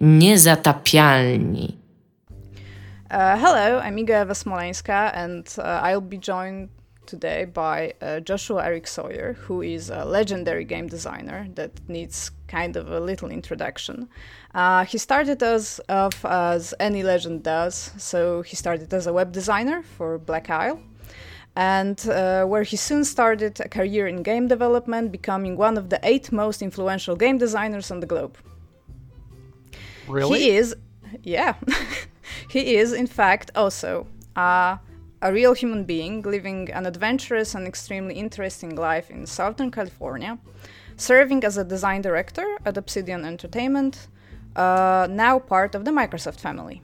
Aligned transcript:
Niezatapialni. 0.00 1.76
Uh, 3.10 3.36
hello, 3.36 3.80
I'm 3.80 3.96
Iga 3.96 4.22
Eva 4.22 4.34
Smolenska, 4.34 5.10
and 5.14 5.46
uh, 5.58 5.62
I'll 5.82 6.00
be 6.00 6.16
joined 6.16 6.70
today 7.04 7.44
by 7.44 7.92
uh, 8.00 8.20
Joshua 8.20 8.64
Eric 8.64 8.86
Sawyer, 8.86 9.34
who 9.34 9.60
is 9.60 9.90
a 9.90 10.06
legendary 10.06 10.64
game 10.64 10.86
designer 10.86 11.48
that 11.54 11.72
needs 11.86 12.30
kind 12.48 12.76
of 12.76 12.90
a 12.90 12.98
little 12.98 13.28
introduction. 13.28 14.08
Uh, 14.54 14.86
he 14.86 14.96
started 14.96 15.42
as 15.42 15.80
off 15.90 16.24
as 16.24 16.72
any 16.80 17.02
legend 17.02 17.42
does, 17.42 17.92
so 17.98 18.40
he 18.40 18.56
started 18.56 18.94
as 18.94 19.06
a 19.06 19.12
web 19.12 19.32
designer 19.32 19.82
for 19.82 20.16
Black 20.16 20.48
Isle, 20.48 20.80
and 21.56 22.08
uh, 22.08 22.46
where 22.46 22.62
he 22.62 22.76
soon 22.76 23.04
started 23.04 23.60
a 23.60 23.68
career 23.68 24.06
in 24.06 24.22
game 24.22 24.48
development, 24.48 25.12
becoming 25.12 25.58
one 25.58 25.76
of 25.76 25.90
the 25.90 26.00
eight 26.04 26.32
most 26.32 26.62
influential 26.62 27.16
game 27.16 27.36
designers 27.36 27.90
on 27.90 28.00
the 28.00 28.06
globe. 28.06 28.38
Really? 30.10 30.40
He 30.40 30.50
is, 30.50 30.74
yeah, 31.22 31.54
he 32.50 32.76
is 32.76 32.92
in 32.92 33.06
fact 33.06 33.50
also 33.54 34.06
uh, 34.36 34.76
a 35.22 35.32
real 35.32 35.54
human 35.54 35.84
being 35.84 36.22
living 36.22 36.70
an 36.72 36.86
adventurous 36.86 37.54
and 37.54 37.66
extremely 37.66 38.14
interesting 38.14 38.74
life 38.76 39.10
in 39.10 39.26
Southern 39.26 39.70
California, 39.70 40.38
serving 40.96 41.44
as 41.44 41.56
a 41.56 41.64
design 41.64 42.02
director 42.02 42.46
at 42.64 42.76
Obsidian 42.76 43.24
Entertainment, 43.24 44.08
uh, 44.56 45.06
now 45.10 45.38
part 45.38 45.74
of 45.74 45.84
the 45.84 45.90
Microsoft 45.90 46.40
family. 46.40 46.82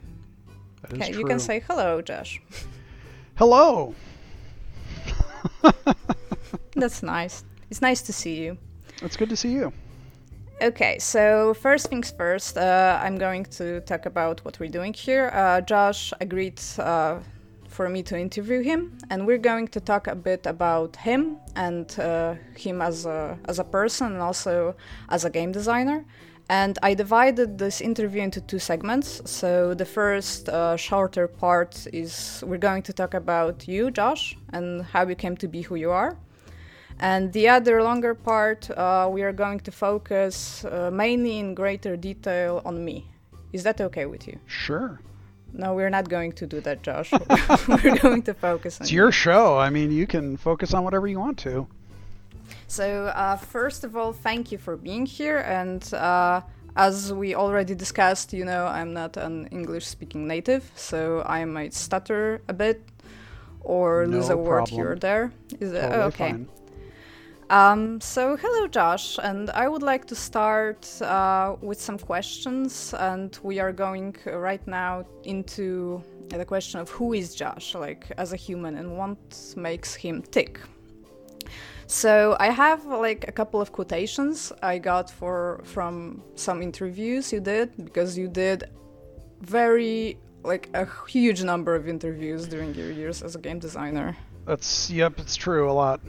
That 0.82 0.92
is 0.92 0.98
Okay, 1.02 1.10
true. 1.12 1.20
you 1.20 1.26
can 1.26 1.38
say 1.38 1.60
hello, 1.66 2.00
Josh. 2.02 2.40
hello. 3.36 3.94
That's 6.74 7.02
nice. 7.02 7.44
It's 7.70 7.80
nice 7.82 8.02
to 8.02 8.12
see 8.12 8.36
you. 8.36 8.58
It's 9.02 9.16
good 9.16 9.30
to 9.30 9.36
see 9.36 9.52
you. 9.52 9.72
Okay, 10.62 10.98
so 10.98 11.52
first 11.52 11.88
things 11.88 12.10
first, 12.10 12.56
uh, 12.56 12.98
I'm 13.02 13.18
going 13.18 13.44
to 13.44 13.82
talk 13.82 14.06
about 14.06 14.42
what 14.42 14.58
we're 14.58 14.70
doing 14.70 14.94
here. 14.94 15.30
Uh, 15.34 15.60
Josh 15.60 16.14
agreed 16.18 16.58
uh, 16.78 17.18
for 17.68 17.90
me 17.90 18.02
to 18.04 18.18
interview 18.18 18.62
him, 18.62 18.96
and 19.10 19.26
we're 19.26 19.36
going 19.36 19.68
to 19.68 19.80
talk 19.80 20.06
a 20.06 20.14
bit 20.14 20.46
about 20.46 20.96
him 20.96 21.36
and 21.56 22.00
uh, 22.00 22.36
him 22.56 22.80
as 22.80 23.04
a, 23.04 23.38
as 23.44 23.58
a 23.58 23.64
person 23.64 24.12
and 24.12 24.22
also 24.22 24.74
as 25.10 25.26
a 25.26 25.30
game 25.30 25.52
designer. 25.52 26.06
And 26.48 26.78
I 26.82 26.94
divided 26.94 27.58
this 27.58 27.82
interview 27.82 28.22
into 28.22 28.40
two 28.40 28.58
segments. 28.58 29.20
So 29.30 29.74
the 29.74 29.84
first 29.84 30.48
uh, 30.48 30.78
shorter 30.78 31.28
part 31.28 31.86
is 31.92 32.42
we're 32.46 32.56
going 32.56 32.82
to 32.84 32.94
talk 32.94 33.12
about 33.12 33.68
you, 33.68 33.90
Josh, 33.90 34.38
and 34.54 34.84
how 34.84 35.06
you 35.06 35.16
came 35.16 35.36
to 35.36 35.48
be 35.48 35.60
who 35.60 35.74
you 35.74 35.90
are. 35.90 36.16
And 36.98 37.32
the 37.32 37.48
other 37.48 37.82
longer 37.82 38.14
part, 38.14 38.70
uh, 38.70 39.08
we 39.10 39.22
are 39.22 39.32
going 39.32 39.60
to 39.60 39.70
focus 39.70 40.64
uh, 40.64 40.90
mainly 40.92 41.38
in 41.38 41.54
greater 41.54 41.96
detail 41.96 42.62
on 42.64 42.84
me. 42.84 43.06
Is 43.52 43.62
that 43.64 43.80
okay 43.80 44.06
with 44.06 44.26
you? 44.26 44.38
Sure. 44.46 45.00
No, 45.52 45.74
we're 45.74 45.90
not 45.90 46.08
going 46.08 46.32
to 46.32 46.46
do 46.46 46.60
that, 46.62 46.82
Josh. 46.82 47.12
we're 47.68 47.96
going 47.96 48.22
to 48.22 48.34
focus 48.34 48.80
on 48.80 48.84
It's 48.84 48.92
you. 48.92 48.96
your 48.96 49.12
show. 49.12 49.58
I 49.58 49.70
mean, 49.70 49.90
you 49.90 50.06
can 50.06 50.36
focus 50.36 50.74
on 50.74 50.84
whatever 50.84 51.06
you 51.06 51.18
want 51.18 51.38
to. 51.38 51.66
So, 52.66 53.06
uh, 53.06 53.36
first 53.36 53.84
of 53.84 53.96
all, 53.96 54.12
thank 54.12 54.52
you 54.52 54.58
for 54.58 54.76
being 54.76 55.06
here. 55.06 55.38
And 55.38 55.82
uh, 55.94 56.42
as 56.76 57.12
we 57.12 57.34
already 57.34 57.74
discussed, 57.74 58.32
you 58.32 58.44
know, 58.44 58.66
I'm 58.66 58.92
not 58.92 59.16
an 59.16 59.46
English 59.48 59.86
speaking 59.86 60.26
native, 60.26 60.70
so 60.74 61.22
I 61.26 61.44
might 61.44 61.74
stutter 61.74 62.42
a 62.48 62.52
bit 62.52 62.82
or 63.60 64.06
lose 64.06 64.28
No 64.28 64.34
a 64.34 64.38
word 64.38 64.68
here 64.68 64.92
or 64.92 64.96
there. 64.96 65.32
Is 65.60 65.72
it 65.72 65.80
Totally 65.80 66.02
okay? 66.04 66.30
fine. 66.32 66.48
Um, 67.48 68.00
so, 68.00 68.36
hello, 68.36 68.66
Josh, 68.66 69.18
and 69.22 69.50
I 69.50 69.68
would 69.68 69.82
like 69.82 70.04
to 70.06 70.16
start 70.16 71.00
uh, 71.00 71.54
with 71.60 71.80
some 71.80 71.96
questions. 71.96 72.92
And 72.98 73.38
we 73.44 73.60
are 73.60 73.72
going 73.72 74.16
uh, 74.26 74.36
right 74.36 74.66
now 74.66 75.04
into 75.22 76.02
the 76.28 76.44
question 76.44 76.80
of 76.80 76.90
who 76.90 77.12
is 77.12 77.36
Josh, 77.36 77.76
like 77.76 78.10
as 78.18 78.32
a 78.32 78.36
human, 78.36 78.76
and 78.76 78.98
what 78.98 79.54
makes 79.56 79.94
him 79.94 80.22
tick. 80.22 80.58
So, 81.86 82.36
I 82.40 82.50
have 82.50 82.84
like 82.84 83.28
a 83.28 83.32
couple 83.32 83.60
of 83.60 83.70
quotations 83.70 84.52
I 84.60 84.78
got 84.78 85.08
for 85.08 85.60
from 85.62 86.24
some 86.34 86.62
interviews 86.62 87.32
you 87.32 87.38
did 87.38 87.70
because 87.84 88.18
you 88.18 88.26
did 88.26 88.64
very 89.42 90.18
like 90.42 90.68
a 90.74 90.88
huge 91.08 91.44
number 91.44 91.76
of 91.76 91.86
interviews 91.86 92.48
during 92.48 92.74
your 92.74 92.90
years 92.90 93.22
as 93.22 93.36
a 93.36 93.38
game 93.38 93.60
designer. 93.60 94.16
That's 94.46 94.90
yep. 94.90 95.18
It's 95.18 95.36
true. 95.36 95.70
A 95.70 95.72
lot. 95.72 96.00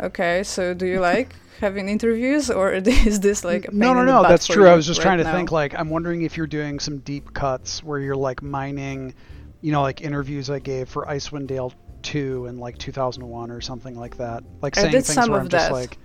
Okay, 0.00 0.42
so 0.42 0.74
do 0.74 0.86
you 0.86 1.00
like 1.00 1.34
having 1.60 1.88
interviews, 1.88 2.50
or 2.50 2.72
is 2.72 3.20
this 3.20 3.44
like 3.44 3.72
no, 3.72 3.94
no, 3.94 4.04
no. 4.04 4.22
That's 4.22 4.46
true. 4.46 4.68
I 4.68 4.74
was 4.74 4.86
just 4.86 4.98
right 4.98 5.04
trying 5.04 5.18
to 5.18 5.24
now? 5.24 5.32
think. 5.32 5.52
Like, 5.52 5.78
I'm 5.78 5.90
wondering 5.90 6.22
if 6.22 6.36
you're 6.36 6.46
doing 6.46 6.80
some 6.80 6.98
deep 6.98 7.32
cuts 7.34 7.82
where 7.82 7.98
you're 8.00 8.16
like 8.16 8.42
mining, 8.42 9.14
you 9.60 9.72
know, 9.72 9.82
like 9.82 10.00
interviews 10.00 10.50
I 10.50 10.58
gave 10.58 10.88
for 10.88 11.06
Icewind 11.06 11.46
Dale 11.46 11.72
2 12.02 12.46
in 12.46 12.58
like 12.58 12.78
2001 12.78 13.50
or 13.50 13.60
something 13.60 13.96
like 13.96 14.16
that. 14.18 14.44
Like 14.62 14.74
saying 14.74 14.92
things 14.92 15.28
where 15.28 15.40
I'm 15.40 15.48
just 15.48 15.72
like, 15.72 15.98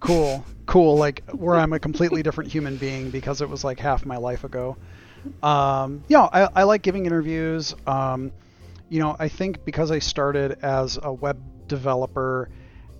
cool, 0.00 0.44
cool. 0.66 0.96
Like 0.96 1.22
where 1.30 1.56
I'm 1.56 1.72
a 1.72 1.78
completely 1.78 2.22
different 2.22 2.50
human 2.50 2.76
being 2.76 3.10
because 3.10 3.40
it 3.40 3.48
was 3.48 3.64
like 3.64 3.78
half 3.78 4.04
my 4.04 4.16
life 4.16 4.44
ago. 4.44 4.76
Um, 5.42 6.04
yeah, 6.08 6.28
I, 6.32 6.48
I 6.54 6.62
like 6.64 6.82
giving 6.82 7.06
interviews. 7.06 7.74
Um, 7.86 8.32
you 8.88 9.00
know, 9.00 9.16
I 9.18 9.28
think 9.28 9.64
because 9.64 9.90
I 9.90 9.98
started 9.98 10.58
as 10.62 10.98
a 11.02 11.12
web 11.12 11.40
developer 11.66 12.48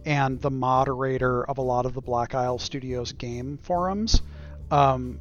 and 0.05 0.41
the 0.41 0.51
moderator 0.51 1.45
of 1.45 1.59
a 1.59 1.63
lot 1.63 1.87
of 1.87 1.95
the 1.95 2.01
Black 2.01 2.35
Isle 2.35 2.59
Studios 2.59 3.13
game 3.13 3.59
forums, 3.63 4.23
um, 4.71 5.21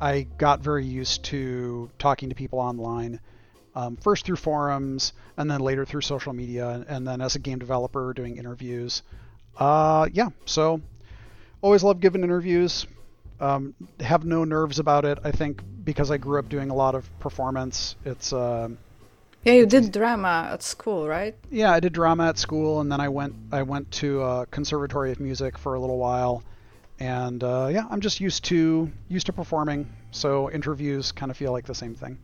I 0.00 0.26
got 0.38 0.60
very 0.60 0.84
used 0.84 1.24
to 1.24 1.90
talking 1.98 2.28
to 2.30 2.34
people 2.34 2.58
online. 2.58 3.20
Um, 3.72 3.96
first 3.96 4.26
through 4.26 4.36
forums, 4.36 5.12
and 5.36 5.48
then 5.48 5.60
later 5.60 5.84
through 5.84 6.00
social 6.00 6.32
media, 6.32 6.84
and 6.88 7.06
then 7.06 7.20
as 7.20 7.36
a 7.36 7.38
game 7.38 7.60
developer 7.60 8.12
doing 8.12 8.36
interviews. 8.36 9.02
Uh, 9.56 10.08
yeah, 10.12 10.30
so 10.44 10.80
always 11.62 11.84
love 11.84 12.00
giving 12.00 12.24
interviews. 12.24 12.86
Um, 13.38 13.74
have 14.00 14.24
no 14.24 14.44
nerves 14.44 14.80
about 14.80 15.04
it. 15.04 15.18
I 15.22 15.30
think 15.30 15.62
because 15.84 16.10
I 16.10 16.16
grew 16.16 16.38
up 16.38 16.48
doing 16.48 16.70
a 16.70 16.74
lot 16.74 16.94
of 16.94 17.08
performance, 17.20 17.94
it's 18.04 18.32
um 18.32 18.76
Yeah, 19.44 19.54
you 19.54 19.66
did 19.66 19.90
drama 19.92 20.50
at 20.52 20.62
school, 20.62 21.08
right? 21.08 21.34
yeah. 21.50 21.72
I 21.72 21.80
did 21.80 21.94
drama 21.94 22.28
at 22.28 22.38
school, 22.38 22.80
and 22.80 22.92
then 22.92 23.00
I 23.00 23.08
went 23.08 23.34
I 23.52 23.62
went 23.62 23.90
to 23.92 24.22
uh, 24.22 24.44
Conservatory 24.50 25.12
of 25.12 25.20
Music 25.20 25.56
for 25.56 25.74
a 25.74 25.80
little 25.80 25.98
while, 25.98 26.42
and 26.98 27.42
uh, 27.42 27.68
yeah, 27.72 27.86
I'm 27.90 28.00
just 28.00 28.20
used 28.20 28.44
to 28.44 28.90
used 29.08 29.26
to 29.26 29.32
performing. 29.32 29.88
So 30.10 30.50
interviews 30.50 31.12
kind 31.12 31.30
of 31.30 31.36
feel 31.36 31.52
like 31.52 31.64
the 31.64 31.74
same 31.74 31.94
thing. 31.94 32.18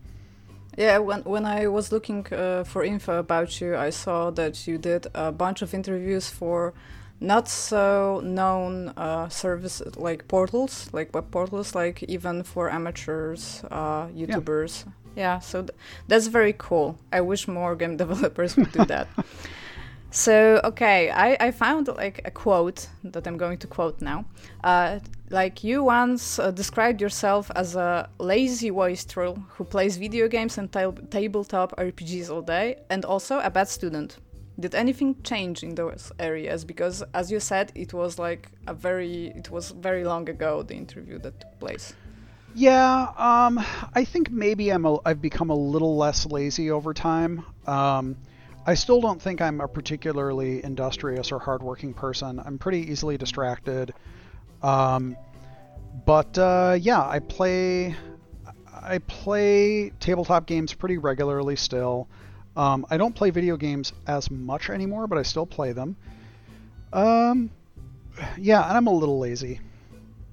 Yeah, 0.76 0.99
when 0.99 1.22
when 1.22 1.47
I 1.47 1.69
was 1.69 1.91
looking 1.91 2.26
uh, 2.32 2.65
for 2.65 2.84
info 2.84 3.19
about 3.19 3.60
you, 3.62 3.76
I 3.76 3.91
saw 3.91 4.31
that 4.32 4.66
you 4.66 4.76
did 4.76 5.06
a 5.15 5.32
bunch 5.32 5.62
of 5.62 5.72
interviews 5.72 6.28
for 6.28 6.75
not 7.19 7.49
so 7.49 8.21
known 8.22 8.93
uh, 8.97 9.31
services 9.31 9.97
like 9.97 10.28
portals, 10.28 10.91
like 10.93 11.15
web 11.15 11.31
portals, 11.31 11.75
like 11.75 12.03
even 12.03 12.43
for 12.43 12.71
amateurs, 12.71 13.65
uh, 13.71 14.09
YouTubers. 14.09 14.84
Yeah, 14.84 14.93
so 15.41 15.62
th- 15.62 15.77
that's 16.09 16.27
very 16.27 16.54
cool. 16.56 16.99
I 17.12 17.22
wish 17.22 17.49
more 17.49 17.75
game 17.75 17.97
developers 18.04 18.56
would 18.56 18.72
do 18.72 18.84
that. 18.84 19.09
So 20.16 20.62
okay, 20.65 21.10
I, 21.10 21.37
I 21.38 21.50
found 21.50 21.88
like 21.88 22.22
a 22.25 22.31
quote 22.31 22.88
that 23.04 23.26
I'm 23.26 23.37
going 23.37 23.59
to 23.59 23.66
quote 23.66 24.00
now. 24.00 24.25
Uh, 24.65 25.00
like 25.28 25.62
you 25.62 25.84
once 25.84 26.38
uh, 26.38 26.50
described 26.53 27.03
yourself 27.03 27.50
as 27.55 27.76
a 27.76 28.09
lazy 28.19 28.71
wastrel 28.71 29.34
who 29.50 29.65
plays 29.65 29.99
video 29.99 30.26
games 30.26 30.56
and 30.56 30.72
tab- 30.72 31.10
tabletop 31.10 31.76
RPGs 31.76 32.31
all 32.31 32.41
day, 32.41 32.76
and 32.88 33.05
also 33.05 33.41
a 33.41 33.50
bad 33.50 33.69
student. 33.69 34.16
Did 34.59 34.75
anything 34.75 35.16
change 35.22 35.62
in 35.62 35.75
those 35.75 36.10
areas? 36.19 36.65
Because 36.65 37.03
as 37.12 37.31
you 37.31 37.38
said, 37.38 37.72
it 37.75 37.93
was 37.93 38.19
like 38.19 38.49
a 38.66 38.72
very 38.72 39.26
it 39.37 39.50
was 39.50 39.71
very 39.72 40.05
long 40.05 40.31
ago 40.31 40.62
the 40.62 40.75
interview 40.75 41.19
that 41.19 41.41
took 41.41 41.59
place. 41.60 41.94
Yeah, 42.56 43.12
um, 43.19 43.62
I 43.94 44.05
think 44.05 44.31
maybe 44.31 44.70
I'm 44.70 44.87
a, 44.87 44.97
I've 45.05 45.20
become 45.20 45.50
a 45.50 45.55
little 45.55 45.99
less 45.99 46.25
lazy 46.25 46.70
over 46.70 46.94
time. 46.94 47.44
Um, 47.67 48.17
I 48.67 48.73
still 48.73 49.03
don't 49.03 49.20
think 49.20 49.43
I'm 49.43 49.61
a 49.61 49.69
particularly 49.69 50.64
industrious 50.64 51.32
or 51.32 51.38
hardworking 51.38 51.93
person. 51.93 52.41
I'm 52.43 52.56
pretty 52.56 52.91
easily 52.91 53.19
distracted. 53.19 53.93
Um, 54.62 55.19
but 56.06 56.38
uh, 56.38 56.79
yeah, 56.81 57.06
I 57.06 57.19
play 57.19 57.94
I 58.73 58.99
play 59.00 59.91
tabletop 60.00 60.47
games 60.47 60.73
pretty 60.73 60.97
regularly 60.97 61.56
still. 61.56 62.08
Um, 62.56 62.87
I 62.88 62.97
don't 62.97 63.14
play 63.14 63.29
video 63.29 63.58
games 63.58 63.93
as 64.06 64.31
much 64.31 64.70
anymore, 64.70 65.06
but 65.06 65.19
I 65.19 65.23
still 65.25 65.44
play 65.44 65.73
them. 65.73 65.94
Um, 66.91 67.50
yeah, 68.38 68.67
and 68.67 68.79
I'm 68.79 68.87
a 68.87 68.94
little 68.94 69.19
lazy. 69.19 69.61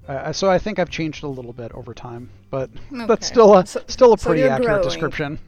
Uh, 0.08 0.32
so 0.32 0.50
I 0.50 0.58
think 0.58 0.78
I've 0.78 0.90
changed 0.90 1.24
a 1.24 1.28
little 1.28 1.52
bit 1.52 1.72
over 1.72 1.94
time, 1.94 2.28
but 2.50 2.70
Okay. 2.92 3.06
that's 3.06 3.26
still 3.26 3.54
a 3.56 3.66
So- 3.66 3.82
still 3.88 4.12
a 4.12 4.16
pretty 4.16 4.40
you're 4.42 4.50
accurate 4.50 4.68
growing. 4.68 4.82
description. 4.88 5.38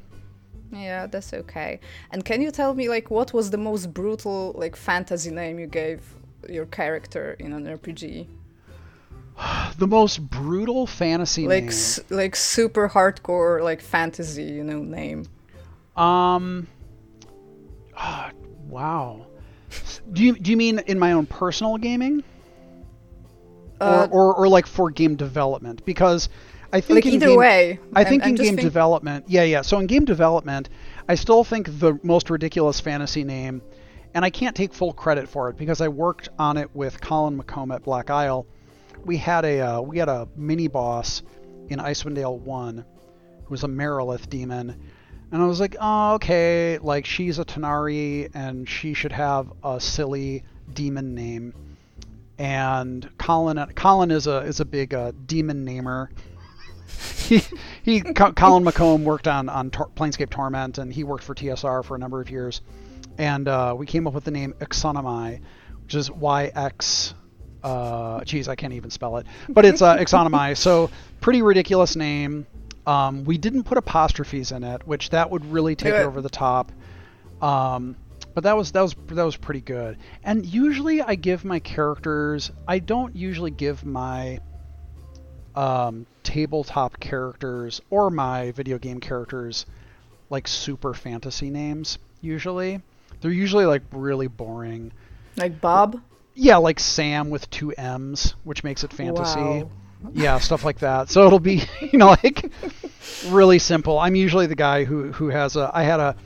Yeah, 0.73 1.07
that's 1.07 1.33
okay. 1.33 1.81
And 2.11 2.25
can 2.25 2.41
you 2.43 2.51
tell 2.51 2.75
me 2.75 2.89
like 2.89 3.11
what 3.11 3.33
was 3.33 3.51
the 3.51 3.59
most 3.59 3.93
brutal 3.95 4.53
like 4.57 4.75
fantasy 4.77 5.31
name 5.31 5.59
you 5.59 5.67
gave 5.67 6.01
your 6.49 6.67
character 6.67 7.37
in 7.39 7.53
an 7.53 7.65
RPG? 7.67 8.27
the 9.79 9.87
most 9.87 10.29
brutal 10.31 10.87
fantasy 10.87 11.47
like 11.47 11.65
name. 11.65 11.69
s- 11.69 12.01
like 12.11 12.35
super 12.35 12.89
hardcore 12.89 13.63
like 13.63 13.81
fantasy 13.83 14.45
you 14.45 14.65
know 14.65 14.81
name 14.83 15.27
Um. 15.97 16.67
ah, 17.97 18.31
wow. 18.69 19.27
Do 20.13 20.23
you 20.23 20.39
do 20.39 20.51
you 20.51 20.57
mean 20.57 20.79
in 20.87 20.99
my 20.99 21.13
own 21.13 21.27
personal 21.27 21.77
gaming, 21.77 22.23
uh, 23.81 24.09
or, 24.11 24.33
or 24.33 24.35
or 24.37 24.49
like 24.49 24.67
for 24.67 24.91
game 24.91 25.17
development? 25.17 25.85
Because 25.85 26.29
I 26.73 26.81
think 26.81 26.97
like 26.97 27.07
in 27.07 27.15
either 27.15 27.27
game, 27.29 27.37
way 27.37 27.79
I 27.95 28.01
I'm- 28.01 28.09
think 28.09 28.23
I'm 28.25 28.31
in 28.31 28.35
game 28.37 28.45
think- 28.57 28.61
development, 28.63 29.27
yeah, 29.29 29.45
yeah. 29.45 29.63
So 29.63 29.79
in 29.79 29.87
game 29.87 30.05
development, 30.05 30.69
I 31.09 31.15
still 31.15 31.45
think 31.45 31.79
the 31.79 31.99
most 32.03 32.29
ridiculous 32.31 32.81
fantasy 32.81 33.25
name, 33.25 33.63
and 34.15 34.25
I 34.25 34.31
can't 34.31 34.57
take 34.57 34.73
full 34.75 34.93
credit 34.93 35.29
for 35.29 35.49
it 35.49 35.57
because 35.57 35.81
I 35.81 35.89
worked 35.89 36.29
on 36.39 36.57
it 36.57 36.75
with 36.75 37.01
Colin 37.01 37.39
McComb 37.41 37.75
at 37.75 37.83
Black 37.83 38.11
Isle. 38.11 38.47
We 39.05 39.17
had 39.17 39.45
a 39.45 39.61
uh, 39.61 39.81
we 39.81 39.99
had 39.99 40.09
a 40.09 40.27
mini 40.37 40.69
boss 40.69 41.23
in 41.69 41.79
Icewind 41.79 42.15
Dale 42.17 42.37
One, 42.39 42.79
who 43.45 43.51
was 43.51 43.63
a 43.65 43.69
Marilith 43.69 44.29
demon, 44.29 44.77
and 45.31 45.43
I 45.43 45.47
was 45.47 45.61
like, 45.61 45.77
oh, 45.81 46.15
okay, 46.15 46.79
like 46.79 47.07
she's 47.07 47.39
a 47.39 47.45
tanar'ri 47.45 48.31
and 48.35 48.69
she 48.69 48.95
should 48.95 49.13
have 49.13 49.53
a 49.63 49.81
silly 49.81 50.43
demon 50.73 51.15
name. 51.15 51.53
And 52.39 53.09
Colin 53.19 53.65
Colin 53.75 54.11
is 54.11 54.27
a 54.27 54.39
is 54.39 54.61
a 54.61 54.65
big 54.65 54.93
uh, 54.93 55.13
demon 55.27 55.65
namer 55.65 56.11
he 57.27 57.43
he 57.83 58.01
Colin 58.01 58.65
McComb 58.65 59.03
worked 59.03 59.29
on 59.29 59.49
on 59.49 59.71
Tor- 59.71 59.91
Planescape 59.95 60.31
Torment 60.31 60.79
and 60.79 60.93
he 60.93 61.05
worked 61.05 61.25
for 61.25 61.35
TSR 61.35 61.85
for 61.85 61.97
a 61.97 61.99
number 61.99 62.21
of 62.21 62.31
years, 62.31 62.61
and 63.19 63.49
uh, 63.49 63.75
we 63.77 63.87
came 63.87 64.07
up 64.07 64.15
with 64.15 64.25
the 64.25 64.31
name 64.31 64.55
Yxunomei, 64.61 65.41
which 65.83 65.95
is 65.95 66.11
Y 66.11 66.51
X. 66.55 67.15
Uh, 67.63 68.23
geez, 68.25 68.49
I 68.49 68.55
can't 68.55 68.73
even 68.75 68.91
spell 68.91 69.17
it, 69.17 69.27
but 69.49 69.65
it's 69.65 69.83
uh, 69.83 69.97
Yxunomei. 69.97 70.57
So 70.57 70.91
pretty 71.21 71.43
ridiculous 71.43 71.97
name. 71.97 72.47
Um, 72.87 73.25
we 73.25 73.37
didn't 73.37 73.65
put 73.65 73.79
apostrophes 73.79 74.53
in 74.53 74.63
it, 74.63 74.87
which 74.87 75.11
that 75.11 75.31
would 75.31 75.45
really 75.47 75.75
take 75.75 75.93
it 75.93 76.07
over 76.07 76.21
the 76.21 76.31
top. 76.31 76.71
Um, 77.43 77.97
but 78.37 78.45
that 78.45 78.55
was 78.55 78.73
that 78.73 78.83
was 78.83 78.95
that 79.09 79.25
was 79.25 79.35
pretty 79.35 79.63
good. 79.63 79.97
And 80.23 80.45
usually 80.45 81.01
I 81.01 81.15
give 81.15 81.43
my 81.43 81.59
characters. 81.59 82.53
I 82.69 82.81
don't 82.81 83.17
usually 83.17 83.51
give 83.51 83.83
my 83.83 84.41
um, 85.55 86.05
tabletop 86.23 87.01
characters 87.01 87.81
or 87.89 88.11
my 88.11 88.51
video 88.51 88.77
game 88.77 89.01
characters 89.01 89.65
like 90.29 90.47
super 90.49 90.93
fantasy 90.93 91.49
names. 91.49 91.97
Usually, 92.21 92.83
they're 93.23 93.31
usually 93.31 93.65
like 93.65 93.85
really 93.91 94.27
boring. 94.27 94.93
like 95.39 95.59
bob 95.59 95.99
Yeah, 96.35 96.59
like 96.59 96.79
Sam 96.79 97.31
with 97.31 97.49
two 97.49 97.71
M's, 97.71 98.35
which 98.45 98.63
makes 98.63 98.85
it 98.85 98.93
fantasy. 98.93 99.41
Wow. 99.41 99.71
Yeah, 100.13 100.39
stuff 100.41 100.63
like 100.63 100.81
that. 100.81 101.09
So 101.09 101.27
it'll 101.27 101.39
be, 101.39 101.63
you 101.81 101.99
know, 101.99 102.09
like 102.23 102.53
really 103.29 103.59
simple. 103.59 103.99
I'm 103.99 104.15
usually 104.15 104.47
the 104.47 104.55
guy 104.55 104.85
who 104.85 105.13
who 105.13 105.29
has 105.29 105.57
a. 105.57 105.71
I 105.73 105.85
had 105.85 106.01
a. 106.01 106.17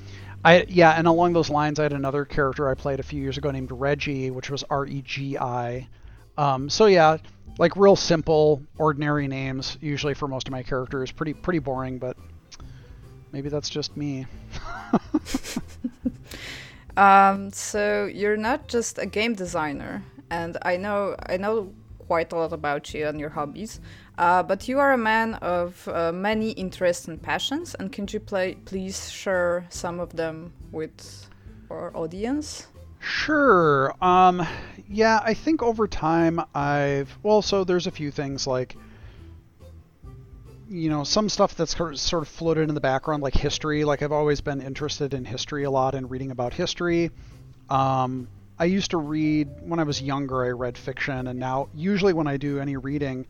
I 0.44 0.64
yeah, 0.68 0.92
and 0.92 1.06
along 1.06 1.32
those 1.34 1.50
lines, 1.50 1.78
I 1.78 1.84
had 1.84 1.92
another 1.92 2.24
character 2.24 2.68
I 2.68 2.74
played 2.74 3.00
a 3.00 3.02
few 3.02 3.20
years 3.20 3.36
ago 3.38 3.50
named 3.50 3.70
Reggie, 3.72 4.30
which 4.30 4.50
was 4.50 4.64
R 4.70 4.86
E 4.86 5.02
G 5.02 5.36
I. 5.38 5.88
Um, 6.38 6.70
so 6.70 6.86
yeah, 6.86 7.18
like 7.58 7.76
real 7.76 7.96
simple, 7.96 8.62
ordinary 8.78 9.28
names 9.28 9.76
usually 9.80 10.14
for 10.14 10.28
most 10.28 10.48
of 10.48 10.52
my 10.52 10.62
characters. 10.62 11.12
Pretty 11.12 11.34
pretty 11.34 11.58
boring, 11.58 11.98
but 11.98 12.16
maybe 13.32 13.48
that's 13.48 13.68
just 13.68 13.96
me. 13.96 14.26
Um, 16.96 17.50
so 17.52 18.06
you're 18.06 18.36
not 18.36 18.68
just 18.68 18.98
a 18.98 19.06
game 19.06 19.34
designer, 19.34 20.02
and 20.30 20.58
I 20.62 20.76
know 20.76 21.16
I 21.26 21.36
know 21.36 21.72
quite 21.98 22.32
a 22.32 22.36
lot 22.36 22.52
about 22.52 22.92
you 22.92 23.06
and 23.06 23.20
your 23.20 23.30
hobbies. 23.30 23.80
Uh, 24.20 24.42
but 24.42 24.68
you 24.68 24.78
are 24.78 24.92
a 24.92 24.98
man 24.98 25.32
of 25.36 25.88
uh, 25.88 26.12
many 26.12 26.50
interests 26.50 27.08
and 27.08 27.22
passions, 27.22 27.74
and 27.76 27.90
can 27.90 28.06
you 28.10 28.20
play, 28.20 28.54
please 28.66 29.10
share 29.10 29.64
some 29.70 29.98
of 29.98 30.14
them 30.14 30.52
with 30.72 31.26
our 31.70 31.90
audience? 31.96 32.66
Sure. 32.98 33.94
Um, 34.04 34.46
yeah, 34.90 35.20
I 35.24 35.32
think 35.32 35.62
over 35.62 35.88
time 35.88 36.38
I've 36.54 37.16
well, 37.22 37.40
so 37.40 37.64
there's 37.64 37.86
a 37.86 37.90
few 37.90 38.10
things 38.10 38.46
like 38.46 38.76
you 40.68 40.90
know 40.90 41.02
some 41.02 41.30
stuff 41.30 41.54
that's 41.54 41.74
sort 41.74 42.22
of- 42.22 42.28
floated 42.28 42.68
in 42.68 42.74
the 42.74 42.80
background, 42.82 43.22
like 43.22 43.32
history. 43.32 43.84
Like 43.84 44.02
I've 44.02 44.12
always 44.12 44.42
been 44.42 44.60
interested 44.60 45.14
in 45.14 45.24
history 45.24 45.64
a 45.64 45.70
lot 45.70 45.94
and 45.94 46.10
reading 46.10 46.30
about 46.30 46.52
history. 46.52 47.10
Um, 47.70 48.28
I 48.58 48.66
used 48.66 48.90
to 48.90 48.98
read 48.98 49.48
when 49.62 49.80
I 49.80 49.84
was 49.84 50.02
younger. 50.02 50.44
I 50.44 50.50
read 50.50 50.76
fiction, 50.76 51.26
and 51.26 51.38
now 51.38 51.70
usually 51.74 52.12
when 52.12 52.26
I 52.26 52.36
do 52.36 52.60
any 52.60 52.76
reading, 52.76 53.26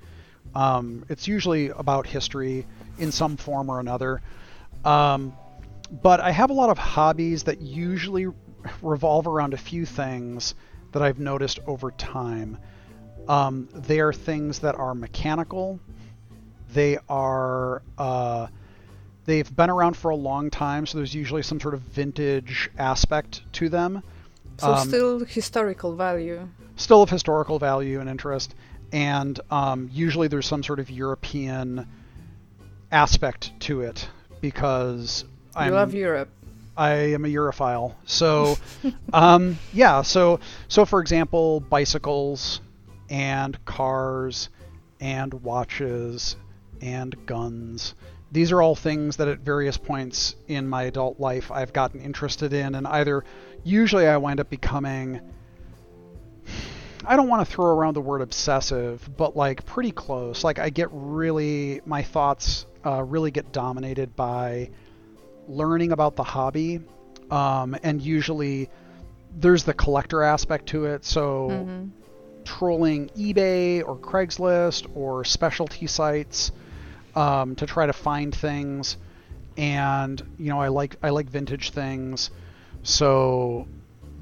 um, 0.54 1.04
it's 1.08 1.28
usually 1.28 1.68
about 1.68 2.06
history 2.06 2.66
in 2.98 3.12
some 3.12 3.36
form 3.36 3.70
or 3.70 3.80
another. 3.80 4.20
Um, 4.84 5.34
but 6.02 6.20
I 6.20 6.30
have 6.30 6.50
a 6.50 6.52
lot 6.52 6.70
of 6.70 6.78
hobbies 6.78 7.44
that 7.44 7.60
usually 7.60 8.26
revolve 8.82 9.26
around 9.26 9.54
a 9.54 9.58
few 9.58 9.84
things 9.86 10.54
that 10.92 11.02
I've 11.02 11.18
noticed 11.18 11.58
over 11.66 11.90
time. 11.92 12.58
Um, 13.28 13.68
they 13.72 14.00
are 14.00 14.12
things 14.12 14.60
that 14.60 14.74
are 14.74 14.94
mechanical. 14.94 15.80
They 16.72 16.98
are 17.08 17.82
uh, 17.98 18.46
they've 19.24 19.56
been 19.56 19.70
around 19.70 19.96
for 19.96 20.10
a 20.10 20.16
long 20.16 20.50
time, 20.50 20.86
so 20.86 20.98
there's 20.98 21.14
usually 21.14 21.42
some 21.42 21.60
sort 21.60 21.74
of 21.74 21.80
vintage 21.80 22.70
aspect 22.78 23.42
to 23.54 23.68
them. 23.68 24.02
So 24.58 24.72
Um, 24.72 24.88
still 24.88 25.24
historical 25.24 25.96
value. 25.96 26.48
still 26.76 27.02
of 27.02 27.10
historical 27.10 27.58
value 27.58 28.00
and 28.00 28.08
interest, 28.08 28.54
and 28.92 29.38
um, 29.50 29.88
usually 29.92 30.28
there's 30.28 30.46
some 30.46 30.62
sort 30.62 30.80
of 30.80 30.90
European 30.90 31.86
aspect 32.90 33.52
to 33.60 33.82
it 33.82 34.08
because 34.40 35.24
I'm 35.54 35.72
love 35.72 35.94
Europe. 35.94 36.28
I 36.76 36.92
am 37.12 37.24
a 37.24 37.28
Europhile. 37.28 37.94
So, 38.06 38.56
um, 39.12 39.58
yeah. 39.72 40.02
So, 40.02 40.40
so 40.68 40.84
for 40.84 41.00
example, 41.00 41.60
bicycles 41.60 42.60
and 43.10 43.62
cars 43.64 44.48
and 45.00 45.34
watches 45.34 46.36
and 46.80 47.14
guns. 47.26 47.94
These 48.32 48.52
are 48.52 48.62
all 48.62 48.76
things 48.76 49.16
that 49.16 49.28
at 49.28 49.40
various 49.40 49.76
points 49.76 50.36
in 50.46 50.68
my 50.68 50.84
adult 50.84 51.18
life 51.18 51.50
I've 51.50 51.72
gotten 51.72 52.00
interested 52.00 52.52
in, 52.52 52.76
and 52.76 52.86
either 52.86 53.24
usually 53.64 54.06
I 54.06 54.16
wind 54.18 54.40
up 54.40 54.48
becoming. 54.48 55.20
I 57.04 57.16
don't 57.16 57.28
want 57.28 57.46
to 57.46 57.52
throw 57.52 57.66
around 57.66 57.94
the 57.94 58.00
word 58.00 58.20
obsessive, 58.20 59.08
but 59.16 59.36
like 59.36 59.64
pretty 59.64 59.90
close. 59.92 60.44
Like 60.44 60.58
I 60.58 60.70
get 60.70 60.88
really, 60.92 61.80
my 61.86 62.02
thoughts 62.02 62.66
uh, 62.84 63.02
really 63.02 63.30
get 63.30 63.52
dominated 63.52 64.14
by 64.16 64.70
learning 65.48 65.92
about 65.92 66.16
the 66.16 66.24
hobby, 66.24 66.80
um, 67.30 67.76
and 67.82 68.00
usually 68.02 68.68
there's 69.38 69.64
the 69.64 69.74
collector 69.74 70.22
aspect 70.22 70.66
to 70.68 70.86
it. 70.86 71.04
So 71.04 71.48
hmm 71.48 71.86
trolling 72.42 73.08
eBay 73.10 73.86
or 73.86 73.96
Craigslist 73.96 74.86
or 74.96 75.24
specialty 75.24 75.86
sites 75.86 76.50
um, 77.14 77.54
to 77.56 77.66
try 77.66 77.86
to 77.86 77.92
find 77.92 78.34
things, 78.34 78.96
and 79.56 80.20
you 80.38 80.48
know 80.48 80.60
I 80.60 80.68
like 80.68 80.96
I 81.02 81.10
like 81.10 81.28
vintage 81.28 81.70
things, 81.70 82.30
so 82.82 83.68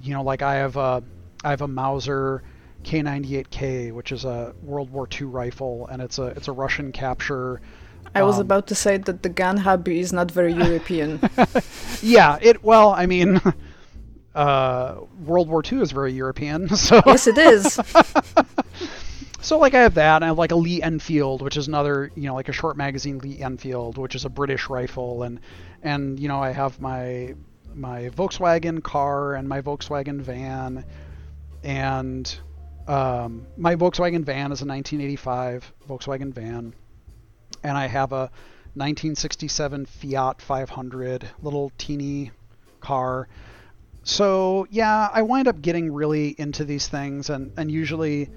you 0.02 0.12
know 0.12 0.22
like 0.22 0.42
I 0.42 0.56
have 0.56 0.76
a 0.76 1.02
I 1.44 1.50
have 1.50 1.62
a 1.62 1.68
Mauser 1.68 2.42
K98K, 2.88 3.92
which 3.92 4.12
is 4.12 4.24
a 4.24 4.54
World 4.62 4.90
War 4.90 5.06
II 5.20 5.26
rifle, 5.28 5.86
and 5.90 6.02
it's 6.02 6.18
a 6.18 6.26
it's 6.36 6.48
a 6.48 6.52
Russian 6.52 6.92
capture. 6.92 7.60
I 8.14 8.22
was 8.22 8.38
Um, 8.38 8.40
about 8.40 8.66
to 8.68 8.74
say 8.74 8.96
that 8.98 9.22
the 9.22 9.28
gun 9.28 9.58
hobby 9.58 10.00
is 10.00 10.12
not 10.12 10.30
very 10.30 10.52
European. 10.66 11.20
Yeah, 12.00 12.38
it 12.40 12.62
well, 12.64 12.90
I 12.92 13.06
mean, 13.06 13.40
uh, 14.34 14.96
World 15.24 15.48
War 15.48 15.62
II 15.70 15.80
is 15.82 15.92
very 15.92 16.12
European, 16.12 16.68
so 16.76 17.02
yes, 17.06 17.26
it 17.26 17.38
is. 17.38 17.78
so 19.40 19.58
like 19.58 19.74
I 19.74 19.82
have 19.82 19.94
that, 19.94 20.16
and 20.16 20.24
I 20.24 20.28
have 20.28 20.38
like 20.38 20.52
a 20.52 20.56
Lee 20.56 20.82
Enfield, 20.82 21.42
which 21.42 21.56
is 21.56 21.68
another 21.68 22.10
you 22.14 22.24
know 22.24 22.34
like 22.34 22.48
a 22.48 22.52
short 22.52 22.76
magazine 22.76 23.18
Lee 23.18 23.40
Enfield, 23.40 23.98
which 23.98 24.14
is 24.14 24.24
a 24.24 24.28
British 24.30 24.68
rifle, 24.68 25.22
and 25.22 25.40
and 25.82 26.18
you 26.18 26.28
know 26.28 26.42
I 26.42 26.50
have 26.50 26.80
my 26.80 27.34
my 27.74 28.10
Volkswagen 28.10 28.82
car 28.82 29.34
and 29.34 29.48
my 29.48 29.60
Volkswagen 29.60 30.20
van, 30.20 30.84
and 31.62 32.38
um, 32.88 33.46
my 33.56 33.76
Volkswagen 33.76 34.24
van 34.24 34.50
is 34.50 34.62
a 34.62 34.66
1985 34.66 35.72
Volkswagen 35.86 36.32
van, 36.32 36.74
and 37.62 37.76
I 37.76 37.86
have 37.86 38.12
a 38.12 38.30
1967 38.74 39.84
Fiat 39.86 40.40
500 40.40 41.28
little 41.42 41.70
teeny 41.76 42.30
car. 42.80 43.28
So 44.04 44.66
yeah, 44.70 45.10
I 45.12 45.22
wind 45.22 45.48
up 45.48 45.60
getting 45.60 45.92
really 45.92 46.28
into 46.38 46.64
these 46.64 46.88
things, 46.88 47.28
and 47.28 47.52
and 47.58 47.70
usually 47.70 48.30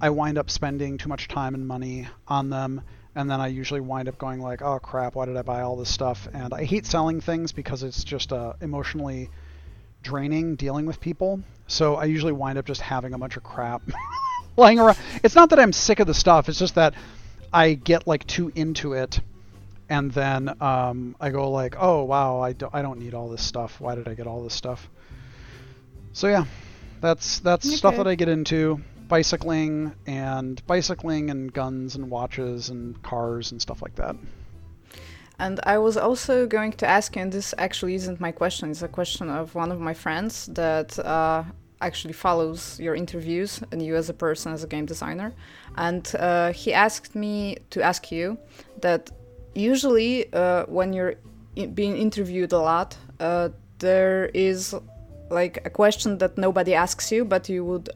I 0.00 0.08
wind 0.10 0.38
up 0.38 0.48
spending 0.48 0.96
too 0.96 1.10
much 1.10 1.28
time 1.28 1.54
and 1.54 1.68
money 1.68 2.08
on 2.26 2.48
them, 2.48 2.80
and 3.14 3.30
then 3.30 3.38
I 3.38 3.48
usually 3.48 3.80
wind 3.80 4.08
up 4.08 4.16
going 4.16 4.40
like, 4.40 4.62
oh 4.62 4.78
crap, 4.78 5.14
why 5.14 5.26
did 5.26 5.36
I 5.36 5.42
buy 5.42 5.60
all 5.60 5.76
this 5.76 5.92
stuff? 5.92 6.26
And 6.32 6.54
I 6.54 6.64
hate 6.64 6.86
selling 6.86 7.20
things 7.20 7.52
because 7.52 7.82
it's 7.82 8.02
just 8.02 8.32
uh, 8.32 8.54
emotionally 8.62 9.28
draining 10.02 10.56
dealing 10.56 10.86
with 10.86 11.00
people. 11.00 11.40
So 11.66 11.96
I 11.96 12.04
usually 12.04 12.32
wind 12.32 12.58
up 12.58 12.66
just 12.66 12.80
having 12.80 13.14
a 13.14 13.18
bunch 13.18 13.36
of 13.36 13.42
crap 13.42 13.82
lying 14.56 14.78
around. 14.78 14.98
It's 15.22 15.34
not 15.34 15.50
that 15.50 15.58
I'm 15.58 15.72
sick 15.72 16.00
of 16.00 16.06
the 16.06 16.14
stuff. 16.14 16.48
It's 16.48 16.58
just 16.58 16.74
that 16.74 16.94
I 17.52 17.74
get 17.74 18.06
like 18.06 18.26
too 18.26 18.52
into 18.54 18.94
it, 18.94 19.20
and 19.88 20.10
then 20.12 20.60
um, 20.62 21.16
I 21.20 21.30
go 21.30 21.50
like, 21.50 21.76
oh 21.78 22.04
wow, 22.04 22.40
I 22.40 22.52
don't 22.52 22.74
I 22.74 22.82
don't 22.82 22.98
need 22.98 23.14
all 23.14 23.28
this 23.28 23.42
stuff. 23.42 23.80
Why 23.80 23.94
did 23.94 24.08
I 24.08 24.14
get 24.14 24.26
all 24.26 24.42
this 24.42 24.54
stuff? 24.54 24.88
So 26.12 26.28
yeah, 26.28 26.44
that's 27.00 27.40
that's 27.40 27.66
okay. 27.66 27.76
stuff 27.76 27.96
that 27.96 28.06
I 28.06 28.14
get 28.14 28.28
into. 28.28 28.80
Bicycling 29.08 29.92
and 30.06 30.64
bicycling 30.68 31.30
and 31.30 31.52
guns 31.52 31.96
and 31.96 32.10
watches 32.10 32.68
and 32.68 33.00
cars 33.02 33.50
and 33.50 33.60
stuff 33.60 33.82
like 33.82 33.96
that. 33.96 34.14
And 35.40 35.58
I 35.64 35.78
was 35.78 35.96
also 35.96 36.46
going 36.46 36.72
to 36.72 36.86
ask 36.86 37.16
you, 37.16 37.22
and 37.22 37.32
this 37.32 37.54
actually 37.56 37.94
isn't 37.94 38.20
my 38.20 38.30
question, 38.30 38.70
it's 38.70 38.82
a 38.82 38.88
question 38.88 39.30
of 39.30 39.54
one 39.54 39.72
of 39.72 39.80
my 39.80 39.94
friends 39.94 40.46
that 40.52 40.98
uh, 40.98 41.44
actually 41.80 42.12
follows 42.12 42.78
your 42.78 42.94
interviews 42.94 43.62
and 43.72 43.80
you 43.80 43.96
as 43.96 44.10
a 44.10 44.12
person, 44.12 44.52
as 44.52 44.62
a 44.64 44.66
game 44.66 44.84
designer. 44.84 45.32
And 45.76 46.04
uh, 46.18 46.52
he 46.52 46.74
asked 46.74 47.14
me 47.14 47.56
to 47.70 47.80
ask 47.80 48.12
you 48.12 48.36
that 48.82 49.10
usually 49.54 50.30
uh, 50.34 50.66
when 50.66 50.92
you're 50.92 51.14
in 51.56 51.72
being 51.72 51.96
interviewed 51.96 52.52
a 52.52 52.58
lot, 52.58 52.98
uh, 53.18 53.48
there 53.78 54.26
is 54.34 54.74
like 55.30 55.62
a 55.64 55.70
question 55.70 56.18
that 56.18 56.36
nobody 56.36 56.74
asks 56.74 57.10
you, 57.10 57.24
but 57.24 57.48
you 57.48 57.64
would 57.64 57.88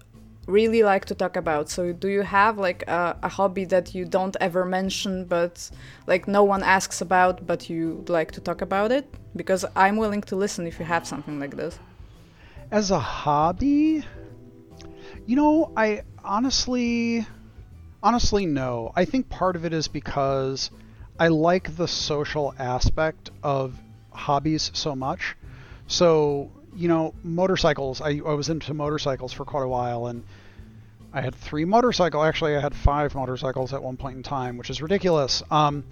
really 0.46 0.82
like 0.82 1.04
to 1.06 1.14
talk 1.14 1.36
about. 1.36 1.68
So 1.70 1.92
do 1.92 2.08
you 2.08 2.22
have 2.22 2.58
like 2.58 2.82
a, 2.88 3.16
a, 3.22 3.28
hobby 3.28 3.64
that 3.66 3.94
you 3.94 4.04
don't 4.04 4.36
ever 4.40 4.64
mention 4.64 5.24
but 5.24 5.70
like 6.06 6.28
no 6.28 6.44
one 6.44 6.62
asks 6.62 7.00
about 7.00 7.46
but 7.46 7.70
you 7.70 8.04
like 8.08 8.32
to 8.32 8.40
talk 8.40 8.60
about 8.60 8.92
it? 8.92 9.06
Because 9.36 9.64
i'm 9.74 9.96
willing 9.96 10.22
to 10.22 10.36
listen 10.36 10.66
if 10.66 10.78
you 10.78 10.84
have 10.84 11.06
something 11.06 11.40
like 11.40 11.56
this. 11.56 11.78
As 12.70 12.90
a 12.90 12.98
hobby? 12.98 14.04
You 15.26 15.36
know 15.36 15.72
i 15.76 16.02
honestly 16.22 17.26
honestly 18.02 18.46
no. 18.46 18.92
I 18.94 19.04
think 19.04 19.28
part 19.28 19.56
of 19.56 19.64
it 19.64 19.72
is 19.72 19.88
because 19.88 20.70
i 21.18 21.28
like 21.28 21.76
the 21.76 21.88
social 21.88 22.54
aspect 22.58 23.30
of 23.42 23.74
hobbies 24.10 24.70
so 24.74 24.94
much. 24.94 25.36
So 25.86 26.50
you 26.76 26.88
know, 26.88 27.14
motorcycles. 27.22 28.00
I, 28.00 28.20
I 28.24 28.34
was 28.34 28.48
into 28.48 28.74
motorcycles 28.74 29.32
for 29.32 29.44
quite 29.44 29.62
a 29.62 29.68
while, 29.68 30.06
and 30.06 30.24
I 31.12 31.20
had 31.20 31.34
three 31.34 31.64
motorcycle. 31.64 32.22
Actually, 32.22 32.56
I 32.56 32.60
had 32.60 32.74
five 32.74 33.14
motorcycles 33.14 33.72
at 33.72 33.82
one 33.82 33.96
point 33.96 34.16
in 34.16 34.22
time, 34.22 34.56
which 34.56 34.70
is 34.70 34.82
ridiculous. 34.82 35.42
Um, 35.50 35.84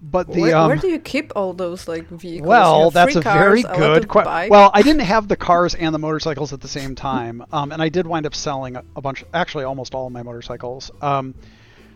but 0.00 0.30
the 0.30 0.40
where, 0.40 0.56
um, 0.56 0.68
where, 0.68 0.76
do 0.76 0.88
you 0.88 1.00
keep 1.00 1.32
all 1.34 1.52
those 1.52 1.88
like 1.88 2.06
vehicles? 2.08 2.48
Well, 2.48 2.90
that's 2.90 3.16
a 3.16 3.20
cars, 3.20 3.62
very 3.62 3.62
good 3.62 4.08
question. 4.08 4.50
Well, 4.50 4.70
I 4.72 4.82
didn't 4.82 5.02
have 5.02 5.26
the 5.26 5.36
cars 5.36 5.74
and 5.74 5.92
the 5.92 5.98
motorcycles 5.98 6.52
at 6.52 6.60
the 6.60 6.68
same 6.68 6.94
time, 6.94 7.44
um, 7.52 7.72
and 7.72 7.82
I 7.82 7.88
did 7.88 8.06
wind 8.06 8.24
up 8.24 8.34
selling 8.34 8.76
a, 8.76 8.84
a, 8.94 9.00
bunch. 9.00 9.24
Actually, 9.34 9.64
almost 9.64 9.94
all 9.94 10.06
of 10.06 10.12
my 10.12 10.22
motorcycles. 10.22 10.92
Um, 11.02 11.34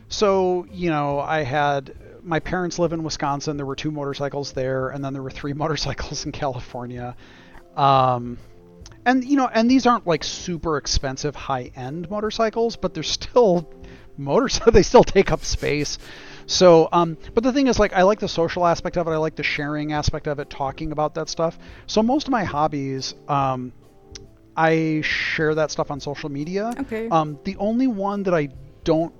so 0.09 0.67
you 0.73 0.91
know, 0.91 1.21
I 1.21 1.45
had 1.45 1.95
my 2.25 2.41
parents 2.41 2.79
live 2.81 2.93
in 2.93 3.05
Wisconsin. 3.05 3.57
There 3.57 3.67
were 3.67 3.77
two 3.77 3.93
motorcycles 3.93 4.53
there, 4.53 4.89
and 4.89 5.05
then 5.05 5.13
there 5.13 5.23
were 5.23 5.31
three 5.31 5.53
motorcycles 5.63 6.25
in 6.27 6.33
California. 6.33 7.17
Um, 7.77 8.39
and 9.05 9.25
you 9.25 9.37
know, 9.37 9.49
and 9.53 9.71
these 9.71 9.87
aren't 9.87 10.07
like 10.07 10.25
super 10.25 10.77
expensive 10.77 11.35
high-end 11.35 12.11
motorcycles, 12.11 12.77
but 12.77 12.95
they're 12.95 13.03
still 13.03 13.73
motorcycles. 14.17 14.75
they 14.75 14.83
still 14.83 15.05
take 15.05 15.33
up 15.33 15.45
space. 15.45 15.99
So, 16.47 16.89
um, 16.93 17.17
but 17.35 17.45
the 17.45 17.53
thing 17.53 17.69
is, 17.69 17.79
like, 17.79 17.93
I 17.93 18.03
like 18.03 18.19
the 18.19 18.29
social 18.29 18.67
aspect 18.67 18.97
of 18.97 19.07
it. 19.07 19.11
I 19.11 19.17
like 19.17 19.37
the 19.37 19.45
sharing 19.45 19.93
aspect 19.93 20.27
of 20.27 20.39
it, 20.41 20.51
talking 20.51 20.93
about 20.93 21.15
that 21.15 21.29
stuff. 21.29 21.59
So 21.87 22.03
most 22.03 22.27
of 22.27 22.33
my 22.33 22.45
hobbies, 22.45 23.15
um, 23.29 23.73
I 24.57 25.03
share 25.03 25.55
that 25.55 25.71
stuff 25.71 25.91
on 25.91 26.01
social 26.01 26.29
media. 26.29 26.75
Okay. 26.81 27.09
Um, 27.09 27.39
the 27.45 27.57
only 27.57 27.87
one 27.87 28.25
that 28.25 28.35
I 28.35 28.49
don't 28.85 29.15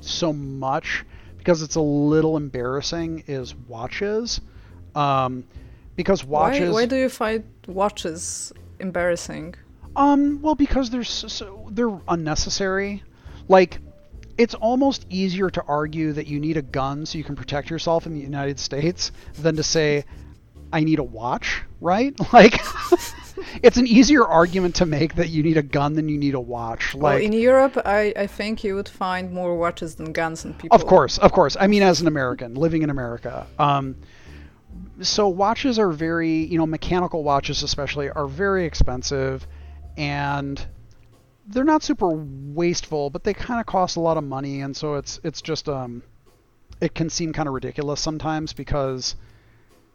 so 0.00 0.32
much 0.32 1.04
because 1.38 1.62
it's 1.62 1.76
a 1.76 1.80
little 1.80 2.36
embarrassing 2.36 3.24
is 3.26 3.54
watches. 3.54 4.40
Um, 4.94 5.44
because 5.96 6.24
watches. 6.24 6.68
Why, 6.68 6.82
why 6.82 6.86
do 6.86 6.96
you 6.96 7.08
find 7.08 7.44
watches 7.68 8.52
embarrassing? 8.80 9.54
Um, 9.96 10.40
well, 10.42 10.54
because 10.54 10.90
they're 10.90 11.04
so, 11.04 11.68
they're 11.70 11.98
unnecessary. 12.08 13.02
Like, 13.48 13.78
it's 14.36 14.54
almost 14.54 15.06
easier 15.10 15.50
to 15.50 15.62
argue 15.66 16.12
that 16.12 16.26
you 16.26 16.38
need 16.38 16.56
a 16.56 16.62
gun 16.62 17.04
so 17.04 17.18
you 17.18 17.24
can 17.24 17.34
protect 17.34 17.70
yourself 17.70 18.06
in 18.06 18.14
the 18.14 18.20
United 18.20 18.58
States 18.60 19.10
than 19.34 19.56
to 19.56 19.62
say, 19.62 20.04
I 20.72 20.84
need 20.84 20.98
a 20.98 21.04
watch, 21.04 21.62
right? 21.80 22.14
Like, 22.32 22.60
it's 23.62 23.76
an 23.78 23.86
easier 23.86 24.24
argument 24.24 24.76
to 24.76 24.86
make 24.86 25.14
that 25.16 25.30
you 25.30 25.42
need 25.42 25.56
a 25.56 25.62
gun 25.62 25.94
than 25.94 26.08
you 26.08 26.18
need 26.18 26.34
a 26.34 26.40
watch. 26.40 26.94
Like, 26.94 27.02
well, 27.02 27.16
in 27.16 27.32
Europe, 27.32 27.78
I, 27.84 28.12
I 28.16 28.26
think 28.26 28.62
you 28.62 28.74
would 28.74 28.88
find 28.88 29.32
more 29.32 29.56
watches 29.56 29.96
than 29.96 30.12
guns 30.12 30.44
and 30.44 30.56
people. 30.56 30.76
Of 30.76 30.86
course, 30.86 31.18
of 31.18 31.32
course. 31.32 31.56
I 31.58 31.66
mean, 31.66 31.82
as 31.82 32.00
an 32.00 32.06
American 32.06 32.54
living 32.54 32.82
in 32.82 32.90
America, 32.90 33.46
um, 33.58 33.96
so 35.00 35.28
watches 35.28 35.78
are 35.78 35.90
very, 35.90 36.44
you 36.44 36.58
know, 36.58 36.66
mechanical 36.66 37.22
watches 37.22 37.62
especially 37.62 38.10
are 38.10 38.26
very 38.26 38.64
expensive 38.64 39.46
and 39.96 40.64
they're 41.46 41.64
not 41.64 41.82
super 41.82 42.10
wasteful, 42.10 43.10
but 43.10 43.24
they 43.24 43.34
kind 43.34 43.60
of 43.60 43.66
cost 43.66 43.96
a 43.96 44.00
lot 44.00 44.16
of 44.16 44.24
money 44.24 44.60
and 44.60 44.76
so 44.76 44.94
it's 44.94 45.20
it's 45.24 45.42
just 45.42 45.68
um 45.68 46.02
it 46.80 46.94
can 46.94 47.10
seem 47.10 47.32
kind 47.32 47.48
of 47.48 47.54
ridiculous 47.54 48.00
sometimes 48.00 48.52
because 48.52 49.16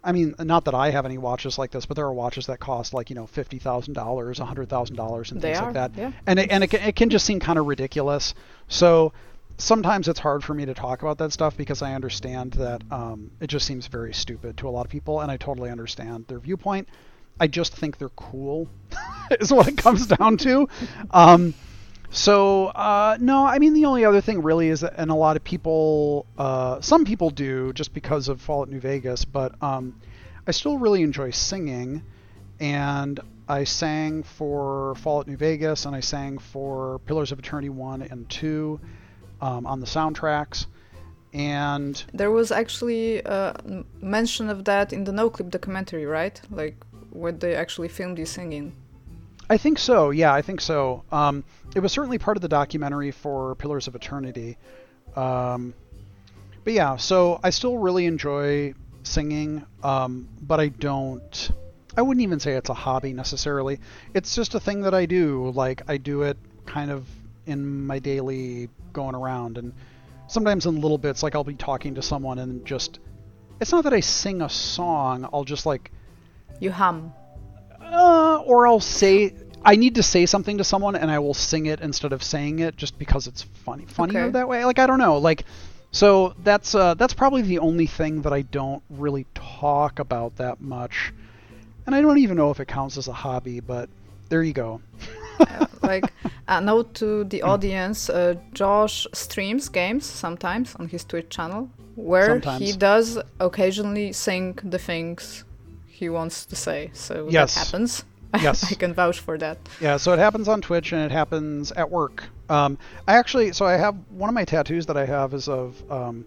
I 0.03 0.11
mean, 0.11 0.35
not 0.37 0.65
that 0.65 0.73
I 0.73 0.91
have 0.91 1.05
any 1.05 1.17
watches 1.17 1.57
like 1.57 1.71
this, 1.71 1.85
but 1.85 1.95
there 1.95 2.05
are 2.05 2.13
watches 2.13 2.47
that 2.47 2.59
cost 2.59 2.93
like 2.93 3.09
you 3.09 3.15
know 3.15 3.25
fifty 3.25 3.57
thousand 3.57 3.93
dollars, 3.93 4.39
a 4.39 4.45
hundred 4.45 4.67
thousand 4.67 4.97
dollars, 4.97 5.31
and 5.31 5.41
they 5.41 5.53
things 5.53 5.59
are, 5.59 5.65
like 5.65 5.73
that. 5.75 5.91
Yeah. 5.95 6.11
And 6.27 6.39
it, 6.39 6.51
and 6.51 6.63
it, 6.63 6.73
it 6.73 6.95
can 6.97 7.09
just 7.09 7.25
seem 7.25 7.39
kind 7.39 7.57
of 7.57 7.67
ridiculous. 7.67 8.33
So 8.67 9.13
sometimes 9.63 10.09
it's 10.09 10.19
hard 10.19 10.43
for 10.43 10.53
me 10.53 10.65
to 10.65 10.73
talk 10.73 11.01
about 11.01 11.17
that 11.17 11.31
stuff 11.31 11.55
because 11.55 11.81
I 11.81 11.93
understand 11.93 12.53
that 12.53 12.83
um, 12.91 13.31
it 13.39 13.47
just 13.47 13.65
seems 13.65 13.87
very 13.87 14.13
stupid 14.13 14.57
to 14.57 14.67
a 14.67 14.71
lot 14.71 14.85
of 14.85 14.91
people, 14.91 15.21
and 15.21 15.31
I 15.31 15.37
totally 15.37 15.71
understand 15.71 16.25
their 16.27 16.39
viewpoint. 16.39 16.89
I 17.39 17.47
just 17.47 17.73
think 17.73 17.97
they're 17.97 18.09
cool, 18.09 18.67
is 19.39 19.51
what 19.51 19.67
it 19.67 19.77
comes 19.77 20.05
down 20.05 20.37
to. 20.37 20.67
Um, 21.11 21.53
so 22.11 22.67
uh, 22.67 23.17
no, 23.19 23.45
I 23.45 23.57
mean 23.57 23.73
the 23.73 23.85
only 23.85 24.05
other 24.05 24.21
thing 24.21 24.43
really 24.43 24.67
is 24.67 24.81
that, 24.81 24.95
and 24.97 25.09
a 25.09 25.15
lot 25.15 25.37
of 25.37 25.43
people, 25.43 26.27
uh, 26.37 26.81
some 26.81 27.05
people 27.05 27.29
do 27.29 27.71
just 27.73 27.93
because 27.93 28.27
of 28.27 28.41
Fallout 28.41 28.69
New 28.69 28.81
Vegas, 28.81 29.23
but 29.23 29.55
um, 29.63 29.99
I 30.45 30.51
still 30.51 30.77
really 30.77 31.01
enjoy 31.01 31.31
singing, 31.31 32.03
and 32.59 33.19
I 33.47 33.63
sang 33.63 34.23
for 34.23 34.93
Fallout 34.95 35.27
New 35.27 35.37
Vegas, 35.37 35.85
and 35.85 35.95
I 35.95 36.01
sang 36.01 36.37
for 36.37 36.99
Pillars 36.99 37.31
of 37.31 37.39
Eternity 37.39 37.69
one 37.69 38.01
and 38.01 38.29
two 38.29 38.79
um, 39.43 39.67
on 39.67 39.81
the 39.81 39.85
soundtracks. 39.85 40.65
And 41.33 42.01
there 42.13 42.31
was 42.31 42.51
actually 42.51 43.19
a 43.19 43.83
mention 44.01 44.49
of 44.49 44.65
that 44.65 44.93
in 44.93 45.03
the 45.03 45.11
Noclip 45.11 45.49
documentary, 45.49 46.05
right? 46.05 46.39
Like 46.49 46.77
where 47.09 47.31
they 47.31 47.55
actually 47.55 47.89
filmed 47.89 48.19
you 48.19 48.25
singing. 48.25 48.73
I 49.49 49.57
think 49.57 49.77
so. 49.77 50.11
Yeah, 50.11 50.33
I 50.33 50.41
think 50.41 50.61
so. 50.61 51.03
Um, 51.11 51.43
it 51.75 51.81
was 51.81 51.91
certainly 51.91 52.17
part 52.17 52.37
of 52.37 52.41
the 52.41 52.47
documentary 52.47 53.11
for 53.11 53.55
Pillars 53.55 53.87
of 53.87 53.95
Eternity. 53.95 54.57
Um, 55.15 55.73
but 56.63 56.73
yeah, 56.73 56.95
so 56.95 57.39
I 57.43 57.49
still 57.49 57.77
really 57.77 58.05
enjoy 58.05 58.73
singing, 59.03 59.65
um, 59.83 60.29
but 60.41 60.59
I 60.59 60.69
don't. 60.69 61.51
I 61.97 62.01
wouldn't 62.01 62.23
even 62.23 62.39
say 62.39 62.53
it's 62.53 62.69
a 62.69 62.73
hobby 62.73 63.11
necessarily. 63.11 63.79
It's 64.13 64.33
just 64.33 64.55
a 64.55 64.59
thing 64.59 64.81
that 64.81 64.93
I 64.93 65.05
do. 65.05 65.49
Like 65.49 65.81
I 65.87 65.97
do 65.97 66.21
it 66.23 66.37
kind 66.65 66.89
of 66.89 67.05
in 67.45 67.85
my 67.85 67.99
daily 67.99 68.69
going 68.93 69.15
around 69.15 69.57
and 69.57 69.73
sometimes 70.27 70.65
in 70.65 70.79
little 70.81 70.97
bits 70.97 71.23
like 71.23 71.35
I'll 71.35 71.43
be 71.43 71.55
talking 71.55 71.95
to 71.95 72.01
someone 72.01 72.39
and 72.39 72.65
just 72.65 72.99
it's 73.59 73.71
not 73.71 73.83
that 73.85 73.93
I 73.93 73.99
sing 73.99 74.41
a 74.41 74.49
song, 74.49 75.27
I'll 75.31 75.43
just 75.43 75.65
like 75.65 75.91
you 76.59 76.71
hum. 76.71 77.13
Uh, 77.81 78.41
or 78.45 78.65
I'll 78.67 78.79
say 78.79 79.33
I 79.63 79.75
need 79.75 79.95
to 79.95 80.03
say 80.03 80.25
something 80.25 80.57
to 80.57 80.63
someone 80.63 80.95
and 80.95 81.09
I 81.09 81.19
will 81.19 81.33
sing 81.33 81.67
it 81.67 81.79
instead 81.79 82.13
of 82.13 82.23
saying 82.23 82.59
it 82.59 82.75
just 82.75 82.97
because 82.97 83.27
it's 83.27 83.41
funny 83.41 83.85
funnier 83.85 84.23
okay. 84.23 84.31
that 84.31 84.47
way. 84.47 84.65
Like 84.65 84.79
I 84.79 84.87
don't 84.87 84.99
know, 84.99 85.17
like 85.17 85.45
so 85.91 86.33
that's 86.43 86.73
uh, 86.73 86.95
that's 86.95 87.13
probably 87.13 87.43
the 87.43 87.59
only 87.59 87.85
thing 87.85 88.23
that 88.23 88.33
I 88.33 88.41
don't 88.41 88.83
really 88.89 89.25
talk 89.35 89.99
about 89.99 90.37
that 90.37 90.59
much. 90.59 91.13
And 91.85 91.93
I 91.93 92.01
don't 92.01 92.17
even 92.17 92.37
know 92.37 92.49
if 92.49 92.59
it 92.59 92.67
counts 92.67 92.97
as 92.97 93.07
a 93.07 93.13
hobby, 93.13 93.59
but 93.59 93.89
there 94.29 94.41
you 94.41 94.53
go. 94.53 94.81
uh, 95.39 95.65
like 95.81 96.11
a 96.47 96.61
note 96.61 96.93
to 96.93 97.23
the 97.25 97.41
audience 97.41 98.09
uh, 98.09 98.35
josh 98.53 99.07
streams 99.13 99.69
games 99.69 100.05
sometimes 100.05 100.75
on 100.75 100.87
his 100.87 101.03
twitch 101.03 101.29
channel 101.29 101.69
where 101.95 102.25
sometimes. 102.25 102.65
he 102.65 102.73
does 102.73 103.19
occasionally 103.39 104.11
sing 104.13 104.57
the 104.63 104.79
things 104.79 105.45
he 106.03 106.09
wants 106.09 106.45
to 106.45 106.55
say. 106.55 106.89
So 106.93 107.27
yes. 107.29 107.55
that 107.55 107.65
happens. 107.65 108.03
Yes. 108.41 108.71
I 108.71 108.73
can 108.73 108.95
vouch 108.95 109.19
for 109.19 109.37
that. 109.37 109.59
Yeah 109.79 109.97
so 109.97 110.11
it 110.11 110.17
happens 110.17 110.47
on 110.47 110.59
twitch 110.59 110.91
and 110.91 111.03
it 111.03 111.11
happens 111.11 111.71
at 111.73 111.91
work. 111.91 112.23
Um, 112.49 112.79
i 113.07 113.15
actually 113.15 113.53
so 113.53 113.63
i 113.63 113.73
have 113.73 113.95
one 114.09 114.27
of 114.27 114.33
my 114.33 114.43
tattoos 114.43 114.87
that 114.87 114.97
i 114.97 115.05
have 115.05 115.35
is 115.35 115.47
of 115.47 115.67
um, 115.91 116.25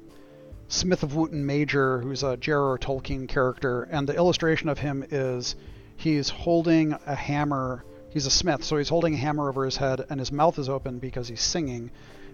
smith 0.68 1.02
of 1.02 1.16
wootton 1.16 1.44
major 1.44 2.00
who's 2.00 2.22
a 2.22 2.36
j.r.r 2.36 2.78
tolkien 2.78 3.28
character 3.28 3.88
and 3.90 4.08
the 4.08 4.14
illustration 4.14 4.68
of 4.68 4.78
him 4.78 5.04
is 5.10 5.56
he's 5.96 6.28
holding 6.28 6.96
a 7.06 7.14
hammer 7.14 7.84
he's 8.16 8.24
a 8.24 8.30
smith, 8.30 8.64
so 8.64 8.78
he's 8.78 8.88
holding 8.88 9.12
a 9.12 9.16
hammer 9.18 9.46
over 9.46 9.62
his 9.62 9.76
head, 9.76 10.06
and 10.08 10.18
his 10.18 10.32
mouth 10.32 10.58
is 10.58 10.70
open 10.70 10.98
because 10.98 11.28
he's 11.28 11.42
singing. 11.42 11.90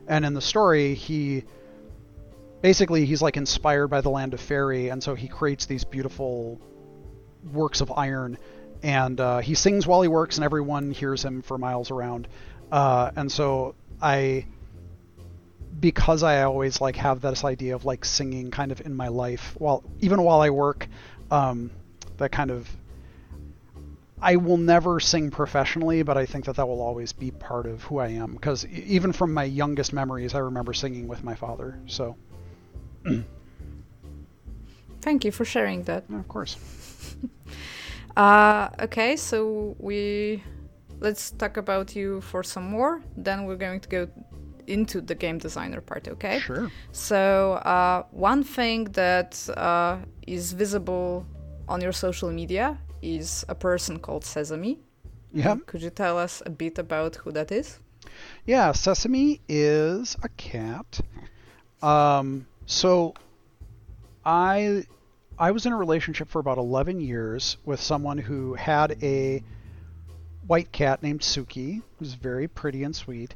And 0.07 0.25
in 0.25 0.33
the 0.33 0.41
story, 0.41 0.95
he 0.95 1.43
basically 2.61 3.05
he's 3.05 3.21
like 3.21 3.37
inspired 3.37 3.89
by 3.89 4.01
the 4.01 4.09
land 4.09 4.33
of 4.33 4.39
fairy, 4.41 4.91
and 4.91 5.03
so 5.03 5.17
he 5.17 5.27
creates 5.27 5.67
these 5.67 5.83
beautiful 5.83 6.61
works 7.53 7.81
of 7.81 7.91
iron. 7.91 8.39
And 8.85 9.21
uh, 9.21 9.39
he 9.39 9.57
sings 9.57 9.85
while 9.85 10.03
he 10.03 10.09
works, 10.09 10.37
and 10.37 10.45
everyone 10.45 10.93
hears 10.93 11.25
him 11.25 11.43
for 11.43 11.59
miles 11.59 11.91
around. 11.91 12.29
Uh, 12.71 13.11
and 13.17 13.33
so 13.33 13.75
I, 14.01 14.47
because 15.81 16.23
I 16.23 16.45
always 16.45 16.81
like 16.81 16.95
have 16.95 17.21
this 17.21 17.43
idea 17.43 17.75
of 17.75 17.85
like 17.85 18.05
singing 18.05 18.53
kind 18.53 18.71
of 18.71 18.81
in 18.83 18.95
my 18.95 19.09
life, 19.09 19.57
while 19.59 19.83
even 19.99 20.23
while 20.23 20.43
I 20.43 20.51
work, 20.51 20.87
um, 21.33 21.73
that 22.19 22.31
kind 22.31 22.53
of 22.53 22.71
I 24.23 24.37
will 24.37 24.57
never 24.57 25.01
sing 25.01 25.31
professionally, 25.31 26.03
but 26.05 26.17
I 26.17 26.25
think 26.27 26.45
that 26.45 26.55
that 26.57 26.69
will 26.69 26.81
always 26.81 27.13
be 27.13 27.33
part 27.33 27.67
of 27.67 27.83
who 27.83 27.99
I 27.99 28.09
am. 28.09 28.35
Because 28.35 28.65
even 28.67 29.13
from 29.13 29.35
my 29.35 29.43
youngest 29.43 29.93
memories, 29.93 30.33
I 30.35 30.39
remember 30.39 30.73
singing 30.73 31.09
with 31.09 31.25
my 31.25 31.35
father. 31.35 31.81
So. 31.87 32.17
Thank 35.01 35.25
you 35.25 35.33
for 35.33 35.45
sharing 35.45 35.83
that. 35.85 36.05
of 36.09 36.29
course. 36.29 36.57
uh, 38.17 38.69
okay, 38.81 39.17
so 39.17 39.75
we 39.81 40.45
let's 41.01 41.33
talk 41.33 41.57
about 41.57 41.97
you 41.97 42.21
for 42.21 42.45
some 42.45 42.71
more. 42.71 43.03
Then 43.17 43.45
we're 43.47 43.57
going 43.57 43.81
to 43.81 43.89
go 43.89 44.09
into 44.69 45.01
the 45.01 45.17
game 45.17 45.39
designer 45.39 45.81
part. 45.81 46.07
Okay. 46.07 46.39
Sure. 46.39 46.71
So 46.93 47.55
uh, 47.55 48.05
one 48.13 48.45
thing 48.45 48.85
that 48.93 49.49
uh, 49.57 49.99
is 50.29 50.53
visible 50.53 51.27
on 51.69 51.81
your 51.81 51.91
social 51.91 52.31
media 52.31 52.79
is 53.03 53.45
a 53.49 53.55
person 53.55 53.99
called 53.99 54.25
Sesame. 54.25 54.79
Yeah. 55.33 55.57
Could 55.67 55.83
you 55.83 55.91
tell 55.91 56.19
us 56.19 56.43
a 56.47 56.51
bit 56.51 56.79
about 56.79 57.17
who 57.17 57.33
that 57.33 57.51
is? 57.51 57.79
Yeah, 58.47 58.73
Sesame 58.73 59.41
is 59.49 60.17
a 60.23 60.29
cat. 60.31 61.01
Um, 61.83 62.47
so 62.67 63.15
I 64.25 64.85
I 65.39 65.51
was 65.51 65.67
in 65.67 65.73
a 65.73 65.77
relationship 65.77 66.29
for 66.29 66.39
about 66.39 66.59
11 66.59 67.01
years 67.01 67.57
with 67.65 67.81
someone 67.81 68.19
who 68.19 68.55
had 68.55 69.03
a 69.03 69.43
white 70.47 70.71
cat 70.71 71.03
named 71.03 71.21
Suki, 71.21 71.83
who's 71.99 72.15
very 72.15 72.49
pretty 72.49 72.85
and 72.85 72.95
sweet. 72.95 73.35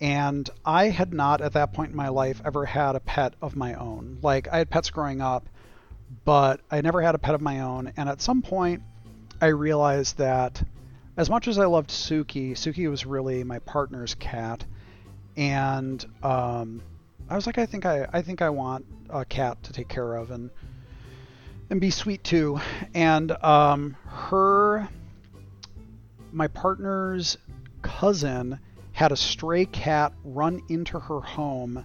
And 0.00 0.48
I 0.64 0.88
had 0.88 1.12
not 1.12 1.40
at 1.40 1.52
that 1.52 1.72
point 1.72 1.90
in 1.90 1.96
my 1.96 2.08
life 2.08 2.40
ever 2.44 2.64
had 2.64 2.96
a 2.96 3.00
pet 3.00 3.34
of 3.40 3.54
my 3.54 3.74
own. 3.74 4.18
Like 4.22 4.48
I 4.48 4.58
had 4.58 4.70
pets 4.70 4.90
growing 4.90 5.20
up, 5.20 5.48
but 6.24 6.60
I 6.70 6.80
never 6.80 7.00
had 7.00 7.14
a 7.14 7.18
pet 7.18 7.34
of 7.34 7.40
my 7.40 7.60
own. 7.60 7.92
And 7.96 8.08
at 8.08 8.20
some 8.20 8.42
point, 8.42 8.82
I 9.44 9.48
realized 9.48 10.16
that 10.16 10.62
as 11.18 11.28
much 11.28 11.48
as 11.48 11.58
I 11.58 11.66
loved 11.66 11.90
Suki, 11.90 12.52
Suki 12.52 12.88
was 12.88 13.04
really 13.04 13.44
my 13.44 13.58
partner's 13.58 14.14
cat, 14.14 14.64
and 15.36 16.02
um, 16.22 16.80
I 17.28 17.36
was 17.36 17.44
like, 17.44 17.58
I 17.58 17.66
think 17.66 17.84
I, 17.84 18.06
I 18.10 18.22
think 18.22 18.40
I 18.40 18.48
want 18.48 18.86
a 19.10 19.22
cat 19.22 19.62
to 19.64 19.72
take 19.74 19.88
care 19.88 20.14
of 20.14 20.30
and 20.30 20.48
and 21.68 21.78
be 21.78 21.90
sweet 21.90 22.24
too. 22.24 22.58
And 22.94 23.32
um, 23.44 23.98
her, 24.06 24.88
my 26.32 26.48
partner's 26.48 27.36
cousin, 27.82 28.58
had 28.92 29.12
a 29.12 29.16
stray 29.16 29.66
cat 29.66 30.14
run 30.24 30.62
into 30.70 30.98
her 30.98 31.20
home 31.20 31.84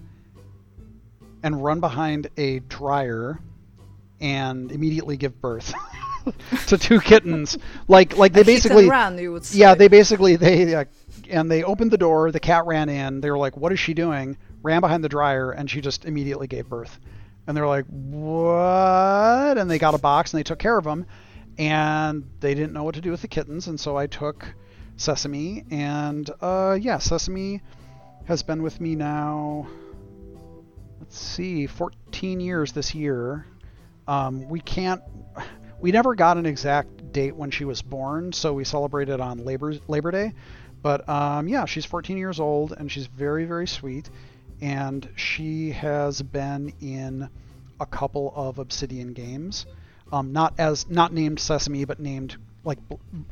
and 1.42 1.62
run 1.62 1.80
behind 1.80 2.30
a 2.38 2.60
dryer 2.60 3.38
and 4.18 4.72
immediately 4.72 5.18
give 5.18 5.42
birth. 5.42 5.74
to 6.66 6.78
two 6.78 7.00
kittens. 7.00 7.58
Like 7.88 8.16
like 8.16 8.32
they 8.32 8.42
basically 8.42 8.88
run, 8.88 9.18
you 9.18 9.32
would 9.32 9.44
say. 9.44 9.58
yeah 9.58 9.74
they 9.74 9.88
basically 9.88 10.36
they 10.36 10.74
uh, 10.74 10.84
and 11.28 11.50
they 11.50 11.62
opened 11.62 11.90
the 11.90 11.98
door. 11.98 12.30
The 12.30 12.40
cat 12.40 12.66
ran 12.66 12.88
in. 12.88 13.20
They 13.20 13.30
were 13.30 13.38
like, 13.38 13.56
"What 13.56 13.72
is 13.72 13.78
she 13.78 13.94
doing?" 13.94 14.36
Ran 14.62 14.80
behind 14.80 15.02
the 15.02 15.08
dryer 15.08 15.52
and 15.52 15.70
she 15.70 15.80
just 15.80 16.04
immediately 16.04 16.46
gave 16.46 16.68
birth. 16.68 16.98
And 17.46 17.56
they're 17.56 17.66
like, 17.66 17.86
"What?" 17.86 19.58
And 19.58 19.70
they 19.70 19.78
got 19.78 19.94
a 19.94 19.98
box 19.98 20.32
and 20.32 20.38
they 20.38 20.44
took 20.44 20.58
care 20.58 20.76
of 20.76 20.84
them. 20.84 21.06
And 21.58 22.28
they 22.40 22.54
didn't 22.54 22.72
know 22.72 22.84
what 22.84 22.94
to 22.94 23.00
do 23.00 23.10
with 23.10 23.20
the 23.20 23.28
kittens, 23.28 23.66
and 23.66 23.78
so 23.78 23.96
I 23.96 24.06
took 24.06 24.46
Sesame. 24.96 25.64
And 25.70 26.30
uh, 26.40 26.78
yeah, 26.80 26.98
Sesame 26.98 27.60
has 28.24 28.42
been 28.42 28.62
with 28.62 28.80
me 28.80 28.94
now. 28.94 29.66
Let's 31.00 31.18
see, 31.18 31.66
14 31.66 32.40
years 32.40 32.72
this 32.72 32.94
year. 32.94 33.46
Um, 34.06 34.48
we 34.48 34.60
can't 34.60 35.02
we 35.80 35.92
never 35.92 36.14
got 36.14 36.36
an 36.36 36.46
exact 36.46 37.12
date 37.12 37.34
when 37.34 37.50
she 37.50 37.64
was 37.64 37.82
born, 37.82 38.32
so 38.32 38.52
we 38.52 38.64
celebrated 38.64 39.20
on 39.20 39.44
Labor 39.44 39.74
Labor 39.88 40.10
Day. 40.10 40.34
But 40.82 41.08
um, 41.08 41.48
yeah, 41.48 41.64
she's 41.64 41.84
14 41.84 42.16
years 42.16 42.40
old 42.40 42.72
and 42.72 42.90
she's 42.90 43.06
very 43.06 43.44
very 43.44 43.66
sweet, 43.66 44.10
and 44.60 45.08
she 45.16 45.70
has 45.70 46.22
been 46.22 46.72
in 46.80 47.28
a 47.80 47.86
couple 47.86 48.32
of 48.36 48.58
Obsidian 48.58 49.12
games, 49.12 49.66
um, 50.12 50.32
not 50.32 50.54
as 50.58 50.88
not 50.88 51.12
named 51.12 51.40
Sesame, 51.40 51.84
but 51.84 51.98
named 51.98 52.36
like 52.62 52.78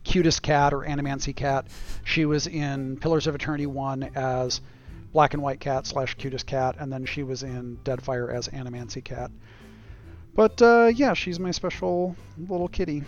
cutest 0.05 0.43
cat 0.43 0.73
or 0.73 0.81
animancy 0.81 1.37
cat. 1.37 1.67
She 2.05 2.25
was 2.25 2.47
in 2.47 2.97
Pillars 2.97 3.27
of 3.27 3.35
Eternity 3.35 3.67
one 3.67 4.11
as 4.15 4.61
black 5.13 5.35
and 5.35 5.43
white 5.43 5.61
cat 5.61 5.87
slash 5.87 6.15
cutest 6.15 6.47
cat, 6.47 6.77
and 6.79 6.93
then 6.93 7.05
she 7.05 7.23
was 7.23 7.43
in 7.43 7.79
Deadfire 7.85 8.33
as 8.33 8.49
animancy 8.49 9.05
cat. 9.05 9.31
But 10.39 10.63
uh, 10.63 10.93
yeah, 10.95 11.15
she's 11.15 11.41
my 11.41 11.51
special 11.51 12.15
little 12.49 12.69
kitty. 12.69 13.03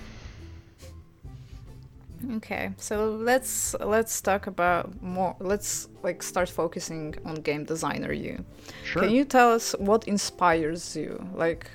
Okay, 2.39 2.71
so 2.77 3.11
let's 3.13 3.77
let's 3.79 4.21
talk 4.21 4.49
about 4.49 5.01
more. 5.01 5.37
Let's 5.39 5.89
like 6.03 6.25
start 6.25 6.49
focusing 6.49 7.15
on 7.25 7.37
game 7.37 7.65
designer. 7.65 8.13
You 8.13 8.45
Sure. 8.83 9.03
can 9.03 9.13
you 9.13 9.25
tell 9.25 9.53
us 9.53 9.77
what 9.79 10.09
inspires 10.09 10.97
you? 10.97 11.25
Like, 11.33 11.71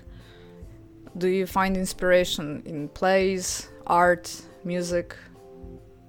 do 1.18 1.30
you 1.30 1.48
find 1.48 1.78
inspiration 1.78 2.62
in 2.66 2.90
plays, 2.90 3.70
art, 3.88 4.26
music, 4.66 5.16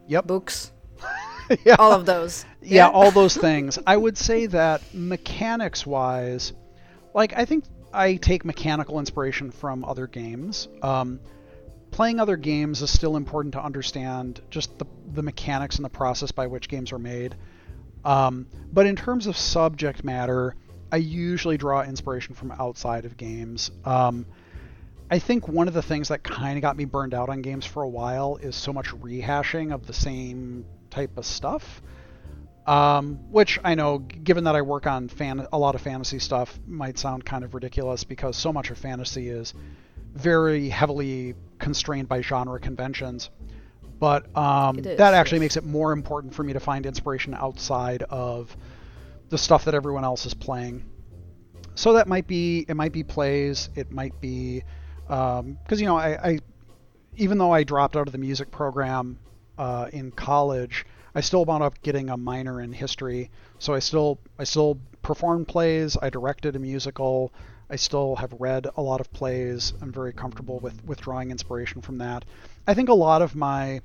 Yep. 0.09 0.27
books, 0.27 0.73
yeah. 1.65 1.77
all 1.79 1.93
of 1.93 2.05
those? 2.05 2.45
yeah, 2.61 2.89
all 2.89 3.13
those 3.13 3.37
things. 3.37 3.79
I 3.87 3.97
would 3.97 4.19
say 4.19 4.47
that 4.47 4.83
mechanics 4.93 5.87
wise, 5.87 6.53
like 7.15 7.33
I 7.39 7.45
think 7.45 7.63
I 7.97 8.17
take 8.17 8.45
mechanical 8.45 8.99
inspiration 8.99 9.51
from 9.51 9.85
other 9.85 10.07
games. 10.07 10.69
Um, 10.83 11.21
playing 11.91 12.21
other 12.21 12.37
games 12.37 12.83
is 12.83 12.91
still 12.91 13.17
important 13.17 13.55
to 13.55 13.63
understand 13.63 14.41
just 14.51 14.79
the, 14.79 14.85
the 15.13 15.23
mechanics 15.23 15.77
and 15.77 15.85
the 15.85 15.91
process 15.91 16.31
by 16.31 16.47
which 16.47 16.69
games 16.69 16.93
are 16.93 16.99
made. 16.99 17.35
Um, 18.05 18.47
but 18.73 18.87
in 18.87 18.97
terms 18.97 19.27
of 19.27 19.37
subject 19.37 20.05
matter, 20.05 20.55
I 20.93 20.99
usually 20.99 21.57
draw 21.57 21.83
inspiration 21.83 22.35
from 22.35 22.53
outside 22.53 23.07
of 23.07 23.17
games. 23.17 23.71
Um, 23.85 24.27
I 25.11 25.19
think 25.19 25.49
one 25.49 25.67
of 25.67 25.75
the 25.75 25.83
things 25.83 26.09
that 26.09 26.23
kind 26.23 26.59
of 26.59 26.63
got 26.63 26.77
me 26.77 26.85
burned 26.85 27.15
out 27.15 27.29
on 27.29 27.41
games 27.41 27.65
for 27.65 27.83
a 27.83 27.89
while 27.89 28.37
is 28.37 28.55
so 28.57 28.73
much 28.73 28.89
rehashing 28.89 29.73
of 29.73 29.87
the 29.87 29.93
same 29.93 30.67
type 30.91 31.17
of 31.17 31.25
stuff. 31.25 31.81
Um, 32.67 33.31
which 33.31 33.61
I 33.63 33.77
know, 33.77 33.99
given 33.99 34.45
that 34.45 34.57
I 34.57 34.63
work 34.63 34.89
on 34.89 35.09
fan- 35.09 35.47
a 35.53 35.59
lot 35.59 35.77
of 35.77 35.81
fantasy 35.83 36.19
stuff, 36.19 36.59
might 36.67 36.99
sound 36.99 37.25
kind 37.25 37.45
of 37.45 37.55
ridiculous 37.55 38.03
because 38.03 38.37
so 38.37 38.53
much 38.53 38.71
of 38.71 38.79
fantasy 38.79 39.29
is 39.29 39.55
very 40.15 40.69
heavily 40.69 41.35
constrained 41.61 42.09
by 42.09 42.23
genre 42.23 42.59
conventions. 42.59 43.31
But 43.99 44.37
um, 44.37 44.81
is, 44.81 44.99
that 44.99 45.15
actually 45.15 45.39
yes. 45.39 45.43
makes 45.43 45.57
it 45.57 45.65
more 45.65 45.93
important 45.93 46.35
for 46.35 46.43
me 46.43 46.53
to 46.55 46.61
find 46.61 46.87
inspiration 46.87 47.35
outside 47.35 48.03
of 48.03 48.57
the 49.29 49.39
stuff 49.39 49.65
that 49.65 49.75
everyone 49.75 50.05
else 50.05 50.27
is 50.27 50.35
playing. 50.35 50.85
So 51.75 51.93
that 51.95 52.09
might 52.09 52.27
be 52.27 52.65
it 52.69 52.75
might 52.75 52.93
be 52.93 53.05
plays, 53.05 53.69
it 53.75 53.91
might 53.91 54.19
be 54.21 54.65
because 55.07 55.81
you 55.81 55.87
know 55.87 55.97
I, 55.97 56.31
I 56.31 56.39
even 57.17 57.39
though 57.39 57.53
I 57.53 57.65
dropped 57.65 57.97
out 57.97 58.09
of 58.09 58.13
the 58.13 58.19
music 58.19 58.51
program 58.51 59.19
uh, 59.59 59.89
in 59.93 60.11
college, 60.11 60.85
I 61.17 61.23
still 61.23 61.47
wound 61.47 61.63
up 61.63 61.81
getting 61.81 62.11
a 62.11 62.17
minor 62.19 62.61
in 62.61 62.75
history. 62.75 63.31
So 63.59 63.73
I 63.73 63.79
still 63.79 64.19
I 64.39 64.45
still 64.45 64.79
performed 65.01 65.49
plays. 65.49 65.97
I 66.01 66.11
directed 66.11 66.57
a 66.57 66.59
musical. 66.59 67.33
I 67.71 67.77
still 67.77 68.17
have 68.17 68.35
read 68.39 68.67
a 68.77 68.83
lot 68.83 69.01
of 69.01 69.11
plays. 69.15 69.73
I'm 69.81 69.93
very 69.93 70.13
comfortable 70.13 70.59
with 70.59 70.85
with 70.85 71.01
drawing 71.01 71.31
inspiration 71.31 71.81
from 71.81 71.97
that. 71.99 72.27
I 72.67 72.75
think 72.75 72.91
a 72.91 72.95
lot 72.95 73.23
of 73.23 73.35
my 73.35 73.81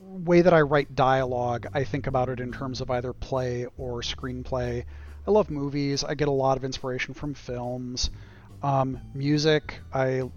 way 0.00 0.42
that 0.42 0.54
I 0.54 0.60
write 0.60 0.94
dialogue, 0.94 1.66
I 1.74 1.82
think 1.82 2.06
about 2.06 2.28
it 2.28 2.38
in 2.38 2.52
terms 2.52 2.80
of 2.80 2.88
either 2.88 3.12
play 3.12 3.66
or 3.76 4.00
screenplay. 4.02 4.84
I 5.26 5.30
love 5.32 5.50
movies. 5.50 6.04
I 6.04 6.14
get 6.14 6.28
a 6.28 6.38
lot 6.44 6.56
of 6.56 6.64
inspiration 6.64 7.14
from 7.14 7.34
films. 7.34 8.10
Um, 8.62 9.00
music, 9.12 9.80
I 9.92 10.30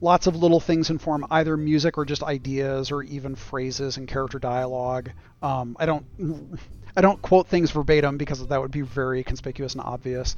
lots 0.00 0.26
of 0.26 0.36
little 0.36 0.60
things 0.60 0.90
inform 0.90 1.26
either 1.30 1.56
music 1.56 1.98
or 1.98 2.04
just 2.04 2.22
ideas 2.22 2.90
or 2.90 3.02
even 3.02 3.34
phrases 3.34 3.96
and 3.96 4.06
character 4.06 4.38
dialogue. 4.38 5.10
Um, 5.42 5.76
I 5.78 5.86
don't 5.86 6.04
I 6.96 7.00
don't 7.00 7.20
quote 7.22 7.48
things 7.48 7.70
verbatim 7.70 8.16
because 8.16 8.46
that 8.46 8.60
would 8.60 8.70
be 8.70 8.80
very 8.80 9.22
conspicuous 9.22 9.74
and 9.74 9.82
obvious. 9.82 10.36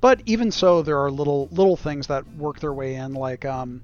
But 0.00 0.22
even 0.26 0.50
so, 0.50 0.82
there 0.82 0.98
are 0.98 1.10
little 1.10 1.48
little 1.50 1.76
things 1.76 2.06
that 2.06 2.26
work 2.36 2.58
their 2.60 2.72
way 2.72 2.94
in, 2.94 3.14
like 3.14 3.44
um, 3.44 3.82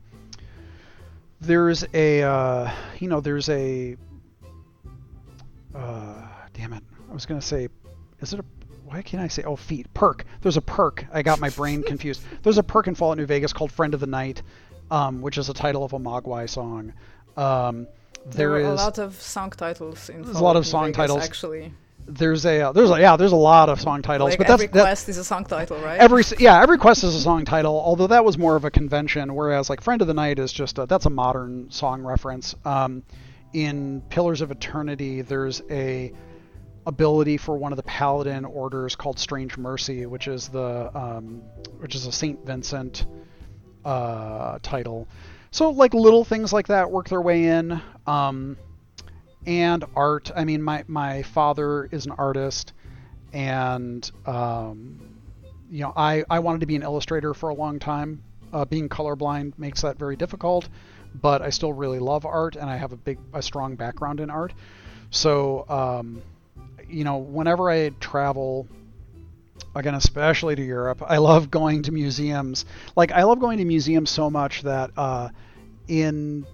there's 1.40 1.84
a 1.92 2.22
uh, 2.22 2.70
you 2.98 3.08
know 3.08 3.20
there's 3.20 3.48
a 3.48 3.96
uh, 5.74 6.22
damn 6.54 6.72
it, 6.72 6.82
I 7.10 7.12
was 7.12 7.26
gonna 7.26 7.42
say, 7.42 7.68
is 8.20 8.32
it 8.32 8.40
a 8.40 8.44
why 8.86 9.02
can't 9.02 9.22
I 9.22 9.28
say 9.28 9.42
oh 9.42 9.56
feet 9.56 9.92
perk? 9.92 10.24
There's 10.40 10.56
a 10.56 10.62
perk. 10.62 11.04
I 11.12 11.22
got 11.22 11.40
my 11.40 11.50
brain 11.50 11.82
confused. 11.86 12.22
There's 12.42 12.58
a 12.58 12.62
perk 12.62 12.86
in 12.86 12.94
Fallout 12.94 13.18
New 13.18 13.26
Vegas 13.26 13.52
called 13.52 13.72
Friend 13.72 13.92
of 13.92 14.00
the 14.00 14.06
Night, 14.06 14.42
um, 14.90 15.20
which 15.22 15.38
is 15.38 15.48
a 15.48 15.54
title 15.54 15.84
of 15.84 15.92
a 15.92 15.98
Mogwai 15.98 16.48
song. 16.48 16.92
Um, 17.36 17.86
there, 18.26 18.48
there 18.48 18.52
are 18.52 18.60
is 18.60 18.80
a 18.80 18.84
lot 18.84 18.98
of 18.98 19.20
song 19.20 19.50
titles 19.50 20.08
in. 20.08 20.22
There's 20.22 20.36
a 20.36 20.42
lot 20.42 20.56
of 20.56 20.66
song 20.66 20.86
Vegas, 20.86 20.96
titles. 20.96 21.22
actually. 21.24 21.72
there's 22.08 22.44
a 22.46 22.60
uh, 22.60 22.72
there's 22.72 22.90
a 22.90 22.98
yeah 23.00 23.16
there's 23.16 23.32
a 23.32 23.36
lot 23.36 23.68
of 23.68 23.80
song 23.80 24.02
titles, 24.02 24.30
Like 24.30 24.38
but 24.38 24.46
that's 24.46 24.62
every 24.62 24.72
that, 24.72 24.82
quest 24.82 25.08
is 25.08 25.18
a 25.18 25.24
song 25.24 25.44
title, 25.44 25.78
right? 25.78 25.98
every 26.00 26.22
yeah 26.38 26.60
every 26.62 26.78
quest 26.78 27.04
is 27.04 27.14
a 27.14 27.20
song 27.20 27.44
title. 27.44 27.78
Although 27.80 28.08
that 28.08 28.24
was 28.24 28.36
more 28.38 28.56
of 28.56 28.64
a 28.64 28.70
convention, 28.70 29.34
whereas 29.34 29.68
like 29.70 29.80
Friend 29.80 30.00
of 30.00 30.08
the 30.08 30.14
Night 30.14 30.38
is 30.38 30.52
just 30.52 30.78
a, 30.78 30.86
that's 30.86 31.06
a 31.06 31.10
modern 31.10 31.70
song 31.70 32.02
reference. 32.02 32.54
Um, 32.64 33.02
in 33.52 34.02
Pillars 34.08 34.40
of 34.40 34.50
Eternity, 34.50 35.22
there's 35.22 35.62
a 35.70 36.12
ability 36.86 37.36
for 37.36 37.56
one 37.56 37.72
of 37.72 37.76
the 37.76 37.82
paladin 37.84 38.44
orders 38.44 38.94
called 38.96 39.18
Strange 39.18 39.56
Mercy, 39.56 40.06
which 40.06 40.28
is 40.28 40.48
the 40.48 40.90
um, 40.96 41.42
which 41.78 41.94
is 41.94 42.06
a 42.06 42.12
Saint 42.12 42.44
Vincent 42.46 43.06
uh, 43.86 44.58
title. 44.62 45.08
So 45.50 45.70
like 45.70 45.94
little 45.94 46.24
things 46.24 46.52
like 46.52 46.66
that 46.66 46.90
work 46.90 47.08
their 47.08 47.22
way 47.22 47.44
in. 47.44 47.80
Um, 48.06 48.56
and 49.46 49.84
art. 49.94 50.30
I 50.34 50.44
mean, 50.44 50.62
my 50.62 50.84
my 50.88 51.22
father 51.22 51.84
is 51.86 52.06
an 52.06 52.12
artist, 52.12 52.72
and 53.32 54.10
um, 54.26 55.00
you 55.70 55.80
know, 55.80 55.92
I 55.96 56.24
I 56.28 56.40
wanted 56.40 56.60
to 56.60 56.66
be 56.66 56.76
an 56.76 56.82
illustrator 56.82 57.32
for 57.32 57.48
a 57.48 57.54
long 57.54 57.78
time. 57.78 58.22
Uh, 58.52 58.64
being 58.64 58.88
colorblind 58.88 59.58
makes 59.58 59.82
that 59.82 59.98
very 59.98 60.16
difficult, 60.16 60.68
but 61.20 61.42
I 61.42 61.50
still 61.50 61.72
really 61.72 61.98
love 61.98 62.26
art, 62.26 62.56
and 62.56 62.68
I 62.68 62.76
have 62.76 62.92
a 62.92 62.96
big 62.96 63.18
a 63.32 63.42
strong 63.42 63.76
background 63.76 64.20
in 64.20 64.30
art. 64.30 64.52
So, 65.10 65.64
um, 65.68 66.22
you 66.88 67.04
know, 67.04 67.18
whenever 67.18 67.70
I 67.70 67.90
travel, 68.00 68.66
again, 69.76 69.94
especially 69.94 70.56
to 70.56 70.64
Europe, 70.64 71.02
I 71.06 71.18
love 71.18 71.50
going 71.50 71.82
to 71.82 71.92
museums. 71.92 72.64
Like, 72.96 73.12
I 73.12 73.22
love 73.24 73.38
going 73.38 73.58
to 73.58 73.64
museums 73.64 74.10
so 74.10 74.30
much 74.30 74.62
that 74.62 74.90
uh, 74.96 75.28
in 75.86 76.46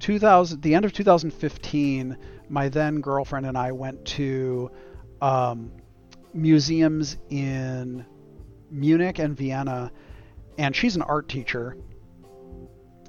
2000, 0.00 0.62
the 0.62 0.74
end 0.74 0.84
of 0.84 0.92
2015, 0.92 2.16
my 2.48 2.68
then 2.68 3.00
girlfriend 3.00 3.46
and 3.46 3.56
I 3.56 3.72
went 3.72 4.04
to 4.06 4.70
um, 5.20 5.70
museums 6.32 7.18
in 7.28 8.04
Munich 8.70 9.18
and 9.18 9.36
Vienna, 9.36 9.92
and 10.56 10.74
she's 10.74 10.96
an 10.96 11.02
art 11.02 11.28
teacher. 11.28 11.76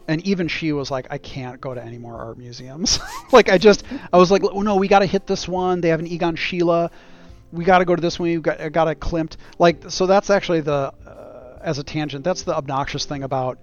And 0.09 0.25
even 0.27 0.49
she 0.49 0.73
was 0.73 0.91
like, 0.91 1.07
I 1.09 1.17
can't 1.17 1.61
go 1.61 1.73
to 1.73 1.81
any 1.81 1.97
more 1.97 2.17
art 2.17 2.37
museums. 2.37 2.99
like, 3.31 3.49
I 3.49 3.57
just, 3.57 3.85
I 4.11 4.17
was 4.17 4.29
like, 4.29 4.43
oh 4.43 4.61
no, 4.61 4.75
we 4.75 4.89
got 4.89 4.99
to 4.99 5.05
hit 5.05 5.25
this 5.25 5.47
one. 5.47 5.79
They 5.79 5.87
have 5.87 6.01
an 6.01 6.07
Egon 6.07 6.35
Schiele. 6.35 6.91
We 7.53 7.63
got 7.63 7.79
to 7.79 7.85
go 7.85 7.95
to 7.95 8.01
this 8.01 8.19
one. 8.19 8.29
We 8.29 8.37
got, 8.37 8.71
got 8.71 8.87
a 8.89 8.95
Klimt. 8.95 9.37
Like, 9.59 9.89
so 9.89 10.07
that's 10.07 10.29
actually 10.29 10.61
the, 10.61 10.91
uh, 11.05 11.59
as 11.61 11.79
a 11.79 11.83
tangent, 11.83 12.23
that's 12.23 12.41
the 12.41 12.55
obnoxious 12.55 13.05
thing 13.05 13.23
about 13.23 13.59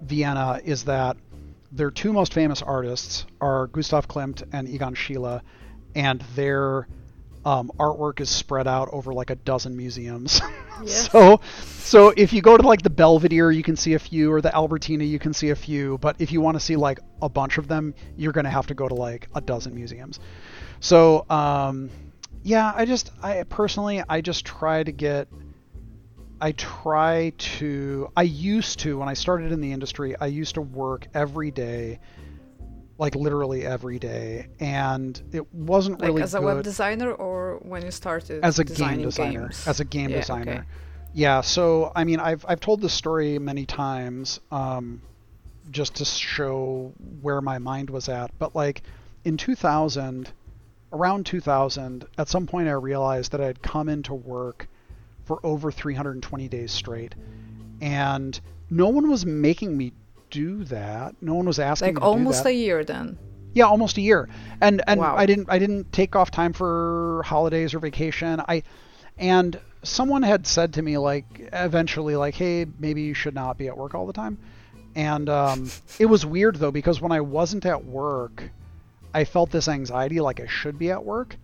Vienna 0.00 0.60
is 0.64 0.84
that 0.84 1.16
their 1.70 1.90
two 1.90 2.12
most 2.12 2.34
famous 2.34 2.62
artists 2.62 3.24
are 3.40 3.66
Gustav 3.68 4.08
Klimt 4.08 4.42
and 4.52 4.68
Egon 4.68 4.94
Schiele, 4.94 5.40
and 5.94 6.20
their 6.34 6.86
um, 7.44 7.70
artwork 7.78 8.20
is 8.20 8.30
spread 8.30 8.68
out 8.68 8.88
over 8.92 9.12
like 9.12 9.30
a 9.30 9.36
dozen 9.36 9.76
museums. 9.76 10.40
Yes. 10.82 11.12
so, 11.12 11.40
so 11.60 12.08
if 12.16 12.32
you 12.32 12.42
go 12.42 12.56
to 12.56 12.66
like 12.66 12.82
the 12.82 12.90
Belvedere, 12.90 13.52
you 13.52 13.62
can 13.62 13.76
see 13.76 13.92
a 13.92 14.00
few, 14.00 14.32
or 14.32 14.40
the 14.40 14.52
Albertina, 14.52 15.04
you 15.04 15.20
can 15.20 15.32
see 15.32 15.50
a 15.50 15.54
few. 15.54 15.96
But 15.98 16.16
if 16.18 16.32
you 16.32 16.40
want 16.40 16.56
to 16.56 16.60
see 16.60 16.74
like 16.74 16.98
a 17.20 17.28
bunch 17.28 17.56
of 17.56 17.68
them, 17.68 17.94
you're 18.16 18.32
gonna 18.32 18.50
have 18.50 18.66
to 18.66 18.74
go 18.74 18.88
to 18.88 18.94
like 18.94 19.28
a 19.32 19.40
dozen 19.40 19.76
museums. 19.76 20.18
So, 20.80 21.24
um, 21.30 21.88
yeah, 22.42 22.72
I 22.74 22.84
just, 22.84 23.10
I 23.22 23.44
personally, 23.44 24.02
I 24.08 24.20
just 24.20 24.44
try 24.44 24.82
to 24.82 24.92
get 24.92 25.28
I 26.42 26.50
try 26.52 27.32
to. 27.38 28.10
I 28.16 28.22
used 28.22 28.80
to 28.80 28.98
when 28.98 29.08
I 29.08 29.14
started 29.14 29.52
in 29.52 29.60
the 29.60 29.70
industry. 29.70 30.16
I 30.20 30.26
used 30.26 30.56
to 30.56 30.60
work 30.60 31.06
every 31.14 31.52
day, 31.52 32.00
like 32.98 33.14
literally 33.14 33.64
every 33.64 34.00
day, 34.00 34.48
and 34.58 35.22
it 35.30 35.54
wasn't 35.54 36.00
like 36.00 36.08
really 36.08 36.22
as 36.22 36.34
a 36.34 36.40
good 36.40 36.46
web 36.46 36.64
designer 36.64 37.12
or 37.12 37.60
when 37.62 37.84
you 37.84 37.92
started 37.92 38.44
as 38.44 38.58
a 38.58 38.64
game 38.64 39.02
designer. 39.02 39.42
games? 39.42 39.68
As 39.68 39.78
a 39.78 39.84
game 39.84 40.10
Yeah, 40.10 40.16
designer, 40.18 40.52
okay. 40.52 40.62
yeah. 41.14 41.42
So 41.42 41.92
I 41.94 42.02
mean, 42.02 42.18
I've 42.18 42.44
I've 42.48 42.58
told 42.58 42.80
this 42.80 42.92
story 42.92 43.38
many 43.38 43.64
times, 43.64 44.40
um, 44.50 45.00
just 45.70 45.94
to 45.98 46.04
show 46.04 46.92
where 47.20 47.40
my 47.40 47.58
mind 47.58 47.88
was 47.88 48.08
at. 48.08 48.36
But 48.40 48.56
like 48.56 48.82
in 49.24 49.36
2000, 49.36 50.32
around 50.92 51.26
2000, 51.26 52.04
at 52.18 52.28
some 52.28 52.46
point 52.46 52.68
I 52.68 52.72
realized 52.72 53.32
that 53.32 53.40
I'd 53.40 53.62
come 53.62 53.88
into 53.88 54.14
work 54.14 54.68
for 55.24 55.40
over 55.44 55.70
320 55.70 56.48
days 56.48 56.72
straight, 56.72 57.14
and 57.80 58.38
no 58.70 58.88
one 58.88 59.10
was 59.10 59.24
making 59.26 59.76
me 59.76 59.92
do 60.30 60.64
that. 60.64 61.14
No 61.20 61.34
one 61.34 61.46
was 61.46 61.58
asking 61.58 61.88
me 61.88 61.92
like 61.94 61.94
to 61.96 62.00
do 62.00 62.06
almost 62.06 62.46
a 62.46 62.52
year 62.52 62.84
then. 62.84 63.18
Yeah, 63.54 63.64
almost 63.64 63.98
a 63.98 64.00
year. 64.00 64.28
And 64.60 64.82
and 64.86 65.00
Wow. 65.00 65.14
I 65.16 65.26
didn't 65.26 65.50
I 65.50 65.58
didn't 65.58 65.92
take 65.92 66.16
off 66.16 66.30
time 66.30 66.52
for 66.52 67.22
holidays 67.26 67.74
or 67.74 67.80
vacation. 67.80 68.40
I 68.48 68.62
and 69.18 69.60
someone 69.82 70.22
had 70.22 70.46
said 70.46 70.72
to 70.74 70.82
me 70.82 70.96
like 70.96 71.50
eventually 71.52 72.16
like 72.16 72.34
hey 72.34 72.66
maybe 72.78 73.02
you 73.02 73.14
should 73.14 73.34
not 73.34 73.58
be 73.58 73.68
at 73.68 73.76
work 73.76 73.94
all 73.94 74.06
the 74.06 74.12
time. 74.12 74.38
And 74.94 75.28
um, 75.28 75.70
it 75.98 76.06
was 76.06 76.24
weird 76.24 76.56
though 76.56 76.70
because 76.70 77.00
when 77.00 77.12
I 77.12 77.20
wasn't 77.20 77.66
at 77.66 77.84
work, 77.84 78.50
I 79.14 79.24
felt 79.24 79.50
this 79.50 79.68
anxiety 79.68 80.20
like 80.20 80.40
I 80.40 80.46
should 80.46 80.78
be 80.78 80.90
at 80.90 81.04
work. 81.04 81.36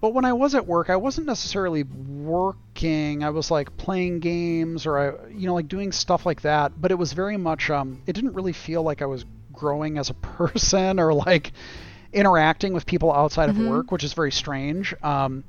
But 0.00 0.12
when 0.12 0.24
I 0.26 0.34
was 0.34 0.54
at 0.54 0.66
work, 0.66 0.90
I 0.90 0.96
wasn't 0.96 1.26
necessarily 1.26 1.82
working. 1.82 3.24
I 3.24 3.30
was 3.30 3.50
like 3.50 3.76
playing 3.76 4.20
games 4.20 4.86
or 4.86 4.98
I, 4.98 5.28
you 5.30 5.46
know, 5.46 5.54
like 5.54 5.68
doing 5.68 5.90
stuff 5.90 6.26
like 6.26 6.42
that. 6.42 6.72
But 6.80 6.90
it 6.90 6.96
was 6.96 7.12
very 7.12 7.36
much, 7.36 7.70
um, 7.70 8.02
it 8.06 8.12
didn't 8.12 8.34
really 8.34 8.52
feel 8.52 8.82
like 8.82 9.00
I 9.02 9.06
was 9.06 9.24
growing 9.52 9.96
as 9.98 10.10
a 10.10 10.14
person 10.36 11.00
or 11.00 11.14
like 11.14 11.52
interacting 12.12 12.72
with 12.74 12.86
people 12.86 13.12
outside 13.12 13.48
of 13.48 13.56
Mhm. 13.56 13.68
work, 13.68 13.90
which 13.90 14.04
is 14.04 14.12
very 14.12 14.32
strange. 14.32 14.94
Um, 15.02 15.44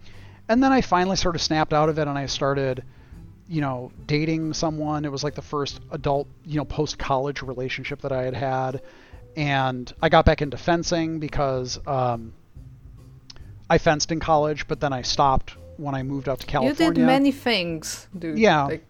and 0.50 0.64
then 0.64 0.72
I 0.72 0.82
finally 0.82 1.18
sort 1.18 1.36
of 1.36 1.42
snapped 1.42 1.74
out 1.74 1.90
of 1.90 2.00
it 2.00 2.08
and 2.08 2.18
I 2.18 2.26
started, 2.26 2.84
you 3.50 3.60
know, 3.62 3.92
dating 4.06 4.54
someone. 4.54 5.04
It 5.04 5.12
was 5.12 5.24
like 5.26 5.36
the 5.36 5.42
first 5.42 5.82
adult, 5.92 6.28
you 6.46 6.56
know, 6.58 6.66
post 6.66 6.98
college 6.98 7.42
relationship 7.42 8.02
that 8.02 8.14
I 8.14 8.24
had 8.24 8.34
had. 8.34 8.82
And 9.38 9.94
I 10.02 10.10
got 10.10 10.26
back 10.26 10.42
into 10.42 10.58
fencing 10.58 11.20
because, 11.20 11.80
um, 11.88 12.34
I 13.70 13.78
fenced 13.78 14.12
in 14.12 14.20
college, 14.20 14.68
but 14.68 14.80
then 14.80 14.94
I 14.94 15.02
stopped 15.02 15.56
when 15.78 15.94
I 15.94 16.04
moved 16.04 16.28
out 16.28 16.40
to 16.40 16.48
California. 16.48 16.86
You 16.86 16.94
did 16.94 17.06
many 17.06 17.32
things, 17.32 18.08
dude. 18.18 18.40
Yeah. 18.40 18.64
Like, 18.64 18.86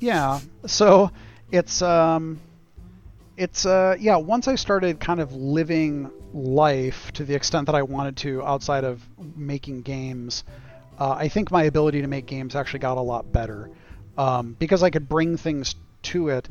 Yeah. 0.00 0.40
So 0.66 1.10
it's 1.50 1.82
um 1.82 2.40
it's 3.36 3.66
uh 3.66 3.96
yeah, 3.98 4.16
once 4.16 4.48
I 4.48 4.54
started 4.54 4.98
kind 5.00 5.20
of 5.20 5.32
living 5.34 6.10
life 6.32 7.12
to 7.12 7.24
the 7.24 7.34
extent 7.34 7.66
that 7.66 7.74
I 7.74 7.82
wanted 7.82 8.16
to 8.18 8.42
outside 8.44 8.84
of 8.84 9.06
making 9.36 9.82
games, 9.82 10.44
uh, 10.98 11.10
I 11.10 11.28
think 11.28 11.50
my 11.50 11.64
ability 11.64 12.02
to 12.02 12.08
make 12.08 12.26
games 12.26 12.56
actually 12.56 12.80
got 12.80 12.98
a 12.98 13.02
lot 13.02 13.30
better. 13.30 13.70
Um, 14.18 14.56
because 14.58 14.82
I 14.82 14.90
could 14.90 15.08
bring 15.08 15.36
things 15.36 15.74
to 16.02 16.28
it. 16.28 16.48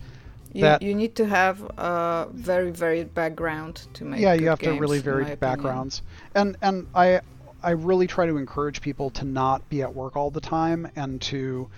You, 0.54 0.78
you 0.82 0.96
need 0.96 1.16
to 1.16 1.26
have 1.26 1.62
a 1.78 2.28
very 2.32 2.72
varied 2.72 3.14
background 3.14 3.88
to 3.94 4.06
make. 4.06 4.20
yeah, 4.20 4.34
you 4.34 4.48
have 4.48 4.60
to 4.60 4.72
really 4.80 5.00
varied 5.00 5.28
opinion. 5.28 5.40
backgrounds. 5.40 6.02
And 6.34 6.58
and 6.62 6.88
I 6.96 7.22
I 7.62 7.72
really 7.72 8.08
try 8.08 8.26
to 8.26 8.38
encourage 8.38 8.82
people 8.82 9.10
to 9.12 9.26
not 9.26 9.68
be 9.70 9.82
at 9.82 9.94
work 9.94 10.16
all 10.16 10.32
the 10.32 10.42
time 10.42 10.90
and 10.96 11.22
to 11.24 11.70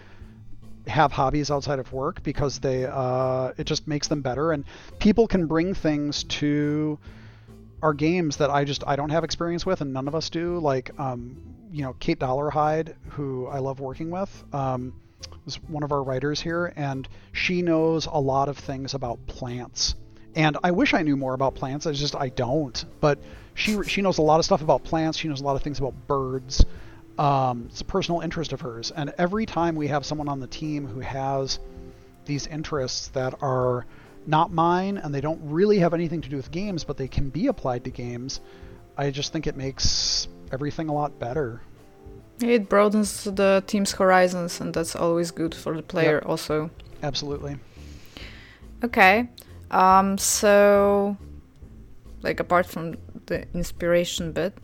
have 0.87 1.11
hobbies 1.11 1.51
outside 1.51 1.79
of 1.79 1.91
work 1.93 2.23
because 2.23 2.59
they 2.59 2.85
uh, 2.85 3.51
it 3.57 3.65
just 3.65 3.87
makes 3.87 4.07
them 4.07 4.21
better 4.21 4.51
and 4.51 4.65
people 4.99 5.27
can 5.27 5.45
bring 5.45 5.73
things 5.73 6.23
to 6.23 6.97
our 7.83 7.93
games 7.93 8.37
that 8.37 8.49
I 8.49 8.63
just 8.63 8.83
I 8.87 8.95
don't 8.95 9.09
have 9.09 9.23
experience 9.23 9.65
with 9.65 9.81
and 9.81 9.93
none 9.93 10.07
of 10.07 10.15
us 10.15 10.29
do 10.29 10.59
like 10.59 10.91
um, 10.99 11.37
you 11.71 11.83
know 11.83 11.95
Kate 11.99 12.19
Dollarhide 12.19 12.95
who 13.09 13.47
I 13.47 13.59
love 13.59 13.79
working 13.79 14.09
with 14.09 14.43
um, 14.53 14.93
is 15.51 15.63
one 15.69 15.83
of 15.83 15.91
our 15.91 16.03
writers 16.03 16.41
here 16.41 16.73
and 16.75 17.07
she 17.31 17.61
knows 17.61 18.05
a 18.05 18.19
lot 18.19 18.49
of 18.49 18.57
things 18.57 18.93
about 18.93 19.25
plants 19.27 19.95
and 20.35 20.57
I 20.63 20.71
wish 20.71 20.93
I 20.93 21.01
knew 21.01 21.17
more 21.17 21.33
about 21.33 21.55
plants 21.55 21.85
I 21.85 21.91
just 21.91 22.15
I 22.15 22.29
don't 22.29 22.83
but 22.99 23.19
she 23.53 23.83
she 23.83 24.01
knows 24.01 24.17
a 24.17 24.21
lot 24.21 24.39
of 24.39 24.45
stuff 24.45 24.61
about 24.61 24.83
plants 24.83 25.17
she 25.17 25.27
knows 25.27 25.41
a 25.41 25.43
lot 25.43 25.55
of 25.55 25.63
things 25.63 25.79
about 25.79 25.93
birds 26.07 26.65
um, 27.17 27.67
it's 27.69 27.81
a 27.81 27.85
personal 27.85 28.21
interest 28.21 28.51
of 28.51 28.61
hers. 28.61 28.91
And 28.91 29.13
every 29.17 29.45
time 29.45 29.75
we 29.75 29.87
have 29.87 30.05
someone 30.05 30.27
on 30.27 30.39
the 30.39 30.47
team 30.47 30.87
who 30.87 31.01
has 31.01 31.59
these 32.25 32.47
interests 32.47 33.09
that 33.09 33.35
are 33.41 33.85
not 34.25 34.51
mine 34.51 34.97
and 34.97 35.13
they 35.13 35.21
don't 35.21 35.39
really 35.43 35.79
have 35.79 35.93
anything 35.93 36.21
to 36.21 36.29
do 36.29 36.35
with 36.35 36.51
games, 36.51 36.83
but 36.83 36.97
they 36.97 37.07
can 37.07 37.29
be 37.29 37.47
applied 37.47 37.83
to 37.83 37.91
games, 37.91 38.39
I 38.97 39.11
just 39.11 39.33
think 39.33 39.47
it 39.47 39.55
makes 39.55 40.27
everything 40.51 40.89
a 40.89 40.93
lot 40.93 41.19
better. 41.19 41.61
It 42.41 42.69
broadens 42.69 43.23
the 43.23 43.63
team's 43.67 43.91
horizons, 43.93 44.61
and 44.61 44.73
that's 44.73 44.95
always 44.95 45.31
good 45.31 45.55
for 45.55 45.75
the 45.75 45.83
player, 45.83 46.21
also. 46.25 46.69
Absolutely. 47.03 47.57
Okay. 48.83 49.29
Um, 49.69 50.17
so, 50.17 51.17
like, 52.21 52.39
apart 52.39 52.65
from 52.65 52.95
the 53.25 53.45
inspiration 53.53 54.31
bit, 54.31 54.57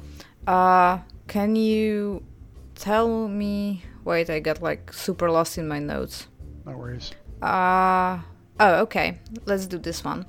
Uh, 0.47 0.99
can 1.27 1.55
you 1.57 2.23
tell 2.75 3.27
me? 3.27 3.83
Wait, 4.05 4.29
I 4.29 4.39
got 4.39 4.61
like 4.61 4.93
super 4.93 5.29
lost 5.29 5.57
in 5.57 5.67
my 5.67 5.79
notes. 5.79 6.27
No 6.65 6.77
worries. 6.77 7.11
Uh, 7.41 8.19
oh, 8.59 8.81
okay. 8.83 9.19
Let's 9.45 9.67
do 9.67 9.77
this 9.77 10.05
one. 10.05 10.25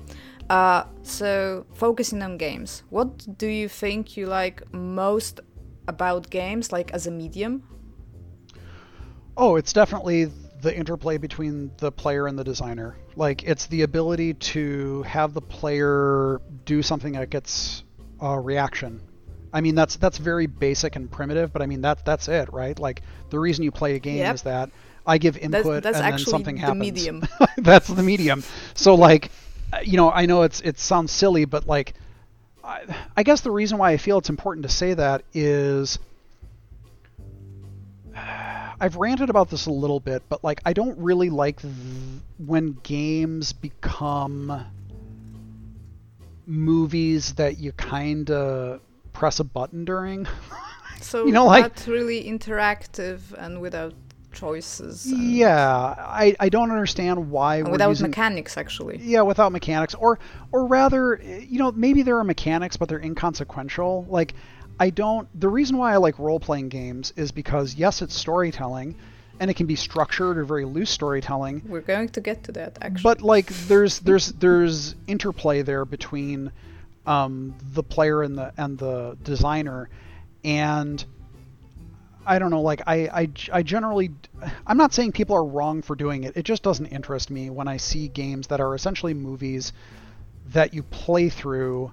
Uh, 0.49 0.83
so 1.03 1.65
focusing 1.73 2.21
on 2.21 2.37
games, 2.37 2.83
what 2.89 3.37
do 3.37 3.47
you 3.47 3.69
think 3.69 4.17
you 4.17 4.25
like 4.25 4.61
most 4.73 5.39
about 5.89 6.29
games, 6.29 6.71
like 6.71 6.91
as 6.91 7.07
a 7.07 7.11
medium? 7.11 7.63
Oh, 9.37 9.55
it's 9.55 9.73
definitely 9.73 10.25
the 10.61 10.75
interplay 10.75 11.17
between 11.17 11.71
the 11.77 11.91
player 11.91 12.27
and 12.27 12.37
the 12.37 12.43
designer. 12.43 12.95
Like 13.15 13.43
it's 13.43 13.65
the 13.67 13.83
ability 13.83 14.33
to 14.35 15.03
have 15.03 15.33
the 15.33 15.41
player 15.41 16.41
do 16.65 16.81
something 16.81 17.13
that 17.13 17.29
gets 17.29 17.83
a 18.21 18.39
reaction. 18.39 19.01
I 19.53 19.61
mean 19.61 19.75
that's 19.75 19.95
that's 19.95 20.17
very 20.17 20.45
basic 20.47 20.95
and 20.95 21.09
primitive, 21.09 21.51
but 21.53 21.61
I 21.61 21.65
mean 21.65 21.81
that's 21.81 22.01
that's 22.03 22.27
it, 22.27 22.51
right? 22.53 22.77
Like 22.77 23.01
the 23.29 23.39
reason 23.39 23.63
you 23.63 23.71
play 23.71 23.95
a 23.95 23.99
game 23.99 24.17
Yep. 24.17 24.35
is 24.35 24.41
that 24.43 24.69
I 25.07 25.17
give 25.17 25.37
input 25.37 25.83
that's 25.83 25.97
and 25.97 26.11
then 26.13 26.19
something 26.19 26.55
the 26.55 26.61
happens. 26.61 26.79
medium. 26.81 27.23
that's 27.57 27.87
the 27.87 28.03
medium. 28.03 28.43
So 28.75 28.95
like, 28.95 29.31
you 29.83 29.97
know, 29.97 30.11
I 30.11 30.25
know 30.25 30.43
it's 30.43 30.61
it 30.61 30.77
sounds 30.77 31.11
silly, 31.11 31.45
but 31.45 31.65
like, 31.65 31.93
I, 32.69 32.95
I 33.17 33.23
guess 33.23 33.41
the 33.41 33.49
reason 33.51 33.79
why 33.79 33.91
I 33.91 33.97
feel 33.97 34.19
it's 34.19 34.29
important 34.29 34.63
to 34.63 34.69
say 34.71 34.93
that 34.93 35.23
is. 35.33 35.97
I've 38.81 38.95
ranted 38.95 39.29
about 39.29 39.49
this 39.49 39.65
a 39.65 39.71
little 39.71 39.99
bit, 39.99 40.23
but 40.29 40.43
like 40.43 40.61
I 40.65 40.73
don't 40.73 40.97
really 40.99 41.29
like 41.29 41.61
th- 41.61 41.73
when 42.37 42.77
games 42.83 43.51
become 43.51 44.65
movies 46.45 47.33
that 47.33 47.57
you 47.57 47.71
kind 47.73 48.31
of 48.31 48.79
press 49.13 49.39
a 49.39 49.43
button 49.43 49.83
during. 49.83 50.27
So 51.01 51.25
You 51.27 51.33
know, 51.33 51.45
like- 51.45 51.63
not 51.63 51.87
really 51.87 52.23
interactive 52.23 53.19
and 53.37 53.59
without 53.59 53.93
choices. 54.31 55.05
And, 55.05 55.31
yeah, 55.31 55.95
I, 55.97 56.35
I 56.39 56.49
don't 56.49 56.71
understand 56.71 57.31
why 57.31 57.61
without 57.61 57.89
using 57.89 58.09
mechanics, 58.09 58.57
actually. 58.57 58.97
yeah 59.01 59.21
without 59.21 59.51
mechanics 59.51 59.95
or 59.95 60.19
or 60.51 60.65
rather 60.65 61.19
you 61.23 61.59
know 61.59 61.71
maybe 61.71 62.03
there 62.03 62.17
are 62.17 62.23
mechanics 62.23 62.77
but 62.77 62.89
they're 62.89 62.99
inconsequential 62.99 64.05
like 64.09 64.33
i 64.79 64.89
don't 64.89 65.27
the 65.39 65.49
reason 65.49 65.77
why 65.77 65.93
i 65.93 65.97
like 65.97 66.17
role-playing 66.19 66.69
games 66.69 67.11
is 67.15 67.31
because 67.31 67.75
yes 67.75 68.01
it's 68.01 68.15
storytelling 68.15 68.95
and 69.39 69.49
it 69.49 69.55
can 69.55 69.65
be 69.65 69.75
structured 69.75 70.37
or 70.37 70.43
very 70.43 70.65
loose 70.65 70.89
storytelling 70.89 71.61
We're 71.65 71.81
going 71.81 72.09
to 72.09 72.21
get 72.21 72.43
to 72.45 72.51
that, 72.53 72.77
actually. 72.81 73.01
but 73.03 73.21
like 73.21 73.47
there's 73.67 73.99
there's 73.99 74.31
there's 74.33 74.95
interplay 75.07 75.61
there 75.61 75.85
between 75.85 76.51
um, 77.05 77.55
the 77.73 77.81
player 77.83 78.21
and 78.21 78.37
the 78.37 78.53
and 78.57 78.77
the 78.77 79.17
designer 79.23 79.89
and 80.43 81.03
I 82.29 82.37
don't 82.37 82.51
know 82.51 82.61
like 82.61 82.81
I, 82.85 82.95
I 83.21 83.29
I 83.51 83.63
generally 83.63 84.11
I'm 84.67 84.77
not 84.77 84.93
saying 84.93 85.13
people 85.13 85.35
are 85.35 85.43
wrong 85.43 85.81
for 85.81 85.95
doing 85.95 86.23
it 86.25 86.37
it 86.37 86.43
just 86.43 86.61
doesn't 86.61 86.85
interest 86.85 87.31
me 87.31 87.49
when 87.49 87.67
I 87.67 87.77
see 87.77 88.07
games 88.07 88.47
that 88.47 88.61
are 88.61 88.75
essentially 88.75 89.15
movies 89.15 89.73
that 90.49 90.73
you 90.73 90.83
play 90.83 91.29
through 91.29 91.91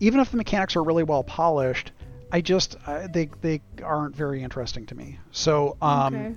even 0.00 0.20
if 0.20 0.30
the 0.30 0.38
mechanics 0.38 0.74
are 0.74 0.82
really 0.82 1.02
well 1.02 1.22
polished 1.22 1.92
I 2.32 2.40
just 2.40 2.76
I, 2.86 3.08
they 3.08 3.28
they 3.42 3.60
aren't 3.82 4.16
very 4.16 4.42
interesting 4.42 4.86
to 4.86 4.94
me 4.94 5.18
so 5.32 5.76
um 5.82 6.14
okay. 6.14 6.34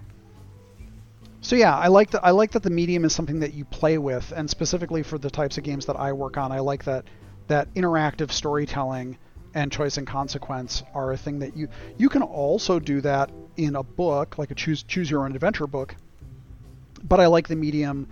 so 1.40 1.56
yeah, 1.56 1.76
I 1.76 1.88
like 1.88 2.12
that. 2.12 2.26
I 2.26 2.32
like 2.32 2.52
that 2.52 2.64
the 2.64 2.70
medium 2.70 3.06
is 3.06 3.14
something 3.14 3.40
that 3.40 3.54
you 3.54 3.66
play 3.66 3.98
with, 3.98 4.32
and 4.36 4.50
specifically 4.50 5.04
for 5.04 5.18
the 5.18 5.30
types 5.30 5.58
of 5.58 5.64
games 5.64 5.86
that 5.88 5.96
I 5.96 6.14
work 6.14 6.38
on, 6.38 6.52
I 6.52 6.60
like 6.60 6.84
that 6.84 7.06
that 7.48 7.74
interactive 7.74 8.32
storytelling 8.32 9.18
and 9.54 9.72
choice 9.72 9.98
and 9.98 10.08
consequence 10.08 10.84
are 10.94 11.12
a 11.12 11.18
thing 11.18 11.40
that 11.40 11.56
you 11.56 11.68
you 11.98 12.10
can 12.10 12.22
also 12.22 12.80
do 12.80 13.02
that 13.02 13.32
in 13.58 13.76
a 13.76 13.84
book, 13.84 14.38
like 14.38 14.52
a 14.52 14.56
choose 14.56 14.84
choose 14.84 15.10
your 15.10 15.26
own 15.26 15.34
adventure 15.34 15.68
book. 15.68 15.96
But 17.04 17.20
I 17.20 17.28
like 17.28 17.48
the 17.48 17.56
medium 17.56 18.08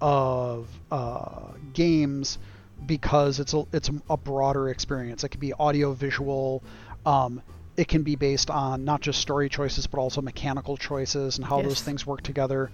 of 0.00 0.68
uh, 0.90 1.52
games 1.72 2.38
because 2.84 3.40
it's 3.40 3.54
a 3.54 3.64
it's 3.72 3.90
a 4.10 4.16
broader 4.16 4.68
experience. 4.68 5.24
It 5.24 5.30
can 5.30 5.40
be 5.40 5.52
audio, 5.54 5.92
visual. 5.92 6.62
Um, 7.06 7.42
it 7.76 7.88
can 7.88 8.02
be 8.02 8.16
based 8.16 8.50
on 8.50 8.84
not 8.84 9.00
just 9.00 9.20
story 9.20 9.48
choices, 9.48 9.86
but 9.86 9.98
also 9.98 10.20
mechanical 10.20 10.76
choices 10.76 11.38
and 11.38 11.46
how 11.46 11.62
those 11.62 11.80
things 11.80 12.06
work 12.06 12.22
together. 12.22 12.70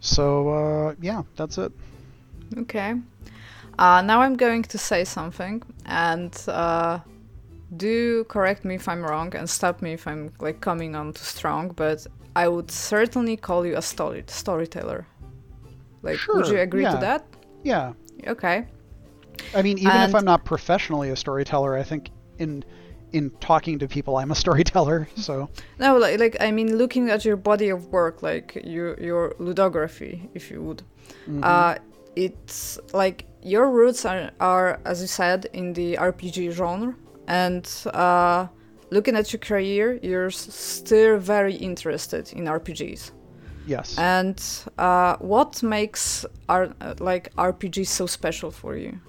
So 0.00 0.48
uh, 0.48 0.94
yeah, 1.00 1.22
that's 1.36 1.56
it. 1.58 1.72
Okay. 2.58 2.94
Uh, 3.78 4.02
now 4.02 4.20
I'm 4.20 4.36
going 4.36 4.62
to 4.62 4.78
say 4.78 5.04
something, 5.04 5.62
and 5.86 6.32
uh, 6.46 7.00
do 7.76 8.24
correct 8.24 8.64
me 8.64 8.74
if 8.76 8.88
I'm 8.88 9.02
wrong 9.02 9.34
and 9.34 9.48
stop 9.48 9.82
me 9.82 9.92
if 9.92 10.06
I'm 10.06 10.32
like 10.40 10.60
coming 10.60 10.94
on 10.94 11.12
too 11.12 11.24
strong. 11.24 11.68
But 11.70 12.06
I 12.36 12.48
would 12.48 12.70
certainly 12.70 13.36
call 13.36 13.66
you 13.66 13.76
a 13.76 13.82
story 13.82 14.24
storyteller. 14.26 15.06
Like, 16.02 16.18
would 16.28 16.48
you 16.48 16.58
agree 16.58 16.82
yeah. 16.82 16.92
to 16.92 16.98
that? 16.98 17.26
Yeah, 17.62 17.94
Okay. 18.26 18.66
I 19.54 19.62
mean, 19.62 19.78
even 19.78 19.96
if 20.02 20.14
I'm 20.14 20.24
not 20.24 20.44
professionally 20.44 21.10
a 21.10 21.16
storyteller, 21.16 21.76
I 21.76 21.82
think 21.82 22.10
in 22.38 22.64
in 23.12 23.30
talking 23.40 23.78
to 23.78 23.88
people, 23.88 24.16
I'm 24.16 24.30
a 24.30 24.34
storyteller. 24.44 25.08
So 25.16 25.48
No, 25.78 25.96
like, 25.96 26.18
like 26.18 26.36
I 26.40 26.50
mean, 26.50 26.76
looking 26.76 27.10
at 27.10 27.24
your 27.24 27.36
body 27.36 27.68
of 27.68 27.88
work, 27.88 28.22
like 28.22 28.60
your 28.64 28.98
your 29.00 29.34
ludography, 29.38 30.28
if 30.34 30.50
you 30.50 30.62
would, 30.62 30.82
uh, 31.42 31.76
it's 32.16 32.78
like 32.92 33.26
your 33.42 33.70
roots 33.70 34.04
are, 34.04 34.30
are, 34.40 34.80
as 34.84 35.00
you 35.02 35.06
said, 35.06 35.46
in 35.52 35.74
the 35.74 35.96
RPG 35.96 36.52
genre, 36.52 36.94
and 37.26 37.66
uh, 37.92 38.46
looking 38.90 39.16
at 39.16 39.32
your 39.32 39.40
career, 39.40 39.98
you're 40.02 40.30
still 40.30 41.18
very 41.18 41.54
interested 41.54 42.32
in 42.32 42.44
RPGs. 42.46 43.12
yes, 43.66 43.96
And 43.98 44.42
uh, 44.78 45.16
what 45.18 45.62
makes 45.62 46.26
uh, 46.48 46.68
like 47.00 47.34
RPGs 47.36 47.86
so 47.88 48.06
special 48.06 48.50
for 48.50 48.76
you? 48.76 49.00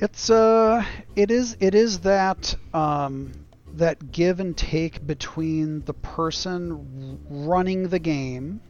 It's 0.00 0.30
uh, 0.30 0.84
it 1.16 1.30
is 1.30 1.56
it 1.60 1.74
is 1.74 2.00
that 2.00 2.54
um, 2.72 3.32
that 3.74 4.10
give 4.12 4.40
and 4.40 4.56
take 4.56 5.06
between 5.06 5.80
the 5.84 5.94
person 5.94 7.18
running 7.28 7.88
the 7.88 7.98
game, 7.98 8.60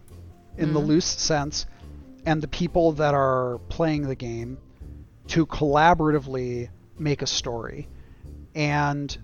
in 0.59 0.73
the 0.73 0.81
Mhm. 0.81 0.87
loose 0.89 1.07
sense, 1.07 1.67
and 2.27 2.43
the 2.43 2.49
people 2.49 2.93
that 2.93 3.15
are 3.15 3.59
playing 3.69 4.03
the 4.09 4.17
game, 4.17 4.59
to 5.29 5.47
collaboratively 5.47 6.69
make 7.01 7.23
a 7.23 7.27
story. 7.27 7.89
And 8.55 9.17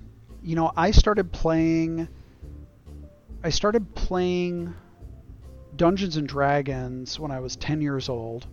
you 0.43 0.57
know, 0.57 0.73
I 0.77 0.91
started 0.93 1.33
playing. 1.33 2.09
I 3.43 3.51
started 3.51 3.95
playing 3.95 4.75
Dungeons 5.77 6.17
and 6.17 6.27
Dragons 6.27 7.21
when 7.21 7.31
I 7.31 7.41
was 7.41 7.57
10 7.57 7.81
years 7.81 8.09
old. 8.09 8.47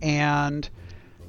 And 0.00 0.68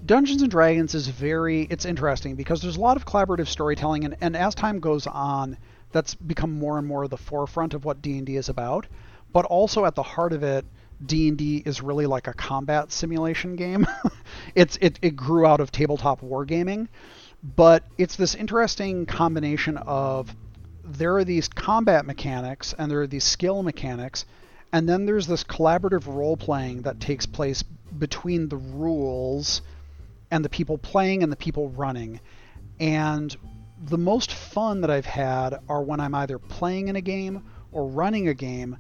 Dungeons 0.06 0.42
and 0.42 0.50
Dragons 0.50 0.96
is 0.96 1.08
very 1.08 1.64
it's 1.70 1.86
interesting 1.86 2.36
because 2.36 2.62
there's 2.62 2.78
a 2.78 2.82
lot 2.82 2.98
of 2.98 3.06
collaborative 3.06 3.48
storytelling 3.48 4.06
and, 4.06 4.16
and 4.22 4.36
as 4.36 4.54
time 4.54 4.80
goes 4.80 5.08
on 5.08 5.58
that's 5.92 6.16
become 6.16 6.52
more 6.52 6.78
and 6.78 6.88
more 6.88 7.08
the 7.08 7.18
forefront 7.18 7.74
of 7.74 7.86
what 7.86 8.02
D&D 8.02 8.36
is 8.36 8.50
about 8.50 8.88
but 9.32 9.46
also 9.46 9.86
at 9.86 9.96
the 9.96 10.04
heart 10.04 10.34
of 10.34 10.44
it 10.44 10.66
D&D 11.06 11.64
is 11.66 11.82
really 11.82 12.06
like 12.06 12.28
a 12.28 12.34
combat 12.34 12.92
simulation 12.92 13.56
game 13.56 13.86
it's 14.56 14.78
it, 14.82 15.00
it 15.02 15.16
grew 15.16 15.46
out 15.46 15.60
of 15.60 15.72
tabletop 15.72 16.22
wargaming 16.22 16.88
but 17.44 17.84
it's 17.98 18.16
this 18.16 18.36
interesting 18.36 19.06
combination 19.06 19.78
of 19.78 20.34
there 20.86 21.16
are 21.18 21.24
these 21.24 21.48
combat 21.48 22.06
mechanics 22.06 22.74
and 22.78 22.90
there 22.90 23.02
are 23.02 23.08
these 23.08 23.24
skill 23.24 23.64
mechanics 23.64 24.26
and 24.74 24.90
then 24.90 25.06
there's 25.06 25.28
this 25.28 25.44
collaborative 25.44 26.08
role 26.08 26.36
playing 26.36 26.82
that 26.82 27.00
takes 27.00 27.28
place 27.28 27.64
between 27.98 28.50
the 28.50 28.58
rules 28.58 29.62
and 30.32 30.44
the 30.44 30.50
people 30.50 30.80
playing 30.80 31.22
and 31.22 31.32
the 31.32 31.36
people 31.38 31.70
running. 31.70 32.20
And 32.80 33.36
the 33.80 34.00
most 34.00 34.34
fun 34.34 34.82
that 34.82 34.90
I've 34.90 35.06
had 35.06 35.60
are 35.70 35.84
when 35.84 36.00
I'm 36.00 36.16
either 36.16 36.40
playing 36.40 36.88
in 36.88 36.96
a 36.96 37.02
game 37.02 37.44
or 37.72 37.88
running 37.88 38.28
a 38.28 38.34
game 38.34 38.78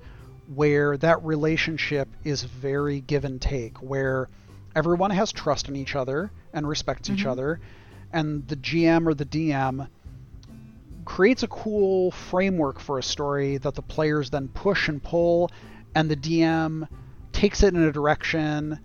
where 0.48 0.98
that 0.98 1.24
relationship 1.24 2.08
is 2.24 2.44
very 2.44 3.02
give 3.02 3.26
and 3.26 3.42
take, 3.42 3.78
where 3.78 4.30
everyone 4.76 5.12
has 5.12 5.32
trust 5.32 5.70
in 5.70 5.76
each 5.76 5.96
other 5.96 6.32
and 6.54 6.68
respects 6.68 7.10
each 7.10 7.26
other, 7.26 7.60
and 8.12 8.48
the 8.48 8.56
GM 8.56 9.08
or 9.08 9.14
the 9.14 9.26
DM 9.26 9.88
creates 11.06 11.44
a 11.44 11.48
cool 11.48 12.12
framework 12.12 12.80
for 12.80 12.98
a 12.98 13.04
story 13.04 13.58
that 13.58 13.76
the 13.76 13.82
players 13.82 14.30
then 14.30 14.48
push 14.48 14.88
and 14.88 15.02
pull, 15.02 15.52
and 15.96 16.10
the 16.10 16.16
DM 16.16 16.88
takes 17.32 17.64
it 17.64 17.74
in 17.74 17.84
a 17.84 17.92
direction 17.92 18.80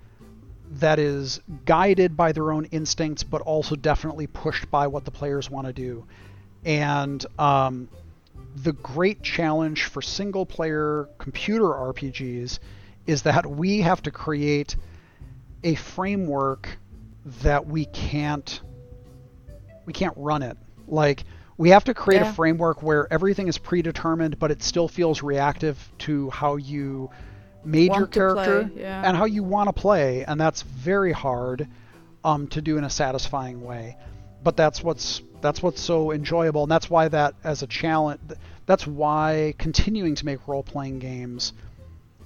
that 0.71 0.99
is 0.99 1.40
guided 1.64 2.16
by 2.16 2.33
their 2.33 2.53
own 2.53 2.66
instincts, 2.66 3.23
but 3.23 3.40
also 3.42 3.75
definitely 3.75 4.27
pushed 4.27 4.71
by 4.71 4.87
what 4.87 5.05
the 5.05 5.11
players 5.11 5.51
want 5.51 5.66
to 5.66 5.73
do. 5.73 6.05
And 6.64 7.25
um, 7.38 7.88
the 8.56 8.72
great 8.72 9.22
challenge 9.22 9.84
for 9.84 10.02
single 10.02 10.46
player 10.46 11.08
computer 11.18 11.64
RPGs 11.64 12.58
is 13.06 13.22
that 13.22 13.46
we 13.46 13.80
have 13.80 14.02
to 14.02 14.11
create 14.11 14.76
a 15.64 15.74
framework 15.74 16.78
that 17.42 17.66
we 17.66 17.84
can't 17.87 18.61
we 19.87 19.92
can't 19.92 20.14
run 20.16 20.42
it. 20.42 20.56
Like 20.87 21.24
We 21.56 21.70
have 21.70 21.84
to 21.84 21.94
create 21.94 22.20
Yeah. 22.22 22.30
a 22.30 22.34
framework 22.34 22.82
where 22.82 23.12
everything 23.12 23.48
is 23.48 23.58
predetermined, 23.58 24.38
but 24.38 24.50
it 24.52 24.62
still 24.62 24.87
feels 24.87 25.22
reactive 25.22 25.76
to 26.00 26.30
how 26.30 26.56
you 26.56 27.11
made 27.64 27.87
your 27.87 28.00
Want 28.02 28.12
play, 28.12 28.20
character 28.20 28.70
yeah. 28.76 29.02
and 29.04 29.16
how 29.16 29.24
you 29.24 29.42
want 29.42 29.68
to 29.68 29.72
play, 29.72 30.24
and 30.24 30.40
that's 30.40 30.62
very 30.62 31.11
hard 31.12 31.66
um, 32.24 32.46
to 32.48 32.61
do 32.62 32.76
in 32.78 32.84
a 32.84 32.90
satisfying 32.90 33.62
way. 33.64 33.96
But 34.44 34.56
that's 34.56 34.82
what's 34.84 35.20
that's 35.40 35.62
what's 35.62 35.81
so 35.81 36.12
enjoyable, 36.12 36.64
and 36.64 36.70
that's 36.70 36.90
why 36.90 37.09
that 37.09 37.35
as 37.44 37.62
a 37.62 37.66
challenge, 37.66 38.20
that's 38.66 38.87
why 38.87 39.55
continuing 39.59 40.14
to 40.16 40.27
make 40.27 40.46
role-playing 40.46 40.98
games 40.98 41.53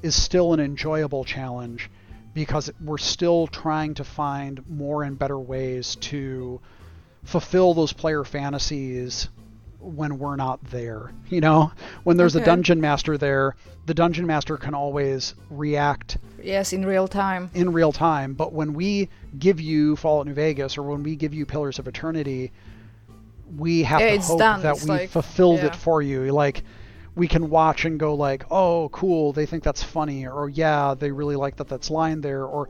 is 0.02 0.20
still 0.20 0.52
an 0.52 0.60
enjoyable 0.60 1.24
challenge 1.24 1.90
because 2.34 2.70
we're 2.82 2.98
still 2.98 3.46
trying 3.46 3.94
to 3.94 4.04
find 4.04 4.68
more 4.68 5.02
and 5.02 5.18
better 5.18 5.38
ways 5.38 5.96
to 5.96 6.60
fulfill 7.24 7.74
those 7.74 7.92
player 7.92 8.24
fantasies 8.24 9.28
when 9.78 10.18
we're 10.18 10.36
not 10.36 10.62
there. 10.64 11.12
You 11.28 11.40
know, 11.40 11.72
when 12.04 12.16
there's 12.16 12.36
a 12.36 12.44
dungeon 12.44 12.80
master 12.80 13.18
there, 13.18 13.54
the 13.86 13.94
dungeon 13.94 14.26
master 14.26 14.56
can 14.56 14.74
always 14.74 15.34
react 15.50 16.18
Yes, 16.42 16.72
in 16.72 16.84
real 16.84 17.08
time. 17.08 17.50
in 17.54 17.72
real 17.72 17.92
time. 17.92 18.34
But 18.34 18.52
when 18.52 18.74
we 18.74 19.08
give 19.38 19.60
you 19.60 19.96
Fallout 19.96 20.26
New 20.26 20.34
Vegas 20.34 20.78
or 20.78 20.82
when 20.82 21.02
we 21.02 21.16
give 21.16 21.34
you 21.34 21.46
Pillars 21.46 21.78
of 21.78 21.86
Eternity, 21.86 22.52
we 23.56 23.82
have 23.82 24.00
Yeah, 24.00 24.12
to 24.16 24.22
hope 24.22 24.38
done. 24.38 24.62
that 24.62 24.76
It's 24.76 24.84
we 24.84 24.90
like- 24.90 25.10
fulfilled 25.10 25.58
yeah. 25.58 25.66
it 25.66 25.76
for 25.76 26.00
you. 26.02 26.30
Like 26.32 26.62
we 27.14 27.28
can 27.28 27.50
watch 27.50 27.84
and 27.84 27.98
go 28.00 28.14
like, 28.14 28.44
"Oh, 28.50 28.88
cool, 28.90 29.32
they 29.32 29.44
think 29.46 29.62
that's 29.62 29.82
funny," 29.82 30.26
or 30.26 30.48
"Yeah, 30.48 30.94
they 30.98 31.10
really 31.10 31.36
like 31.36 31.56
that 31.56 31.68
that's 31.68 31.90
line 31.90 32.22
there," 32.22 32.44
or 32.46 32.68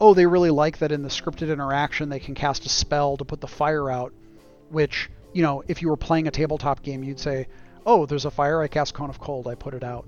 "Oh, 0.00 0.14
they 0.14 0.24
really 0.26 0.50
like 0.50 0.78
that 0.78 0.90
in 0.92 1.02
the 1.02 1.08
scripted 1.10 1.52
interaction 1.52 2.08
they 2.08 2.18
can 2.20 2.34
cast 2.34 2.64
a 2.64 2.68
spell 2.70 3.16
to 3.18 3.24
put 3.24 3.40
the 3.42 3.46
fire 3.46 3.90
out," 3.90 4.12
which, 4.70 5.10
you 5.34 5.42
know, 5.42 5.62
if 5.68 5.82
you 5.82 5.88
were 5.88 5.96
playing 5.98 6.26
a 6.26 6.30
tabletop 6.30 6.82
game, 6.82 7.04
you'd 7.04 7.20
say, 7.20 7.46
"Oh, 7.84 8.06
there's 8.06 8.24
a 8.24 8.30
fire, 8.30 8.62
I 8.62 8.68
cast 8.68 8.94
Cone 8.94 9.10
of 9.10 9.18
Cold, 9.20 9.46
I 9.48 9.54
put 9.54 9.74
it 9.74 9.84
out." 9.84 10.06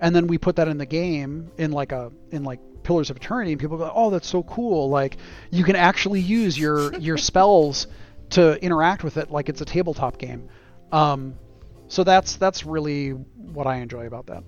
and 0.00 0.16
then 0.16 0.26
we 0.26 0.36
put 0.36 0.56
that 0.56 0.66
in 0.66 0.78
the 0.78 0.86
game 0.86 1.48
in 1.58 1.70
like 1.70 1.92
a 1.92 2.10
in 2.32 2.42
like 2.42 2.58
Pillars 2.82 3.08
of 3.10 3.16
Eternity, 3.18 3.52
and 3.52 3.60
people 3.60 3.76
go, 3.76 3.92
"Oh, 3.94 4.10
that's 4.10 4.26
so 4.26 4.42
cool! 4.42 4.88
Like 4.90 5.16
you 5.52 5.62
can 5.62 5.76
actually 5.76 6.18
use 6.18 6.58
your 6.58 6.92
your 6.98 7.16
spells 7.30 7.86
to 8.32 8.62
interact 8.62 9.04
with 9.04 9.16
it 9.16 9.30
like 9.30 9.48
it's 9.48 9.60
a 9.60 9.64
tabletop 9.64 10.18
game." 10.18 10.48
Um, 10.90 11.34
so 11.88 12.04
that's 12.04 12.36
that's 12.36 12.64
really 12.64 13.10
what 13.10 13.66
I 13.66 13.76
enjoy 13.76 14.06
about 14.06 14.26
that. 14.26 14.44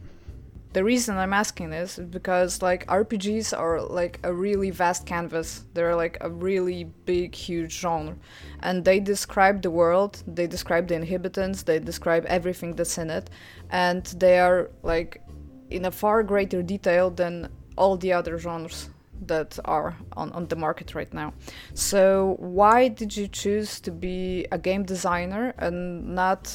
The 0.73 0.83
reason 0.83 1.17
I'm 1.17 1.33
asking 1.33 1.71
this 1.71 1.99
is 1.99 2.07
because 2.07 2.61
like 2.61 2.85
RPGs 2.87 3.57
are 3.57 3.81
like 3.81 4.19
a 4.25 4.33
really 4.33 4.71
vast 4.71 5.07
canvas. 5.07 5.65
They're 5.73 5.95
like 5.95 6.19
a 6.21 6.29
really 6.29 6.85
big, 7.05 7.35
huge 7.35 7.79
genre, 7.79 8.17
and 8.61 8.85
they 8.85 8.99
describe 8.99 9.63
the 9.63 9.71
world. 9.71 10.23
They 10.27 10.47
describe 10.49 10.89
the 10.89 10.97
inhabitants. 10.97 11.63
They 11.63 11.79
describe 11.79 12.25
everything 12.27 12.75
that's 12.75 12.99
in 12.99 13.09
it, 13.11 13.31
and 13.71 14.05
they 14.07 14.41
are 14.41 14.71
like 14.83 15.23
in 15.71 15.85
a 15.85 15.91
far 15.91 16.23
greater 16.23 16.63
detail 16.63 17.11
than 17.11 17.49
all 17.77 17.97
the 17.97 18.13
other 18.13 18.39
genres 18.39 18.91
that 19.27 19.59
are 19.65 19.97
on, 20.17 20.33
on 20.33 20.47
the 20.49 20.57
market 20.57 20.95
right 20.95 21.13
now. 21.15 21.33
So 21.75 22.37
why 22.39 22.89
did 22.89 23.17
you 23.17 23.29
choose 23.29 23.81
to 23.81 23.91
be 23.91 24.47
a 24.53 24.59
game 24.59 24.85
designer 24.85 25.55
and 25.59 26.15
not 26.15 26.53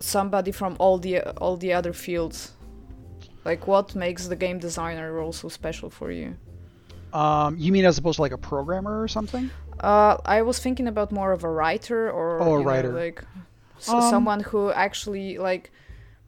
somebody 0.00 0.52
from 0.52 0.76
all 0.78 0.98
the 0.98 1.20
all 1.38 1.56
the 1.56 1.72
other 1.72 1.92
fields? 1.92 2.52
Like 3.44 3.66
what 3.66 3.94
makes 3.94 4.28
the 4.28 4.36
game 4.36 4.58
designer 4.58 5.12
role 5.12 5.32
so 5.32 5.48
special 5.48 5.90
for 5.90 6.10
you? 6.10 6.36
Um, 7.12 7.56
you 7.58 7.72
mean 7.72 7.84
as 7.84 7.98
opposed 7.98 8.16
to 8.16 8.22
like 8.22 8.32
a 8.32 8.38
programmer 8.38 9.02
or 9.02 9.08
something? 9.08 9.50
Uh, 9.80 10.16
I 10.24 10.42
was 10.42 10.58
thinking 10.58 10.86
about 10.86 11.10
more 11.10 11.32
of 11.32 11.42
a 11.42 11.50
writer 11.50 12.10
or 12.10 12.40
Oh, 12.40 12.54
a 12.54 12.58
you 12.58 12.64
know, 12.64 12.70
writer. 12.70 12.92
like 12.92 13.24
Um, 13.88 14.02
someone 14.02 14.40
who 14.40 14.70
actually 14.70 15.38
like 15.38 15.70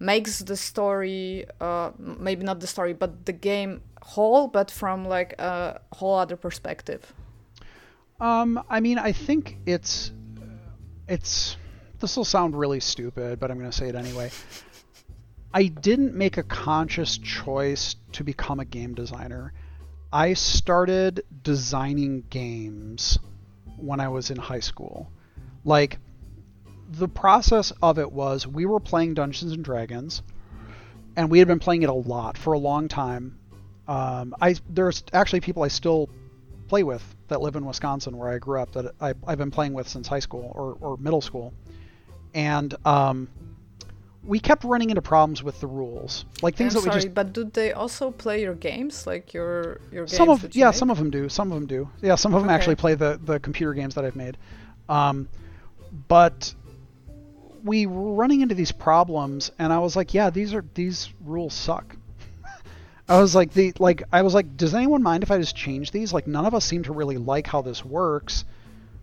makes 0.00 0.40
the 0.40 0.56
story 0.56 1.44
uh, 1.60 1.90
maybe 1.98 2.42
not 2.44 2.60
the 2.60 2.66
story 2.66 2.92
but 2.94 3.26
the 3.26 3.32
game 3.32 3.82
whole 4.02 4.48
but 4.48 4.70
from 4.70 5.06
like 5.06 5.32
a 5.38 5.80
whole 5.92 6.16
other 6.16 6.36
perspective 6.36 7.12
Um, 8.20 8.62
I 8.70 8.78
mean, 8.80 8.98
I 8.98 9.12
think 9.12 9.58
it's 9.66 10.12
it's 11.08 11.56
this 11.98 12.16
will 12.16 12.24
sound 12.24 12.56
really 12.56 12.80
stupid, 12.80 13.40
but 13.40 13.50
I'm 13.50 13.58
going 13.58 13.70
to 13.70 13.76
say 13.76 13.88
it 13.88 13.96
anyway. 13.96 14.30
I 15.52 15.64
didn't 15.66 16.14
make 16.14 16.36
a 16.36 16.44
conscious 16.44 17.18
choice 17.18 17.96
to 18.12 18.24
become 18.24 18.60
a 18.60 18.64
game 18.64 18.94
designer. 18.94 19.52
I 20.12 20.34
started 20.34 21.24
designing 21.42 22.24
games 22.30 23.18
when 23.76 23.98
I 24.00 24.08
was 24.08 24.30
in 24.30 24.36
high 24.36 24.60
school. 24.60 25.10
Like 25.64 25.98
the 26.90 27.08
process 27.08 27.72
of 27.82 27.98
it 27.98 28.12
was 28.12 28.46
we 28.46 28.66
were 28.66 28.80
playing 28.80 29.14
Dungeons 29.14 29.52
and 29.52 29.64
Dragons 29.64 30.22
and 31.16 31.30
we 31.30 31.40
had 31.40 31.48
been 31.48 31.58
playing 31.58 31.82
it 31.82 31.88
a 31.88 31.94
lot 31.94 32.38
for 32.38 32.52
a 32.52 32.58
long 32.58 32.88
time. 32.88 33.38
Um, 33.92 34.34
I 34.40 34.54
there's 34.70 35.02
actually 35.12 35.40
people 35.40 35.62
I 35.62 35.68
still 35.68 36.08
play 36.68 36.82
with 36.82 37.04
that 37.28 37.42
live 37.42 37.56
in 37.56 37.64
Wisconsin, 37.66 38.16
where 38.16 38.30
I 38.30 38.38
grew 38.38 38.58
up, 38.62 38.72
that 38.72 38.86
I, 39.00 39.12
I've 39.26 39.36
been 39.38 39.50
playing 39.50 39.74
with 39.74 39.86
since 39.86 40.08
high 40.08 40.20
school 40.20 40.50
or, 40.54 40.76
or 40.80 40.96
middle 40.96 41.20
school, 41.20 41.52
and 42.32 42.74
um, 42.86 43.28
we 44.24 44.38
kept 44.40 44.64
running 44.64 44.88
into 44.88 45.02
problems 45.02 45.42
with 45.42 45.60
the 45.60 45.66
rules, 45.66 46.24
like 46.40 46.56
things 46.56 46.74
I'm 46.74 46.80
that 46.80 46.86
we 46.88 46.90
sorry 46.92 47.02
just. 47.02 47.14
but 47.14 47.34
do 47.34 47.44
they 47.44 47.72
also 47.72 48.10
play 48.10 48.40
your 48.40 48.54
games 48.54 49.06
like 49.06 49.34
your 49.34 49.80
your 49.90 50.06
games 50.06 50.16
Some 50.16 50.30
of 50.30 50.56
yeah, 50.56 50.66
make? 50.66 50.74
some 50.74 50.90
of 50.90 50.96
them 50.96 51.10
do. 51.10 51.28
Some 51.28 51.52
of 51.52 51.58
them 51.58 51.66
do. 51.66 51.90
Yeah, 52.00 52.14
some 52.14 52.32
of 52.32 52.40
them 52.40 52.48
Okay. 52.48 52.54
actually 52.54 52.76
play 52.76 52.94
the 52.94 53.20
the 53.22 53.40
computer 53.40 53.74
games 53.74 53.94
that 53.96 54.04
I've 54.06 54.16
made. 54.16 54.38
Um, 54.88 55.28
but 56.08 56.54
we 57.62 57.84
were 57.86 58.14
running 58.14 58.40
into 58.40 58.54
these 58.54 58.72
problems, 58.72 59.50
and 59.58 59.70
I 59.70 59.80
was 59.80 59.96
like, 59.96 60.14
yeah, 60.14 60.30
these 60.30 60.54
are 60.54 60.64
these 60.74 61.12
rules 61.20 61.52
suck. 61.52 61.96
I 63.12 63.20
was 63.20 63.34
like 63.34 63.52
the 63.52 63.74
like 63.78 64.02
I 64.10 64.22
was 64.22 64.32
like, 64.32 64.56
does 64.56 64.74
anyone 64.74 65.02
mind 65.02 65.22
if 65.22 65.30
I 65.30 65.36
just 65.36 65.54
change 65.54 65.90
these? 65.90 66.14
Like 66.14 66.26
none 66.26 66.46
of 66.46 66.54
us 66.54 66.64
seem 66.64 66.82
to 66.84 66.92
really 66.92 67.18
like 67.18 67.46
how 67.46 67.60
this 67.60 67.84
works. 67.84 68.46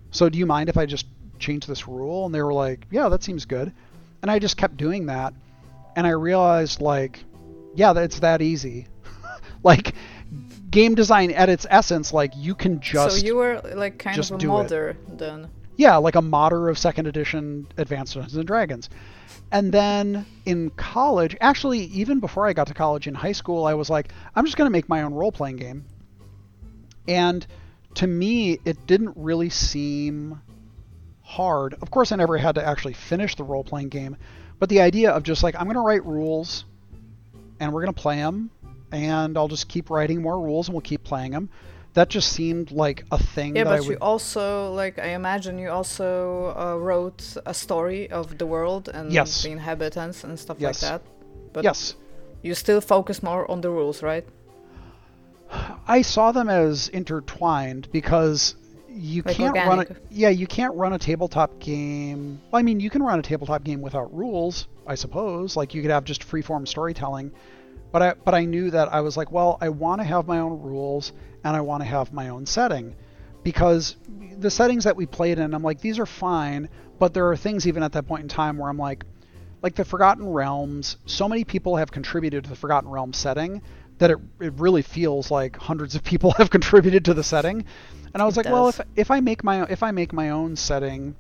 So 0.10 0.30
do 0.30 0.40
you 0.40 0.48
mind 0.48 0.68
if 0.68 0.78
I 0.78 0.88
just 0.88 1.06
change 1.38 1.68
this 1.68 1.88
rule? 1.88 2.26
And 2.26 2.34
they 2.34 2.42
were 2.42 2.54
like, 2.54 2.88
yeah, 2.90 3.08
that 3.10 3.22
seems 3.22 3.46
good. 3.46 3.72
And 4.24 4.32
I 4.32 4.40
just 4.40 4.58
kept 4.58 4.78
doing 4.78 5.06
that, 5.06 5.36
and 5.96 6.08
I 6.08 6.12
realized 6.12 6.82
like, 6.82 7.24
yeah, 7.76 7.94
that 7.94 8.04
it's 8.04 8.20
that 8.22 8.42
easy. 8.42 8.88
like 9.64 9.94
game 10.72 10.96
design 10.96 11.30
at 11.30 11.50
its 11.50 11.68
essence, 11.70 12.12
like 12.12 12.32
you 12.36 12.56
can 12.56 12.80
just 12.80 13.20
so 13.20 13.26
you 13.26 13.36
were 13.36 13.62
like 13.76 14.00
kind 14.00 14.18
of 14.18 14.32
a 14.32 14.38
do 14.40 14.48
it. 14.48 14.50
modder 14.50 14.98
then 15.08 15.48
yeah, 15.80 15.96
like 15.96 16.16
a 16.16 16.22
modder 16.22 16.68
of 16.68 16.78
second 16.78 17.08
edition 17.08 17.66
Advanced 17.78 18.14
Dungeons 18.14 18.36
and 18.36 18.46
Dragons. 18.46 18.90
And 19.50 19.72
then 19.72 20.26
in 20.46 20.72
college, 20.72 21.38
actually, 21.40 21.86
even 21.86 22.20
before 22.20 22.46
I 22.46 22.52
got 22.52 22.68
to 22.68 22.74
college 22.74 23.08
in 23.08 23.16
high 23.16 23.32
school, 23.32 23.64
I 23.64 23.76
was 23.76 23.90
like, 23.90 24.12
I'm 24.36 24.44
just 24.44 24.58
going 24.58 24.66
to 24.66 24.74
make 24.74 24.90
my 24.90 25.04
own 25.04 25.14
role 25.14 25.32
playing 25.32 25.56
game. 25.56 25.86
And 27.08 27.48
to 27.96 28.08
me, 28.08 28.60
it 28.66 28.88
didn't 28.88 29.14
really 29.16 29.50
seem 29.50 30.42
hard. 31.22 31.76
Of 31.82 31.90
course, 31.90 32.12
I 32.12 32.18
never 32.18 32.38
had 32.38 32.56
to 32.56 32.68
actually 32.68 32.94
finish 32.94 33.36
the 33.36 33.46
role 33.46 33.64
playing 33.64 33.88
game, 33.88 34.18
but 34.60 34.68
the 34.68 34.82
idea 34.82 35.12
of 35.12 35.24
just 35.24 35.44
like, 35.44 35.56
I'm 35.56 35.64
going 35.64 35.76
to 35.76 35.82
write 35.82 36.06
rules 36.06 36.66
and 37.62 37.72
we're 37.72 37.84
going 37.84 37.94
to 37.94 38.02
play 38.02 38.18
them, 38.18 38.52
and 38.92 39.38
I'll 39.38 39.48
just 39.48 39.70
keep 39.70 39.90
writing 39.90 40.22
more 40.22 40.42
rules 40.42 40.68
and 40.68 40.74
we'll 40.74 40.82
keep 40.82 41.06
playing 41.06 41.32
them. 41.32 41.50
That 41.94 42.10
just 42.10 42.32
seemed 42.32 42.72
like 42.72 43.04
a 43.12 43.18
thing 43.18 43.56
yeah 43.56 43.64
that 43.64 43.70
but 43.72 43.78
I 43.78 43.80
would 43.82 43.90
you 43.90 43.98
also 44.02 44.72
like 44.74 45.00
i 45.00 45.08
imagine 45.22 45.58
you 45.58 45.70
also 45.70 46.54
uh, 46.56 46.76
wrote 46.78 47.22
a 47.46 47.54
story 47.54 48.10
of 48.12 48.38
the 48.38 48.46
world 48.46 48.90
and 48.94 49.12
Yes. 49.12 49.44
the 49.44 49.52
inhabitants 49.52 50.24
and 50.24 50.40
stuff 50.40 50.58
Yes. 50.60 50.82
like 50.84 50.92
that 50.92 51.02
but 51.54 51.64
yes. 51.64 51.96
you 52.42 52.54
still 52.54 52.82
focus 52.82 53.24
more 53.24 53.50
on 53.52 53.62
the 53.62 53.70
rules 53.70 54.04
right 54.04 54.26
I 55.88 56.04
saw 56.04 56.32
them 56.32 56.48
as 56.50 56.90
intertwined 56.90 57.90
because 57.92 58.56
you 58.88 59.24
Like 59.26 59.36
can't 59.36 59.56
run 59.56 59.80
a 59.80 59.86
yeah 60.12 60.30
you 60.30 60.46
can't 60.48 60.76
run 60.76 60.94
a 60.94 61.00
tabletop 61.00 61.60
game. 61.60 62.40
Well, 62.52 62.60
I 62.60 62.64
mean 62.64 62.80
you 62.80 62.90
can 62.90 63.02
run 63.02 63.18
a 63.20 63.22
tabletop 63.24 63.64
game 63.64 63.82
without 63.82 64.14
rules, 64.16 64.68
I 64.86 64.96
suppose. 64.96 65.56
Like 65.56 65.74
you 65.74 65.82
could 65.82 65.92
have 65.92 66.04
just 66.04 66.22
freeform 66.28 66.68
storytelling, 66.68 67.32
but 67.92 68.02
I 68.02 68.14
but 68.26 68.34
I 68.36 68.46
knew 68.46 68.70
that 68.72 68.94
I 68.94 69.02
was 69.02 69.18
like, 69.18 69.32
well, 69.32 69.58
I 69.62 69.70
want 69.70 70.02
to 70.02 70.06
have 70.06 70.28
my 70.28 70.40
own 70.40 70.62
rules 70.62 71.14
and 71.44 71.56
I 71.56 71.62
want 71.62 71.82
to 71.82 71.88
have 71.88 72.14
my 72.14 72.30
own 72.30 72.46
setting 72.46 72.96
because 73.44 73.96
the 74.38 74.52
settings 74.52 74.84
that 74.84 74.96
we 74.96 75.06
played 75.06 75.40
in, 75.40 75.54
I'm 75.54 75.64
like 75.64 75.82
these 75.82 76.00
are 76.00 76.06
fine, 76.06 76.70
but 76.98 77.14
there 77.14 77.30
are 77.30 77.38
things 77.38 77.68
even 77.68 77.84
at 77.84 77.94
that 77.94 78.08
point 78.08 78.24
in 78.24 78.30
time 78.30 78.58
where 78.58 78.70
I'm 78.70 78.78
like, 78.78 79.06
like 79.62 79.76
the 79.76 79.86
Forgotten 79.86 80.28
Realms. 80.28 80.98
So 81.06 81.28
many 81.28 81.44
people 81.44 81.78
have 81.78 81.92
contributed 81.92 82.46
to 82.46 82.50
the 82.50 82.56
Forgotten 82.56 82.90
Realms 82.90 83.18
setting 83.18 83.62
that 83.98 84.12
it, 84.12 84.18
it 84.40 84.54
really 84.54 84.82
feels 84.82 85.30
like 85.30 85.58
hundreds 85.58 85.96
of 85.96 86.04
people 86.04 86.32
have 86.38 86.50
contributed 86.50 87.06
to 87.06 87.14
the 87.14 87.24
setting. 87.24 87.66
And 88.14 88.22
I 88.22 88.26
was 88.26 88.38
It 88.38 88.46
like, 88.46 88.46
well, 88.52 88.70
if 88.70 88.82
if 88.96 89.12
I 89.12 89.20
make 89.20 89.44
my 89.44 89.64
if 89.64 89.84
I 89.84 89.92
make 89.92 90.14
my 90.14 90.30
own 90.30 90.56
setting, 90.56 91.16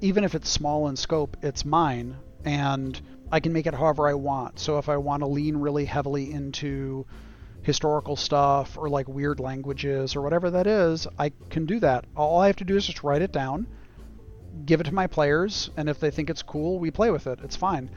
even 0.00 0.24
if 0.24 0.34
it's 0.34 0.48
small 0.48 0.88
in 0.88 0.96
scope, 0.96 1.36
it's 1.42 1.64
mine, 1.64 2.16
and 2.44 3.00
I 3.30 3.40
can 3.40 3.52
make 3.52 3.66
it 3.66 3.74
however 3.74 4.08
I 4.08 4.14
want. 4.14 4.58
So 4.58 4.78
if 4.78 4.88
I 4.88 4.96
want 4.96 5.22
to 5.22 5.26
lean 5.26 5.56
really 5.56 5.84
heavily 5.84 6.32
into 6.32 7.06
historical 7.66 8.14
stuff 8.14 8.78
or 8.78 8.88
like 8.88 9.08
weird 9.08 9.40
languages 9.40 10.14
or 10.14 10.22
whatever 10.22 10.50
that 10.52 10.68
is, 10.68 11.06
I 11.18 11.32
can 11.50 11.66
do 11.66 11.80
that. 11.80 12.04
All 12.16 12.38
I 12.40 12.46
have 12.46 12.56
to 12.56 12.64
do 12.64 12.76
is 12.76 12.86
just 12.86 13.02
write 13.02 13.22
it 13.22 13.32
down, 13.32 13.66
give 14.64 14.80
it 14.80 14.84
to 14.84 14.94
my 14.94 15.08
players, 15.08 15.68
and 15.76 15.88
if 15.88 15.98
they 15.98 16.12
think 16.12 16.30
it's 16.30 16.42
cool, 16.42 16.78
we 16.78 16.92
play 16.92 17.10
with 17.10 17.26
it. 17.26 17.40
It's 17.42 17.56
fine. 17.56 17.90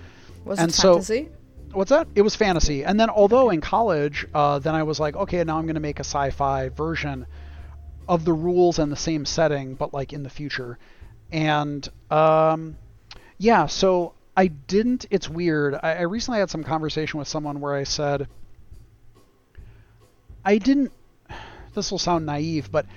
Was 0.43 0.57
And 0.57 0.72
it 0.72 0.74
so- 0.74 0.93
fantasy? 0.93 1.30
What's 1.72 1.91
that? 1.91 2.07
It 2.15 2.24
was 2.24 2.36
fantasy. 2.36 2.84
And 2.84 2.99
then, 2.99 3.11
although 3.11 3.51
in 3.51 3.61
college, 3.61 4.26
uh, 4.34 4.57
then 4.57 4.74
I 4.74 4.82
was 4.82 4.99
like, 4.99 5.15
okay, 5.15 5.43
now 5.43 5.59
I'm 5.59 5.65
going 5.65 5.76
to 5.76 5.80
make 5.80 5.99
a 5.99 6.03
sci-fi 6.03 6.70
version 6.70 7.28
of 8.07 8.26
the 8.26 8.34
rules 8.34 8.80
and 8.80 8.91
the 8.91 8.95
same 8.95 9.24
setting, 9.24 9.76
but 9.76 9.93
like 9.93 10.11
in 10.11 10.24
the 10.24 10.32
future. 10.32 10.80
And 11.32 11.88
um, 12.09 12.76
yeah, 13.38 13.67
so 13.67 14.15
I 14.36 14.47
didn't. 14.47 15.05
It's 15.11 15.30
weird. 15.30 15.76
I, 15.76 15.97
I 15.97 16.01
recently 16.01 16.39
had 16.39 16.49
some 16.49 16.63
conversation 16.63 17.20
with 17.20 17.28
someone 17.28 17.59
where 17.61 17.76
I 17.76 17.84
said, 17.84 18.28
I 20.49 20.57
didn't. 20.57 20.91
This 21.75 21.91
will 21.91 21.99
sound 21.99 22.25
naive, 22.25 22.71
but 22.71 22.87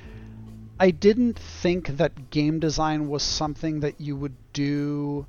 I 0.80 0.90
didn't 0.90 1.38
think 1.38 1.98
that 1.98 2.30
game 2.30 2.60
design 2.60 3.08
was 3.08 3.22
something 3.22 3.80
that 3.80 4.00
you 4.00 4.16
would 4.16 4.34
do 4.54 5.26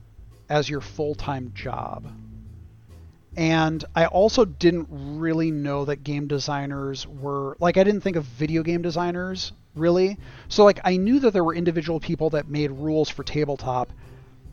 as 0.47 0.69
your 0.69 0.79
full-time 0.79 1.51
job. 1.53 2.07
And 3.35 3.83
I 3.93 4.05
also 4.05 4.45
didn't 4.45 4.87
really 4.89 5.51
know 5.51 5.83
that 5.83 6.05
game 6.05 6.27
designers 6.27 7.05
were 7.05 7.57
like 7.59 7.75
I 7.75 7.83
didn't 7.83 7.99
think 7.99 8.15
of 8.15 8.23
video 8.23 8.63
game 8.63 8.81
designers 8.81 9.51
really. 9.75 10.17
So 10.47 10.63
like 10.63 10.79
I 10.85 10.95
knew 10.95 11.19
that 11.19 11.31
there 11.31 11.43
were 11.43 11.53
individual 11.53 11.99
people 11.99 12.29
that 12.29 12.47
made 12.47 12.71
rules 12.71 13.09
for 13.09 13.23
tabletop. 13.23 13.91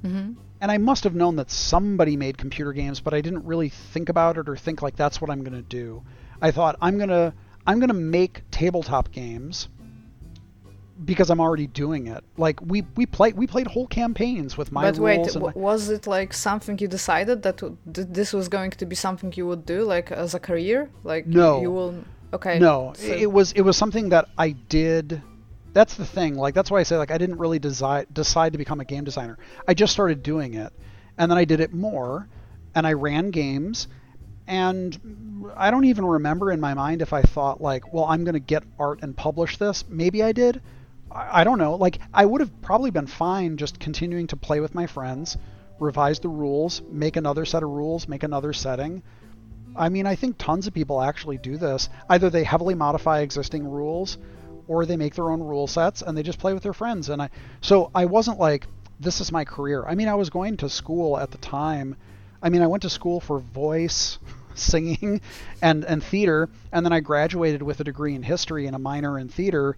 Mm-hmm. 0.03 0.33
And 0.61 0.73
I 0.73 0.79
must 0.79 1.05
have 1.05 1.15
known 1.15 1.37
that 1.37 1.53
somebody 1.53 2.17
made 2.17 2.37
computer 2.37 2.73
games, 2.73 2.99
but 2.99 3.15
I 3.15 3.21
didn't 3.21 3.45
really 3.45 3.69
think 3.69 4.09
about 4.09 4.39
it 4.39 4.49
or 4.49 4.57
think 4.57 4.83
like 4.83 4.97
that's 4.97 5.21
what 5.21 5.31
I'm 5.31 5.45
going 5.45 5.53
to 5.53 5.63
do. 5.63 6.03
I 6.43 6.51
thought 6.51 6.77
I'm 6.83 6.97
going 6.97 7.11
to 7.11 7.33
I'm 7.67 7.79
going 7.79 7.89
to 7.89 7.95
make 7.95 8.43
tabletop 8.51 9.13
games 9.13 9.69
because 11.05 11.31
I'm 11.31 11.41
already 11.41 11.67
doing 11.67 12.07
it. 12.09 12.23
Like 12.37 12.61
we 12.61 12.83
we 12.97 13.07
played 13.07 13.37
we 13.37 13.47
played 13.47 13.67
whole 13.67 13.87
campaigns 13.87 14.57
with 14.57 14.73
my 14.73 14.91
But 14.91 14.99
wait, 14.99 15.17
rules 15.19 15.37
was 15.55 15.89
it 15.89 16.07
like 16.07 16.33
something 16.33 16.79
you 16.79 16.89
decided 16.89 17.43
that 17.43 17.59
th- 17.59 17.73
this 17.87 18.33
was 18.33 18.49
going 18.49 18.71
to 18.73 18.87
be 18.87 18.95
something 18.95 19.33
you 19.37 19.47
would 19.47 19.65
do, 19.65 19.83
like 19.85 20.13
as 20.13 20.35
a 20.35 20.41
career? 20.41 20.91
Like 21.05 21.27
No. 21.27 21.61
you 21.61 21.71
will. 21.71 22.05
Okay. 22.33 22.59
No, 22.59 22.93
so- 22.97 23.07
it 23.07 23.31
was 23.31 23.53
it 23.53 23.63
was 23.63 23.77
something 23.77 24.11
that 24.11 24.29
I 24.37 24.51
did. 24.51 25.23
That's 25.73 25.95
the 25.95 26.05
thing. 26.05 26.35
Like 26.37 26.55
that's 26.55 26.71
why 26.71 26.81
I 26.81 26.83
say 26.83 26.97
like 26.97 27.11
I 27.11 27.19
didn't 27.19 27.39
really 27.39 27.59
decide 27.59 28.13
decide 28.13 28.53
to 28.53 28.59
become 28.59 28.81
a 28.81 28.85
game 28.85 29.05
designer. 29.05 29.39
I 29.67 29.75
just 29.75 29.93
started 29.93 30.23
doing 30.23 30.55
it, 30.55 30.73
and 31.17 31.31
then 31.31 31.39
I 31.39 31.45
did 31.45 31.61
it 31.61 31.73
more, 31.73 32.29
and 32.75 32.87
I 32.87 32.93
ran 32.93 33.31
games, 33.31 33.89
and 34.51 34.99
I 35.57 35.71
don't 35.71 35.85
even 35.85 36.05
remember 36.05 36.51
in 36.51 36.59
my 36.61 36.75
mind 36.75 37.03
if 37.03 37.13
I 37.13 37.23
thought 37.23 37.63
like, 37.63 37.95
well, 37.95 38.05
I'm 38.05 38.25
going 38.25 38.35
to 38.35 38.41
get 38.41 38.65
art 38.81 38.99
and 39.03 39.17
publish 39.17 39.57
this. 39.59 39.85
Maybe 39.89 40.25
I 40.25 40.33
did. 40.33 40.61
I, 41.11 41.41
I 41.41 41.45
don't 41.45 41.59
know. 41.59 41.77
Like 41.77 42.01
I 42.13 42.27
would 42.27 42.41
have 42.41 42.61
probably 42.61 42.91
been 42.91 43.07
fine 43.07 43.57
just 43.57 43.79
continuing 43.79 44.27
to 44.27 44.37
play 44.37 44.59
with 44.59 44.75
my 44.75 44.89
friends, 44.89 45.39
revise 45.79 46.19
the 46.19 46.29
rules, 46.29 46.83
make 46.91 47.17
another 47.17 47.45
set 47.45 47.63
of 47.63 47.71
rules, 47.71 48.09
make 48.09 48.25
another 48.25 48.53
setting. 48.53 49.05
I 49.77 49.89
mean, 49.89 50.05
I 50.05 50.17
think 50.17 50.37
tons 50.37 50.67
of 50.67 50.75
people 50.75 51.01
actually 51.01 51.39
do 51.39 51.57
this. 51.57 51.89
Either 52.09 52.29
they 52.29 52.43
heavily 52.43 52.75
modify 52.75 53.21
existing 53.21 53.65
rules 53.69 54.19
or 54.67 54.85
they 54.85 54.97
make 54.97 55.15
their 55.15 55.31
own 55.31 55.41
rule 55.41 55.69
sets 55.69 56.03
and 56.03 56.19
they 56.19 56.25
just 56.25 56.41
play 56.41 56.55
with 56.55 56.65
their 56.65 56.73
friends. 56.73 57.09
And 57.09 57.23
I 57.23 57.31
so 57.61 57.93
I 57.95 58.07
wasn't 58.07 58.41
like 58.41 58.67
this 58.99 59.21
is 59.21 59.31
my 59.31 59.45
career. 59.45 59.85
I 59.87 59.95
mean, 59.95 60.09
I 60.09 60.17
was 60.17 60.29
going 60.29 60.57
to 60.57 60.69
school 60.69 61.17
at 61.19 61.31
the 61.31 61.39
time. 61.39 61.95
I 62.43 62.49
mean, 62.49 62.63
I 62.63 62.67
went 62.67 62.83
to 62.83 62.91
school 62.91 63.21
for 63.21 63.39
voice, 63.39 64.19
singing, 64.55 65.21
and 65.63 65.85
and 65.85 66.03
theater, 66.03 66.49
and 66.73 66.85
then 66.85 66.93
I 66.93 67.01
graduated 67.01 67.63
with 67.63 67.81
a 67.81 67.85
degree 67.85 68.15
in 68.15 68.23
history 68.23 68.67
and 68.67 68.77
a 68.77 68.79
minor 68.79 69.19
in 69.19 69.29
theater. 69.29 69.77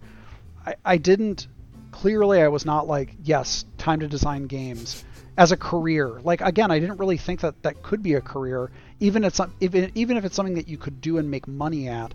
I, 0.65 0.75
I 0.85 0.97
didn't 0.97 1.47
clearly 1.91 2.41
I 2.41 2.47
was 2.47 2.65
not 2.65 2.87
like, 2.87 3.15
yes, 3.23 3.65
time 3.77 3.99
to 3.99 4.07
design 4.07 4.47
games 4.47 5.03
as 5.37 5.51
a 5.51 5.57
career. 5.57 6.19
Like 6.23 6.41
again, 6.41 6.71
I 6.71 6.79
didn't 6.79 6.97
really 6.97 7.17
think 7.17 7.41
that 7.41 7.61
that 7.63 7.81
could 7.83 8.03
be 8.03 8.15
a 8.15 8.21
career, 8.21 8.71
even 8.99 9.23
if 9.23 9.39
it's 9.39 9.51
even 9.59 9.91
even 9.95 10.17
if 10.17 10.25
it's 10.25 10.35
something 10.35 10.55
that 10.55 10.67
you 10.67 10.77
could 10.77 11.01
do 11.01 11.17
and 11.17 11.29
make 11.29 11.47
money 11.47 11.87
at. 11.87 12.13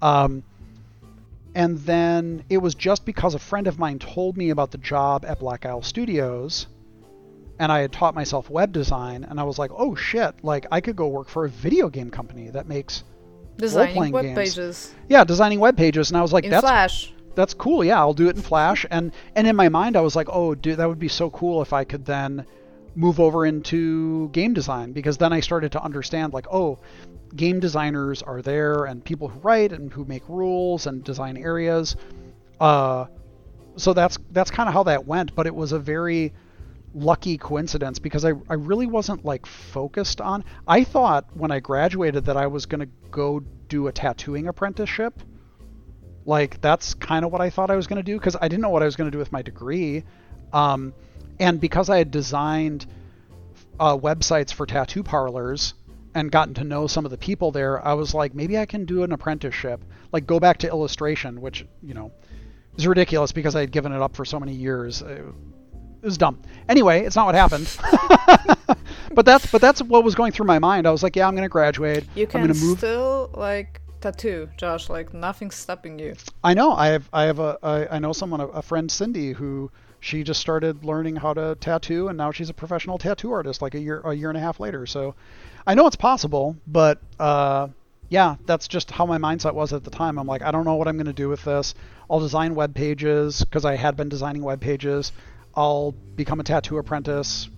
Um, 0.00 0.42
and 1.54 1.78
then 1.80 2.44
it 2.48 2.58
was 2.58 2.74
just 2.74 3.04
because 3.04 3.34
a 3.34 3.38
friend 3.38 3.66
of 3.66 3.78
mine 3.78 3.98
told 3.98 4.36
me 4.36 4.50
about 4.50 4.70
the 4.70 4.78
job 4.78 5.24
at 5.26 5.38
Black 5.38 5.66
Isle 5.66 5.82
Studios, 5.82 6.66
and 7.62 7.70
I 7.70 7.78
had 7.78 7.92
taught 7.92 8.16
myself 8.16 8.50
web 8.50 8.72
design, 8.72 9.22
and 9.22 9.38
I 9.38 9.44
was 9.44 9.56
like, 9.56 9.70
oh 9.72 9.94
shit, 9.94 10.34
like 10.42 10.66
I 10.72 10.80
could 10.80 10.96
go 10.96 11.06
work 11.06 11.28
for 11.28 11.44
a 11.44 11.48
video 11.48 11.88
game 11.88 12.10
company 12.10 12.50
that 12.50 12.66
makes 12.66 13.04
designing 13.56 14.10
web 14.10 14.24
games. 14.24 14.36
pages 14.36 14.94
yeah 15.08 15.22
designing 15.22 15.60
web 15.60 15.76
pages, 15.76 16.10
and 16.10 16.18
I 16.18 16.22
was 16.22 16.32
like, 16.32 16.42
in 16.42 16.50
that's 16.50 16.64
Flash. 16.64 17.12
that's 17.36 17.54
cool. 17.54 17.84
Yeah, 17.84 18.00
I'll 18.00 18.14
do 18.14 18.28
it 18.28 18.34
in 18.34 18.42
Flash. 18.42 18.84
And 18.90 19.12
and 19.36 19.46
in 19.46 19.54
my 19.54 19.68
mind, 19.68 19.96
I 19.96 20.00
was 20.00 20.16
like, 20.16 20.28
oh, 20.28 20.56
dude, 20.56 20.78
that 20.78 20.88
would 20.88 20.98
be 20.98 21.06
so 21.06 21.30
cool 21.30 21.62
if 21.62 21.72
I 21.72 21.84
could 21.84 22.04
then 22.04 22.44
move 22.96 23.20
over 23.20 23.46
into 23.46 24.28
game 24.30 24.54
design 24.54 24.90
because 24.92 25.16
then 25.18 25.32
I 25.32 25.38
started 25.38 25.70
to 25.72 25.82
understand 25.82 26.32
like, 26.32 26.48
oh, 26.50 26.80
game 27.36 27.60
designers 27.60 28.22
are 28.22 28.42
there 28.42 28.86
and 28.86 29.04
people 29.04 29.28
who 29.28 29.38
write 29.38 29.72
and 29.72 29.92
who 29.92 30.04
make 30.04 30.28
rules 30.28 30.88
and 30.88 31.04
design 31.04 31.36
areas. 31.36 31.94
Uh, 32.60 33.06
so 33.76 33.92
that's 33.92 34.18
that's 34.32 34.50
kind 34.50 34.68
of 34.68 34.74
how 34.74 34.82
that 34.82 35.06
went. 35.06 35.36
But 35.36 35.46
it 35.46 35.54
was 35.54 35.70
a 35.70 35.78
very 35.78 36.32
lucky 36.94 37.38
coincidence 37.38 37.98
because 37.98 38.24
I, 38.24 38.32
I 38.48 38.54
really 38.54 38.86
wasn't 38.86 39.24
like 39.24 39.46
focused 39.46 40.20
on 40.20 40.44
I 40.66 40.84
thought 40.84 41.26
when 41.34 41.50
I 41.50 41.60
graduated 41.60 42.26
that 42.26 42.36
I 42.36 42.46
was 42.46 42.66
to 42.80 42.88
go 43.10 43.40
do 43.68 43.88
a 43.88 43.92
tattooing 43.92 44.48
apprenticeship. 44.48 45.20
Like 46.24 46.60
that's 46.60 46.94
kind 46.94 47.24
of 47.24 47.32
what 47.32 47.40
I 47.40 47.50
thought 47.50 47.70
I 47.70 47.76
was 47.76 47.86
to 47.98 48.02
do 48.02 48.18
because 48.18 48.36
I 48.40 48.48
didn't 48.48 48.62
know 48.62 48.70
what 48.70 48.82
I 48.82 48.86
was 48.86 48.96
to 49.10 49.10
do 49.10 49.18
with 49.18 49.32
my 49.32 49.42
degree, 49.42 50.04
um, 50.52 50.94
and 51.40 51.60
because 51.60 51.90
I 51.90 51.98
had 51.98 52.10
designed 52.10 52.86
uh, 53.80 53.96
websites 53.96 54.52
for 54.52 54.66
tattoo 54.66 55.02
parlors 55.02 55.74
and 56.14 56.30
gotten 56.30 56.54
to 56.54 56.64
know 56.64 56.86
some 56.86 57.04
of 57.04 57.10
the 57.10 57.16
people 57.16 57.50
there, 57.50 57.84
I 57.84 57.94
was 57.94 58.14
like, 58.14 58.34
maybe 58.34 58.58
I 58.58 58.66
can 58.66 58.84
do 58.84 59.02
an 59.02 59.12
apprenticeship, 59.12 59.82
like 60.12 60.26
go 60.26 60.38
back 60.38 60.58
to 60.58 60.68
illustration, 60.68 61.40
which 61.40 61.66
you 61.82 61.94
know 61.94 62.12
is 62.76 62.86
ridiculous 62.86 63.32
because 63.32 63.56
I 63.56 63.60
had 63.60 63.72
given 63.72 63.92
it 63.92 64.00
up 64.00 64.14
for 64.14 64.24
so 64.24 64.38
many 64.38 64.52
years. 64.52 65.02
It, 65.02 65.24
it 66.02 66.06
was 66.06 66.18
dumb. 66.18 66.42
Anyway, 66.68 67.04
it's 67.04 67.14
not 67.14 67.26
what 67.26 67.34
happened. 67.36 67.68
but 69.14 69.24
that's 69.24 69.50
but 69.50 69.60
that's 69.60 69.80
what 69.80 70.02
was 70.02 70.16
going 70.16 70.32
through 70.32 70.46
my 70.46 70.58
mind. 70.58 70.86
I 70.86 70.90
was 70.90 71.02
like, 71.02 71.14
yeah, 71.14 71.28
I'm 71.28 71.34
going 71.34 71.44
to 71.44 71.48
graduate. 71.48 72.04
You 72.16 72.24
I'm 72.24 72.30
can 72.30 72.40
going 72.42 72.54
to 72.54 72.60
move 72.60 72.78
still 72.78 73.30
like 73.34 73.80
tattoo, 74.00 74.48
Josh. 74.56 74.88
Like 74.90 75.14
nothing's 75.14 75.54
stopping 75.54 75.98
you. 75.98 76.14
I 76.42 76.54
know. 76.54 76.72
I 76.72 76.88
have. 76.88 77.08
I 77.12 77.22
have 77.24 77.38
a. 77.38 77.58
I, 77.62 77.96
I 77.96 77.98
know 78.00 78.12
someone, 78.12 78.40
a, 78.40 78.48
a 78.48 78.62
friend, 78.62 78.90
Cindy, 78.90 79.32
who 79.32 79.70
she 80.00 80.24
just 80.24 80.40
started 80.40 80.84
learning 80.84 81.16
how 81.16 81.34
to 81.34 81.56
tattoo, 81.60 82.08
and 82.08 82.18
now 82.18 82.32
she's 82.32 82.50
a 82.50 82.54
professional 82.54 82.98
tattoo 82.98 83.30
artist. 83.30 83.62
Like 83.62 83.76
a 83.76 83.80
year, 83.80 84.00
a 84.04 84.12
year 84.12 84.28
and 84.28 84.36
a 84.36 84.40
half 84.40 84.58
later. 84.58 84.86
So, 84.86 85.14
I 85.66 85.74
know 85.74 85.86
it's 85.86 85.94
possible, 85.94 86.56
but 86.66 86.98
uh, 87.20 87.68
yeah, 88.08 88.36
that's 88.44 88.66
just 88.68 88.90
how 88.90 89.06
my 89.06 89.18
mindset 89.18 89.54
was 89.54 89.72
at 89.72 89.84
the 89.84 89.90
time. 89.90 90.18
I'm 90.18 90.26
like, 90.26 90.42
I 90.42 90.50
don't 90.50 90.64
know 90.64 90.74
what 90.74 90.88
I'm 90.88 90.96
going 90.96 91.06
to 91.06 91.12
do 91.12 91.28
with 91.28 91.44
this. 91.44 91.74
I'll 92.10 92.20
design 92.20 92.54
web 92.54 92.74
pages 92.74 93.42
because 93.44 93.64
I 93.64 93.76
had 93.76 93.96
been 93.96 94.10
designing 94.10 94.42
web 94.42 94.60
pages. 94.60 95.12
I'll 95.54 95.92
become 96.16 96.40
a 96.40 96.44
tattoo 96.44 96.78
apprentice. 96.78 97.48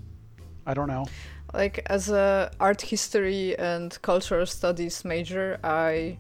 I 0.66 0.74
don't 0.74 0.88
know. 0.88 1.06
Like 1.52 1.82
as 1.86 2.08
a 2.10 2.50
art 2.58 2.82
history 2.82 3.56
and 3.58 3.96
cultural 4.02 4.46
studies 4.46 5.04
major, 5.04 5.58
I 5.62 6.18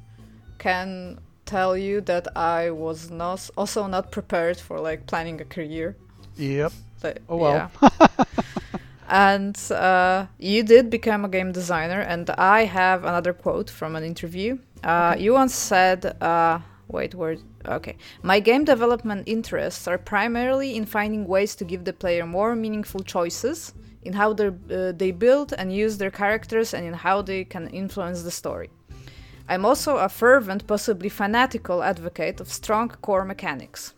can 0.58 1.18
tell 1.44 1.76
you 1.76 2.00
that 2.02 2.36
I 2.36 2.70
was 2.70 3.10
not 3.10 3.50
also 3.56 3.86
not 3.86 4.10
prepared 4.12 4.58
for 4.58 4.78
like 4.80 5.06
planning 5.06 5.40
a 5.40 5.44
career. 5.44 5.96
Yep. 6.36 6.72
Like, 7.02 7.18
Oh 7.28 7.36
well. 7.36 7.70
yeah. 7.80 7.88
and 9.08 9.56
uh, 9.72 10.26
you 10.38 10.62
did 10.62 10.88
become 10.90 11.24
a 11.24 11.28
game 11.28 11.52
designer, 11.52 12.00
and 12.00 12.30
I 12.30 12.64
have 12.64 13.04
another 13.04 13.32
quote 13.32 13.68
from 13.70 13.96
an 13.96 14.04
interview. 14.04 14.58
Uh, 14.82 15.14
You 15.18 15.32
once 15.34 15.54
said, 15.54 16.04
uh, 16.22 16.60
"Wait, 16.88 17.14
where? 17.14 17.36
Okay, 17.66 17.96
my 18.22 18.40
game 18.40 18.64
development 18.64 19.24
interests 19.26 19.88
are 19.88 19.98
primarily 19.98 20.76
in 20.76 20.84
finding 20.84 21.26
ways 21.26 21.54
to 21.56 21.64
give 21.64 21.84
the 21.84 21.92
player 21.92 22.26
more 22.26 22.54
meaningful 22.54 23.00
choices 23.00 23.72
in 24.02 24.12
how 24.12 24.32
they 24.34 24.48
uh, 24.48 24.92
they 24.92 25.12
build 25.12 25.54
and 25.56 25.72
use 25.72 25.96
their 25.96 26.10
characters, 26.10 26.74
and 26.74 26.86
in 26.86 26.94
how 26.94 27.22
they 27.22 27.44
can 27.44 27.68
influence 27.68 28.22
the 28.22 28.30
story." 28.30 28.70
I'm 29.48 29.64
also 29.66 29.96
a 29.98 30.08
fervent, 30.08 30.66
possibly 30.66 31.10
fanatical 31.10 31.82
advocate 31.82 32.40
of 32.40 32.48
strong 32.48 32.88
core 32.88 33.26
mechanics 33.26 33.94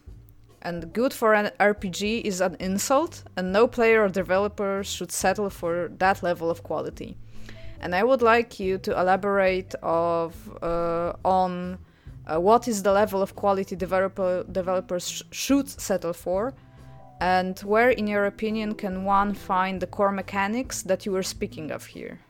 and 0.67 0.93
good 0.93 1.13
for 1.15 1.33
an 1.33 1.53
RPG 1.61 2.23
is 2.23 2.41
an 2.41 2.57
insult, 2.59 3.23
and 3.37 3.53
no 3.53 3.69
player 3.69 4.03
or 4.03 4.09
developer 4.09 4.83
should 4.83 5.13
settle 5.13 5.49
for 5.49 5.93
that 5.99 6.25
level 6.25 6.51
of 6.51 6.65
quality. 6.65 7.17
And 7.81 7.95
I 7.95 8.03
would 8.03 8.21
like 8.21 8.59
you 8.59 8.79
to 8.79 8.99
elaborate 8.99 9.77
of 9.83 10.35
uh, 10.61 11.13
on 11.25 11.79
uh, 12.27 12.41
what 12.41 12.67
is 12.69 12.83
the 12.83 12.93
level 12.93 13.23
of 13.23 13.35
quality 13.37 13.77
developer 13.77 14.45
developers 14.51 15.09
sh- 15.09 15.23
should 15.31 15.69
settle 15.69 16.13
for, 16.13 16.55
and 17.21 17.59
where, 17.61 17.91
in 17.91 18.07
your 18.07 18.27
opinion, 18.27 18.75
can 18.75 19.05
one 19.05 19.35
find 19.35 19.81
the 19.81 19.87
core 19.87 20.13
mechanics 20.13 20.83
that 20.83 21.07
you 21.07 21.13
were 21.13 21.23
speaking 21.23 21.71
of 21.71 21.87
here? 21.87 22.21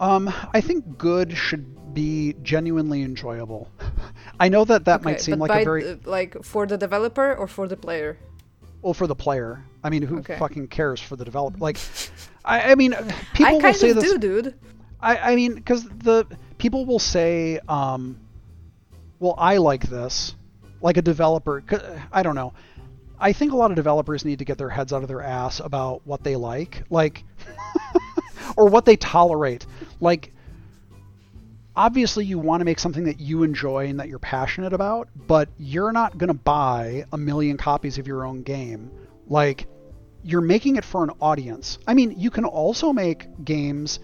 Um, 0.00 0.32
I 0.54 0.60
think 0.60 0.96
good 0.96 1.36
should 1.36 1.92
be 1.92 2.34
genuinely 2.42 3.02
enjoyable. 3.02 3.68
I 4.40 4.48
know 4.48 4.64
that 4.64 4.84
that 4.84 5.02
might 5.02 5.20
seem 5.20 5.38
like 5.40 5.50
a 5.50 5.64
very 5.64 5.82
th- 5.82 6.06
like 6.06 6.36
for 6.44 6.66
the 6.66 6.76
developer 6.78 7.34
or 7.34 7.48
for 7.48 7.66
the 7.66 7.76
player? 7.76 8.16
Well, 8.82 8.94
for 8.94 9.08
the 9.08 9.16
player. 9.16 9.64
I 9.82 9.90
mean, 9.90 10.02
who 10.02 10.18
Okay. 10.18 10.38
fucking 10.38 10.68
cares 10.68 11.00
for 11.00 11.16
the 11.16 11.24
developer? 11.24 11.58
Like, 11.58 11.78
I, 12.44 12.72
I 12.72 12.74
mean, 12.76 12.94
people 13.32 13.46
I 13.46 13.52
will 13.52 13.60
kind 13.60 13.74
say 13.76 13.90
of 13.90 13.96
this. 13.96 14.12
do, 14.12 14.18
dude. 14.18 14.54
I, 15.00 15.32
I 15.32 15.36
mean, 15.36 15.54
because 15.54 15.82
the 15.84 16.26
people 16.58 16.86
will 16.86 16.98
say, 17.00 17.58
um, 17.68 18.20
well, 19.20 19.34
I 19.36 19.56
like 19.58 19.88
this, 19.88 20.34
like 20.80 20.96
a 20.96 21.02
developer. 21.02 21.62
I 22.12 22.22
don't 22.22 22.34
know. 22.34 22.52
I 23.20 23.32
think 23.32 23.52
a 23.52 23.56
lot 23.56 23.70
of 23.70 23.76
developers 23.76 24.24
need 24.24 24.38
to 24.38 24.44
get 24.44 24.58
their 24.58 24.68
heads 24.68 24.92
out 24.92 25.02
of 25.02 25.08
their 25.08 25.22
ass 25.22 25.60
about 25.60 26.02
what 26.06 26.22
they 26.22 26.36
like, 26.36 26.84
like, 26.88 27.24
or 28.56 28.68
what 28.68 28.84
they 28.84 28.96
tolerate. 28.96 29.66
Like, 30.00 30.32
obviously, 31.74 32.24
you 32.24 32.38
want 32.38 32.60
to 32.60 32.64
make 32.64 32.78
something 32.78 33.04
that 33.04 33.18
you 33.18 33.42
enjoy 33.42 33.88
and 33.88 33.98
that 33.98 34.08
you're 34.08 34.20
passionate 34.20 34.72
about, 34.72 35.08
but 35.26 35.48
you're 35.58 35.90
not 35.90 36.16
going 36.16 36.28
to 36.28 36.34
buy 36.34 37.06
a 37.12 37.18
million 37.18 37.56
copies 37.56 37.98
of 37.98 38.06
your 38.06 38.24
own 38.24 38.42
game. 38.42 38.90
Like, 39.26 39.66
you're 40.22 40.40
making 40.40 40.76
it 40.76 40.84
for 40.84 41.02
an 41.02 41.10
audience. 41.20 41.78
I 41.88 41.94
mean, 41.94 42.14
you 42.16 42.30
can 42.30 42.44
also 42.44 42.92
make 42.92 43.26
games 43.44 43.98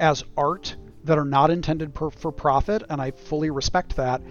as 0.00 0.24
art 0.36 0.76
that 1.04 1.18
are 1.18 1.24
not 1.24 1.50
intended 1.50 1.94
per, 1.94 2.10
for 2.10 2.32
profit, 2.32 2.82
and 2.88 3.00
I 3.00 3.12
fully 3.12 3.50
respect 3.50 3.96
that. 3.96 4.22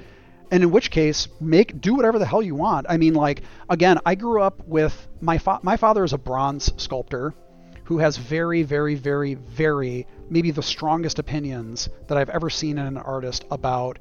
And 0.49 0.63
in 0.63 0.71
which 0.71 0.91
case, 0.91 1.27
make 1.41 1.81
do 1.81 1.95
whatever 1.95 2.19
the 2.19 2.25
hell 2.25 2.41
you 2.41 2.55
want. 2.55 2.85
I 2.89 2.97
mean, 2.97 3.13
like 3.13 3.43
again, 3.69 3.99
I 4.05 4.15
grew 4.15 4.41
up 4.41 4.65
with 4.65 5.07
my 5.19 5.37
fa- 5.37 5.59
my 5.61 5.75
father 5.75 6.03
is 6.03 6.13
a 6.13 6.17
bronze 6.17 6.71
sculptor 6.77 7.33
who 7.87 7.99
has 7.99 8.17
very, 8.17 8.63
very, 8.63 8.95
very, 8.95 9.33
very 9.33 10.07
maybe 10.29 10.51
the 10.51 10.63
strongest 10.63 11.19
opinions 11.19 11.87
that 12.07 12.17
I've 12.17 12.29
ever 12.29 12.49
seen 12.49 12.77
in 12.77 12.85
an 12.85 12.97
artist 12.97 13.45
about 13.49 13.99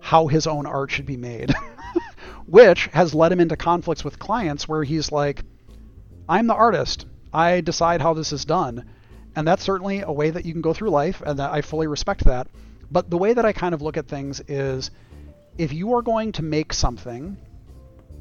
how 0.00 0.26
his 0.26 0.46
own 0.46 0.66
art 0.66 0.90
should 0.90 1.06
be 1.06 1.16
made, 1.16 1.54
which 2.46 2.86
has 2.86 3.14
led 3.14 3.32
him 3.32 3.40
into 3.40 3.56
conflicts 3.56 4.04
with 4.04 4.18
clients 4.18 4.68
where 4.68 4.84
he's 4.84 5.12
like, 5.12 5.44
I'm 6.28 6.46
the 6.46 6.54
artist. 6.54 7.06
I 7.32 7.60
decide 7.60 8.00
how 8.00 8.14
this 8.14 8.32
is 8.32 8.44
done. 8.44 8.88
And 9.36 9.46
that's 9.46 9.62
certainly 9.62 10.00
a 10.00 10.12
way 10.12 10.30
that 10.30 10.44
you 10.44 10.52
can 10.52 10.62
go 10.62 10.72
through 10.72 10.90
life, 10.90 11.22
and 11.24 11.38
that 11.38 11.52
I 11.52 11.62
fully 11.62 11.86
respect 11.86 12.24
that. 12.24 12.48
But 12.90 13.10
the 13.10 13.18
way 13.18 13.34
that 13.34 13.44
I 13.44 13.52
kind 13.52 13.74
of 13.74 13.82
look 13.82 13.96
at 13.96 14.08
things 14.08 14.40
is 14.48 14.90
if 15.58 15.72
you 15.72 15.94
are 15.94 16.02
going 16.02 16.32
to 16.32 16.42
make 16.42 16.72
something 16.72 17.36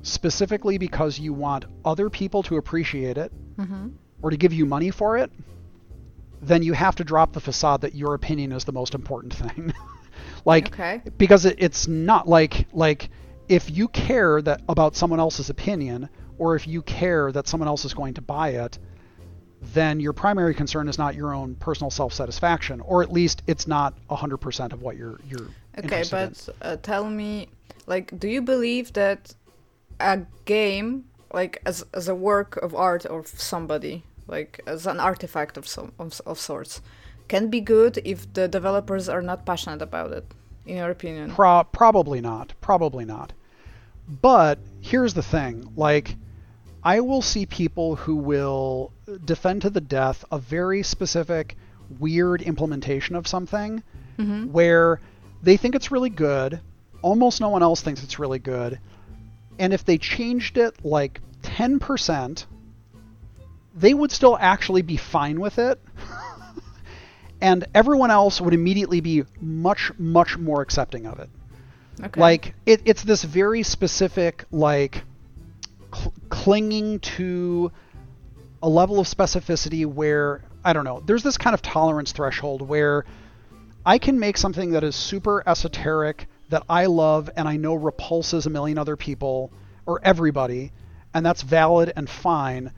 specifically 0.02 0.78
because 0.78 1.20
you 1.20 1.34
want 1.34 1.66
other 1.86 2.10
people 2.10 2.44
to 2.44 2.58
appreciate 2.58 3.18
it 3.18 3.32
hmm 3.58 3.88
or 4.22 4.32
to 4.32 4.38
give 4.38 4.52
you 4.52 4.66
money 4.66 4.90
for 4.90 5.18
it, 5.18 5.32
then 6.42 6.64
you 6.64 6.74
have 6.74 6.96
to 6.96 7.04
drop 7.04 7.34
the 7.34 7.40
facade 7.40 7.82
that 7.82 7.94
your 7.94 8.16
opinion 8.16 8.52
is 8.52 8.64
the 8.66 8.72
most 8.72 8.96
important 8.96 9.34
thing. 9.34 9.72
like 10.46 10.68
Okay. 10.70 11.02
because 11.18 11.46
it, 11.46 11.56
it's 11.60 11.88
not 11.88 12.28
like 12.28 12.68
like 12.74 13.10
if 13.48 13.70
you 13.70 13.88
care 13.88 14.42
that 14.42 14.62
about 14.68 14.96
someone 14.96 15.20
else's 15.20 15.50
opinion 15.50 16.10
or 16.40 16.56
if 16.56 16.68
you 16.68 16.82
care 16.82 17.32
that 17.32 17.48
someone 17.48 17.68
else 17.68 17.86
is 17.86 17.94
going 17.94 18.16
to 18.16 18.22
buy 18.22 18.50
it 18.50 18.78
then 19.62 20.00
your 20.00 20.14
primary 20.14 20.54
concern 20.54 20.88
is 20.88 20.98
not 20.98 21.16
your 21.16 21.34
own 21.34 21.56
personal 21.56 21.90
self-satisfaction 21.90 22.80
or 22.82 23.02
at 23.02 23.12
least 23.12 23.42
it's 23.48 23.68
not 23.68 23.94
100% 24.10 24.74
of 24.74 24.82
what 24.82 24.96
you're 24.98 25.20
you're 25.30 25.48
Okay, 25.78 26.04
but 26.10 26.50
uh, 26.62 26.78
tell 26.78 27.06
me, 27.06 27.50
like, 27.86 28.18
do 28.20 28.28
you 28.28 28.42
believe 28.42 28.94
that 28.94 29.36
a 30.00 30.22
game, 30.46 31.06
like, 31.32 31.62
as 31.66 31.86
as 31.94 32.08
a 32.08 32.16
work 32.16 32.58
of 32.58 32.74
art 32.74 33.06
of 33.06 33.28
somebody, 33.28 34.04
like 34.28 34.60
as 34.66 34.88
an 34.88 35.00
artifact 35.00 35.56
of 35.56 35.68
some 35.68 35.92
of, 36.00 36.20
of 36.26 36.40
sorts, 36.40 36.82
can 37.28 37.50
be 37.50 37.62
good 37.62 38.02
if 38.04 38.32
the 38.34 38.48
developers 38.48 39.08
are 39.08 39.22
not 39.22 39.46
passionate 39.46 39.82
about 39.82 40.12
it? 40.14 40.26
In 40.66 40.78
your 40.78 40.90
opinion? 40.90 41.32
Pro- 41.32 41.64
probably 41.66 42.22
not. 42.22 42.54
Probably 42.60 43.06
not. 43.06 43.34
But 44.22 44.58
here's 44.82 45.14
the 45.14 45.22
thing 45.22 45.72
like, 45.76 46.16
I 46.88 47.02
will 47.02 47.22
see 47.22 47.46
people 47.46 47.98
who 47.98 48.16
will 48.16 48.94
defend 49.26 49.64
to 49.64 49.70
the 49.70 49.82
death 49.82 50.24
a 50.32 50.40
very 50.40 50.84
specific, 50.84 51.58
weird 52.00 52.42
implementation 52.42 53.16
of 53.16 53.28
something 53.28 53.84
Mm-hmm. 54.18 54.52
where 54.52 55.00
they 55.44 55.58
think 55.58 55.76
it's 55.76 55.92
really 55.92 56.10
good. 56.10 56.60
Almost 57.04 57.40
no 57.40 57.50
one 57.50 57.62
else 57.62 57.82
thinks 57.82 58.02
it's 58.04 58.18
really 58.18 58.40
good. 58.40 58.80
And 59.60 59.74
if 59.74 59.86
they 59.86 60.00
changed 60.00 60.58
it 60.58 60.84
like 60.84 61.22
10%, 61.44 62.46
they 63.76 63.94
would 63.94 64.12
still 64.12 64.36
actually 64.40 64.82
be 64.82 64.98
fine 64.98 65.40
with 65.40 65.60
it. 65.60 65.80
and 67.42 67.68
everyone 67.76 68.10
else 68.10 68.42
would 68.42 68.56
immediately 68.56 69.02
be 69.02 69.24
much, 69.40 69.92
much 70.00 70.36
more 70.38 70.62
accepting 70.62 71.06
of 71.06 71.20
it. 71.20 71.30
Okay. 72.02 72.20
Like 72.20 72.56
it, 72.66 72.82
it's 72.86 73.04
this 73.04 73.24
very 73.24 73.62
specific 73.62 74.46
like 74.52 75.04
clinging 76.48 76.98
to 77.02 77.70
a 78.64 78.70
level 78.70 79.02
of 79.02 79.06
specificity 79.06 79.86
where 79.86 80.42
I 80.64 80.72
don't 80.72 80.86
know. 80.86 81.04
There's 81.06 81.22
this 81.22 81.38
kind 81.38 81.54
of 81.54 81.62
tolerance 81.62 82.14
threshold 82.14 82.62
where 82.62 83.04
I 83.86 83.98
can 83.98 84.18
make 84.18 84.38
something 84.38 84.72
that 84.72 84.82
is 84.82 84.96
super 84.96 85.44
esoteric 85.46 86.30
that 86.48 86.64
I 86.70 86.86
love 86.86 87.30
and 87.36 87.50
I 87.50 87.58
know 87.58 87.74
repulses 87.74 88.46
a 88.46 88.50
million 88.50 88.78
other 88.78 88.96
people 88.96 89.52
or 89.86 90.00
everybody, 90.02 90.72
and 91.14 91.26
that's 91.26 91.42
valid 91.42 91.92
and 91.98 92.10
fine. 92.10 92.72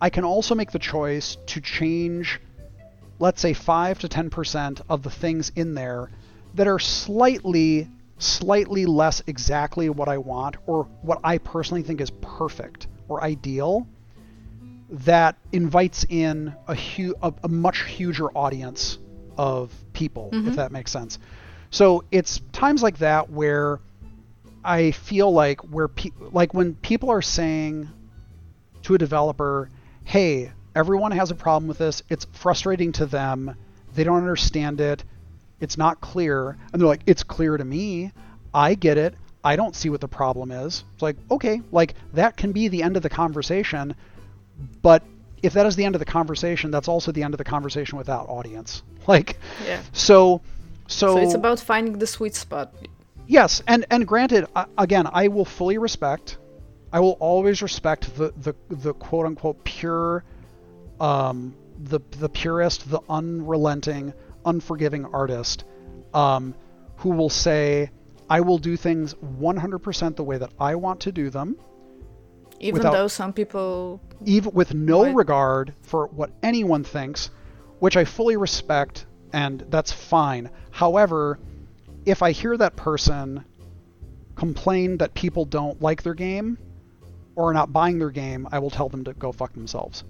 I 0.00 0.08
can 0.08 0.24
also 0.24 0.54
make 0.54 0.70
the 0.70 0.78
choice 0.78 1.36
to 1.48 1.60
change, 1.60 2.40
let's 3.18 3.42
say, 3.42 3.52
5 3.52 3.98
to 3.98 4.08
10% 4.08 4.80
of 4.88 5.02
the 5.02 5.10
things 5.10 5.52
in 5.54 5.74
there 5.74 6.10
that 6.54 6.66
are 6.66 6.78
slightly, 6.78 7.90
slightly 8.16 8.86
less 8.86 9.22
exactly 9.26 9.90
what 9.90 10.08
I 10.08 10.16
want 10.16 10.56
or 10.66 10.84
what 11.02 11.20
I 11.22 11.36
personally 11.36 11.82
think 11.82 12.00
is 12.00 12.08
perfect 12.22 12.86
or 13.08 13.22
ideal 13.22 13.86
that 14.90 15.36
invites 15.52 16.04
in 16.08 16.54
a, 16.68 16.74
hu- 16.74 17.14
a, 17.22 17.32
a 17.44 17.48
much 17.48 17.84
huger 17.84 18.26
audience 18.36 18.98
of 19.38 19.72
people, 19.92 20.28
if 20.32 20.38
mm-hmm. 20.38 20.54
that 20.54 20.70
makes 20.70 20.90
sense. 20.90 21.18
So 21.70 22.04
it's 22.10 22.40
times 22.52 22.82
like 22.82 22.98
that 22.98 23.30
where 23.30 23.80
I 24.62 24.90
feel 24.90 25.32
like 25.32 25.60
where 25.62 25.88
pe- 25.88 26.10
like 26.20 26.52
when 26.52 26.74
people 26.74 27.10
are 27.10 27.22
saying 27.22 27.88
to 28.82 28.94
a 28.94 28.98
developer, 28.98 29.70
"Hey, 30.04 30.52
everyone 30.74 31.12
has 31.12 31.30
a 31.30 31.34
problem 31.34 31.68
with 31.68 31.78
this. 31.78 32.02
It's 32.10 32.26
frustrating 32.32 32.92
to 32.92 33.06
them. 33.06 33.56
They 33.94 34.04
don't 34.04 34.18
understand 34.18 34.80
it. 34.80 35.02
It's 35.60 35.78
not 35.78 36.02
clear." 36.02 36.58
And 36.72 36.80
they're 36.80 36.88
like, 36.88 37.02
"It's 37.06 37.22
clear 37.22 37.56
to 37.56 37.64
me. 37.64 38.12
I 38.52 38.74
get 38.74 38.98
it. 38.98 39.14
I 39.44 39.56
don't 39.56 39.74
see 39.74 39.90
what 39.90 40.00
the 40.00 40.08
problem 40.08 40.50
is." 40.50 40.84
It's 40.94 41.02
like, 41.02 41.16
"Okay, 41.30 41.62
like 41.70 41.94
that 42.14 42.36
can 42.36 42.52
be 42.52 42.68
the 42.68 42.82
end 42.82 42.96
of 42.96 43.02
the 43.02 43.10
conversation, 43.10 43.94
but 44.82 45.02
if 45.42 45.54
that 45.54 45.66
is 45.66 45.76
the 45.76 45.84
end 45.84 45.94
of 45.94 45.98
the 45.98 46.04
conversation, 46.04 46.70
that's 46.70 46.88
also 46.88 47.12
the 47.12 47.22
end 47.22 47.34
of 47.34 47.38
the 47.38 47.44
conversation 47.44 47.98
without 47.98 48.28
audience." 48.28 48.82
Like 49.08 49.36
yeah. 49.66 49.80
so 49.92 50.40
so, 50.92 51.14
So 51.14 51.18
it's 51.18 51.34
about 51.34 51.58
finding 51.60 51.98
the 51.98 52.06
sweet 52.06 52.34
spot. 52.34 52.74
Yes, 53.26 53.62
and 53.66 53.86
and 53.90 54.06
granted, 54.06 54.46
again, 54.76 55.08
I 55.10 55.28
will 55.28 55.44
fully 55.44 55.78
respect. 55.78 56.38
I 56.92 57.00
will 57.00 57.16
always 57.20 57.62
respect 57.62 58.14
the 58.16 58.32
the, 58.36 58.54
the 58.68 58.92
quote 58.92 59.26
unquote 59.26 59.64
pure, 59.64 60.24
um, 61.00 61.54
the 61.78 62.00
the 62.18 62.28
purist, 62.28 62.90
the 62.90 63.00
unrelenting, 63.08 64.12
unforgiving 64.44 65.06
artist, 65.06 65.64
um, 66.12 66.54
who 66.96 67.10
will 67.10 67.30
say, 67.30 67.90
"I 68.30 68.40
will 68.40 68.58
do 68.58 68.76
things 68.76 69.14
100% 69.20 70.16
the 70.16 70.24
way 70.24 70.38
that 70.38 70.52
I 70.58 70.74
want 70.74 71.00
to 71.00 71.12
do 71.12 71.30
them, 71.30 71.56
Even 72.60 72.78
Without- 72.78 72.92
though 72.92 73.08
some 73.08 73.32
people 73.32 74.00
even 74.24 74.52
with 74.54 74.72
no 74.72 75.02
Right. 75.02 75.14
regard 75.16 75.74
for 75.82 76.06
what 76.06 76.30
anyone 76.44 76.84
thinks, 76.84 77.30
which 77.80 77.96
I 77.96 78.04
fully 78.04 78.36
respect, 78.36 79.04
and 79.32 79.64
that's 79.68 79.90
fine. 79.90 80.48
However, 80.70 81.40
if 82.06 82.22
I 82.22 82.30
hear 82.30 82.56
that 82.56 82.76
person 82.76 83.44
complain 84.36 84.98
that 84.98 85.14
people 85.14 85.44
don't 85.44 85.82
like 85.82 86.04
their 86.04 86.14
game 86.14 86.56
or 87.34 87.50
are 87.50 87.52
not 87.52 87.72
buying 87.72 87.98
their 87.98 88.10
game, 88.10 88.46
I 88.52 88.60
will 88.60 88.70
tell 88.70 88.88
them 88.88 89.02
to 89.04 89.12
go 89.14 89.32
fuck 89.32 89.54
themselves. 89.54 90.04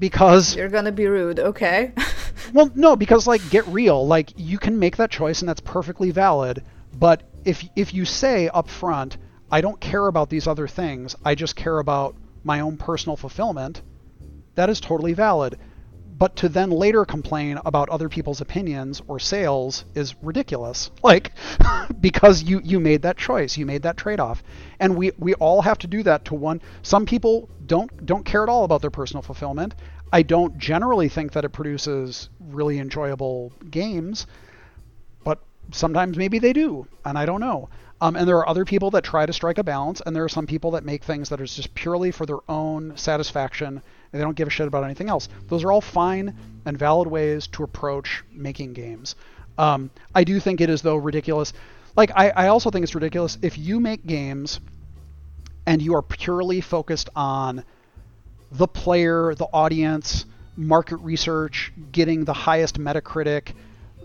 Because 0.00 0.56
you're 0.56 0.68
gonna 0.68 0.92
be 0.92 1.06
rude, 1.06 1.38
okay? 1.40 1.92
well, 2.52 2.70
no, 2.74 2.96
because 2.96 3.26
like 3.28 3.48
get 3.50 3.66
real. 3.68 4.06
Like 4.06 4.32
you 4.36 4.58
can 4.58 4.78
make 4.78 4.96
that 4.96 5.10
choice 5.10 5.40
and 5.40 5.48
that's 5.48 5.60
perfectly 5.60 6.10
valid. 6.10 6.64
But 6.98 7.22
if 7.44 7.64
if 7.76 7.94
you 7.94 8.04
say 8.04 8.48
up 8.48 8.68
front, 8.68 9.16
I 9.50 9.60
don't 9.60 9.80
care 9.80 10.06
about 10.06 10.30
these 10.30 10.48
other 10.48 10.66
things. 10.66 11.14
I 11.24 11.34
just 11.34 11.54
care 11.54 11.78
about 11.78 12.16
my 12.42 12.60
own 12.60 12.76
personal 12.76 13.16
fulfillment. 13.16 13.82
That 14.56 14.68
is 14.68 14.80
totally 14.80 15.12
valid. 15.12 15.58
But 16.18 16.34
to 16.36 16.48
then 16.48 16.70
later 16.70 17.04
complain 17.04 17.60
about 17.64 17.88
other 17.88 18.08
people's 18.08 18.40
opinions 18.40 19.00
or 19.06 19.20
sales 19.20 19.84
is 19.94 20.16
ridiculous. 20.20 20.90
Like 21.04 21.32
because 22.00 22.42
you 22.42 22.60
you 22.64 22.80
made 22.80 23.02
that 23.02 23.16
choice, 23.16 23.56
you 23.56 23.64
made 23.64 23.82
that 23.82 23.96
trade-off. 23.96 24.42
And 24.80 24.96
we 24.96 25.12
we 25.18 25.34
all 25.34 25.62
have 25.62 25.78
to 25.78 25.86
do 25.86 26.02
that 26.02 26.24
to 26.26 26.34
one 26.34 26.60
some 26.82 27.06
people 27.06 27.48
don't 27.64 27.90
don't 28.06 28.24
care 28.24 28.42
at 28.42 28.48
all 28.48 28.64
about 28.64 28.80
their 28.80 28.90
personal 28.90 29.22
fulfillment. 29.22 29.76
I 30.12 30.22
don't 30.22 30.58
generally 30.58 31.08
think 31.08 31.32
that 31.32 31.44
it 31.44 31.50
produces 31.50 32.30
really 32.40 32.78
enjoyable 32.78 33.52
games, 33.70 34.26
sometimes 35.70 36.16
maybe 36.16 36.38
they 36.38 36.52
do, 36.52 36.86
and 37.04 37.18
I 37.18 37.26
don't 37.26 37.40
know. 37.40 37.68
Um, 38.00 38.14
and 38.14 38.28
there 38.28 38.36
are 38.36 38.48
other 38.48 38.64
people 38.64 38.92
that 38.92 39.02
try 39.02 39.26
to 39.26 39.32
strike 39.32 39.58
a 39.58 39.64
balance, 39.64 40.00
and 40.04 40.14
there 40.14 40.24
are 40.24 40.28
some 40.28 40.46
people 40.46 40.70
that 40.72 40.84
make 40.84 41.02
things 41.02 41.28
that 41.30 41.40
are 41.40 41.46
just 41.46 41.74
purely 41.74 42.10
for 42.12 42.26
their 42.26 42.38
own 42.48 42.96
satisfaction, 42.96 43.66
and 43.66 43.82
they 44.12 44.20
don't 44.20 44.36
give 44.36 44.46
a 44.46 44.50
shit 44.50 44.68
about 44.68 44.84
anything 44.84 45.08
else. 45.08 45.28
Those 45.48 45.64
are 45.64 45.72
all 45.72 45.80
fine 45.80 46.34
and 46.64 46.78
valid 46.78 47.08
ways 47.08 47.48
to 47.48 47.64
approach 47.64 48.22
making 48.32 48.74
games. 48.74 49.16
Um, 49.58 49.90
I 50.14 50.22
do 50.22 50.38
think 50.38 50.60
it 50.60 50.70
is 50.70 50.82
though 50.82 50.96
ridiculous. 50.96 51.52
Like 51.96 52.12
I, 52.14 52.30
I 52.30 52.48
also 52.48 52.70
think 52.70 52.84
it's 52.84 52.94
ridiculous 52.94 53.36
if 53.42 53.58
you 53.58 53.80
make 53.80 54.06
games 54.06 54.60
and 55.66 55.82
you 55.82 55.94
are 55.96 56.02
purely 56.02 56.60
focused 56.60 57.10
on 57.16 57.64
the 58.52 58.68
player, 58.68 59.34
the 59.34 59.48
audience, 59.52 60.24
market 60.56 60.96
research, 60.98 61.72
getting 61.92 62.24
the 62.24 62.32
highest 62.32 62.78
Metacritic, 62.78 63.52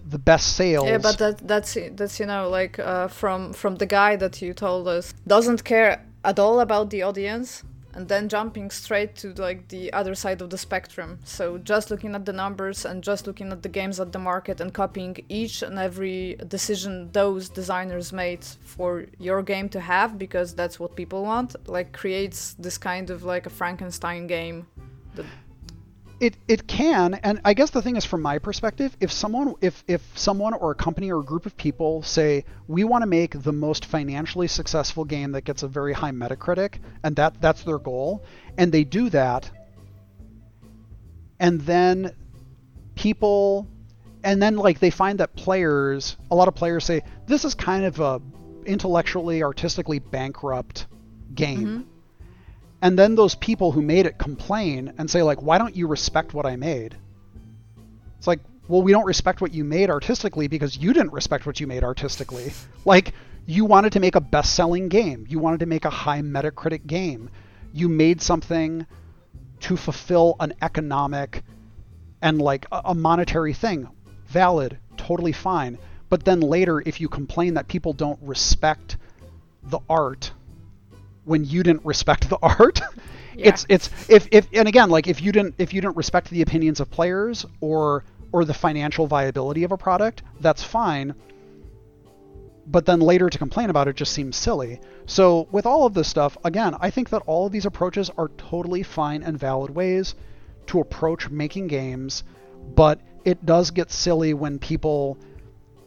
the 0.05 0.19
best 0.19 0.55
sales. 0.55 0.87
Yeah, 0.87 0.97
but 0.97 1.17
that 1.17 1.47
that's 1.47 1.77
that's 1.91 2.19
you 2.19 2.25
know 2.25 2.49
like 2.49 2.79
uh, 2.79 3.07
from 3.07 3.53
from 3.53 3.75
the 3.75 3.85
guy 3.85 4.15
that 4.15 4.41
you 4.41 4.53
told 4.53 4.87
us 4.87 5.13
doesn't 5.27 5.63
care 5.63 6.05
at 6.23 6.39
all 6.39 6.59
about 6.59 6.89
the 6.89 7.01
audience 7.03 7.63
and 7.95 8.07
then 8.07 8.27
jumping 8.27 8.71
straight 8.71 9.15
to 9.15 9.33
like 9.33 9.67
the 9.67 9.93
other 9.93 10.15
side 10.15 10.41
of 10.41 10.49
the 10.49 10.57
spectrum 10.57 11.19
so 11.23 11.57
just 11.57 11.91
looking 11.91 12.15
at 12.15 12.25
the 12.25 12.33
numbers 12.33 12.85
and 12.85 13.03
just 13.03 13.27
looking 13.27 13.51
at 13.51 13.61
the 13.61 13.69
games 13.69 13.99
at 13.99 14.11
the 14.11 14.19
market 14.19 14.59
and 14.59 14.73
copying 14.73 15.15
each 15.29 15.61
and 15.61 15.77
every 15.77 16.35
decision 16.47 17.11
those 17.11 17.49
designers 17.49 18.11
made 18.11 18.43
for 18.43 19.05
your 19.19 19.43
game 19.43 19.69
to 19.69 19.79
have 19.79 20.17
because 20.17 20.55
that's 20.55 20.79
what 20.79 20.95
people 20.95 21.23
want 21.23 21.55
like 21.67 21.91
creates 21.91 22.55
this 22.57 22.77
kind 22.77 23.09
of 23.09 23.23
like 23.23 23.45
a 23.45 23.49
frankenstein 23.49 24.27
game 24.27 24.65
that 25.15 25.25
it 26.23 26.37
it 26.47 26.65
can 26.67 27.15
and 27.15 27.41
i 27.43 27.53
guess 27.53 27.69
the 27.71 27.81
thing 27.81 27.97
is 27.97 28.05
from 28.05 28.21
my 28.21 28.39
perspective 28.39 28.95
if 29.01 29.11
someone 29.11 29.55
if 29.59 29.83
if 29.87 30.01
someone 30.17 30.53
or 30.53 30.71
a 30.71 30.75
company 30.75 31.11
or 31.11 31.19
a 31.19 31.23
group 31.23 31.45
of 31.45 31.55
people 31.57 32.01
say 32.01 32.45
we 32.65 32.85
want 32.85 33.01
to 33.01 33.05
make 33.05 33.43
the 33.43 33.51
most 33.51 33.83
financially 33.83 34.47
successful 34.47 35.03
game 35.03 35.33
that 35.33 35.43
gets 35.43 35.63
a 35.63 35.67
very 35.67 35.91
high 35.91 36.11
metacritic 36.11 36.75
and 37.03 37.17
that 37.17 37.41
that's 37.41 37.63
their 37.63 37.77
goal 37.77 38.23
and 38.57 38.71
they 38.71 38.85
do 38.85 39.09
that 39.09 39.51
and 41.41 41.59
then 41.61 42.09
people 42.95 43.67
and 44.23 44.41
then 44.41 44.55
like 44.55 44.79
they 44.79 44.91
find 44.91 45.19
that 45.19 45.35
players 45.35 46.15
a 46.31 46.35
lot 46.35 46.47
of 46.47 46.55
players 46.55 46.85
say 46.85 47.01
this 47.27 47.43
is 47.43 47.53
kind 47.53 47.83
of 47.83 47.99
a 47.99 48.21
intellectually 48.65 49.43
artistically 49.43 49.99
bankrupt 49.99 50.87
game. 51.35 51.59
Mm-hmm 51.59 51.92
and 52.83 52.99
then 52.99 53.15
those 53.15 53.33
people 53.33 53.71
who 53.71 53.81
made 53.81 54.05
it 54.05 54.17
complain 54.17 54.93
and 54.97 55.09
say 55.09 55.23
like 55.23 55.41
why 55.41 55.57
don't 55.57 55.75
you 55.75 55.87
respect 55.87 56.33
what 56.33 56.45
i 56.45 56.57
made? 56.57 56.95
It's 58.17 58.27
like 58.27 58.41
well 58.67 58.83
we 58.83 58.91
don't 58.91 59.05
respect 59.05 59.39
what 59.39 59.53
you 59.53 59.63
made 59.63 59.89
artistically 59.89 60.49
because 60.49 60.75
you 60.77 60.91
didn't 60.91 61.13
respect 61.13 61.45
what 61.45 61.61
you 61.61 61.65
made 61.65 61.83
artistically. 61.83 62.51
Like 62.85 63.13
you 63.45 63.63
wanted 63.63 63.93
to 63.93 64.01
make 64.01 64.15
a 64.15 64.21
best-selling 64.21 64.89
game. 64.89 65.25
You 65.29 65.39
wanted 65.39 65.61
to 65.61 65.65
make 65.65 65.85
a 65.85 65.89
high 65.89 66.21
metacritic 66.21 66.85
game. 66.85 67.29
You 67.71 67.87
made 67.87 68.21
something 68.21 68.85
to 69.61 69.77
fulfill 69.77 70.35
an 70.41 70.53
economic 70.61 71.43
and 72.21 72.41
like 72.41 72.65
a 72.69 72.93
monetary 72.93 73.53
thing. 73.53 73.87
Valid. 74.27 74.77
Totally 74.97 75.31
fine. 75.31 75.77
But 76.09 76.25
then 76.25 76.41
later 76.41 76.83
if 76.85 76.99
you 76.99 77.07
complain 77.07 77.53
that 77.53 77.69
people 77.69 77.93
don't 77.93 78.19
respect 78.21 78.97
the 79.63 79.79
art 79.89 80.33
when 81.25 81.45
you 81.45 81.63
didn't 81.63 81.85
respect 81.85 82.29
the 82.29 82.37
art. 82.43 82.81
Yeah. 83.35 83.49
It's 83.49 83.65
it's 83.69 84.09
if 84.09 84.27
if 84.31 84.47
and 84.53 84.67
again 84.67 84.89
like 84.89 85.07
if 85.07 85.21
you 85.21 85.31
didn't 85.31 85.55
if 85.57 85.73
you 85.73 85.81
didn't 85.81 85.97
respect 85.97 86.29
the 86.29 86.41
opinions 86.41 86.79
of 86.79 86.91
players 86.91 87.45
or 87.61 88.03
or 88.31 88.45
the 88.45 88.53
financial 88.53 89.07
viability 89.07 89.63
of 89.63 89.71
a 89.71 89.77
product, 89.77 90.23
that's 90.39 90.63
fine. 90.63 91.15
But 92.65 92.85
then 92.85 92.99
later 92.99 93.29
to 93.29 93.37
complain 93.37 93.69
about 93.69 93.87
it 93.87 93.95
just 93.95 94.13
seems 94.13 94.35
silly. 94.35 94.79
So 95.05 95.47
with 95.51 95.65
all 95.65 95.85
of 95.85 95.93
this 95.93 96.07
stuff, 96.07 96.37
again, 96.43 96.75
I 96.79 96.89
think 96.89 97.09
that 97.09 97.21
all 97.25 97.45
of 97.45 97.51
these 97.51 97.65
approaches 97.65 98.09
are 98.17 98.29
totally 98.37 98.83
fine 98.83 99.21
and 99.21 99.37
valid 99.37 99.69
ways 99.69 100.15
to 100.67 100.79
approach 100.79 101.29
making 101.29 101.67
games, 101.67 102.23
but 102.75 103.01
it 103.25 103.45
does 103.45 103.71
get 103.71 103.91
silly 103.91 104.33
when 104.33 104.59
people 104.59 105.17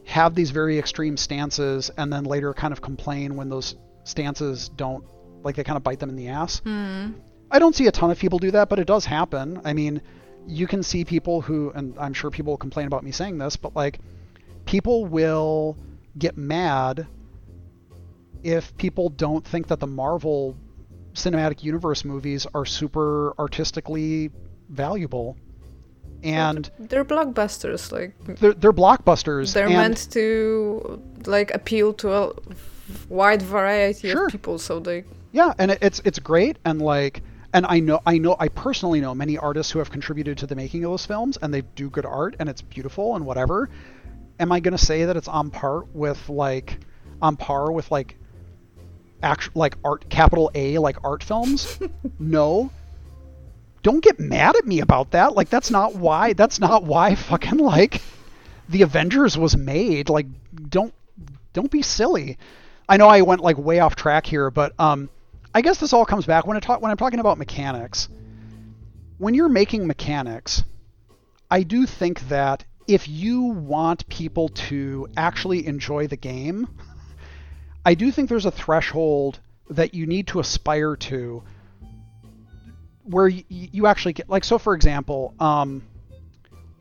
have 0.05 0.35
these 0.35 0.51
very 0.51 0.79
extreme 0.79 1.17
stances 1.17 1.91
and 1.97 2.13
then 2.13 2.23
later 2.23 2.53
kind 2.53 2.71
of 2.71 2.81
complain 2.81 3.35
when 3.35 3.49
those 3.49 3.75
stances 4.05 4.69
don't 4.69 5.03
like 5.43 5.55
they 5.55 5.63
kind 5.63 5.77
of 5.77 5.83
bite 5.83 5.99
them 5.99 6.09
in 6.09 6.15
the 6.15 6.29
ass. 6.29 6.61
Mm. 6.65 7.15
I 7.49 7.59
don't 7.59 7.75
see 7.75 7.87
a 7.87 7.91
ton 7.91 8.11
of 8.11 8.19
people 8.19 8.39
do 8.39 8.51
that, 8.51 8.69
but 8.69 8.79
it 8.79 8.87
does 8.87 9.05
happen. 9.05 9.61
I 9.63 9.73
mean, 9.73 10.01
you 10.47 10.67
can 10.67 10.83
see 10.83 11.05
people 11.05 11.41
who, 11.41 11.71
and 11.71 11.97
I'm 11.97 12.13
sure 12.13 12.29
people 12.29 12.53
will 12.53 12.57
complain 12.57 12.87
about 12.87 13.03
me 13.03 13.11
saying 13.11 13.37
this, 13.37 13.55
but 13.55 13.75
like, 13.75 13.99
people 14.65 15.05
will 15.05 15.77
get 16.17 16.37
mad 16.37 17.07
if 18.43 18.75
people 18.77 19.09
don't 19.09 19.45
think 19.45 19.67
that 19.67 19.79
the 19.79 19.87
Marvel 19.87 20.55
Cinematic 21.13 21.63
Universe 21.63 22.05
movies 22.05 22.45
are 22.53 22.65
super 22.65 23.33
artistically 23.39 24.29
valuable. 24.69 25.37
And 26.23 26.69
they're 26.79 27.05
blockbusters, 27.05 27.91
like 27.91 28.13
they're, 28.39 28.53
they're 28.53 28.73
blockbusters. 28.73 29.53
They're 29.53 29.69
meant 29.69 30.11
to 30.11 31.01
like 31.25 31.53
appeal 31.53 31.93
to 31.93 32.13
a 32.13 32.33
wide 33.07 33.41
variety 33.41 34.09
sure. 34.09 34.25
of 34.25 34.31
people, 34.31 34.57
so 34.57 34.79
they 34.79 35.03
yeah, 35.31 35.53
and 35.57 35.71
it, 35.71 35.79
it's 35.81 36.01
it's 36.05 36.19
great, 36.19 36.57
and 36.65 36.81
like, 36.81 37.21
and 37.53 37.65
I 37.67 37.79
know 37.79 38.01
I 38.05 38.17
know 38.17 38.35
I 38.39 38.47
personally 38.47 39.01
know 39.01 39.13
many 39.13 39.37
artists 39.37 39.71
who 39.71 39.79
have 39.79 39.91
contributed 39.91 40.37
to 40.39 40.47
the 40.47 40.55
making 40.55 40.83
of 40.83 40.91
those 40.91 41.05
films, 41.05 41.37
and 41.41 41.53
they 41.53 41.61
do 41.61 41.89
good 41.89 42.05
art, 42.05 42.35
and 42.39 42.49
it's 42.49 42.61
beautiful 42.61 43.15
and 43.15 43.25
whatever. 43.25 43.69
Am 44.39 44.51
I 44.51 44.59
gonna 44.59 44.77
say 44.77 45.05
that 45.05 45.17
it's 45.17 45.27
on 45.27 45.49
par 45.49 45.83
with 45.93 46.29
like 46.29 46.79
on 47.21 47.35
par 47.35 47.71
with 47.71 47.91
like 47.91 48.17
actual 49.21 49.53
like 49.55 49.75
art 49.83 50.09
capital 50.09 50.51
A 50.55 50.77
like 50.77 50.97
art 51.03 51.23
films? 51.23 51.79
no. 52.19 52.71
Don't 53.83 54.03
get 54.03 54.19
mad 54.19 54.55
at 54.55 54.65
me 54.65 54.81
about 54.81 55.11
that. 55.11 55.35
Like 55.35 55.49
that's 55.49 55.71
not 55.71 55.95
why 55.95 56.33
that's 56.33 56.59
not 56.59 56.83
why 56.83 57.15
fucking 57.15 57.59
like 57.59 58.01
the 58.69 58.81
Avengers 58.81 59.37
was 59.37 59.55
made. 59.55 60.09
Like 60.09 60.27
don't 60.69 60.93
don't 61.53 61.71
be 61.71 61.81
silly. 61.81 62.37
I 62.89 62.97
know 62.97 63.07
I 63.07 63.21
went 63.21 63.41
like 63.41 63.57
way 63.57 63.79
off 63.79 63.95
track 63.95 64.25
here, 64.25 64.49
but 64.51 64.73
um 64.79 65.09
I 65.53 65.61
guess 65.61 65.79
this 65.79 65.93
all 65.93 66.05
comes 66.05 66.25
back 66.25 66.45
when 66.45 66.57
I 66.57 66.59
talk 66.59 66.81
when 66.81 66.91
I'm 66.91 66.97
talking 66.97 67.19
about 67.19 67.37
mechanics. 67.37 68.09
When 69.17 69.33
you're 69.33 69.49
making 69.49 69.87
mechanics, 69.87 70.63
I 71.49 71.63
do 71.63 71.85
think 71.85 72.27
that 72.29 72.65
if 72.87 73.07
you 73.07 73.43
want 73.43 74.07
people 74.07 74.49
to 74.49 75.07
actually 75.17 75.65
enjoy 75.65 76.07
the 76.07 76.17
game, 76.17 76.67
I 77.85 77.95
do 77.95 78.11
think 78.11 78.29
there's 78.29 78.45
a 78.45 78.51
threshold 78.51 79.39
that 79.69 79.93
you 79.93 80.05
need 80.05 80.27
to 80.27 80.39
aspire 80.39 80.95
to 80.95 81.43
where 83.03 83.27
you, 83.27 83.43
you 83.49 83.87
actually 83.87 84.13
get 84.13 84.29
like 84.29 84.43
so 84.43 84.57
for 84.57 84.73
example, 84.75 85.33
um, 85.39 85.83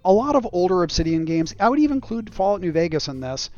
a 0.05 0.13
lot 0.13 0.37
of 0.37 0.47
older 0.53 0.83
Obsidian 0.83 1.25
games, 1.25 1.55
I 1.59 1.69
would 1.69 1.79
even 1.79 1.97
include 1.97 2.33
Fallout 2.33 2.61
New 2.61 2.73
Vegas 2.73 3.09
in 3.09 3.21
this 3.21 3.51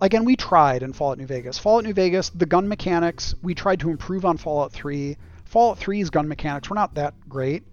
again, 0.00 0.24
we 0.24 0.36
tried 0.36 0.82
in 0.82 0.92
Fallout 0.92 1.18
New 1.18 1.26
Vegas. 1.26 1.58
Fallout 1.58 1.84
New 1.84 1.94
Vegas, 1.94 2.30
the 2.30 2.46
gun 2.46 2.68
mechanics, 2.68 3.34
we 3.42 3.54
tried 3.54 3.80
to 3.80 3.90
improve 3.90 4.24
on 4.24 4.36
Fallout 4.36 4.72
3. 4.72 5.16
Fallout 5.44 5.78
3's 5.78 6.10
gun 6.10 6.28
mechanics 6.28 6.70
were 6.70 6.76
not 6.76 6.94
that 6.94 7.14
great. 7.28 7.64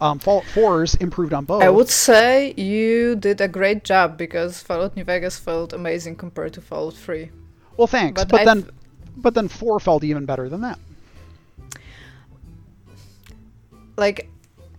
Um, 0.00 0.18
Fallout 0.18 0.44
4's 0.44 0.94
improved 0.96 1.32
on 1.32 1.44
both. 1.44 1.62
I 1.62 1.68
would 1.68 1.88
say 1.88 2.54
you 2.56 3.16
did 3.16 3.40
a 3.40 3.48
great 3.48 3.84
job 3.84 4.16
because 4.16 4.62
Fallout 4.62 4.96
New 4.96 5.04
Vegas 5.04 5.38
felt 5.38 5.72
amazing 5.72 6.16
compared 6.16 6.54
to 6.54 6.60
Fallout 6.60 6.94
3. 6.94 7.30
Well, 7.76 7.86
thanks. 7.86 8.20
But, 8.20 8.28
but 8.30 8.44
then, 8.44 8.70
but 9.16 9.34
then 9.34 9.48
4 9.48 9.80
felt 9.80 10.04
even 10.04 10.24
better 10.24 10.48
than 10.48 10.62
that. 10.62 10.78
Like 13.96 14.30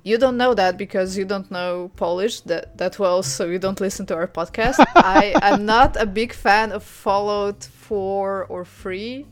you 0.04 0.18
don't 0.18 0.38
know 0.38 0.54
that 0.54 0.78
because 0.78 1.18
you 1.18 1.26
don't 1.26 1.50
know 1.52 1.92
Polish 1.96 2.42
that, 2.42 2.78
that 2.78 2.98
well, 2.98 3.22
so 3.24 3.46
you 3.46 3.60
don't 3.60 3.80
listen 3.80 4.06
to 4.08 4.16
our 4.16 4.28
podcast. 4.28 4.84
I 4.96 5.34
am 5.42 5.66
not 5.66 5.96
a 5.96 6.06
big 6.06 6.34
fan 6.34 6.72
of 6.72 6.84
Fallout 6.84 7.64
4 7.64 8.46
or 8.46 8.66
3. 8.66 9.28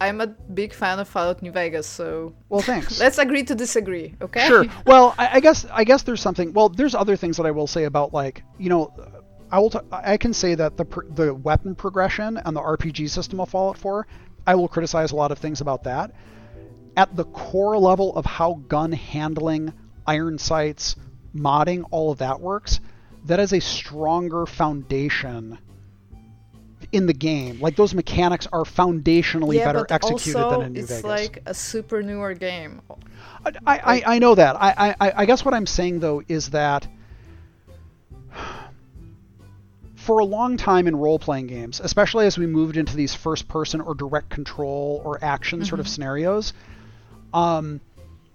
I'm 0.00 0.20
a 0.20 0.28
big 0.28 0.72
fan 0.72 0.98
of 0.98 1.08
Fallout 1.08 1.42
New 1.42 1.52
Vegas, 1.52 1.86
so 1.86 2.34
well, 2.48 2.62
thanks. 2.62 3.00
Let's 3.04 3.18
agree 3.18 3.42
to 3.44 3.54
disagree, 3.54 4.14
okay? 4.22 4.46
Sure. 4.46 4.64
Well, 4.86 5.14
I, 5.18 5.36
I 5.36 5.40
guess 5.40 5.66
I 5.70 5.84
guess 5.84 6.04
there's 6.04 6.22
something. 6.22 6.54
Well, 6.54 6.70
there's 6.70 6.94
other 6.94 7.16
things 7.16 7.36
that 7.36 7.44
I 7.44 7.50
will 7.50 7.66
say 7.66 7.84
about 7.84 8.14
like 8.14 8.42
you 8.58 8.70
know, 8.70 8.94
I 9.50 9.58
will 9.58 9.68
t- 9.68 9.78
I 9.92 10.16
can 10.16 10.32
say 10.32 10.54
that 10.54 10.78
the 10.78 10.86
pr- 10.86 11.04
the 11.10 11.34
weapon 11.34 11.74
progression 11.74 12.38
and 12.38 12.56
the 12.56 12.62
RPG 12.62 13.10
system 13.10 13.40
of 13.40 13.50
Fallout 13.50 13.76
4, 13.76 14.06
I 14.46 14.54
will 14.54 14.68
criticize 14.68 15.12
a 15.12 15.16
lot 15.16 15.32
of 15.32 15.38
things 15.38 15.60
about 15.60 15.84
that 15.84 16.12
at 16.96 17.14
the 17.16 17.24
core 17.24 17.78
level 17.78 18.14
of 18.16 18.26
how 18.26 18.54
gun 18.68 18.92
handling, 18.92 19.72
iron 20.10 20.38
sights, 20.38 20.96
modding, 21.34 21.84
all 21.92 22.10
of 22.10 22.18
that 22.18 22.40
works, 22.40 22.80
that 23.26 23.38
is 23.38 23.52
a 23.52 23.60
stronger 23.60 24.44
foundation 24.44 25.56
in 26.90 27.06
the 27.06 27.12
game. 27.12 27.60
Like 27.60 27.76
those 27.76 27.94
mechanics 27.94 28.48
are 28.52 28.64
foundationally 28.64 29.56
yeah, 29.56 29.66
better 29.66 29.86
executed 29.88 30.34
than 30.34 30.62
in 30.62 30.72
New 30.72 30.80
it's 30.80 30.88
Vegas. 30.88 30.98
It's 30.98 31.04
like 31.04 31.42
a 31.46 31.54
super 31.54 32.02
newer 32.02 32.34
game. 32.34 32.82
I, 33.46 33.52
I, 33.66 34.02
I 34.14 34.18
know 34.18 34.34
that. 34.34 34.56
I, 34.56 34.96
I, 35.00 35.12
I 35.18 35.24
guess 35.26 35.44
what 35.44 35.54
I'm 35.54 35.66
saying 35.66 36.00
though 36.00 36.22
is 36.26 36.50
that 36.50 36.88
for 39.94 40.18
a 40.18 40.24
long 40.24 40.56
time 40.56 40.88
in 40.88 40.96
role 40.96 41.20
playing 41.20 41.46
games, 41.46 41.78
especially 41.78 42.26
as 42.26 42.36
we 42.36 42.46
moved 42.46 42.76
into 42.76 42.96
these 42.96 43.14
first 43.14 43.46
person 43.46 43.80
or 43.80 43.94
direct 43.94 44.28
control 44.28 45.00
or 45.04 45.22
action 45.22 45.60
mm-hmm. 45.60 45.68
sort 45.68 45.78
of 45.78 45.86
mm-hmm. 45.86 45.92
scenarios, 45.92 46.52
um, 47.32 47.80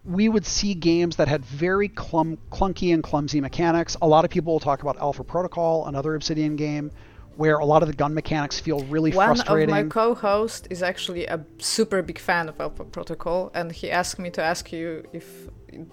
we 0.06 0.30
would 0.30 0.46
see 0.46 0.74
games 0.74 1.16
that 1.16 1.28
had 1.28 1.44
very 1.46 1.90
clum- 1.90 2.38
clunky 2.52 2.94
and 2.94 3.04
clumsy 3.04 3.42
mechanics. 3.42 3.98
A 4.02 4.08
lot 4.08 4.24
of 4.24 4.32
people 4.32 4.54
will 4.54 4.60
talk 4.60 4.82
about 4.82 4.98
Alpha 5.00 5.24
Protocol, 5.24 5.88
another 5.88 6.16
Obsidian 6.16 6.56
game, 6.56 6.92
where 7.36 7.58
a 7.58 7.66
lot 7.66 7.82
of 7.82 7.88
the 7.88 7.94
gun 7.94 8.14
mechanics 8.14 8.60
feel 8.60 8.80
really 8.86 9.12
One 9.12 9.28
frustrating. 9.28 9.70
One 9.70 9.80
of 9.80 9.86
my 9.86 9.90
co-hosts 9.90 10.68
is 10.70 10.84
actually 10.84 11.26
a 11.26 11.44
super 11.58 12.02
big 12.02 12.20
fan 12.20 12.48
of 12.50 12.60
Alpha 12.60 12.84
Protocol, 12.84 13.52
and 13.54 13.72
he 13.72 13.90
asked 13.92 14.20
me 14.20 14.30
to 14.32 14.44
ask 14.44 14.72
you 14.72 15.04
if 15.12 15.50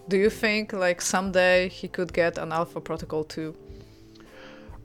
do 0.08 0.16
you 0.16 0.30
think 0.30 0.72
like 0.72 1.00
someday 1.00 1.68
he 1.68 1.88
could 1.88 2.12
get 2.12 2.38
an 2.38 2.52
Alpha 2.52 2.80
Protocol 2.80 3.24
too? 3.24 3.56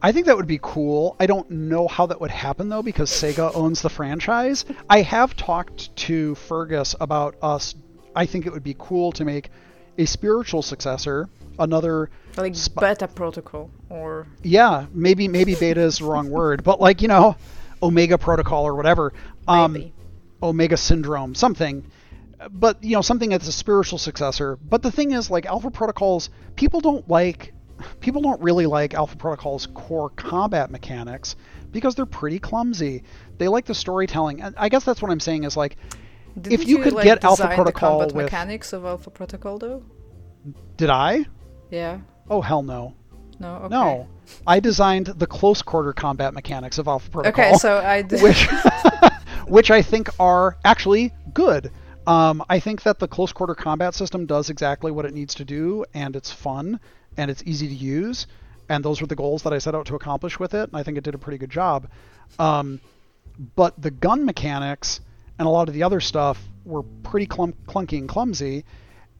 I 0.02 0.12
think 0.12 0.28
that 0.28 0.38
would 0.38 0.48
be 0.48 0.60
cool. 0.62 1.16
I 1.20 1.26
don't 1.26 1.50
know 1.50 1.88
how 1.88 2.06
that 2.06 2.22
would 2.22 2.32
happen 2.32 2.70
though 2.70 2.84
because 2.84 3.10
Sega 3.10 3.54
owns 3.56 3.82
the 3.82 3.90
franchise. 3.90 4.64
I 4.90 5.02
have 5.02 5.36
talked 5.36 5.96
to 5.98 6.36
Feargus 6.36 6.96
about 7.00 7.36
us. 7.42 7.76
I 8.18 8.26
think 8.26 8.48
it 8.48 8.52
would 8.52 8.64
be 8.64 8.76
cool 8.78 9.12
to 9.14 9.24
make 9.24 9.50
a 9.98 10.06
spiritual 10.06 10.64
successor, 10.64 11.30
another 11.60 12.10
like 12.36 12.56
sp- 12.58 12.82
beta 12.82 13.08
protocol 13.08 13.70
or 13.90 14.28
yeah, 14.42 14.88
maybe 14.92 15.28
maybe 15.28 15.54
beta 15.54 15.82
is 15.82 16.00
the 16.00 16.06
wrong 16.06 16.30
word, 16.30 16.64
but 16.64 16.82
like 16.82 17.04
you 17.04 17.08
know, 17.08 17.36
Omega 17.82 18.18
protocol 18.18 18.66
or 18.66 18.76
whatever. 18.76 19.14
Um, 19.48 19.74
maybe. 19.74 19.94
Omega 20.42 20.78
syndrome, 20.78 21.36
something. 21.36 21.84
But 22.52 22.84
you 22.84 22.96
know, 22.96 23.02
something 23.02 23.30
that's 23.30 23.48
a 23.48 23.52
spiritual 23.52 24.00
successor. 24.00 24.58
But 24.58 24.82
the 24.82 24.92
thing 24.92 25.12
is, 25.12 25.30
like 25.30 25.46
Alpha 25.46 25.70
protocols, 25.70 26.30
people 26.56 26.80
don't 26.82 27.08
like 27.08 27.54
people 28.00 28.22
don't 28.24 28.42
really 28.42 28.66
like 28.66 28.96
Alpha 28.96 29.16
Protocol's 29.16 29.68
core 29.68 30.10
combat 30.10 30.72
mechanics 30.72 31.36
because 31.72 31.94
they're 31.94 32.08
pretty 32.08 32.40
clumsy. 32.40 33.04
They 33.38 33.48
like 33.48 33.66
the 33.66 33.76
storytelling. 33.76 34.42
And 34.42 34.56
I 34.58 34.70
guess 34.70 34.84
that's 34.84 35.02
what 35.02 35.12
I'm 35.12 35.20
saying 35.20 35.44
is 35.44 35.56
like 35.56 35.78
Didn't 36.40 36.54
if 36.54 36.68
you, 36.68 36.78
you 36.78 36.84
could 36.84 36.94
like, 36.94 37.04
get 37.04 37.24
Alpha 37.24 37.52
Protocol 37.54 38.00
the 38.00 38.06
with 38.08 38.26
mechanics 38.26 38.74
of 38.74 38.86
Alpha 38.86 39.10
Protocol 39.10 39.58
though. 39.58 39.84
Did 40.78 40.90
I? 40.90 41.26
Yeah. 41.72 42.00
Oh 42.30 42.42
hell 42.42 42.64
no. 42.64 42.94
No. 43.40 43.56
Okay. 43.56 43.68
No. 43.70 44.08
I 44.46 44.60
designed 44.60 45.08
the 45.08 45.28
close 45.28 45.62
quarter 45.62 45.94
combat 45.94 46.34
mechanics 46.34 46.78
of 46.78 46.88
Alpha 46.88 47.10
Protocol. 47.10 47.46
Okay, 47.46 47.58
so 47.58 47.78
I 47.78 48.02
did. 48.04 48.22
which 48.22 48.48
which 49.48 49.72
I 49.72 49.82
think 49.82 50.10
are 50.20 50.58
actually 50.64 51.14
good. 51.34 51.72
Um, 52.06 52.44
I 52.50 52.60
think 52.60 52.84
that 52.84 53.00
the 53.00 53.08
close 53.08 53.34
quarter 53.34 53.56
combat 53.56 53.94
system 53.94 54.26
does 54.26 54.50
exactly 54.50 54.92
what 54.92 55.06
it 55.06 55.14
needs 55.14 55.36
to 55.36 55.46
do, 55.46 55.86
and 55.94 56.16
it's 56.16 56.32
fun 56.32 56.80
and 57.18 57.32
it's 57.32 57.44
easy 57.46 57.68
to 57.68 57.74
use. 57.74 58.28
And 58.70 58.84
those 58.84 59.02
were 59.02 59.08
the 59.08 59.16
goals 59.16 59.44
that 59.44 59.54
I 59.54 59.58
set 59.58 59.76
out 59.76 59.86
to 59.88 59.96
accomplish 59.96 60.40
with 60.40 60.54
it, 60.54 60.70
and 60.70 60.76
I 60.76 60.84
think 60.84 60.98
it 60.98 61.04
did 61.04 61.16
a 61.16 61.18
pretty 61.18 61.38
good 61.38 61.50
job. 61.50 61.90
Um, 62.38 62.80
but 63.56 63.82
the 63.82 63.92
gun 63.92 64.26
mechanics 64.26 65.00
and 65.40 65.48
a 65.48 65.50
lot 65.50 65.68
of 65.68 65.74
the 65.74 65.84
other 65.84 66.00
stuff 66.00 66.42
were 66.66 66.84
pretty 67.04 67.28
clunky 67.28 67.98
and 67.98 68.10
clumsy, 68.10 68.66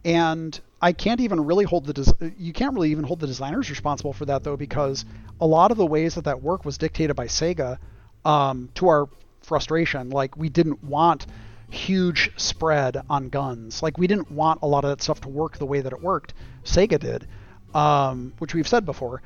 and 0.04 0.58
I 0.80 0.92
can't 0.92 1.20
even 1.20 1.44
really 1.44 1.64
hold 1.64 1.86
the 1.86 1.92
des- 1.92 2.32
you 2.36 2.52
can't 2.52 2.74
really 2.74 2.90
even 2.90 3.04
hold 3.04 3.20
the 3.20 3.26
designers 3.26 3.70
responsible 3.70 4.12
for 4.12 4.26
that 4.26 4.44
though 4.44 4.56
because 4.56 5.04
a 5.40 5.46
lot 5.46 5.70
of 5.70 5.76
the 5.76 5.86
ways 5.86 6.14
that 6.14 6.24
that 6.24 6.42
work 6.42 6.64
was 6.64 6.78
dictated 6.78 7.16
by 7.16 7.26
Sega 7.26 7.78
um, 8.24 8.68
to 8.74 8.88
our 8.88 9.08
frustration. 9.42 10.10
Like 10.10 10.36
we 10.36 10.48
didn't 10.48 10.84
want 10.84 11.26
huge 11.70 12.32
spread 12.36 13.02
on 13.10 13.28
guns. 13.28 13.82
Like 13.82 13.98
we 13.98 14.06
didn't 14.06 14.30
want 14.30 14.60
a 14.62 14.66
lot 14.66 14.84
of 14.84 14.90
that 14.90 15.02
stuff 15.02 15.20
to 15.22 15.28
work 15.28 15.58
the 15.58 15.66
way 15.66 15.80
that 15.80 15.92
it 15.92 16.00
worked. 16.00 16.34
Sega 16.64 16.98
did 16.98 17.26
um, 17.74 18.32
which 18.38 18.54
we've 18.54 18.68
said 18.68 18.84
before. 18.84 19.22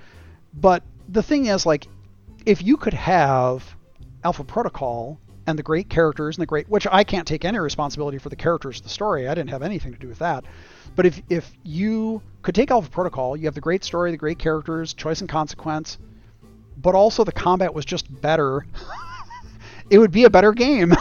But 0.55 0.82
the 1.09 1.22
thing 1.22 1.47
is, 1.47 1.64
like, 1.66 1.86
if 2.45 2.62
you 2.62 2.76
could 2.76 2.95
have 2.95 3.76
Alpha 4.24 4.45
Protocol 4.45 5.18
and 5.47 5.59
the 5.59 5.62
great 5.62 5.88
characters 5.88 6.36
and 6.36 6.43
the 6.43 6.47
great, 6.47 6.68
which 6.68 6.86
I 6.90 7.05
can't 7.05 7.26
take 7.26 7.45
any 7.45 7.59
responsibility 7.59 8.18
for 8.18 8.28
the 8.28 8.36
characters 8.36 8.78
of 8.78 8.84
the 8.84 8.88
story. 8.88 9.28
I 9.28 9.34
didn't 9.34 9.51
have 9.51 9.62
anything 9.62 9.93
to 9.93 9.99
do 9.99 10.09
with 10.09 10.18
that. 10.20 10.45
But 10.95 11.07
if 11.07 11.22
if 11.28 11.53
you 11.62 12.22
could 12.43 12.55
take 12.55 12.70
Alpha 12.70 12.90
Protocol, 12.90 13.36
you 13.36 13.47
have 13.47 13.55
the 13.55 13.61
great 13.61 13.84
story, 13.84 14.11
the 14.11 14.16
great 14.16 14.38
characters, 14.38 14.95
choice 14.95 15.20
and 15.20 15.28
consequence, 15.28 15.99
but 16.76 16.95
also 16.95 17.24
the 17.24 17.32
combat 17.32 17.74
was 17.74 17.84
just 17.84 18.20
better. 18.20 18.66
it 19.90 19.99
would 19.99 20.12
be 20.12 20.24
a 20.24 20.30
better 20.30 20.53
game. 20.53 20.93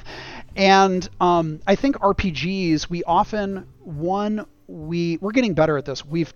and 0.56 1.08
um, 1.20 1.60
I 1.66 1.74
think 1.74 1.96
RPGs, 1.96 2.88
we 2.88 3.04
often 3.04 3.66
one 3.80 4.46
we 4.66 5.18
we're 5.20 5.32
getting 5.32 5.54
better 5.54 5.76
at 5.76 5.84
this. 5.84 6.04
We've 6.04 6.32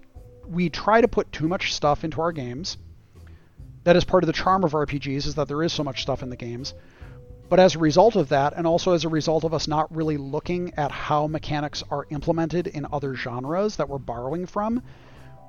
we 0.46 0.70
try 0.70 1.00
to 1.00 1.08
put 1.08 1.30
too 1.32 1.48
much 1.48 1.74
stuff 1.74 2.04
into 2.04 2.20
our 2.20 2.32
games. 2.32 2.76
That 3.84 3.96
is 3.96 4.04
part 4.04 4.22
of 4.22 4.26
the 4.26 4.32
charm 4.32 4.64
of 4.64 4.72
RPGs 4.72 5.26
is 5.26 5.34
that 5.36 5.48
there 5.48 5.62
is 5.62 5.72
so 5.72 5.82
much 5.82 6.02
stuff 6.02 6.22
in 6.22 6.30
the 6.30 6.36
games. 6.36 6.74
But 7.48 7.60
as 7.60 7.74
a 7.74 7.78
result 7.78 8.16
of 8.16 8.28
that, 8.28 8.52
and 8.56 8.66
also 8.66 8.92
as 8.92 9.04
a 9.04 9.08
result 9.08 9.44
of 9.44 9.54
us 9.54 9.66
not 9.66 9.94
really 9.94 10.16
looking 10.18 10.74
at 10.76 10.90
how 10.90 11.26
mechanics 11.26 11.82
are 11.90 12.06
implemented 12.10 12.66
in 12.66 12.86
other 12.92 13.14
genres 13.14 13.76
that 13.76 13.88
we're 13.88 13.98
borrowing 13.98 14.46
from, 14.46 14.82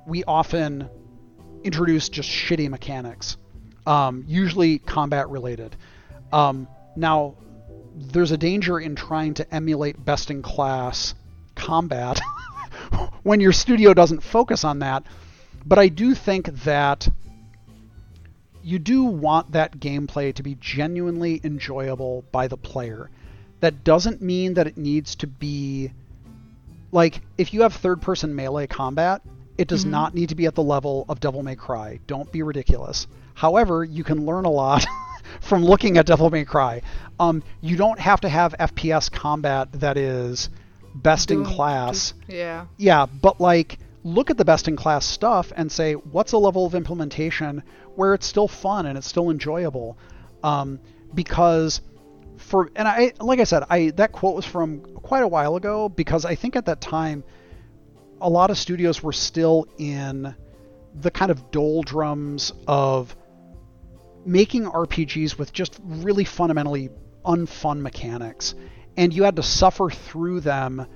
we 0.06 0.24
often 0.24 0.88
introduce 1.62 2.08
just 2.08 2.28
shitty 2.28 2.70
mechanics, 2.70 3.36
um, 3.86 4.24
usually 4.26 4.78
combat 4.78 5.28
related. 5.28 5.76
Um, 6.32 6.68
now, 6.96 7.36
there's 7.94 8.30
a 8.30 8.38
danger 8.38 8.78
in 8.78 8.96
trying 8.96 9.34
to 9.34 9.54
emulate 9.54 10.02
best 10.02 10.30
in 10.30 10.42
class 10.42 11.14
combat 11.54 12.20
when 13.22 13.40
your 13.40 13.52
studio 13.52 13.92
doesn't 13.92 14.22
focus 14.22 14.64
on 14.64 14.78
that. 14.78 15.04
But 15.66 15.78
I 15.78 15.88
do 15.88 16.14
think 16.14 16.46
that 16.64 17.08
you 18.70 18.78
do 18.78 19.02
want 19.02 19.52
that 19.52 19.80
gameplay 19.80 20.32
to 20.32 20.42
be 20.44 20.56
genuinely 20.60 21.40
enjoyable 21.42 22.24
by 22.30 22.46
the 22.46 22.56
player. 22.56 23.10
That 23.58 23.82
doesn't 23.82 24.22
mean 24.22 24.54
that 24.54 24.68
it 24.68 24.78
needs 24.78 25.16
to 25.16 25.26
be 25.26 25.92
like 26.92 27.20
if 27.36 27.52
you 27.52 27.62
have 27.62 27.74
third 27.74 28.00
person 28.00 28.34
melee 28.34 28.68
combat, 28.68 29.22
it 29.58 29.68
does 29.68 29.82
mm-hmm. 29.82 29.90
not 29.90 30.14
need 30.14 30.28
to 30.30 30.34
be 30.34 30.46
at 30.46 30.54
the 30.54 30.62
level 30.62 31.04
of 31.08 31.18
Devil 31.18 31.42
May 31.42 31.56
Cry. 31.56 31.98
Don't 32.06 32.30
be 32.30 32.42
ridiculous. 32.42 33.06
However, 33.34 33.84
you 33.84 34.04
can 34.04 34.24
learn 34.24 34.44
a 34.44 34.50
lot 34.50 34.86
from 35.40 35.64
looking 35.64 35.98
at 35.98 36.06
Devil 36.06 36.30
May 36.30 36.44
Cry. 36.44 36.82
Um, 37.18 37.42
you 37.60 37.76
don't 37.76 37.98
have 37.98 38.20
to 38.20 38.28
have 38.28 38.54
FPS 38.58 39.10
combat 39.10 39.68
that 39.80 39.96
is 39.96 40.48
best 40.94 41.28
Doom, 41.28 41.40
in 41.40 41.46
class. 41.46 42.14
Yeah. 42.28 42.66
Yeah, 42.76 43.06
but 43.06 43.40
like 43.40 43.78
look 44.02 44.30
at 44.30 44.38
the 44.38 44.44
best 44.44 44.68
in 44.68 44.76
class 44.76 45.04
stuff 45.04 45.52
and 45.54 45.70
say 45.70 45.94
what's 45.94 46.32
a 46.32 46.38
level 46.38 46.66
of 46.66 46.74
implementation 46.74 47.62
where 47.94 48.14
it's 48.14 48.26
still 48.26 48.48
fun 48.48 48.86
and 48.86 48.96
it's 48.96 49.06
still 49.06 49.30
enjoyable. 49.30 49.98
Um, 50.42 50.80
because 51.12 51.80
for 52.38 52.70
and 52.74 52.88
I 52.88 53.12
like 53.20 53.40
I 53.40 53.44
said, 53.44 53.64
I 53.68 53.90
that 53.96 54.12
quote 54.12 54.34
was 54.34 54.46
from 54.46 54.80
quite 54.80 55.22
a 55.22 55.28
while 55.28 55.56
ago 55.56 55.88
because 55.88 56.24
I 56.24 56.34
think 56.34 56.56
at 56.56 56.66
that 56.66 56.80
time 56.80 57.24
a 58.20 58.28
lot 58.28 58.50
of 58.50 58.58
studios 58.58 59.02
were 59.02 59.12
still 59.12 59.66
in 59.78 60.34
the 60.94 61.10
kind 61.10 61.30
of 61.30 61.50
doldrums 61.50 62.52
of 62.66 63.14
making 64.24 64.64
RPGs 64.64 65.38
with 65.38 65.52
just 65.52 65.78
really 65.84 66.24
fundamentally 66.24 66.90
unfun 67.24 67.80
mechanics 67.80 68.54
and 68.96 69.14
you 69.14 69.22
had 69.22 69.36
to 69.36 69.42
suffer 69.42 69.88
through 69.90 70.40
them 70.40 70.86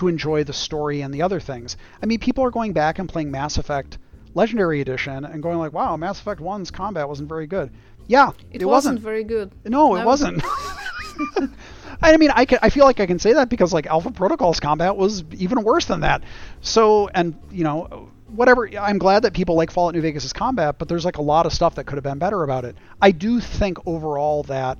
to 0.00 0.08
enjoy 0.08 0.42
the 0.42 0.52
story 0.52 1.02
and 1.02 1.12
the 1.12 1.20
other 1.20 1.38
things. 1.38 1.76
I 2.02 2.06
mean, 2.06 2.18
people 2.18 2.42
are 2.42 2.50
going 2.50 2.72
back 2.72 2.98
and 2.98 3.06
playing 3.06 3.30
Mass 3.30 3.58
Effect 3.58 3.98
Legendary 4.32 4.80
Edition 4.80 5.26
and 5.26 5.42
going 5.42 5.58
like, 5.58 5.74
"Wow, 5.74 5.96
Mass 5.96 6.18
Effect 6.18 6.40
1's 6.40 6.70
combat 6.70 7.06
wasn't 7.06 7.28
very 7.28 7.46
good." 7.46 7.70
Yeah, 8.06 8.30
it, 8.50 8.62
it 8.62 8.64
wasn't, 8.64 8.94
wasn't, 8.94 9.00
very 9.00 9.24
good. 9.24 9.52
No, 9.66 9.96
it 9.96 10.04
wasn't. 10.04 10.42
I 12.02 12.16
mean, 12.16 12.30
I, 12.34 12.46
can, 12.46 12.58
I 12.62 12.70
feel 12.70 12.86
like 12.86 12.98
I 12.98 13.04
can 13.04 13.18
say 13.18 13.34
that 13.34 13.50
because 13.50 13.74
like 13.74 13.86
Alpha 13.86 14.10
Protocol's 14.10 14.58
combat 14.58 14.96
was 14.96 15.22
even 15.34 15.62
worse 15.62 15.84
than 15.84 16.00
that. 16.00 16.24
So, 16.62 17.08
and 17.08 17.38
you 17.50 17.62
know, 17.62 18.08
whatever. 18.28 18.70
I'm 18.80 18.96
glad 18.96 19.24
that 19.24 19.34
people 19.34 19.54
like 19.54 19.70
Fallout 19.70 19.94
New 19.94 20.00
Vegas' 20.00 20.32
combat, 20.32 20.76
but 20.78 20.88
there's 20.88 21.04
like 21.04 21.18
a 21.18 21.22
lot 21.22 21.44
of 21.44 21.52
stuff 21.52 21.74
that 21.74 21.84
could 21.84 21.96
have 21.96 22.04
been 22.04 22.18
better 22.18 22.42
about 22.42 22.64
it. 22.64 22.74
I 23.02 23.10
do 23.10 23.38
think 23.38 23.78
overall 23.86 24.44
that 24.44 24.78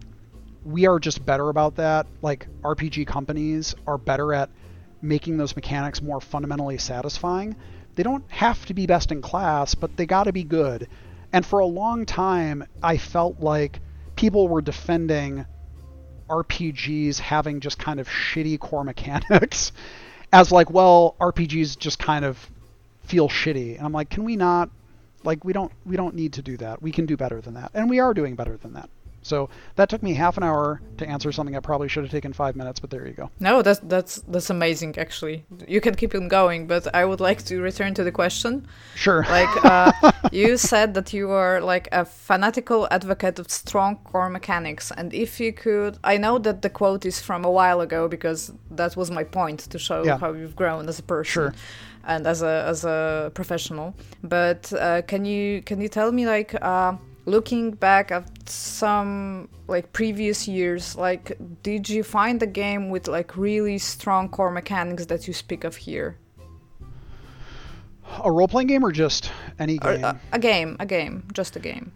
we 0.64 0.86
are 0.86 0.98
just 0.98 1.24
better 1.26 1.50
about 1.50 1.76
that. 1.76 2.06
Like 2.22 2.46
RPG 2.62 3.06
companies 3.06 3.74
are 3.86 3.98
better 3.98 4.32
at 4.32 4.48
making 5.02 5.36
those 5.36 5.56
mechanics 5.56 6.02
more 6.02 6.20
fundamentally 6.20 6.78
satisfying. 6.78 7.56
They 7.94 8.02
don't 8.02 8.24
have 8.28 8.64
to 8.66 8.74
be 8.74 8.86
best 8.86 9.12
in 9.12 9.22
class, 9.22 9.74
but 9.74 9.96
they 9.96 10.06
got 10.06 10.24
to 10.24 10.32
be 10.32 10.44
good. 10.44 10.88
And 11.32 11.44
for 11.44 11.60
a 11.60 11.66
long 11.66 12.06
time, 12.06 12.64
I 12.82 12.96
felt 12.96 13.40
like 13.40 13.80
people 14.16 14.48
were 14.48 14.62
defending 14.62 15.46
RPGs 16.28 17.18
having 17.18 17.60
just 17.60 17.78
kind 17.78 18.00
of 18.00 18.08
shitty 18.08 18.58
core 18.58 18.84
mechanics 18.92 19.72
as 20.32 20.52
like, 20.52 20.70
well, 20.70 21.16
RPGs 21.20 21.78
just 21.78 21.98
kind 21.98 22.24
of 22.24 22.38
feel 23.02 23.28
shitty. 23.28 23.76
And 23.76 23.84
I'm 23.84 23.92
like, 23.92 24.10
can 24.10 24.24
we 24.24 24.36
not 24.36 24.70
like 25.24 25.44
we 25.44 25.52
don't 25.52 25.72
we 25.84 25.96
don't 25.96 26.14
need 26.14 26.34
to 26.34 26.42
do 26.42 26.56
that. 26.58 26.82
We 26.82 26.92
can 26.92 27.06
do 27.06 27.16
better 27.16 27.40
than 27.40 27.54
that. 27.54 27.70
And 27.74 27.90
we 27.90 28.00
are 28.00 28.14
doing 28.14 28.34
better 28.34 28.56
than 28.56 28.74
that. 28.74 28.88
So 29.22 29.50
that 29.76 29.88
took 29.90 30.02
me 30.02 30.14
half 30.14 30.36
an 30.38 30.42
hour 30.42 30.80
to 30.96 31.06
answer 31.06 31.30
something 31.32 31.52
that 31.54 31.62
probably 31.62 31.88
should 31.88 32.04
have 32.04 32.10
taken 32.10 32.32
five 32.32 32.56
minutes, 32.56 32.80
but 32.80 32.88
there 32.90 33.06
you 33.06 33.12
go. 33.12 33.30
No, 33.38 33.60
that's 33.62 33.80
that's 33.80 34.22
that's 34.28 34.48
amazing. 34.50 34.96
Actually, 34.98 35.44
you 35.68 35.80
can 35.80 35.94
keep 35.94 36.14
on 36.14 36.28
going, 36.28 36.66
but 36.66 36.86
I 36.94 37.04
would 37.04 37.20
like 37.20 37.44
to 37.44 37.60
return 37.60 37.92
to 37.94 38.04
the 38.04 38.12
question. 38.12 38.66
Sure. 38.94 39.24
Like 39.28 39.64
uh, 39.64 39.92
you 40.32 40.56
said 40.56 40.94
that 40.94 41.12
you 41.12 41.30
are 41.30 41.60
like 41.60 41.88
a 41.92 42.04
fanatical 42.04 42.88
advocate 42.90 43.38
of 43.38 43.50
strong 43.50 43.96
core 44.04 44.30
mechanics, 44.30 44.90
and 44.96 45.12
if 45.12 45.38
you 45.38 45.52
could, 45.52 45.98
I 46.02 46.16
know 46.16 46.38
that 46.38 46.62
the 46.62 46.70
quote 46.70 47.04
is 47.04 47.20
from 47.20 47.44
a 47.44 47.50
while 47.50 47.80
ago 47.82 48.08
because 48.08 48.52
that 48.70 48.96
was 48.96 49.10
my 49.10 49.24
point 49.24 49.60
to 49.70 49.78
show 49.78 50.02
Yeah. 50.04 50.18
how 50.18 50.32
you've 50.32 50.56
grown 50.56 50.88
as 50.88 50.98
a 50.98 51.02
person. 51.02 51.24
Sure. 51.32 51.52
and 52.06 52.26
as 52.26 52.40
a 52.42 52.64
as 52.66 52.84
a 52.84 53.30
professional. 53.34 53.94
But 54.22 54.72
uh, 54.72 55.02
can 55.02 55.26
you 55.26 55.60
can 55.62 55.80
you 55.82 55.88
tell 55.88 56.10
me 56.12 56.24
like 56.26 56.54
uh, 56.62 56.92
looking 57.30 57.70
back 57.70 58.10
at 58.10 58.48
some 58.48 59.48
like 59.68 59.92
previous 59.92 60.48
years, 60.48 60.96
like 60.96 61.38
did 61.62 61.88
you 61.88 62.02
find 62.02 62.42
a 62.42 62.46
game 62.46 62.90
with 62.90 63.08
like 63.08 63.36
really 63.36 63.78
strong 63.78 64.28
core 64.28 64.50
mechanics 64.50 65.06
that 65.06 65.26
you 65.26 65.32
speak 65.32 65.64
of 65.64 65.76
here? 65.76 66.16
A 68.24 68.30
role 68.30 68.48
playing 68.48 68.66
game 68.66 68.84
or 68.84 68.90
just 68.90 69.30
any 69.58 69.78
game? 69.78 70.04
uh, 70.04 70.14
a 70.32 70.38
game, 70.38 70.76
a 70.80 70.86
game, 70.86 71.28
just 71.32 71.54
a 71.54 71.60
game. 71.60 71.92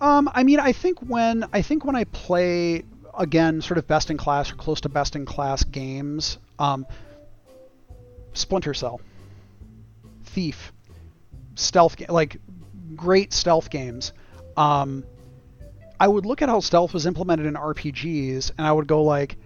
Um, 0.00 0.30
I 0.32 0.44
mean, 0.44 0.60
I 0.60 0.72
think 0.72 1.00
when 1.00 1.44
I 1.52 1.62
think 1.62 1.84
when 1.84 1.96
I 1.96 2.04
play 2.04 2.84
again, 3.16 3.62
sort 3.62 3.78
of 3.78 3.86
best 3.86 4.10
in 4.10 4.16
class 4.16 4.52
or 4.52 4.56
close 4.56 4.80
to 4.82 4.88
best 4.88 5.16
in 5.16 5.24
class 5.24 5.64
games, 5.64 6.38
um, 6.58 6.86
Splinter 8.34 8.74
Cell, 8.74 9.00
Thief, 10.24 10.72
stealth, 11.54 11.96
like 12.08 12.36
great 12.94 13.32
stealth 13.32 13.70
games. 13.70 14.12
Um, 14.58 15.04
I 16.00 16.08
would 16.08 16.26
look 16.26 16.42
at 16.42 16.48
how 16.48 16.60
stealth 16.60 16.94
was 16.94 17.06
implemented 17.06 17.46
in 17.46 17.54
RPGs, 17.54 18.52
and 18.56 18.66
I 18.66 18.72
would 18.72 18.86
go 18.86 19.02
like, 19.02 19.36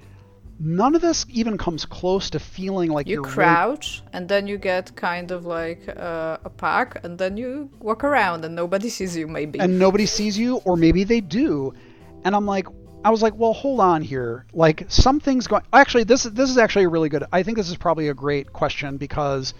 none 0.58 0.94
of 0.94 1.02
this 1.02 1.26
even 1.28 1.58
comes 1.58 1.84
close 1.84 2.30
to 2.30 2.38
feeling 2.38 2.90
like 2.90 3.06
You 3.06 3.14
you're 3.14 3.22
really 3.22 3.34
crouch 3.34 4.02
and 4.12 4.28
then 4.28 4.46
you 4.46 4.58
get 4.58 4.94
kind 4.94 5.30
of 5.30 5.44
like 5.44 5.88
uh, 5.88 6.38
a 6.44 6.50
pack 6.50 7.04
and 7.04 7.18
then 7.18 7.36
you 7.36 7.68
walk 7.80 8.04
around 8.04 8.44
and 8.44 8.54
nobody 8.54 8.88
sees 8.88 9.16
you 9.16 9.26
maybe. 9.26 9.58
and 9.58 9.78
nobody 9.78 10.06
sees 10.06 10.38
you, 10.38 10.56
or 10.58 10.76
maybe 10.76 11.04
they 11.04 11.20
do. 11.20 11.74
And 12.24 12.36
I'm 12.36 12.46
like, 12.46 12.66
I 13.04 13.10
was 13.10 13.22
like, 13.22 13.34
well, 13.36 13.52
hold 13.52 13.80
on 13.80 14.02
here. 14.02 14.46
Like 14.52 14.84
something's 14.88 15.46
going. 15.46 15.62
Actually, 15.72 16.04
this 16.04 16.24
is 16.24 16.32
this 16.32 16.50
is 16.50 16.58
actually 16.58 16.84
a 16.84 16.88
really 16.88 17.08
good. 17.08 17.24
I 17.32 17.42
think 17.42 17.56
this 17.56 17.68
is 17.68 17.76
probably 17.76 18.08
a 18.08 18.14
great 18.14 18.52
question 18.52 18.96
because 18.96 19.54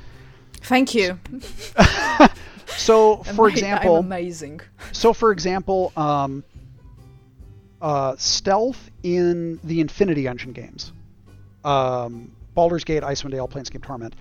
Thank 0.62 0.94
you. 0.94 1.18
so 2.76 3.16
for 3.36 3.48
example, 3.48 3.98
I'm 3.98 4.06
amazing. 4.06 4.60
so 4.92 5.12
for 5.12 5.32
example, 5.32 5.92
um, 5.96 6.44
uh, 7.80 8.16
stealth 8.16 8.90
in 9.02 9.58
the 9.64 9.80
Infinity 9.80 10.26
Engine 10.28 10.52
games, 10.52 10.92
um, 11.64 12.32
Baldur's 12.54 12.84
Gate, 12.84 13.02
Icewind 13.02 13.32
Dale, 13.32 13.48
Planescape 13.48 13.82
Torment. 13.82 14.14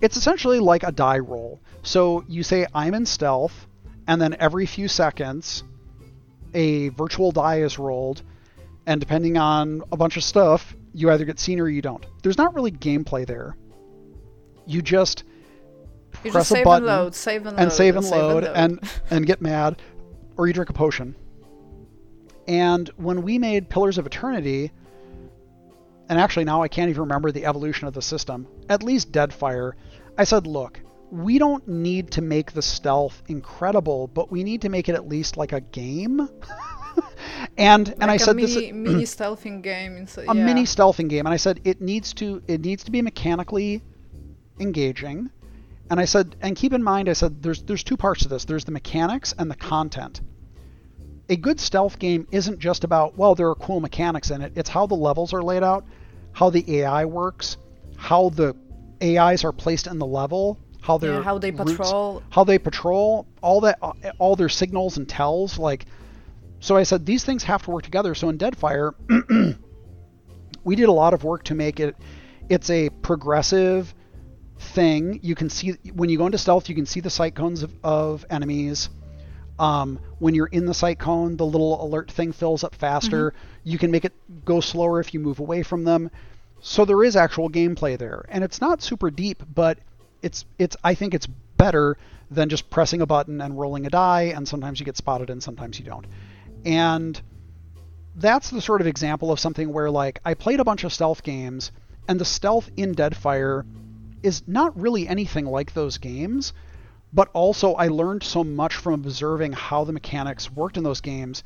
It's 0.00 0.16
essentially 0.16 0.58
like 0.58 0.82
a 0.82 0.90
die 0.90 1.18
roll. 1.18 1.60
So 1.82 2.24
you 2.28 2.42
say 2.42 2.66
I'm 2.74 2.94
in 2.94 3.06
stealth, 3.06 3.66
and 4.06 4.20
then 4.20 4.36
every 4.38 4.66
few 4.66 4.88
seconds, 4.88 5.62
a 6.54 6.88
virtual 6.90 7.30
die 7.30 7.60
is 7.60 7.78
rolled, 7.78 8.22
and 8.86 9.00
depending 9.00 9.36
on 9.36 9.82
a 9.92 9.96
bunch 9.96 10.16
of 10.16 10.24
stuff, 10.24 10.74
you 10.92 11.10
either 11.10 11.24
get 11.24 11.38
seen 11.38 11.60
or 11.60 11.68
you 11.68 11.82
don't. 11.82 12.04
There's 12.22 12.38
not 12.38 12.54
really 12.54 12.72
gameplay 12.72 13.26
there. 13.26 13.56
You 14.66 14.82
just 14.82 15.24
You 16.24 16.30
press 16.30 16.48
just 16.48 16.50
a 16.52 16.54
save 16.54 16.64
button 16.64 16.88
and 16.88 16.98
load, 16.98 17.14
save 17.14 17.46
and 17.46 17.56
load, 17.56 17.62
and 17.62 17.72
save 17.72 17.96
and 17.96 18.06
load 18.06 18.44
and 18.44 18.90
and 19.10 19.26
get 19.26 19.40
mad, 19.40 19.80
or 20.36 20.46
you 20.46 20.52
drink 20.52 20.70
a 20.70 20.72
potion. 20.72 21.14
And 22.48 22.88
when 22.96 23.22
we 23.22 23.38
made 23.38 23.68
Pillars 23.68 23.98
of 23.98 24.06
Eternity, 24.06 24.72
and 26.08 26.18
actually 26.18 26.44
now 26.44 26.62
I 26.62 26.68
can't 26.68 26.90
even 26.90 27.02
remember 27.02 27.32
the 27.32 27.46
evolution 27.46 27.86
of 27.86 27.94
the 27.94 28.02
system, 28.02 28.46
at 28.68 28.82
least 28.82 29.12
Deadfire, 29.12 29.72
I 30.18 30.24
said, 30.24 30.46
look, 30.46 30.80
we 31.10 31.38
don't 31.38 31.66
need 31.68 32.10
to 32.12 32.22
make 32.22 32.52
the 32.52 32.62
stealth 32.62 33.22
incredible, 33.28 34.08
but 34.08 34.30
we 34.30 34.42
need 34.42 34.62
to 34.62 34.68
make 34.68 34.88
it 34.88 34.94
at 34.94 35.08
least 35.08 35.36
like 35.36 35.52
a 35.52 35.60
game. 35.60 36.28
and 37.58 37.94
and 38.00 38.10
I 38.10 38.16
said 38.16 38.36
mini, 38.36 38.46
this 38.46 38.56
mini 38.72 39.04
stealthing 39.04 39.62
game. 39.62 40.06
A 40.16 40.24
yeah. 40.24 40.32
mini 40.32 40.64
stealthing 40.64 41.08
game 41.08 41.26
and 41.26 41.32
i 41.32 41.36
said 41.36 41.60
it 41.64 41.80
needs 41.80 42.12
to 42.14 42.42
it 42.46 42.60
needs 42.60 42.84
to 42.84 42.90
be 42.90 43.02
mechanically 43.02 43.82
engaging 44.58 45.30
and 45.90 46.00
i 46.00 46.04
said 46.04 46.36
and 46.40 46.56
keep 46.56 46.72
in 46.72 46.82
mind 46.82 47.08
i 47.08 47.12
said 47.12 47.42
there's 47.42 47.62
there's 47.62 47.82
two 47.84 47.96
parts 47.96 48.22
to 48.22 48.28
this 48.28 48.44
there's 48.44 48.64
the 48.64 48.72
mechanics 48.72 49.34
and 49.38 49.50
the 49.50 49.56
content 49.56 50.20
a 51.28 51.36
good 51.36 51.58
stealth 51.60 51.98
game 51.98 52.26
isn't 52.30 52.58
just 52.58 52.84
about 52.84 53.16
well 53.16 53.34
there 53.34 53.48
are 53.48 53.54
cool 53.54 53.80
mechanics 53.80 54.30
in 54.30 54.42
it 54.42 54.52
it's 54.56 54.68
how 54.70 54.86
the 54.86 54.94
levels 54.94 55.32
are 55.32 55.42
laid 55.42 55.62
out 55.62 55.84
how 56.32 56.50
the 56.50 56.78
ai 56.80 57.04
works 57.04 57.56
how 57.96 58.28
the 58.30 58.54
ais 59.00 59.44
are 59.44 59.52
placed 59.52 59.86
in 59.86 59.98
the 59.98 60.06
level 60.06 60.58
how 60.80 60.98
their 60.98 61.14
Yeah, 61.14 61.22
how 61.22 61.38
they 61.38 61.50
routes- 61.52 61.72
patrol. 61.76 62.22
how 62.30 62.44
they 62.44 62.58
patrol 62.58 63.26
all 63.40 63.60
that 63.60 63.78
all 64.18 64.34
their 64.36 64.48
signals 64.48 64.96
and 64.96 65.08
tells 65.08 65.58
like 65.58 65.86
so 66.58 66.76
I 66.76 66.84
said 66.84 67.04
these 67.06 67.24
things 67.24 67.42
have 67.42 67.64
to 67.64 67.72
work 67.72 67.82
together. 67.82 68.14
So 68.14 68.28
in 68.28 68.38
Deadfire, 68.38 68.92
we 70.64 70.76
did 70.76 70.88
a 70.88 70.92
lot 70.92 71.12
of 71.12 71.24
work 71.24 71.42
to 71.46 71.56
make 71.56 71.80
it. 71.80 71.96
It's 72.48 72.70
a 72.70 72.88
progressive 72.88 73.92
thing. 74.62 75.20
You 75.22 75.34
can 75.34 75.50
see 75.50 75.72
when 75.94 76.08
you 76.08 76.18
go 76.18 76.26
into 76.26 76.38
stealth, 76.38 76.68
you 76.68 76.74
can 76.74 76.86
see 76.86 77.00
the 77.00 77.10
sight 77.10 77.34
cones 77.34 77.62
of, 77.62 77.72
of 77.82 78.24
enemies. 78.30 78.88
Um, 79.58 80.00
when 80.18 80.34
you're 80.34 80.46
in 80.46 80.64
the 80.64 80.74
sight 80.74 80.98
cone, 80.98 81.36
the 81.36 81.46
little 81.46 81.84
alert 81.84 82.10
thing 82.10 82.32
fills 82.32 82.64
up 82.64 82.74
faster. 82.74 83.34
You 83.64 83.78
can 83.78 83.90
make 83.90 84.04
it 84.04 84.12
go 84.44 84.60
slower 84.60 84.98
if 84.98 85.12
you 85.12 85.20
move 85.20 85.40
away 85.40 85.62
from 85.62 85.84
them. 85.84 86.10
So 86.60 86.84
there 86.84 87.04
is 87.04 87.16
actual 87.16 87.50
gameplay 87.50 87.98
there, 87.98 88.24
and 88.28 88.42
it's 88.42 88.60
not 88.60 88.82
super 88.82 89.10
deep, 89.10 89.42
but 89.54 89.78
it's 90.22 90.44
it's. 90.58 90.76
I 90.82 90.94
think 90.94 91.12
it's 91.12 91.26
better 91.26 91.96
than 92.30 92.48
just 92.48 92.70
pressing 92.70 93.02
a 93.02 93.06
button 93.06 93.40
and 93.40 93.58
rolling 93.58 93.86
a 93.86 93.90
die, 93.90 94.32
and 94.34 94.48
sometimes 94.48 94.80
you 94.80 94.86
get 94.86 94.96
spotted 94.96 95.28
and 95.28 95.42
sometimes 95.42 95.78
you 95.78 95.84
don't. 95.84 96.06
And 96.64 97.20
that's 98.16 98.50
the 98.50 98.60
sort 98.60 98.80
of 98.80 98.86
example 98.86 99.32
of 99.32 99.40
something 99.40 99.72
where 99.72 99.90
like 99.90 100.20
I 100.24 100.34
played 100.34 100.60
a 100.60 100.64
bunch 100.64 100.84
of 100.84 100.92
stealth 100.92 101.22
games 101.22 101.72
and 102.08 102.20
the 102.20 102.24
stealth 102.24 102.70
in 102.76 102.94
Deadfire 102.94 103.64
is 104.22 104.42
not 104.46 104.78
really 104.78 105.08
anything 105.08 105.46
like 105.46 105.74
those 105.74 105.98
games, 105.98 106.52
but 107.12 107.28
also 107.32 107.74
I 107.74 107.88
learned 107.88 108.22
so 108.22 108.42
much 108.44 108.74
from 108.74 108.94
observing 108.94 109.52
how 109.52 109.84
the 109.84 109.92
mechanics 109.92 110.50
worked 110.50 110.76
in 110.76 110.84
those 110.84 111.00
games 111.00 111.44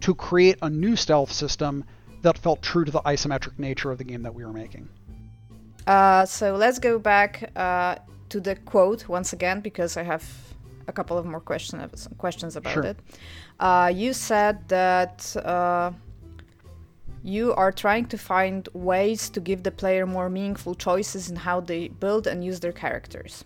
to 0.00 0.14
create 0.14 0.58
a 0.62 0.68
new 0.68 0.96
stealth 0.96 1.32
system 1.32 1.84
that 2.22 2.38
felt 2.38 2.62
true 2.62 2.84
to 2.84 2.90
the 2.90 3.00
isometric 3.00 3.58
nature 3.58 3.90
of 3.90 3.98
the 3.98 4.04
game 4.04 4.22
that 4.22 4.34
we 4.34 4.44
were 4.44 4.52
making. 4.52 4.88
Uh, 5.86 6.26
so 6.26 6.56
let's 6.56 6.78
go 6.78 6.98
back 6.98 7.50
uh, 7.56 7.96
to 8.28 8.40
the 8.40 8.56
quote 8.56 9.08
once 9.08 9.32
again 9.32 9.60
because 9.60 9.96
I 9.96 10.02
have 10.02 10.24
a 10.88 10.92
couple 10.92 11.16
of 11.18 11.26
more 11.26 11.40
questions 11.40 12.08
questions 12.18 12.56
about 12.56 12.72
Sure. 12.72 12.84
it. 12.84 12.96
Uh, 13.58 13.90
you 13.94 14.12
said 14.12 14.68
that 14.68 15.36
uh, 15.36 15.92
you 17.26 17.52
are 17.54 17.72
trying 17.72 18.06
to 18.06 18.16
find 18.16 18.68
ways 18.72 19.28
to 19.30 19.40
give 19.40 19.64
the 19.64 19.72
player 19.72 20.06
more 20.06 20.30
meaningful 20.30 20.76
choices 20.76 21.28
in 21.28 21.34
how 21.34 21.58
they 21.60 21.88
build 21.88 22.28
and 22.28 22.44
use 22.44 22.60
their 22.60 22.72
characters. 22.72 23.44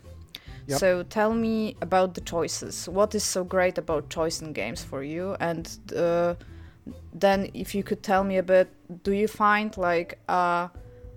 Yep. 0.66 0.78
So 0.78 1.03
tell 1.03 1.33
me 1.33 1.76
about 1.81 2.12
the 2.12 2.20
choices. 2.20 2.87
What 2.91 3.14
is 3.14 3.24
so 3.24 3.43
great 3.43 3.78
about 3.78 4.11
choice 4.11 4.43
in 4.43 4.53
games 4.53 4.85
for 4.85 5.03
you? 5.03 5.35
And 5.41 5.66
uh, 5.97 6.35
then, 7.14 7.51
if 7.55 7.74
you 7.74 7.83
could 7.83 8.03
tell 8.03 8.22
me 8.22 8.37
a 8.37 8.43
bit, 8.43 8.68
do 9.03 9.12
you 9.12 9.26
find 9.26 9.74
like 9.78 10.18
a 10.28 10.70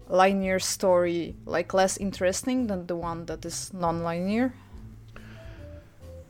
linear 0.07 0.59
story 0.59 1.35
like 1.45 1.73
less 1.73 1.97
interesting 1.97 2.67
than 2.67 2.87
the 2.87 2.95
one 2.95 3.25
that 3.25 3.45
is 3.45 3.73
non-linear? 3.73 4.53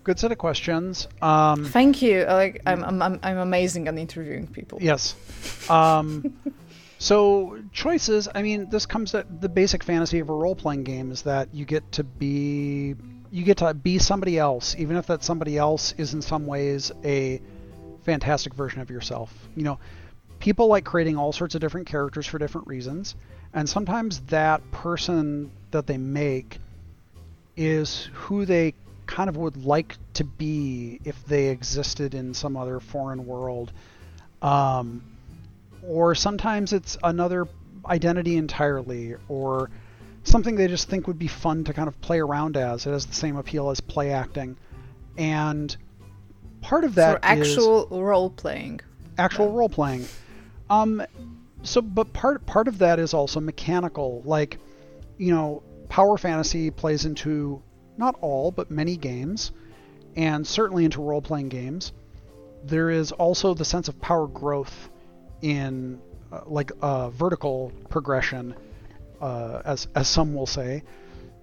Good 0.04 0.20
set 0.20 0.32
of 0.34 0.38
questions. 0.38 1.08
Um, 1.22 1.64
Thank 1.66 2.02
you. 2.02 2.26
Like 2.26 2.62
I'm, 2.66 2.84
I'm, 2.84 3.20
I'm, 3.24 3.38
amazing 3.38 3.88
at 3.88 3.98
interviewing 3.98 4.48
people. 4.48 4.80
Yes. 4.82 5.16
Um, 5.70 6.34
so 6.98 7.58
choices. 7.72 8.28
I 8.34 8.42
mean, 8.42 8.70
this 8.70 8.86
comes 8.86 9.12
to 9.12 9.26
the 9.40 9.48
basic 9.48 9.82
fantasy 9.82 10.20
of 10.20 10.30
a 10.30 10.34
role-playing 10.34 10.84
game 10.84 11.12
is 11.12 11.22
that 11.22 11.54
you 11.54 11.64
get 11.64 11.90
to 11.94 12.04
be 12.04 12.96
you 13.32 13.44
get 13.44 13.58
to 13.58 13.74
be 13.74 13.98
somebody 13.98 14.38
else, 14.38 14.76
even 14.78 14.98
if 14.98 15.08
that 15.08 15.24
somebody 15.24 15.58
else 15.58 15.94
is 15.98 16.14
in 16.14 16.22
some 16.22 16.46
ways 16.46 16.92
a 17.04 17.42
fantastic 18.04 18.54
version 18.54 18.82
of 18.82 18.90
yourself. 18.90 19.34
You 19.56 19.64
know, 19.64 19.80
people 20.40 20.68
like 20.68 20.84
creating 20.84 21.18
all 21.18 21.32
sorts 21.32 21.56
of 21.56 21.62
different 21.62 21.88
characters 21.88 22.28
for 22.28 22.38
different 22.38 22.68
reasons, 22.68 23.16
and 23.54 23.70
sometimes 23.70 24.20
that 24.28 24.70
person 24.72 25.50
that 25.72 25.88
they 25.88 25.98
make 25.98 26.60
is 27.56 28.10
who 28.14 28.46
they 28.46 28.74
kind 29.06 29.30
of 29.30 29.38
would 29.38 29.66
like 29.66 29.98
to 30.14 30.24
be 30.24 31.00
if 31.04 31.24
they 31.26 31.48
existed 31.48 32.14
in 32.14 32.34
some 32.34 32.58
other 32.58 32.80
foreign 32.80 33.26
world. 33.26 33.72
Um, 34.42 35.04
or 35.82 36.16
sometimes 36.16 36.74
it's 36.74 36.98
another 37.04 37.48
identity 37.86 38.38
entirely, 38.38 39.16
or 39.28 39.70
something 40.24 40.56
they 40.56 40.68
just 40.68 40.90
think 40.90 41.08
would 41.08 41.20
be 41.20 41.28
fun 41.28 41.64
to 41.66 41.74
kind 41.74 41.88
of 41.88 42.00
play 42.02 42.20
around 42.20 42.58
as. 42.58 42.86
It 42.86 42.92
has 42.92 43.06
the 43.06 43.14
same 43.14 43.36
appeal 43.38 43.70
as 43.70 43.82
play 43.82 44.12
acting. 44.12 44.58
And 45.18 45.76
part 46.62 46.86
of 46.86 46.96
that 46.96 47.20
For 47.20 47.26
actual 47.26 47.88
role 47.90 48.30
playing. 48.30 48.80
actual 49.18 49.52
role 49.52 49.70
playing. 49.70 50.06
Um, 50.70 51.04
so, 51.64 51.82
but 51.82 52.14
part 52.14 52.46
part 52.46 52.68
of 52.68 52.80
that 52.80 53.00
is 53.00 53.14
also 53.14 53.40
mechanical. 53.40 54.22
Like, 54.26 54.58
you 55.18 55.34
know, 55.34 55.62
power 55.90 56.18
fantasy 56.18 56.72
plays 56.72 57.06
into 57.06 57.62
not 57.98 58.16
all, 58.22 58.52
but 58.52 58.72
many 58.72 58.98
games, 58.98 59.52
and 60.16 60.46
certainly 60.46 60.86
into 60.86 61.02
role 61.02 61.22
playing 61.22 61.50
games. 61.50 61.94
There 62.64 62.90
is 62.90 63.12
also 63.12 63.54
the 63.54 63.66
sense 63.66 63.88
of 63.88 64.00
power 64.00 64.28
growth 64.28 64.90
in 65.42 66.00
uh, 66.32 66.42
like 66.46 66.72
uh, 66.82 67.10
vertical 67.10 67.72
progression, 67.90 68.56
uh, 69.22 69.62
as 69.66 69.88
as 69.96 70.08
some 70.08 70.34
will 70.34 70.48
say. 70.48 70.84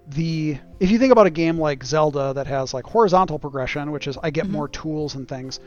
The 0.07 0.57
if 0.79 0.89
you 0.91 0.97
think 0.99 1.11
about 1.11 1.27
a 1.27 1.31
game 1.31 1.57
like 1.59 1.83
Zelda 1.83 2.33
that 2.33 2.47
has 2.47 2.73
like 2.73 2.85
horizontal 2.85 3.39
progression, 3.39 3.91
which 3.91 4.07
is 4.07 4.17
I 4.21 4.31
get 4.31 4.45
mm-hmm. 4.45 4.53
more 4.53 4.67
tools 4.67 5.15
and 5.15 5.27
things. 5.27 5.59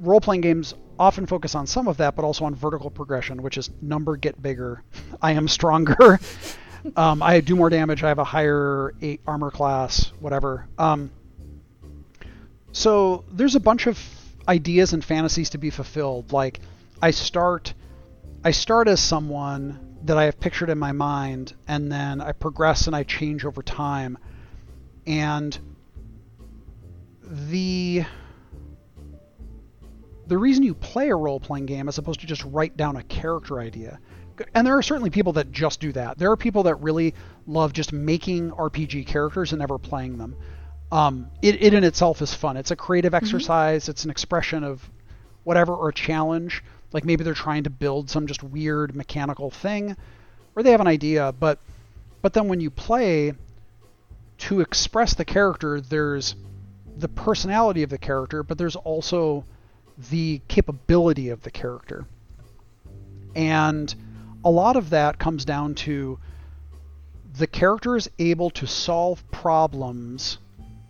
Role 0.00 0.20
playing 0.20 0.42
games 0.42 0.74
often 0.98 1.26
focus 1.26 1.54
on 1.54 1.66
some 1.66 1.88
of 1.88 1.96
that, 1.98 2.16
but 2.16 2.24
also 2.24 2.44
on 2.44 2.54
vertical 2.54 2.90
progression, 2.90 3.42
which 3.42 3.56
is 3.58 3.70
number 3.80 4.16
get 4.16 4.40
bigger, 4.40 4.82
I 5.22 5.32
am 5.32 5.48
stronger, 5.48 6.20
um, 6.96 7.22
I 7.22 7.40
do 7.40 7.56
more 7.56 7.70
damage, 7.70 8.02
I 8.02 8.08
have 8.08 8.18
a 8.18 8.24
higher 8.24 8.94
eight 9.00 9.20
armor 9.26 9.50
class, 9.50 10.12
whatever. 10.20 10.66
Um, 10.78 11.10
so 12.72 13.24
there's 13.32 13.54
a 13.54 13.60
bunch 13.60 13.86
of 13.86 13.98
ideas 14.46 14.92
and 14.92 15.04
fantasies 15.04 15.50
to 15.50 15.58
be 15.58 15.70
fulfilled. 15.70 16.32
Like 16.32 16.60
I 17.02 17.10
start, 17.10 17.74
I 18.44 18.50
start 18.50 18.88
as 18.88 19.00
someone 19.00 19.96
that 20.04 20.16
I 20.16 20.24
have 20.24 20.38
pictured 20.40 20.70
in 20.70 20.78
my 20.78 20.92
mind, 20.92 21.54
and 21.66 21.90
then 21.90 22.20
I 22.20 22.32
progress 22.32 22.86
and 22.86 22.94
I 22.94 23.02
change 23.02 23.44
over 23.44 23.62
time, 23.62 24.18
and 25.06 25.58
the 27.22 28.04
the 30.26 30.38
reason 30.38 30.62
you 30.62 30.74
play 30.74 31.08
a 31.08 31.16
role 31.16 31.40
playing 31.40 31.66
game 31.66 31.88
as 31.88 31.98
opposed 31.98 32.20
to 32.20 32.26
just 32.26 32.44
write 32.44 32.76
down 32.76 32.96
a 32.96 33.02
character 33.02 33.58
idea. 33.58 33.98
And 34.54 34.66
there 34.66 34.76
are 34.76 34.82
certainly 34.82 35.10
people 35.10 35.34
that 35.34 35.52
just 35.52 35.80
do 35.80 35.92
that. 35.92 36.18
There 36.18 36.30
are 36.30 36.36
people 36.36 36.64
that 36.64 36.76
really 36.76 37.14
love 37.46 37.72
just 37.72 37.92
making 37.92 38.50
RPG 38.50 39.06
characters 39.06 39.52
and 39.52 39.60
never 39.60 39.78
playing 39.78 40.18
them. 40.18 40.36
Um, 40.90 41.30
it, 41.42 41.62
it 41.62 41.74
in 41.74 41.84
itself 41.84 42.22
is 42.22 42.32
fun. 42.32 42.56
It's 42.56 42.70
a 42.70 42.76
creative 42.76 43.12
mm-hmm. 43.12 43.24
exercise. 43.24 43.82
Mm-hmm. 43.84 43.90
It's 43.90 44.04
an 44.04 44.10
expression 44.10 44.64
of 44.64 44.88
whatever 45.44 45.74
or 45.74 45.90
a 45.90 45.94
challenge. 45.94 46.62
Like 46.92 47.04
maybe 47.04 47.24
they're 47.24 47.34
trying 47.34 47.64
to 47.64 47.70
build 47.70 48.08
some 48.08 48.26
just 48.26 48.42
weird 48.42 48.94
mechanical 48.94 49.50
thing, 49.50 49.96
or 50.56 50.62
they 50.62 50.70
have 50.70 50.80
an 50.80 50.86
idea. 50.86 51.34
But 51.38 51.58
but 52.22 52.32
then 52.32 52.48
when 52.48 52.60
you 52.60 52.70
play, 52.70 53.32
to 54.38 54.60
express 54.60 55.14
the 55.14 55.24
character, 55.24 55.80
there's 55.80 56.34
the 56.96 57.08
personality 57.08 57.82
of 57.82 57.90
the 57.90 57.98
character, 57.98 58.42
but 58.42 58.58
there's 58.58 58.76
also 58.76 59.44
the 60.10 60.40
capability 60.48 61.28
of 61.28 61.42
the 61.42 61.50
character. 61.50 62.06
And 63.34 63.94
a 64.48 64.50
lot 64.50 64.76
of 64.76 64.88
that 64.88 65.18
comes 65.18 65.44
down 65.44 65.74
to 65.74 66.18
the 67.36 67.46
character 67.46 67.96
is 67.96 68.08
able 68.18 68.48
to 68.48 68.66
solve 68.66 69.30
problems 69.30 70.38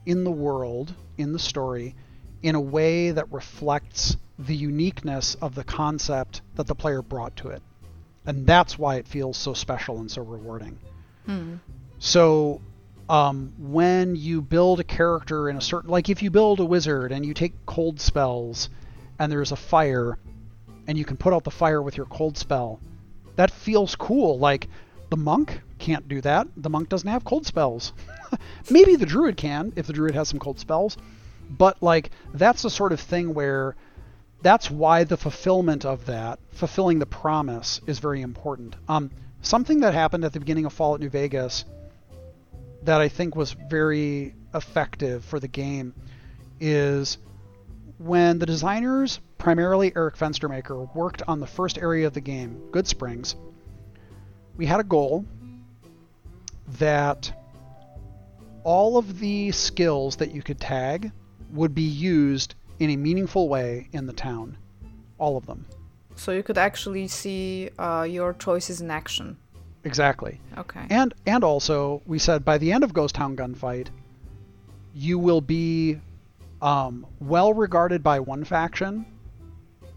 in 0.06 0.22
the 0.22 0.30
world, 0.30 0.94
in 1.16 1.32
the 1.32 1.40
story, 1.40 1.96
in 2.40 2.54
a 2.54 2.61
way 2.61 3.11
that 3.11 3.32
reflects 3.32 4.16
the 4.38 4.54
uniqueness 4.54 5.34
of 5.34 5.56
the 5.56 5.64
concept 5.64 6.40
that 6.54 6.68
the 6.68 6.74
player 6.76 7.02
brought 7.02 7.34
to 7.34 7.48
it. 7.48 7.61
And 8.26 8.46
that's 8.46 8.78
why 8.78 8.94
it 8.94 9.09
feels 9.09 9.36
so 9.36 9.54
special 9.54 9.98
and 9.98 10.09
so 10.09 10.22
rewarding. 10.22 10.78
Hmm. 11.26 11.54
So, 11.98 12.61
um, 13.09 13.54
when 13.59 14.14
you 14.14 14.40
build 14.40 14.78
a 14.78 14.84
character 14.84 15.48
in 15.48 15.56
a 15.56 15.61
certain, 15.61 15.90
like 15.90 16.09
if 16.09 16.22
you 16.22 16.30
build 16.30 16.61
a 16.61 16.64
wizard 16.64 17.11
and 17.11 17.26
you 17.26 17.34
take 17.34 17.66
cold 17.66 18.00
spells 18.00 18.68
and 19.18 19.32
there's 19.32 19.50
a 19.50 19.56
fire 19.56 20.16
and 20.86 20.96
you 20.96 21.04
can 21.04 21.16
put 21.16 21.32
out 21.32 21.42
the 21.42 21.50
fire 21.50 21.82
with 21.82 21.96
your 21.96 22.06
cold 22.06 22.38
spell. 22.38 22.78
That 23.39 23.53
feels 23.53 23.95
cool. 23.95 24.36
Like 24.36 24.68
the 25.11 25.16
monk 25.16 25.61
can't 25.78 26.09
do 26.09 26.20
that. 26.22 26.49
The 26.57 26.68
monk 26.68 26.89
doesn't 26.89 27.09
have 27.09 27.24
cold 27.24 27.47
spells. 27.47 27.93
Maybe 28.70 28.97
the 28.97 29.07
druid 29.07 29.36
can 29.36 29.72
if 29.76 29.86
the 29.86 29.93
druid 29.93 30.16
has 30.16 30.28
some 30.28 30.41
cold 30.41 30.59
spells. 30.59 30.97
But 31.49 31.80
like 31.80 32.11
that's 32.34 32.62
the 32.62 32.70
sort 32.70 32.93
of 32.93 32.99
thing 32.99 33.34
where 33.34 33.76
that's 34.43 34.68
why 34.68 35.05
the 35.05 35.16
fulfillment 35.16 35.84
of 35.84 36.07
that, 36.07 36.41
fulfilling 36.51 36.99
the 36.99 37.07
promise, 37.07 37.80
is 37.86 38.01
very 38.01 38.22
important. 38.22 38.74
Um, 38.89 39.12
something 39.41 39.80
that 39.80 39.95
happened 39.95 40.24
at 40.24 40.32
the 40.32 40.41
beginning 40.41 40.64
of 40.64 40.72
Fallout 40.72 40.99
New 40.99 41.09
Vegas 41.09 41.64
that 42.82 43.01
I 43.01 43.09
think 43.09 43.36
was 43.36 43.53
very 43.53 44.34
effective 44.53 45.24
for 45.24 45.39
the 45.39 45.47
game 45.47 45.95
is 46.59 47.18
when 47.99 48.41
the 48.41 48.47
designers, 48.47 49.20
primarily 49.39 49.93
Eric 49.97 50.16
Fenstermaker, 50.16 50.95
worked 50.95 51.22
on 51.26 51.41
the 51.41 51.47
first 51.47 51.78
area 51.78 52.07
of 52.07 52.12
the 52.12 52.20
game, 52.20 52.61
Goodsprings, 52.70 53.36
we 54.57 54.66
had 54.66 54.80
a 54.80 54.84
goal 54.84 55.24
that 56.78 57.32
all 58.64 58.99
of 58.99 59.18
the 59.20 59.51
skills 59.53 60.16
that 60.16 60.34
you 60.34 60.43
could 60.43 60.61
tag 60.61 61.11
would 61.53 61.74
be 61.74 61.82
used 61.82 62.55
in 62.78 62.91
a 62.91 62.97
meaningful 62.97 63.49
way 63.49 63.89
in 63.93 64.07
the 64.07 64.12
town. 64.12 64.59
All 65.18 65.36
of 65.36 65.47
them. 65.47 65.66
So 66.16 66.32
you 66.32 66.43
could 66.43 66.59
actually 66.59 67.09
see 67.09 67.70
uh, 67.78 68.07
your 68.09 68.34
choices 68.34 68.80
in 68.80 68.91
action. 68.91 69.36
Exactly. 69.84 70.41
Okay. 70.59 70.84
And 70.91 71.14
and 71.26 71.45
also 71.45 72.03
we 72.07 72.18
said 72.18 72.45
by 72.45 72.59
the 72.59 72.72
end 72.72 72.84
of 72.84 72.93
Ghost 72.93 73.14
Town 73.14 73.36
Gunfight, 73.36 73.89
you 74.93 75.18
will 75.18 75.41
be 75.41 75.99
um, 76.61 77.07
well 77.20 77.55
regarded 77.55 78.03
by 78.03 78.20
one 78.20 78.45
faction, 78.45 79.07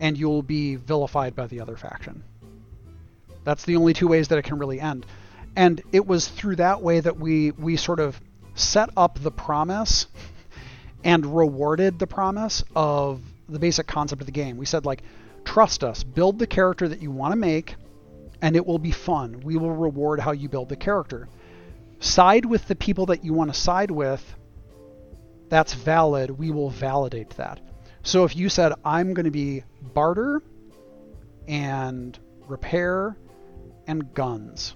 and 0.01 0.17
you'll 0.17 0.41
be 0.41 0.75
vilified 0.75 1.35
by 1.35 1.47
the 1.47 1.61
other 1.61 1.77
faction. 1.77 2.23
That's 3.45 3.63
the 3.63 3.77
only 3.77 3.93
two 3.93 4.07
ways 4.07 4.27
that 4.27 4.37
it 4.37 4.43
can 4.43 4.57
really 4.57 4.81
end. 4.81 5.05
And 5.55 5.81
it 5.91 6.05
was 6.05 6.27
through 6.27 6.57
that 6.57 6.81
way 6.81 6.99
that 6.99 7.17
we 7.17 7.51
we 7.51 7.77
sort 7.77 7.99
of 7.99 8.19
set 8.55 8.89
up 8.97 9.19
the 9.21 9.31
promise 9.31 10.07
and 11.03 11.25
rewarded 11.37 11.99
the 11.99 12.07
promise 12.07 12.63
of 12.75 13.21
the 13.47 13.59
basic 13.59 13.87
concept 13.87 14.21
of 14.21 14.25
the 14.25 14.31
game. 14.31 14.57
We 14.57 14.65
said 14.65 14.85
like 14.85 15.03
trust 15.45 15.83
us, 15.83 16.03
build 16.03 16.39
the 16.39 16.47
character 16.47 16.87
that 16.87 17.01
you 17.01 17.11
want 17.11 17.31
to 17.31 17.37
make 17.37 17.75
and 18.41 18.55
it 18.55 18.65
will 18.65 18.79
be 18.79 18.91
fun. 18.91 19.41
We 19.43 19.57
will 19.57 19.71
reward 19.71 20.19
how 20.19 20.31
you 20.31 20.49
build 20.49 20.69
the 20.69 20.75
character. 20.75 21.29
Side 21.99 22.45
with 22.45 22.67
the 22.67 22.75
people 22.75 23.07
that 23.07 23.23
you 23.23 23.33
want 23.33 23.53
to 23.53 23.59
side 23.59 23.91
with 23.91 24.35
that's 25.49 25.73
valid, 25.73 26.31
we 26.31 26.49
will 26.49 26.69
validate 26.69 27.31
that. 27.31 27.59
So 28.03 28.23
if 28.23 28.35
you 28.35 28.49
said, 28.49 28.73
I'm 28.83 29.13
going 29.13 29.25
to 29.25 29.31
be 29.31 29.63
barter 29.93 30.41
and 31.47 32.17
repair 32.47 33.17
and 33.87 34.13
guns, 34.13 34.75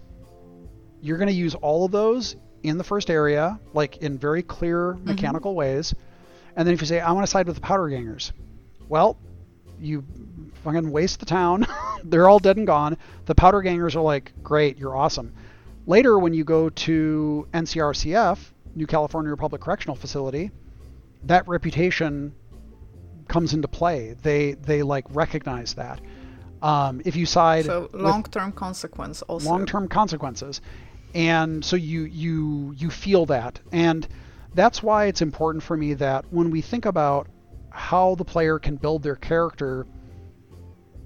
you're 1.01 1.17
going 1.17 1.30
to 1.30 1.34
use 1.34 1.55
all 1.55 1.86
of 1.86 1.91
those 1.91 2.36
in 2.63 2.78
the 2.78 2.84
first 2.84 3.09
area, 3.09 3.59
like 3.73 3.97
in 3.97 4.17
very 4.17 4.41
clear 4.41 4.93
mm-hmm. 4.93 5.07
mechanical 5.07 5.55
ways. 5.55 5.93
And 6.55 6.67
then 6.67 6.73
if 6.73 6.82
you 6.82 6.88
say, 6.88 6.99
I 6.99 7.11
want 7.11 7.26
to 7.26 7.32
side 7.32 7.47
with 7.47 7.55
the 7.55 7.61
powder 7.61 7.88
gangers, 7.89 8.32
well, 8.88 9.17
you 9.80 10.03
fucking 10.63 10.89
waste 10.91 11.19
the 11.19 11.26
town. 11.26 11.67
They're 12.03 12.30
all 12.30 12.39
dead 12.39 12.57
and 12.57 12.67
gone. 12.67 12.97
The 13.26 13.36
powder 13.36 13.61
gangers 13.61 13.95
are 13.95 14.01
like, 14.01 14.34
great, 14.43 14.78
you're 14.78 14.95
awesome. 14.95 15.34
Later, 15.88 16.17
when 16.17 16.34
you 16.34 16.43
go 16.43 16.69
to 16.69 17.47
NCRCF, 17.53 18.39
New 18.76 18.88
California 18.88 19.30
Republic 19.30 19.61
Correctional 19.61 19.95
Facility, 19.95 20.51
that 21.23 21.47
reputation 21.47 22.34
comes 23.28 23.53
into 23.53 23.67
play. 23.67 24.15
They 24.21 24.53
they 24.53 24.84
like 24.84 25.05
recognize 25.09 25.76
that. 25.76 26.01
Um, 26.61 27.01
if 27.05 27.15
you 27.15 27.26
side 27.26 27.65
so 27.65 27.89
long-term 27.93 28.53
consequence 28.53 29.21
also 29.23 29.47
long-term 29.47 29.88
consequences, 29.88 30.61
and 31.13 31.63
so 31.63 31.76
you 31.76 32.03
you 32.03 32.73
you 32.78 32.89
feel 32.89 33.26
that, 33.28 33.59
and 33.71 34.07
that's 34.53 34.82
why 34.82 35.05
it's 35.05 35.21
important 35.21 35.63
for 35.63 35.76
me 35.76 35.93
that 35.95 36.26
when 36.32 36.49
we 36.49 36.61
think 36.61 36.86
about 36.86 37.28
how 37.69 38.15
the 38.15 38.26
player 38.26 38.57
can 38.57 38.78
build 38.78 39.03
their 39.03 39.17
character, 39.17 39.86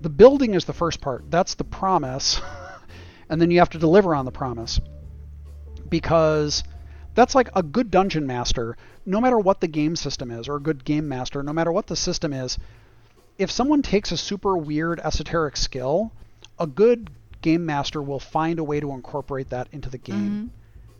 the 0.02 0.10
building 0.10 0.54
is 0.54 0.66
the 0.66 0.74
first 0.74 1.02
part. 1.02 1.30
That's 1.30 1.56
the 1.56 1.64
promise, 1.64 2.40
and 3.30 3.42
then 3.42 3.52
you 3.52 3.60
have 3.60 3.72
to 3.72 3.80
deliver 3.80 4.14
on 4.14 4.26
the 4.26 4.32
promise 4.32 4.80
because 5.90 6.64
that's 7.20 7.36
like 7.36 7.50
a 7.54 7.62
good 7.62 7.92
dungeon 7.92 8.26
master, 8.26 8.78
no 9.06 9.20
matter 9.20 9.38
what 9.38 9.60
the 9.60 9.68
game 9.68 9.98
system 9.98 10.32
is, 10.32 10.48
or 10.48 10.56
a 10.56 10.62
good 10.62 10.86
game 10.86 11.08
master, 11.08 11.44
no 11.44 11.52
matter 11.52 11.72
what 11.72 11.88
the 11.88 11.96
system 11.96 12.32
is. 12.32 12.58
If 13.38 13.52
someone 13.52 13.82
takes 13.82 14.14
a 14.14 14.18
super 14.18 14.58
weird 14.58 15.02
esoteric 15.02 15.58
skill, 15.58 16.14
a 16.58 16.66
good 16.66 17.10
game 17.42 17.66
master 17.66 18.02
will 18.02 18.22
find 18.22 18.58
a 18.58 18.64
way 18.64 18.80
to 18.80 18.92
incorporate 18.92 19.50
that 19.50 19.68
into 19.74 19.90
the 19.90 19.98
game 19.98 20.30
mm-hmm. 20.30 20.48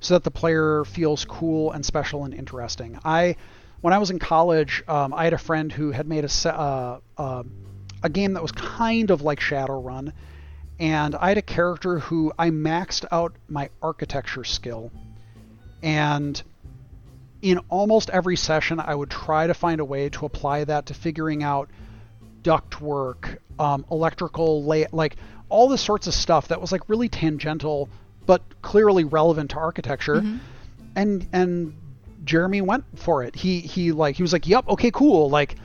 so 0.02 0.16
that 0.16 0.26
the 0.26 0.32
player 0.32 0.84
feels 0.84 1.24
cool 1.24 1.72
and 1.72 1.86
special 1.86 2.26
and 2.26 2.34
interesting. 2.34 3.00
I, 3.06 3.38
when 3.80 3.94
I 3.94 3.98
was 3.98 4.12
in 4.12 4.20
college, 4.20 4.84
um, 4.90 5.14
I 5.14 5.24
had 5.24 5.34
a 5.34 5.38
friend 5.38 5.72
who 5.72 5.92
had 5.92 6.06
made 6.06 6.26
a 6.26 6.50
uh, 6.54 7.00
uh, 7.18 7.44
a 8.04 8.10
game 8.10 8.34
that 8.34 8.42
was 8.42 8.52
kind 8.52 9.10
of 9.10 9.22
like 9.22 9.40
Shadowrun, 9.40 10.12
and 10.80 11.16
I 11.16 11.30
had 11.30 11.38
a 11.38 11.42
character 11.42 12.00
who 12.00 12.32
I 12.38 12.50
maxed 12.50 13.06
out 13.12 13.36
my 13.48 13.70
architecture 13.82 14.46
skill 14.46 14.92
and 15.82 16.42
in 17.42 17.60
almost 17.70 18.10
every 18.10 18.36
session, 18.36 18.80
I 18.80 18.94
would 18.94 19.10
try 19.10 19.48
to 19.48 19.54
find 19.54 19.80
a 19.80 19.86
way 19.86 20.10
to 20.10 20.26
apply 20.26 20.66
that 20.66 20.88
to 20.88 20.94
figuring 20.94 21.44
out 21.44 21.70
ductwork, 22.44 23.38
um, 23.58 23.86
electrical 23.90 24.64
lay, 24.64 24.88
like 24.92 25.16
all 25.48 25.70
the 25.70 25.78
sorts 25.78 26.08
of 26.08 26.14
stuff 26.14 26.50
that 26.50 26.60
was 26.60 26.72
like 26.72 26.88
really 26.90 27.10
tangential, 27.10 27.90
but 28.26 28.42
clearly 28.62 29.04
relevant 29.04 29.52
to 29.52 29.58
architecture. 29.58 30.16
Mm-hmm. 30.16 30.38
And 30.96 31.28
and 31.32 31.74
Jeremy 32.26 32.62
went 32.62 32.84
for 32.96 33.24
it. 33.24 33.36
He 33.36 33.60
he 33.60 33.92
like 33.92 34.16
he 34.16 34.24
was 34.24 34.34
like, 34.34 34.48
"Yep, 34.48 34.68
okay, 34.70 34.92
cool." 34.92 35.30
Like, 35.30 35.56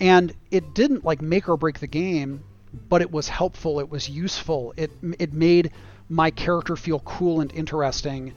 and 0.00 0.32
it 0.50 0.74
didn't 0.74 1.04
like 1.04 1.20
make 1.20 1.48
or 1.48 1.56
break 1.56 1.80
the 1.80 1.86
game, 1.86 2.42
but 2.88 3.02
it 3.02 3.10
was 3.10 3.28
helpful. 3.28 3.80
It 3.80 3.90
was 3.90 4.08
useful. 4.08 4.72
It 4.76 4.90
it 5.18 5.34
made 5.34 5.72
my 6.08 6.30
character 6.30 6.76
feel 6.76 7.00
cool 7.00 7.40
and 7.40 7.52
interesting 7.52 8.32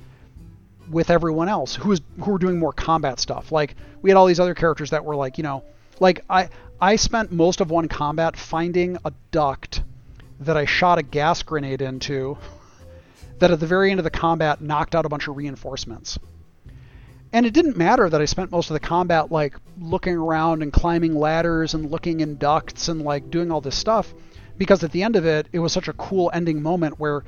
with 0.90 1.10
everyone 1.10 1.50
else 1.50 1.76
who 1.76 1.90
was 1.90 2.02
who 2.24 2.32
were 2.32 2.38
doing 2.38 2.60
more 2.60 2.74
combat 2.74 3.20
stuff. 3.20 3.52
Like 3.52 3.76
we 4.02 4.10
had 4.10 4.18
all 4.18 4.26
these 4.26 4.40
other 4.40 4.54
characters 4.54 4.90
that 4.92 5.06
were 5.06 5.16
like, 5.16 5.38
you 5.38 5.44
know, 5.44 5.64
like 6.00 6.24
I 6.30 6.50
I 6.82 6.96
spent 6.96 7.32
most 7.32 7.62
of 7.62 7.72
one 7.72 7.88
combat 7.88 8.36
finding 8.36 8.98
a 9.06 9.14
duct 9.32 9.84
that 10.42 10.58
I 10.58 10.66
shot 10.66 10.98
a 10.98 11.04
gas 11.04 11.44
grenade 11.44 11.82
into 11.82 12.38
that 13.40 13.52
at 13.52 13.60
the 13.60 13.68
very 13.68 13.92
end 13.92 14.00
of 14.00 14.04
the 14.04 14.10
combat 14.10 14.62
knocked 14.62 14.96
out 14.96 15.06
a 15.06 15.10
bunch 15.10 15.28
of 15.28 15.38
reinforcements. 15.38 16.20
And 17.32 17.48
it 17.48 17.54
didn't 17.54 17.78
matter 17.78 18.08
that 18.10 18.22
I 18.22 18.26
spent 18.26 18.52
most 18.52 18.70
of 18.70 18.76
the 18.76 18.80
combat 18.80 19.32
like 19.32 19.56
looking 19.80 20.16
around 20.16 20.62
and 20.62 20.72
climbing 20.72 21.18
ladders 21.18 21.74
and 21.74 21.90
looking 21.90 22.20
in 22.20 22.38
ducts 22.38 22.90
and 22.90 23.02
like 23.02 23.32
doing 23.32 23.52
all 23.52 23.62
this 23.62 23.76
stuff 23.76 24.14
because 24.58 24.84
at 24.84 24.92
the 24.92 25.04
end 25.04 25.16
of 25.16 25.26
it 25.26 25.48
it 25.52 25.60
was 25.60 25.74
such 25.74 25.88
a 25.88 25.94
cool 25.94 26.30
ending 26.34 26.62
moment 26.62 27.00
where 27.00 27.24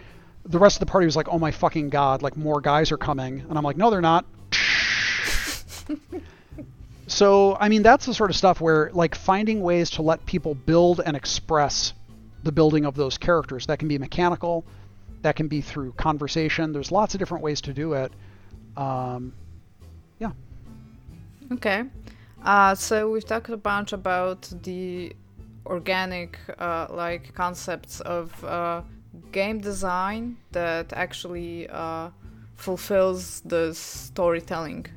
the 0.46 0.60
rest 0.60 0.76
of 0.78 0.80
the 0.82 0.86
party 0.86 1.06
was 1.06 1.16
like, 1.16 1.28
"Oh 1.30 1.40
my 1.40 1.52
fucking 1.52 1.90
god, 1.90 2.22
like 2.22 2.38
more 2.38 2.62
guys 2.62 2.92
are 2.92 2.98
coming." 2.98 3.46
And 3.50 3.58
I'm 3.58 3.64
like, 3.64 3.78
"No, 3.78 3.90
they're 3.90 4.02
not." 4.02 4.26
so, 7.08 7.58
I 7.60 7.70
mean, 7.70 7.84
that's 7.84 8.06
the 8.06 8.14
sort 8.14 8.30
of 8.30 8.36
stuff 8.36 8.62
where 8.62 8.92
like 8.94 9.16
finding 9.16 9.62
ways 9.62 9.90
to 9.92 10.02
let 10.02 10.26
people 10.26 10.56
build 10.56 11.02
and 11.06 11.16
express 11.16 11.94
the 12.44 12.52
building 12.52 12.86
of 12.86 12.96
those 12.96 13.18
characters. 13.18 13.66
That 13.66 13.80
can 13.80 13.88
be 13.88 13.98
mechanical, 13.98 14.66
that 15.24 15.36
can 15.36 15.48
be 15.48 15.62
through 15.62 15.94
conversation. 15.94 16.72
There's 16.72 16.92
lots 16.92 17.16
of 17.16 17.20
different 17.20 17.44
ways 17.44 17.62
to 17.62 17.74
do 17.74 17.94
it. 17.94 18.12
Um, 18.78 19.34
yeah. 20.20 20.32
Okay. 21.52 21.84
Uh, 22.44 22.76
so 22.76 23.10
we've 23.10 23.26
talked 23.26 23.50
a 23.50 23.58
bunch 23.58 23.94
about 23.94 24.54
the 24.62 25.16
organic 25.66 26.38
uh, 26.60 26.86
like 26.92 27.34
concepts 27.34 28.02
of 28.02 28.44
uh, 28.44 28.82
game 29.32 29.60
design 29.60 30.38
that 30.52 30.94
actually 30.94 31.68
uh, 31.70 32.10
fulfills 32.56 33.42
the 33.42 33.74
storytelling 33.74 34.88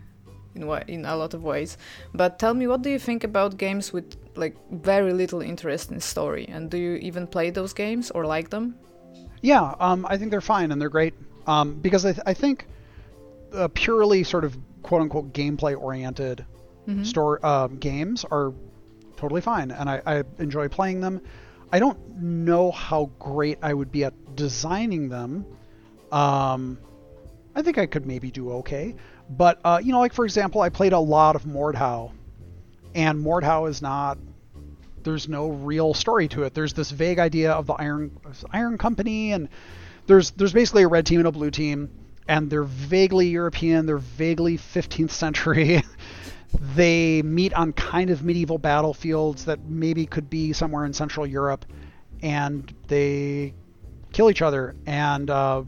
in 0.55 0.66
way, 0.66 0.83
in 0.87 1.05
a 1.05 1.16
lot 1.16 1.35
of 1.35 1.43
ways. 1.43 1.77
But 2.14 2.39
tell 2.39 2.55
me, 2.55 2.66
what 2.66 2.83
do 2.83 2.91
you 2.91 2.99
think 2.99 3.25
about 3.25 3.57
games 3.57 3.93
with 3.93 4.16
like 4.37 4.57
very 4.71 5.12
little 5.12 5.41
interest 5.41 5.91
in 5.91 6.01
story, 6.01 6.47
and 6.49 6.71
do 6.71 6.79
you 6.79 6.95
even 6.97 7.27
play 7.27 7.51
those 7.51 7.73
games 7.73 8.11
or 8.11 8.25
like 8.25 8.51
them? 8.51 8.75
Yeah, 9.41 9.75
um, 9.81 10.07
I 10.09 10.16
think 10.16 10.31
they're 10.31 10.41
fine 10.41 10.73
and 10.73 10.81
they're 10.81 10.89
great 10.89 11.14
um, 11.47 11.75
because 11.75 12.05
I, 12.05 12.12
th- 12.12 12.25
I 12.27 12.35
think 12.35 12.66
uh, 13.53 13.69
purely 13.73 14.25
sort 14.25 14.45
of 14.45 14.57
quote 14.83 15.03
unquote 15.03 15.33
gameplay 15.33 15.81
oriented 15.81 16.45
mm-hmm. 16.87 17.05
store 17.05 17.39
uh, 17.45 17.69
games 17.69 18.25
are 18.31 18.53
totally 19.16 19.41
fine, 19.41 19.71
and 19.71 19.89
I, 19.89 20.03
I 20.07 20.23
enjoy 20.39 20.69
playing 20.69 21.01
them. 21.01 21.21
I 21.71 21.79
don't 21.79 22.21
know 22.21 22.71
how 22.71 23.11
great 23.19 23.59
I 23.62 23.75
would 23.75 23.93
be 23.93 24.05
at 24.05 24.37
designing 24.37 25.09
them. 25.09 25.47
Um, 26.11 26.79
I 27.55 27.62
think 27.62 27.79
I 27.79 27.87
could 27.87 28.07
maybe 28.07 28.31
do 28.31 28.53
okay. 28.53 28.95
But, 29.29 29.61
uh, 29.64 29.81
you 29.83 29.93
know, 29.93 30.01
like 30.01 30.14
for 30.14 30.25
example, 30.25 30.61
I 30.61 30.71
played 30.71 30.93
a 30.93 30.99
lot 30.99 31.37
of 31.37 31.45
Mordhau, 31.45 32.12
and 32.95 33.23
Mordhau 33.23 33.69
is 33.69 33.83
not. 33.83 34.19
There's 35.03 35.29
no 35.29 35.49
real 35.49 35.95
story 35.95 36.29
to 36.29 36.43
it. 36.43 36.55
There's 36.55 36.73
this 36.73 36.91
vague 36.91 37.19
idea 37.19 37.53
of 37.53 37.66
the 37.66 37.75
Iron 37.75 38.19
Iron 38.51 38.79
Company, 38.79 39.33
and 39.33 39.49
there's 40.07 40.31
there's 40.33 40.53
basically 40.53 40.83
a 40.85 40.89
red 40.89 41.07
team 41.07 41.21
and 41.21 41.29
a 41.29 41.33
blue 41.33 41.51
team, 41.51 41.91
and 42.27 42.51
they're 42.51 42.62
vaguely 42.62 43.29
European. 43.29 43.87
They're 43.87 43.99
vaguely 43.99 44.57
15th 44.57 45.11
century. 45.11 45.83
They 46.74 47.22
meet 47.22 47.53
on 47.55 47.72
kind 47.72 48.11
of 48.11 48.22
medieval 48.22 48.59
battlefields 48.59 49.44
that 49.44 49.64
maybe 49.68 50.07
could 50.07 50.30
be 50.30 50.53
somewhere 50.53 50.84
in 50.84 50.92
Central 50.92 51.26
Europe, 51.26 51.64
and 52.22 52.72
they 52.86 53.55
kill 54.12 54.30
each 54.30 54.42
other. 54.42 54.74
And 54.86 55.28
uh, 55.28 55.64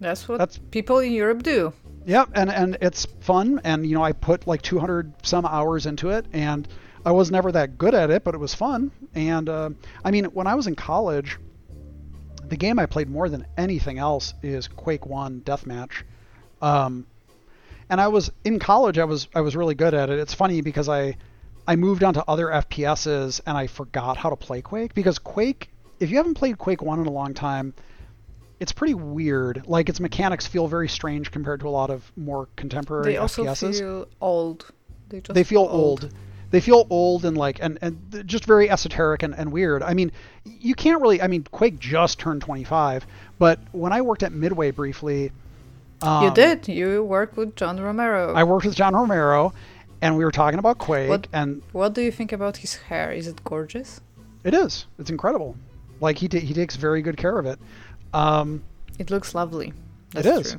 that's 0.00 0.28
what 0.28 0.38
that's, 0.38 0.58
people 0.70 0.98
in 0.98 1.12
Europe 1.12 1.42
do. 1.42 1.72
Yep, 2.06 2.30
and 2.34 2.50
and 2.50 2.78
it's 2.80 3.06
fun. 3.20 3.60
And 3.64 3.86
you 3.86 3.94
know, 3.94 4.02
I 4.02 4.12
put 4.12 4.46
like 4.46 4.62
200 4.62 5.26
some 5.26 5.44
hours 5.44 5.86
into 5.86 6.10
it, 6.10 6.26
and 6.32 6.66
I 7.04 7.12
was 7.12 7.30
never 7.30 7.52
that 7.52 7.78
good 7.78 7.94
at 7.94 8.10
it, 8.10 8.24
but 8.24 8.34
it 8.34 8.38
was 8.38 8.54
fun. 8.54 8.90
And 9.14 9.48
uh, 9.48 9.70
I 10.04 10.10
mean, 10.10 10.24
when 10.26 10.46
I 10.46 10.54
was 10.54 10.66
in 10.66 10.74
college, 10.74 11.38
the 12.48 12.56
game 12.56 12.78
I 12.78 12.86
played 12.86 13.08
more 13.08 13.28
than 13.28 13.46
anything 13.56 13.98
else 13.98 14.34
is 14.42 14.68
Quake 14.68 15.06
One 15.06 15.40
Deathmatch. 15.42 16.02
Um, 16.60 17.06
and 17.90 18.00
I 18.00 18.08
was 18.08 18.30
in 18.44 18.58
college. 18.58 18.98
I 18.98 19.04
was 19.04 19.28
I 19.34 19.40
was 19.40 19.56
really 19.56 19.74
good 19.74 19.94
at 19.94 20.10
it. 20.10 20.18
It's 20.18 20.34
funny 20.34 20.60
because 20.60 20.88
I 20.88 21.16
I 21.66 21.76
moved 21.76 22.04
on 22.04 22.14
to 22.14 22.24
other 22.26 22.46
FPSs 22.46 23.40
and 23.46 23.56
I 23.56 23.66
forgot 23.66 24.16
how 24.16 24.30
to 24.30 24.36
play 24.36 24.62
Quake 24.62 24.94
because 24.94 25.18
Quake. 25.18 25.70
If 26.00 26.10
you 26.10 26.16
haven't 26.16 26.34
played 26.34 26.58
Quake 26.58 26.80
One 26.80 27.00
in 27.00 27.06
a 27.06 27.10
long 27.10 27.34
time, 27.34 27.74
it's 28.60 28.72
pretty 28.72 28.94
weird. 28.94 29.64
Like 29.66 29.88
its 29.88 30.00
mechanics 30.00 30.46
feel 30.46 30.68
very 30.68 30.88
strange 30.88 31.30
compared 31.30 31.60
to 31.60 31.68
a 31.68 31.70
lot 31.70 31.90
of 31.90 32.10
more 32.16 32.48
contemporary 32.56 33.04
FPSs. 33.04 33.06
they 33.06 33.16
also 33.16 33.44
FPSs. 33.44 33.78
feel 33.78 34.08
old. 34.20 34.66
They, 35.08 35.20
they 35.20 35.44
feel 35.44 35.60
old. 35.60 36.04
old. 36.04 36.14
They 36.50 36.60
feel 36.60 36.86
old 36.88 37.26
and 37.26 37.36
like 37.36 37.58
and, 37.60 37.78
and 37.82 38.22
just 38.26 38.46
very 38.46 38.70
esoteric 38.70 39.22
and, 39.22 39.34
and 39.34 39.52
weird. 39.52 39.82
I 39.82 39.92
mean, 39.94 40.12
you 40.44 40.74
can't 40.74 41.02
really. 41.02 41.20
I 41.20 41.26
mean, 41.26 41.44
Quake 41.50 41.78
just 41.78 42.18
turned 42.18 42.40
25, 42.40 43.06
but 43.38 43.58
when 43.72 43.92
I 43.92 44.00
worked 44.00 44.22
at 44.22 44.32
Midway 44.32 44.70
briefly, 44.70 45.32
um, 46.02 46.24
you 46.24 46.30
did. 46.30 46.68
You 46.68 47.02
worked 47.02 47.36
with 47.36 47.56
John 47.56 47.80
Romero. 47.80 48.34
I 48.34 48.44
worked 48.44 48.66
with 48.66 48.74
John 48.74 48.94
Romero, 48.94 49.52
and 50.00 50.16
we 50.16 50.24
were 50.24 50.32
talking 50.32 50.58
about 50.58 50.78
Quake. 50.78 51.08
What, 51.08 51.26
and 51.32 51.62
what 51.72 51.94
do 51.94 52.02
you 52.02 52.12
think 52.12 52.32
about 52.32 52.58
his 52.58 52.76
hair? 52.76 53.12
Is 53.12 53.26
it 53.26 53.42
gorgeous? 53.44 54.00
It 54.44 54.54
is. 54.54 54.86
It's 54.98 55.10
incredible. 55.10 55.56
Like 56.00 56.18
he 56.18 56.28
t- 56.28 56.40
he 56.40 56.54
takes 56.54 56.76
very 56.76 57.02
good 57.02 57.16
care 57.16 57.38
of 57.38 57.46
it. 57.46 57.58
Um, 58.14 58.62
it 58.98 59.10
looks 59.10 59.34
lovely. 59.34 59.72
That's 60.10 60.26
it 60.26 60.40
is. 60.40 60.56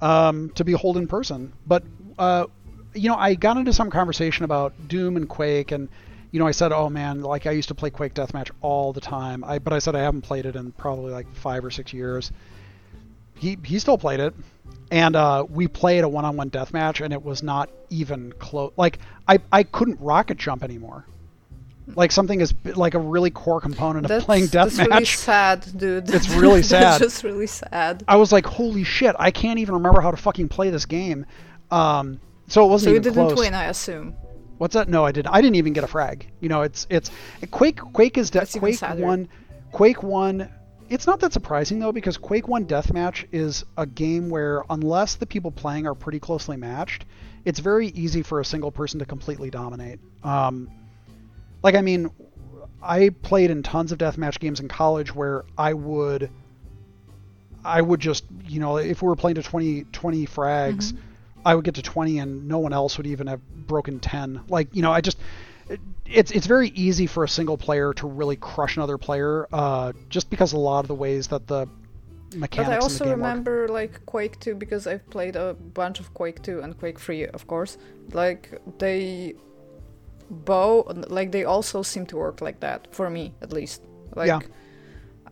Um, 0.00 0.50
to 0.50 0.64
behold 0.64 0.96
in 0.96 1.06
person, 1.06 1.52
but 1.66 1.82
uh, 2.18 2.46
you 2.94 3.08
know, 3.08 3.16
I 3.16 3.34
got 3.34 3.56
into 3.56 3.72
some 3.72 3.90
conversation 3.90 4.44
about 4.44 4.72
Doom 4.88 5.16
and 5.16 5.28
Quake, 5.28 5.72
and 5.72 5.88
you 6.30 6.38
know, 6.38 6.46
I 6.46 6.52
said, 6.52 6.72
"Oh 6.72 6.90
man, 6.90 7.22
like 7.22 7.46
I 7.46 7.52
used 7.52 7.68
to 7.68 7.74
play 7.74 7.90
Quake 7.90 8.14
Deathmatch 8.14 8.50
all 8.60 8.92
the 8.92 9.00
time." 9.00 9.42
I 9.44 9.58
but 9.58 9.72
I 9.72 9.78
said 9.78 9.94
I 9.96 10.00
haven't 10.00 10.22
played 10.22 10.46
it 10.46 10.56
in 10.56 10.72
probably 10.72 11.12
like 11.12 11.32
five 11.34 11.64
or 11.64 11.70
six 11.70 11.92
years 11.92 12.30
he 13.40 13.58
he 13.64 13.78
still 13.78 13.96
played 13.96 14.20
it, 14.20 14.34
and 14.90 15.16
uh, 15.16 15.46
we 15.48 15.66
played 15.66 16.04
a 16.04 16.08
one-on-one 16.08 16.50
death 16.50 16.72
match, 16.72 17.00
and 17.00 17.12
it 17.12 17.24
was 17.24 17.42
not 17.42 17.70
even 17.88 18.32
close. 18.38 18.72
Like 18.76 18.98
I 19.26 19.38
I 19.50 19.62
couldn't 19.62 19.98
rocket 20.00 20.36
jump 20.36 20.62
anymore. 20.62 21.06
Like 21.96 22.12
something 22.12 22.40
is 22.40 22.54
like 22.64 22.94
a 22.94 22.98
really 22.98 23.30
core 23.30 23.60
component 23.60 24.04
of 24.04 24.10
that's, 24.10 24.24
playing 24.24 24.44
deathmatch. 24.44 24.76
That's 24.76 24.88
really 24.90 25.04
sad, 25.06 25.66
dude. 25.76 26.10
It's 26.10 26.28
really 26.28 26.62
sad. 26.74 27.00
It's 27.00 27.14
just 27.14 27.24
really 27.24 27.46
sad. 27.46 28.04
I 28.06 28.16
was 28.16 28.30
like, 28.30 28.44
holy 28.44 28.84
shit! 28.84 29.16
I 29.18 29.30
can't 29.30 29.58
even 29.58 29.74
remember 29.74 30.02
how 30.02 30.10
to 30.10 30.16
fucking 30.18 30.48
play 30.50 30.68
this 30.68 30.84
game. 30.84 31.24
Um, 31.70 32.20
so 32.46 32.64
it 32.66 32.68
wasn't. 32.68 32.90
So 32.90 32.94
you 32.94 33.00
didn't 33.00 33.14
close. 33.14 33.38
win, 33.38 33.54
I 33.54 33.64
assume. 33.64 34.14
What's 34.58 34.74
that? 34.74 34.90
No, 34.90 35.06
I 35.06 35.12
didn't. 35.12 35.32
I 35.32 35.40
didn't 35.40 35.56
even 35.56 35.72
get 35.72 35.84
a 35.84 35.88
frag. 35.88 36.30
You 36.40 36.50
know, 36.50 36.60
it's 36.60 36.86
it's 36.90 37.10
Quake. 37.50 37.78
Quake 37.78 38.18
is 38.18 38.28
de- 38.28 38.44
Quake 38.44 38.82
one. 38.82 39.28
Quake 39.72 40.02
one 40.02 40.50
it's 40.90 41.06
not 41.06 41.20
that 41.20 41.32
surprising 41.32 41.78
though 41.78 41.92
because 41.92 42.16
Quake 42.16 42.48
1 42.48 42.66
Deathmatch 42.66 43.24
is 43.30 43.64
a 43.76 43.86
game 43.86 44.28
where 44.28 44.64
unless 44.68 45.14
the 45.14 45.24
people 45.24 45.52
playing 45.52 45.86
are 45.86 45.94
pretty 45.94 46.18
closely 46.18 46.56
matched, 46.56 47.04
it's 47.44 47.60
very 47.60 47.88
easy 47.88 48.22
for 48.22 48.40
a 48.40 48.44
single 48.44 48.72
person 48.72 48.98
to 48.98 49.06
completely 49.06 49.50
dominate. 49.50 50.00
Um, 50.24 50.68
like 51.62 51.76
I 51.76 51.80
mean, 51.80 52.10
I 52.82 53.10
played 53.10 53.50
in 53.50 53.62
tons 53.62 53.92
of 53.92 53.98
deathmatch 53.98 54.40
games 54.40 54.58
in 54.58 54.68
college 54.68 55.14
where 55.14 55.44
I 55.56 55.74
would 55.74 56.28
I 57.64 57.80
would 57.80 58.00
just, 58.00 58.24
you 58.46 58.58
know, 58.58 58.78
if 58.78 59.00
we 59.00 59.08
were 59.08 59.16
playing 59.16 59.36
to 59.36 59.42
20 59.42 59.84
20 59.92 60.26
frags, 60.26 60.92
mm-hmm. 60.92 60.98
I 61.44 61.54
would 61.54 61.64
get 61.64 61.76
to 61.76 61.82
20 61.82 62.18
and 62.18 62.48
no 62.48 62.58
one 62.58 62.72
else 62.72 62.96
would 62.96 63.06
even 63.06 63.28
have 63.28 63.40
broken 63.66 64.00
10. 64.00 64.42
Like, 64.48 64.74
you 64.74 64.82
know, 64.82 64.90
I 64.90 65.00
just 65.00 65.18
it's 66.06 66.30
it's 66.30 66.46
very 66.46 66.68
easy 66.70 67.06
for 67.06 67.24
a 67.24 67.28
single 67.28 67.56
player 67.56 67.92
to 67.94 68.06
really 68.06 68.36
crush 68.36 68.76
another 68.76 68.98
player, 68.98 69.46
uh, 69.52 69.92
just 70.08 70.30
because 70.30 70.52
a 70.52 70.58
lot 70.58 70.80
of 70.80 70.88
the 70.88 70.94
ways 70.94 71.28
that 71.28 71.46
the 71.46 71.66
mechanics. 72.34 72.68
But 72.68 72.74
I 72.74 72.78
also 72.78 73.10
remember 73.10 73.62
work. 73.62 73.70
like 73.70 74.06
Quake 74.06 74.38
2 74.40 74.54
because 74.54 74.86
I've 74.86 75.08
played 75.10 75.36
a 75.36 75.54
bunch 75.54 76.00
of 76.00 76.12
Quake 76.14 76.42
2 76.42 76.60
and 76.60 76.78
Quake 76.78 76.98
3, 76.98 77.26
of 77.26 77.46
course. 77.46 77.78
Like 78.12 78.60
they 78.78 79.34
bow 80.30 80.84
like 81.08 81.32
they 81.32 81.44
also 81.44 81.82
seem 81.82 82.06
to 82.06 82.16
work 82.16 82.40
like 82.40 82.60
that 82.60 82.88
for 82.94 83.10
me 83.10 83.34
at 83.42 83.52
least. 83.52 83.82
Like 84.14 84.28
yeah. 84.28 84.40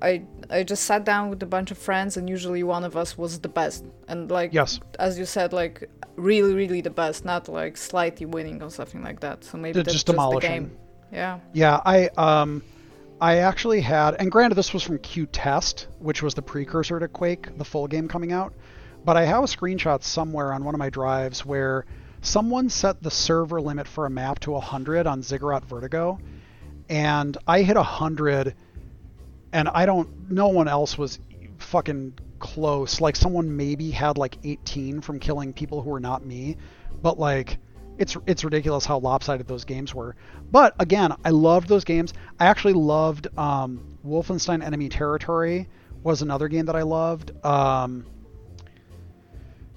I 0.00 0.22
I 0.50 0.62
just 0.62 0.84
sat 0.84 1.04
down 1.04 1.30
with 1.30 1.42
a 1.42 1.46
bunch 1.46 1.70
of 1.70 1.78
friends 1.78 2.16
and 2.16 2.28
usually 2.28 2.62
one 2.62 2.84
of 2.84 2.96
us 2.96 3.18
was 3.18 3.40
the 3.40 3.48
best. 3.48 3.84
And 4.06 4.30
like 4.30 4.52
yes. 4.52 4.80
as 4.98 5.18
you 5.18 5.24
said, 5.24 5.52
like 5.52 5.88
really, 6.16 6.54
really 6.54 6.80
the 6.80 6.90
best, 6.90 7.24
not 7.24 7.48
like 7.48 7.76
slightly 7.76 8.26
winning 8.26 8.62
or 8.62 8.70
something 8.70 9.02
like 9.02 9.20
that. 9.20 9.44
So 9.44 9.58
maybe 9.58 9.74
just, 9.74 9.84
that's 9.86 9.94
just 9.94 10.06
demolishing. 10.06 10.50
the 10.50 10.68
game. 10.68 10.78
Yeah. 11.12 11.40
Yeah, 11.52 11.80
I 11.84 12.08
um, 12.16 12.62
I 13.20 13.38
actually 13.38 13.80
had, 13.80 14.14
and 14.14 14.30
granted, 14.30 14.54
this 14.54 14.72
was 14.72 14.82
from 14.82 14.98
QTest, 14.98 15.86
which 15.98 16.22
was 16.22 16.34
the 16.34 16.42
precursor 16.42 17.00
to 17.00 17.08
Quake, 17.08 17.56
the 17.58 17.64
full 17.64 17.88
game 17.88 18.06
coming 18.06 18.32
out. 18.32 18.54
But 19.04 19.16
I 19.16 19.24
have 19.24 19.42
a 19.42 19.46
screenshot 19.46 20.02
somewhere 20.02 20.52
on 20.52 20.64
one 20.64 20.74
of 20.74 20.78
my 20.78 20.90
drives 20.90 21.44
where 21.44 21.86
someone 22.20 22.68
set 22.68 23.02
the 23.02 23.10
server 23.10 23.60
limit 23.60 23.88
for 23.88 24.06
a 24.06 24.10
map 24.10 24.40
to 24.40 24.52
100 24.52 25.06
on 25.06 25.22
Ziggurat 25.22 25.64
Vertigo, 25.64 26.18
and 26.88 27.36
I 27.46 27.62
hit 27.62 27.76
100, 27.76 28.54
and 29.52 29.68
I 29.68 29.86
don't, 29.86 30.30
no 30.30 30.48
one 30.48 30.68
else 30.68 30.96
was 30.98 31.18
fucking 31.58 32.18
close. 32.38 33.00
Like 33.00 33.16
someone 33.16 33.56
maybe 33.56 33.90
had 33.90 34.18
like 34.18 34.38
18 34.44 35.00
from 35.00 35.18
killing 35.18 35.52
people 35.52 35.82
who 35.82 35.90
were 35.90 36.00
not 36.00 36.24
me, 36.24 36.56
but 37.02 37.18
like 37.18 37.58
it's 37.98 38.16
it's 38.26 38.44
ridiculous 38.44 38.86
how 38.86 38.98
lopsided 38.98 39.46
those 39.46 39.64
games 39.64 39.94
were. 39.94 40.14
But 40.50 40.74
again, 40.78 41.12
I 41.24 41.30
loved 41.30 41.68
those 41.68 41.84
games. 41.84 42.14
I 42.38 42.46
actually 42.46 42.74
loved 42.74 43.26
um, 43.36 43.98
Wolfenstein 44.06 44.64
Enemy 44.64 44.88
Territory 44.88 45.68
was 46.02 46.22
another 46.22 46.48
game 46.48 46.66
that 46.66 46.76
I 46.76 46.82
loved. 46.82 47.32
Um, 47.44 48.06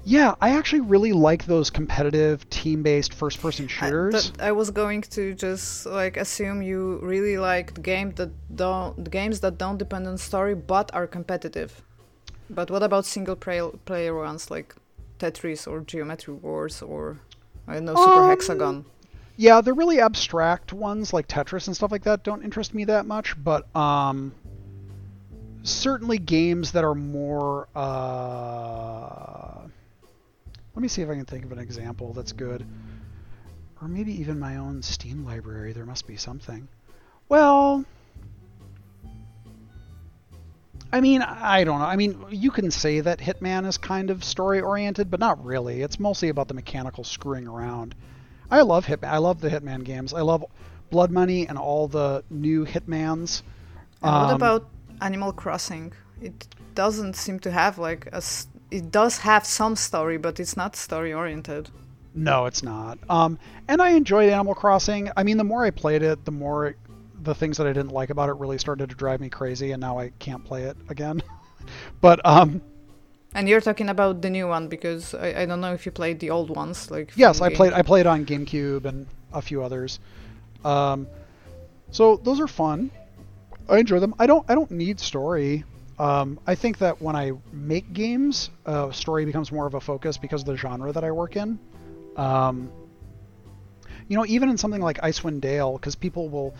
yeah, 0.03 0.35
I 0.41 0.51
actually 0.51 0.81
really 0.81 1.13
like 1.13 1.45
those 1.45 1.69
competitive 1.69 2.49
team-based 2.49 3.13
first-person 3.13 3.67
shooters. 3.67 4.31
I, 4.39 4.47
I, 4.47 4.51
was 4.51 4.71
going 4.71 5.01
to 5.01 5.33
just 5.33 5.85
like 5.85 6.17
assume 6.17 6.61
you 6.61 6.99
really 7.03 7.37
like 7.37 7.75
the 7.75 7.81
game 7.81 8.11
that 8.15 8.31
don't 8.55 9.03
the 9.03 9.09
games 9.09 9.39
that 9.41 9.57
don't 9.57 9.77
depend 9.77 10.07
on 10.07 10.17
story 10.17 10.55
but 10.55 10.93
are 10.93 11.07
competitive. 11.07 11.83
But 12.49 12.71
what 12.71 12.83
about 12.83 13.05
single 13.05 13.35
player 13.35 14.15
ones 14.15 14.51
like 14.51 14.75
Tetris 15.19 15.67
or 15.67 15.81
Geometry 15.81 16.33
Wars 16.33 16.81
or 16.81 17.19
I 17.67 17.75
don't 17.75 17.85
know 17.85 17.95
Super 17.95 18.23
um, 18.23 18.29
Hexagon? 18.29 18.85
Yeah, 19.37 19.61
the 19.61 19.73
really 19.73 19.99
abstract 19.99 20.73
ones 20.73 21.13
like 21.13 21.27
Tetris 21.27 21.67
and 21.67 21.75
stuff 21.75 21.91
like 21.91 22.03
that 22.03 22.23
don't 22.23 22.43
interest 22.43 22.73
me 22.73 22.85
that 22.85 23.05
much, 23.05 23.35
but 23.41 23.73
um, 23.75 24.33
certainly 25.63 26.17
games 26.17 26.71
that 26.73 26.83
are 26.83 26.95
more 26.95 27.67
uh, 27.75 29.61
let 30.75 30.81
me 30.81 30.87
see 30.87 31.01
if 31.01 31.09
I 31.09 31.15
can 31.15 31.25
think 31.25 31.45
of 31.45 31.51
an 31.51 31.59
example 31.59 32.13
that's 32.13 32.31
good. 32.31 32.65
Or 33.81 33.87
maybe 33.87 34.19
even 34.19 34.39
my 34.39 34.57
own 34.57 34.81
Steam 34.81 35.25
library. 35.25 35.73
There 35.73 35.85
must 35.85 36.07
be 36.07 36.15
something. 36.15 36.67
Well, 37.29 37.85
I 40.93 41.01
mean, 41.01 41.21
I 41.21 41.63
don't 41.63 41.79
know. 41.79 41.85
I 41.85 41.95
mean, 41.95 42.25
you 42.29 42.51
can 42.51 42.69
say 42.69 42.99
that 42.99 43.19
Hitman 43.19 43.65
is 43.65 43.77
kind 43.77 44.09
of 44.09 44.23
story 44.23 44.61
oriented, 44.61 45.09
but 45.09 45.19
not 45.19 45.43
really. 45.43 45.81
It's 45.81 45.99
mostly 45.99 46.29
about 46.29 46.47
the 46.47 46.53
mechanical 46.53 47.03
screwing 47.03 47.47
around. 47.47 47.95
I 48.49 48.61
love 48.61 48.85
Hitman. 48.85 49.07
I 49.07 49.17
love 49.17 49.39
the 49.39 49.49
Hitman 49.49 49.83
games. 49.83 50.13
I 50.13 50.21
love 50.21 50.43
Blood 50.89 51.09
Money 51.09 51.47
and 51.47 51.57
all 51.57 51.87
the 51.87 52.23
new 52.29 52.65
Hitmans. 52.65 53.41
Um, 54.03 54.25
what 54.25 54.35
about 54.35 54.69
Animal 55.01 55.31
Crossing? 55.31 55.93
It 56.21 56.47
doesn't 56.75 57.15
seem 57.15 57.39
to 57.39 57.51
have 57.51 57.77
like 57.77 58.07
a 58.11 58.21
it 58.71 58.89
does 58.89 59.19
have 59.19 59.45
some 59.45 59.75
story, 59.75 60.17
but 60.17 60.39
it's 60.39 60.57
not 60.57 60.75
story 60.75 61.13
oriented. 61.13 61.69
No, 62.15 62.45
it's 62.45 62.63
not. 62.63 62.97
Um, 63.09 63.37
and 63.67 63.81
I 63.81 63.91
enjoyed 63.91 64.29
Animal 64.29 64.55
Crossing. 64.55 65.09
I 65.15 65.23
mean, 65.23 65.37
the 65.37 65.43
more 65.43 65.63
I 65.63 65.71
played 65.71 66.01
it, 66.01 66.25
the 66.25 66.31
more 66.31 66.67
it, 66.67 66.77
the 67.21 67.35
things 67.35 67.57
that 67.57 67.67
I 67.67 67.73
didn't 67.73 67.91
like 67.91 68.09
about 68.09 68.29
it 68.29 68.33
really 68.33 68.57
started 68.57 68.89
to 68.89 68.95
drive 68.95 69.19
me 69.21 69.29
crazy, 69.29 69.71
and 69.71 69.79
now 69.79 69.99
I 69.99 70.11
can't 70.19 70.43
play 70.43 70.63
it 70.63 70.77
again. 70.89 71.21
but 72.01 72.25
um, 72.25 72.61
and 73.33 73.47
you're 73.47 73.61
talking 73.61 73.89
about 73.89 74.21
the 74.21 74.29
new 74.29 74.47
one 74.47 74.67
because 74.67 75.13
I, 75.13 75.41
I 75.41 75.45
don't 75.45 75.61
know 75.61 75.73
if 75.73 75.85
you 75.85 75.91
played 75.91 76.19
the 76.19 76.31
old 76.31 76.49
ones, 76.49 76.91
like 76.91 77.11
yes, 77.15 77.41
I 77.41 77.53
played 77.53 77.73
I 77.73 77.81
played 77.81 78.07
on 78.07 78.25
GameCube 78.25 78.85
and 78.85 79.05
a 79.31 79.41
few 79.41 79.63
others. 79.63 79.99
Um, 80.65 81.07
so 81.91 82.17
those 82.17 82.39
are 82.39 82.47
fun. 82.47 82.91
I 83.69 83.77
enjoy 83.77 83.99
them. 83.99 84.15
I 84.19 84.25
don't 84.25 84.45
I 84.49 84.55
don't 84.55 84.71
need 84.71 84.99
story. 84.99 85.63
Um, 86.01 86.39
I 86.47 86.55
think 86.55 86.79
that 86.79 86.99
when 86.99 87.15
I 87.15 87.33
make 87.53 87.93
games, 87.93 88.49
uh, 88.65 88.91
story 88.91 89.23
becomes 89.23 89.51
more 89.51 89.67
of 89.67 89.75
a 89.75 89.79
focus 89.79 90.17
because 90.17 90.41
of 90.41 90.47
the 90.47 90.57
genre 90.57 90.91
that 90.91 91.03
I 91.03 91.11
work 91.11 91.35
in. 91.35 91.59
Um, 92.15 92.71
you 94.07 94.17
know, 94.17 94.25
even 94.25 94.49
in 94.49 94.57
something 94.57 94.81
like 94.81 94.99
Icewind 95.01 95.41
Dale, 95.41 95.73
because 95.73 95.93
people 95.93 96.27
will, 96.27 96.55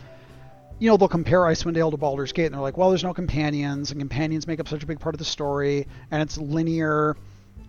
you 0.77 0.91
know, 0.91 0.95
they'll 0.95 1.07
compare 1.07 1.39
Icewind 1.39 1.73
Dale 1.73 1.89
to 1.89 1.97
Baldur's 1.97 2.33
Gate, 2.33 2.45
and 2.45 2.53
they're 2.53 2.61
like, 2.61 2.77
well, 2.77 2.89
there's 2.89 3.03
no 3.03 3.15
companions, 3.15 3.89
and 3.89 3.99
companions 3.99 4.45
make 4.45 4.59
up 4.59 4.67
such 4.67 4.83
a 4.83 4.85
big 4.85 4.99
part 4.99 5.15
of 5.15 5.19
the 5.19 5.25
story, 5.25 5.87
and 6.11 6.21
it's 6.21 6.37
linear, 6.37 7.17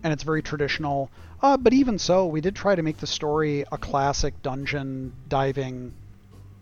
and 0.03 0.13
it's 0.13 0.21
very 0.21 0.43
traditional. 0.43 1.09
Uh, 1.41 1.57
but 1.57 1.73
even 1.73 1.97
so, 1.97 2.27
we 2.27 2.39
did 2.39 2.55
try 2.55 2.75
to 2.75 2.83
make 2.83 2.97
the 2.97 3.07
story 3.07 3.65
a 3.71 3.79
classic 3.79 4.39
dungeon 4.43 5.11
diving 5.27 5.91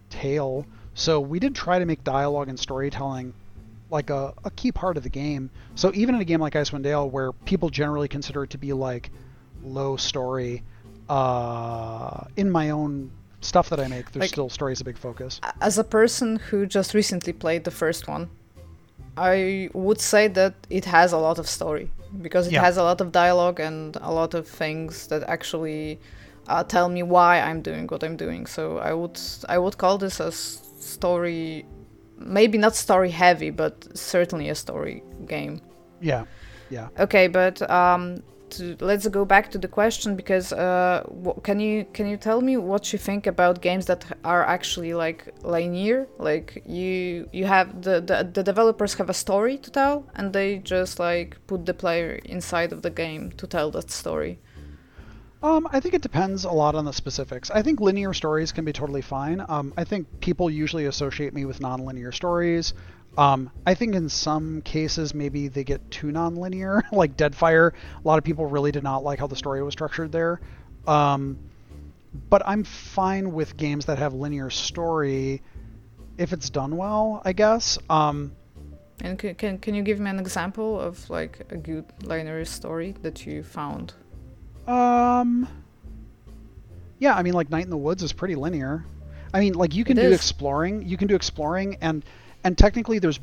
tale. 0.09 0.65
So 0.93 1.19
we 1.19 1.39
did 1.39 1.53
try 1.53 1.79
to 1.79 1.85
make 1.85 2.01
dialogue 2.05 2.47
and 2.47 2.57
storytelling 2.57 3.33
like 3.91 4.09
a, 4.09 4.34
a 4.43 4.51
key 4.51 4.72
part 4.72 4.97
of 4.97 5.03
the 5.03 5.09
game. 5.09 5.51
So 5.76 5.91
even 5.93 6.15
in 6.15 6.22
a 6.22 6.26
game 6.26 6.39
like 6.39 6.53
Icewind 6.53 6.84
Dale, 6.84 7.09
where 7.09 7.31
people 7.34 7.69
generally 7.69 8.07
consider 8.07 8.43
it 8.43 8.49
to 8.51 8.57
be 8.57 8.73
like 8.73 9.11
low 9.63 9.97
story, 9.97 10.63
uh, 11.09 12.23
in 12.38 12.49
my 12.49 12.69
own 12.69 13.11
stuff 13.41 13.69
that 13.69 13.80
I 13.80 13.88
make, 13.88 14.11
there's 14.11 14.22
like, 14.22 14.30
still 14.30 14.49
story 14.49 14.73
is 14.73 14.81
a 14.81 14.85
big 14.85 14.97
focus. 14.97 15.41
As 15.59 15.77
a 15.77 15.84
person 15.84 16.38
who 16.38 16.65
just 16.65 16.93
recently 16.93 17.34
played 17.34 17.65
the 17.65 17.72
first 17.72 18.07
one, 18.07 18.30
I 19.18 19.69
would 19.73 19.99
say 19.99 20.30
that 20.30 20.53
it 20.69 20.85
has 20.85 21.11
a 21.11 21.18
lot 21.18 21.38
of 21.38 21.47
story 21.47 21.91
because 22.22 22.47
it 22.47 22.53
yeah. 22.53 22.63
has 22.63 22.77
a 22.77 22.84
lot 22.84 23.01
of 23.01 23.11
dialogue 23.11 23.59
and 23.59 23.97
a 24.01 24.11
lot 24.11 24.34
of 24.34 24.47
things 24.47 25.07
that 25.07 25.23
actually 25.23 25.99
uh, 26.47 26.63
tell 26.63 26.88
me 26.88 27.03
why 27.03 27.39
I'm 27.41 27.61
doing 27.61 27.88
what 27.88 28.03
I'm 28.03 28.15
doing. 28.15 28.45
So 28.45 28.77
I 28.77 28.93
would 28.93 29.19
I 29.49 29.57
would 29.57 29.77
call 29.77 29.97
this 29.97 30.19
a 30.19 30.31
story 30.31 31.65
maybe 32.26 32.57
not 32.57 32.76
story 32.76 33.10
heavy, 33.10 33.49
but 33.49 33.98
certainly 33.98 34.49
a 34.49 34.56
story 34.56 35.03
game. 35.26 35.61
Yeah, 36.02 36.26
yeah. 36.69 36.89
Okay, 36.99 37.27
but 37.27 37.61
um, 37.69 38.23
to, 38.52 38.76
let's 38.80 39.07
go 39.07 39.26
back 39.26 39.49
to 39.52 39.57
the 39.57 39.68
question 39.68 40.15
because 40.15 40.53
uh, 40.53 41.03
can 41.43 41.60
you 41.60 41.85
can 41.93 42.07
you 42.07 42.18
tell 42.18 42.41
me 42.41 42.57
what 42.57 42.93
you 42.93 42.99
think 42.99 43.27
about 43.27 43.61
games 43.61 43.85
that 43.85 44.06
are 44.23 44.43
actually 44.43 44.93
like 44.93 45.34
linear? 45.43 46.07
Like 46.18 46.64
you 46.65 47.30
you 47.31 47.45
have 47.45 47.81
the, 47.81 48.02
the 48.02 48.30
the 48.34 48.43
developers 48.43 48.93
have 48.95 49.10
a 49.10 49.14
story 49.14 49.57
to 49.57 49.72
tell, 49.72 50.06
and 50.15 50.34
they 50.34 50.57
just 50.57 50.99
like 50.99 51.38
put 51.48 51.65
the 51.65 51.73
player 51.73 52.19
inside 52.26 52.73
of 52.73 52.81
the 52.81 52.89
game 52.89 53.31
to 53.38 53.48
tell 53.48 53.72
that 53.72 53.91
story. 53.91 54.39
Um, 55.43 55.68
I 55.72 55.80
think 55.80 55.95
it 55.95 56.03
depends 56.03 56.43
a 56.43 56.51
lot 56.51 56.76
on 56.76 56.85
the 56.85 56.93
specifics. 56.93 57.49
I 57.49 57.63
think 57.63 57.80
linear 57.80 58.13
stories 58.13 58.51
can 58.51 58.63
be 58.63 58.73
totally 58.73 59.01
fine. 59.01 59.43
Um, 59.49 59.73
I 59.76 59.84
think 59.85 60.19
people 60.19 60.49
usually 60.49 60.85
associate 60.85 61.34
me 61.34 61.45
with 61.45 61.59
nonlinear 61.59 62.13
stories. 62.13 62.73
Um, 63.18 63.49
I 63.65 63.73
think 63.73 63.95
in 63.95 64.07
some 64.07 64.61
cases 64.61 65.13
maybe 65.15 65.47
they 65.47 65.63
get 65.63 65.89
too 65.89 66.07
nonlinear, 66.07 66.84
like 66.91 67.18
Deadfire. 67.18 67.72
A 67.72 68.07
lot 68.07 68.19
of 68.19 68.23
people 68.23 68.45
really 68.45 68.72
did 68.72 68.84
not 68.84 69.03
like 69.03 69.19
how 69.19 69.27
the 69.27 69.35
story 69.35 69.63
was 69.63 69.73
structured 69.73 70.11
there. 70.11 70.39
Um, 70.85 71.39
but 72.30 72.43
I'm 72.45 72.63
fine 72.63 73.34
with 73.34 73.57
games 73.57 73.85
that 73.85 73.97
have 73.97 74.13
linear 74.13 74.49
story 74.49 75.41
if 76.18 76.34
it's 76.34 76.49
done 76.49 76.77
well, 76.77 77.22
I 77.26 77.34
guess. 77.34 77.80
Um, 77.89 78.34
and 79.03 79.18
can, 79.18 79.34
can 79.35 79.57
can 79.57 79.73
you 79.73 79.81
give 79.81 79.99
me 79.99 80.09
an 80.09 80.19
example 80.19 80.80
of 80.80 81.09
like 81.09 81.47
a 81.49 81.57
good 81.57 81.85
linear 82.03 82.45
story 82.45 82.93
that 83.01 83.26
you 83.26 83.43
found? 83.43 83.93
Um. 84.67 85.47
Yeah, 86.99 87.15
I 87.15 87.23
mean, 87.23 87.33
like 87.33 87.49
Night 87.49 87.63
in 87.63 87.69
the 87.71 87.77
Woods 87.77 88.03
is 88.03 88.13
pretty 88.13 88.35
linear. 88.35 88.85
I 89.33 89.39
mean, 89.39 89.53
like 89.53 89.73
you 89.75 89.83
can 89.83 89.97
it 89.97 90.01
do 90.01 90.07
is. 90.09 90.15
exploring. 90.15 90.88
You 90.88 90.97
can 90.97 91.07
do 91.07 91.15
exploring, 91.15 91.77
and 91.81 92.03
and 92.43 92.57
technically 92.57 92.99
there's 92.99 93.19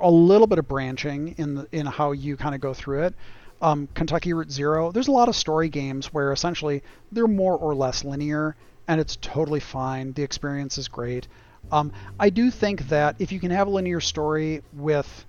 a 0.00 0.10
little 0.10 0.46
bit 0.46 0.58
of 0.58 0.68
branching 0.68 1.34
in 1.38 1.54
the, 1.54 1.68
in 1.72 1.86
how 1.86 2.12
you 2.12 2.36
kind 2.36 2.54
of 2.54 2.60
go 2.60 2.74
through 2.74 3.04
it. 3.04 3.14
Um, 3.62 3.88
Kentucky 3.94 4.32
Route 4.34 4.50
Zero. 4.50 4.92
There's 4.92 5.08
a 5.08 5.12
lot 5.12 5.28
of 5.28 5.36
story 5.36 5.68
games 5.68 6.12
where 6.12 6.32
essentially 6.32 6.82
they're 7.10 7.26
more 7.26 7.56
or 7.56 7.74
less 7.74 8.04
linear, 8.04 8.54
and 8.86 9.00
it's 9.00 9.16
totally 9.16 9.60
fine. 9.60 10.12
The 10.12 10.22
experience 10.22 10.76
is 10.76 10.88
great. 10.88 11.26
Um, 11.72 11.92
I 12.20 12.30
do 12.30 12.50
think 12.50 12.88
that 12.88 13.16
if 13.18 13.32
you 13.32 13.40
can 13.40 13.50
have 13.50 13.66
a 13.66 13.70
linear 13.70 14.00
story 14.00 14.62
with, 14.74 15.24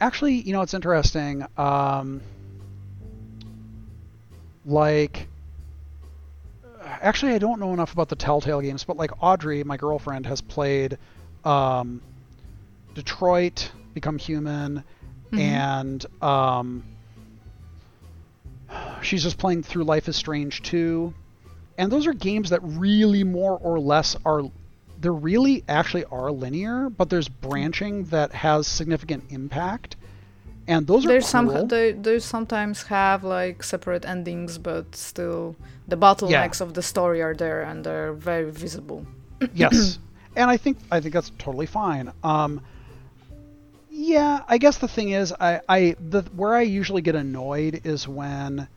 actually, 0.00 0.34
you 0.34 0.52
know, 0.52 0.62
it's 0.62 0.74
interesting. 0.74 1.46
Um, 1.56 2.20
like 4.64 5.28
actually 6.84 7.34
I 7.34 7.38
don't 7.38 7.60
know 7.60 7.72
enough 7.72 7.92
about 7.92 8.08
the 8.08 8.16
Telltale 8.16 8.60
games, 8.60 8.84
but 8.84 8.96
like 8.96 9.10
Audrey, 9.22 9.64
my 9.64 9.76
girlfriend, 9.76 10.26
has 10.26 10.40
played 10.40 10.98
um, 11.44 12.00
Detroit, 12.94 13.70
Become 13.94 14.18
Human, 14.18 14.84
mm-hmm. 15.32 15.38
and 15.38 16.06
um, 16.22 16.84
she's 19.02 19.22
just 19.22 19.38
playing 19.38 19.62
through 19.62 19.84
Life 19.84 20.08
is 20.08 20.16
Strange 20.16 20.62
2. 20.62 21.12
And 21.78 21.90
those 21.90 22.06
are 22.06 22.12
games 22.12 22.50
that 22.50 22.60
really 22.62 23.24
more 23.24 23.58
or 23.58 23.80
less 23.80 24.16
are 24.24 24.42
they 25.00 25.08
really 25.08 25.64
actually 25.68 26.04
are 26.04 26.30
linear, 26.30 26.88
but 26.88 27.10
there's 27.10 27.28
branching 27.28 28.04
that 28.04 28.32
has 28.32 28.68
significant 28.68 29.24
impact 29.30 29.96
and 30.68 30.86
those 30.86 31.04
there's 31.04 31.34
are 31.34 31.42
cool. 31.42 31.50
some 31.56 31.68
they, 31.68 31.92
they 31.92 32.18
sometimes 32.18 32.84
have 32.84 33.24
like 33.24 33.62
separate 33.62 34.04
endings 34.04 34.58
but 34.58 34.94
still 34.94 35.56
the 35.88 35.96
bottlenecks 35.96 36.60
yeah. 36.60 36.66
of 36.66 36.74
the 36.74 36.82
story 36.82 37.20
are 37.20 37.34
there 37.34 37.62
and 37.62 37.84
they're 37.84 38.12
very 38.12 38.50
visible 38.50 39.04
yes, 39.54 39.98
and 40.36 40.48
I 40.48 40.56
think 40.56 40.78
I 40.90 41.00
think 41.00 41.14
that's 41.14 41.30
totally 41.38 41.66
fine. 41.66 42.12
Um, 42.22 42.60
yeah, 43.90 44.42
I 44.48 44.58
guess 44.58 44.78
the 44.78 44.88
thing 44.88 45.10
is, 45.10 45.34
I, 45.38 45.60
I 45.68 45.96
the 45.98 46.22
where 46.36 46.54
I 46.54 46.62
usually 46.62 47.02
get 47.02 47.14
annoyed 47.16 47.80
is 47.84 48.06
when 48.08 48.68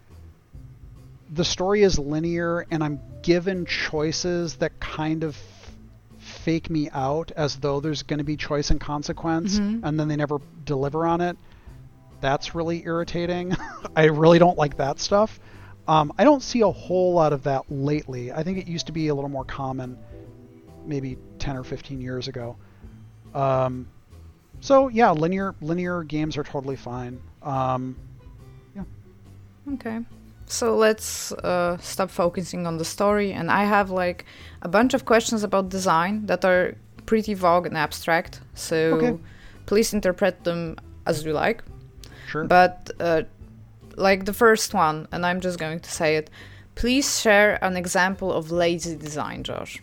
the 1.31 1.45
story 1.45 1.83
is 1.83 1.97
linear 1.99 2.65
and 2.71 2.83
I'm 2.83 2.99
given 3.21 3.65
choices 3.65 4.55
that 4.55 4.79
kind 4.79 5.23
of 5.23 5.37
fake 6.19 6.69
me 6.69 6.89
out 6.91 7.31
as 7.35 7.57
though 7.57 7.79
there's 7.79 8.03
going 8.03 8.17
to 8.19 8.23
be 8.23 8.35
choice 8.37 8.71
and 8.71 8.79
consequence, 8.79 9.59
Mhm. 9.59 9.81
and 9.83 9.99
then 9.99 10.07
they 10.07 10.15
never 10.15 10.39
deliver 10.65 11.05
on 11.05 11.21
it. 11.21 11.37
That's 12.25 12.55
really 12.55 12.83
irritating. 12.83 13.55
I 13.95 14.05
really 14.05 14.39
don't 14.39 14.57
like 14.57 14.77
that 14.77 14.99
stuff. 14.99 15.39
Um, 15.87 16.11
I 16.17 16.23
don't 16.23 16.41
see 16.41 16.61
a 16.61 16.71
whole 16.71 17.13
lot 17.13 17.33
of 17.33 17.43
that 17.43 17.61
lately. 17.69 18.31
I 18.31 18.41
think 18.41 18.57
it 18.57 18.65
used 18.65 18.87
to 18.87 18.91
be 18.91 19.09
a 19.09 19.13
little 19.13 19.29
more 19.29 19.45
common, 19.45 19.95
maybe 20.87 21.19
10 21.37 21.55
or 21.55 21.63
15 21.63 22.01
years 22.01 22.27
ago. 22.27 22.55
Um, 23.35 23.87
so 24.59 24.87
yeah, 24.87 25.11
linear 25.11 25.53
linear 25.61 26.03
games 26.03 26.35
are 26.35 26.43
totally 26.43 26.75
fine. 26.75 27.21
Um, 27.43 27.95
Okay. 29.73 29.99
So 30.47 30.75
let's 30.77 31.31
uh, 31.31 31.77
stop 31.77 32.11
focusing 32.11 32.67
on 32.67 32.77
the 32.77 32.85
story. 32.85 33.33
And 33.33 33.49
I 33.49 33.65
have 33.65 33.89
like 33.89 34.25
a 34.61 34.67
bunch 34.67 34.93
of 34.93 35.05
questions 35.05 35.43
about 35.43 35.69
design 35.69 36.27
that 36.27 36.45
are 36.45 36.75
pretty 37.07 37.33
vague 37.33 37.65
and 37.65 37.75
abstract. 37.75 38.41
So 38.53 38.93
Okay. 38.95 39.19
please 39.65 39.91
interpret 39.91 40.43
them 40.43 40.77
as 41.07 41.25
you 41.25 41.33
like. 41.33 41.63
Sure. 42.27 42.45
But 42.45 42.91
uh, 42.99 43.23
like 43.95 44.25
the 44.25 44.33
first 44.33 44.73
one, 44.73 45.07
and 45.11 45.25
I'm 45.25 45.41
just 45.41 45.59
going 45.59 45.79
to 45.79 45.91
say 45.91 46.17
it. 46.17 46.29
Please 46.75 47.21
share 47.21 47.63
an 47.63 47.77
example 47.77 48.33
of 48.33 48.51
lazy 48.51 48.95
design, 48.95 49.43
Josh. 49.43 49.81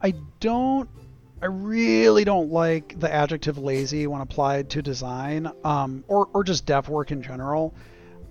I 0.00 0.14
don't. 0.40 0.88
I 1.40 1.46
really 1.46 2.24
don't 2.24 2.50
like 2.50 2.98
the 2.98 3.12
adjective 3.12 3.58
lazy 3.58 4.06
when 4.08 4.20
applied 4.20 4.70
to 4.70 4.82
design, 4.82 5.50
um, 5.64 6.04
or 6.08 6.28
or 6.32 6.44
just 6.44 6.66
dev 6.66 6.88
work 6.88 7.10
in 7.10 7.22
general. 7.22 7.74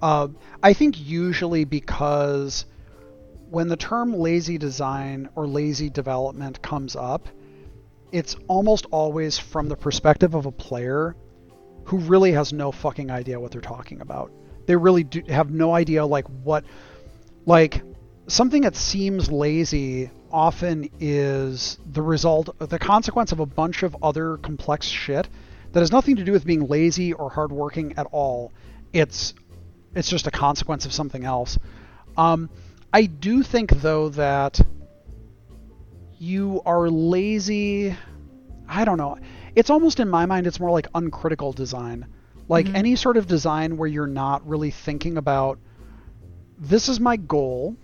Uh, 0.02 0.28
I 0.62 0.74
think 0.74 1.00
usually 1.00 1.66
because 1.66 2.66
when 3.50 3.68
the 3.68 3.78
term 3.78 4.14
lazy 4.14 4.58
design 4.58 5.30
or 5.36 5.48
lazy 5.48 5.90
development 5.90 6.62
comes 6.62 6.96
up, 6.96 7.28
it's 8.12 8.36
almost 8.48 8.86
always 8.92 9.38
from 9.38 9.70
the 9.70 9.76
perspective 9.76 10.34
of 10.34 10.46
a 10.46 10.52
player 10.52 11.16
who 11.86 11.98
really 11.98 12.34
has 12.34 12.52
no 12.54 12.72
fucking 12.72 13.10
idea 13.10 13.40
what 13.40 13.52
they're 13.52 13.62
talking 13.62 14.02
about. 14.02 14.32
They 14.66 14.76
really 14.76 15.04
do 15.04 15.22
have 15.30 15.52
no 15.52 15.74
idea 15.74 16.06
like 16.06 16.26
what 16.44 16.66
like 17.46 17.82
something 18.28 18.64
that 18.64 18.76
seems 18.76 19.32
lazy 19.32 20.12
often 20.30 20.90
is 21.00 21.80
the 21.86 22.02
result 22.02 22.50
the 22.60 22.78
consequence 22.78 23.32
of 23.32 23.40
a 23.40 23.46
bunch 23.46 23.84
of 23.84 23.96
other 24.04 24.38
complex 24.38 24.86
shit 24.86 25.30
that 25.72 25.80
has 25.80 25.92
nothing 25.92 26.18
to 26.18 26.24
do 26.24 26.34
with 26.34 26.46
being 26.46 26.68
lazy 26.68 27.14
or 27.14 27.30
hardworking 27.30 27.94
at 27.98 28.08
all. 28.12 28.52
It's 28.94 29.34
it's 29.96 30.10
just 30.10 30.28
a 30.28 30.32
consequence 30.32 30.86
of 30.86 30.94
something 30.94 31.24
else. 31.24 31.58
Um, 32.18 32.50
I 32.92 33.06
do 33.06 33.44
think 33.44 33.72
though 33.82 34.10
that 34.10 34.60
you 36.20 36.62
are 36.66 36.90
lazy. 36.90 37.96
I 38.68 38.86
don't 38.86 38.98
know. 38.98 39.18
It's 39.56 39.70
almost 39.70 40.00
in 40.00 40.10
my 40.10 40.26
mind, 40.26 40.48
it's 40.48 40.60
more 40.60 40.72
like 40.72 40.88
uncritical 40.94 41.54
design. 41.54 42.06
Like 42.48 42.68
Mhm. 42.68 42.76
any 42.76 42.96
sort 42.96 43.18
of 43.18 43.28
design 43.28 43.78
where 43.78 43.88
you're 43.88 44.08
not 44.08 44.48
really 44.48 44.72
thinking 44.72 45.18
about 45.18 45.60
this 46.60 46.90
is 46.90 47.00
my 47.00 47.18
goal, 47.18 47.76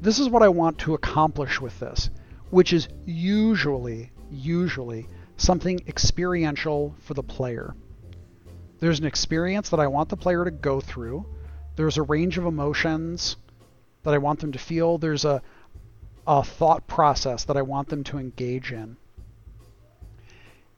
this 0.00 0.18
is 0.18 0.28
what 0.28 0.42
I 0.42 0.48
want 0.48 0.78
to 0.78 0.94
accomplish 0.94 1.60
with 1.60 1.78
this, 1.78 2.10
which 2.50 2.72
is 2.72 2.88
usually, 3.04 4.10
usually 4.30 5.06
something 5.36 5.80
experiential 5.86 6.94
for 6.98 7.14
the 7.14 7.22
player. 7.22 7.74
There's 8.78 8.98
an 8.98 9.06
experience 9.06 9.68
that 9.70 9.80
I 9.80 9.86
want 9.86 10.08
the 10.08 10.16
player 10.16 10.44
to 10.44 10.50
go 10.50 10.80
through. 10.80 11.26
There's 11.76 11.98
a 11.98 12.02
range 12.02 12.38
of 12.38 12.46
emotions 12.46 13.36
that 14.02 14.14
I 14.14 14.18
want 14.18 14.40
them 14.40 14.52
to 14.52 14.58
feel. 14.58 14.98
There's 14.98 15.24
a, 15.24 15.42
a 16.26 16.42
thought 16.44 16.86
process 16.86 17.44
that 17.44 17.56
I 17.56 17.62
want 17.62 17.88
them 17.88 18.04
to 18.04 18.18
engage 18.18 18.72
in. 18.72 18.96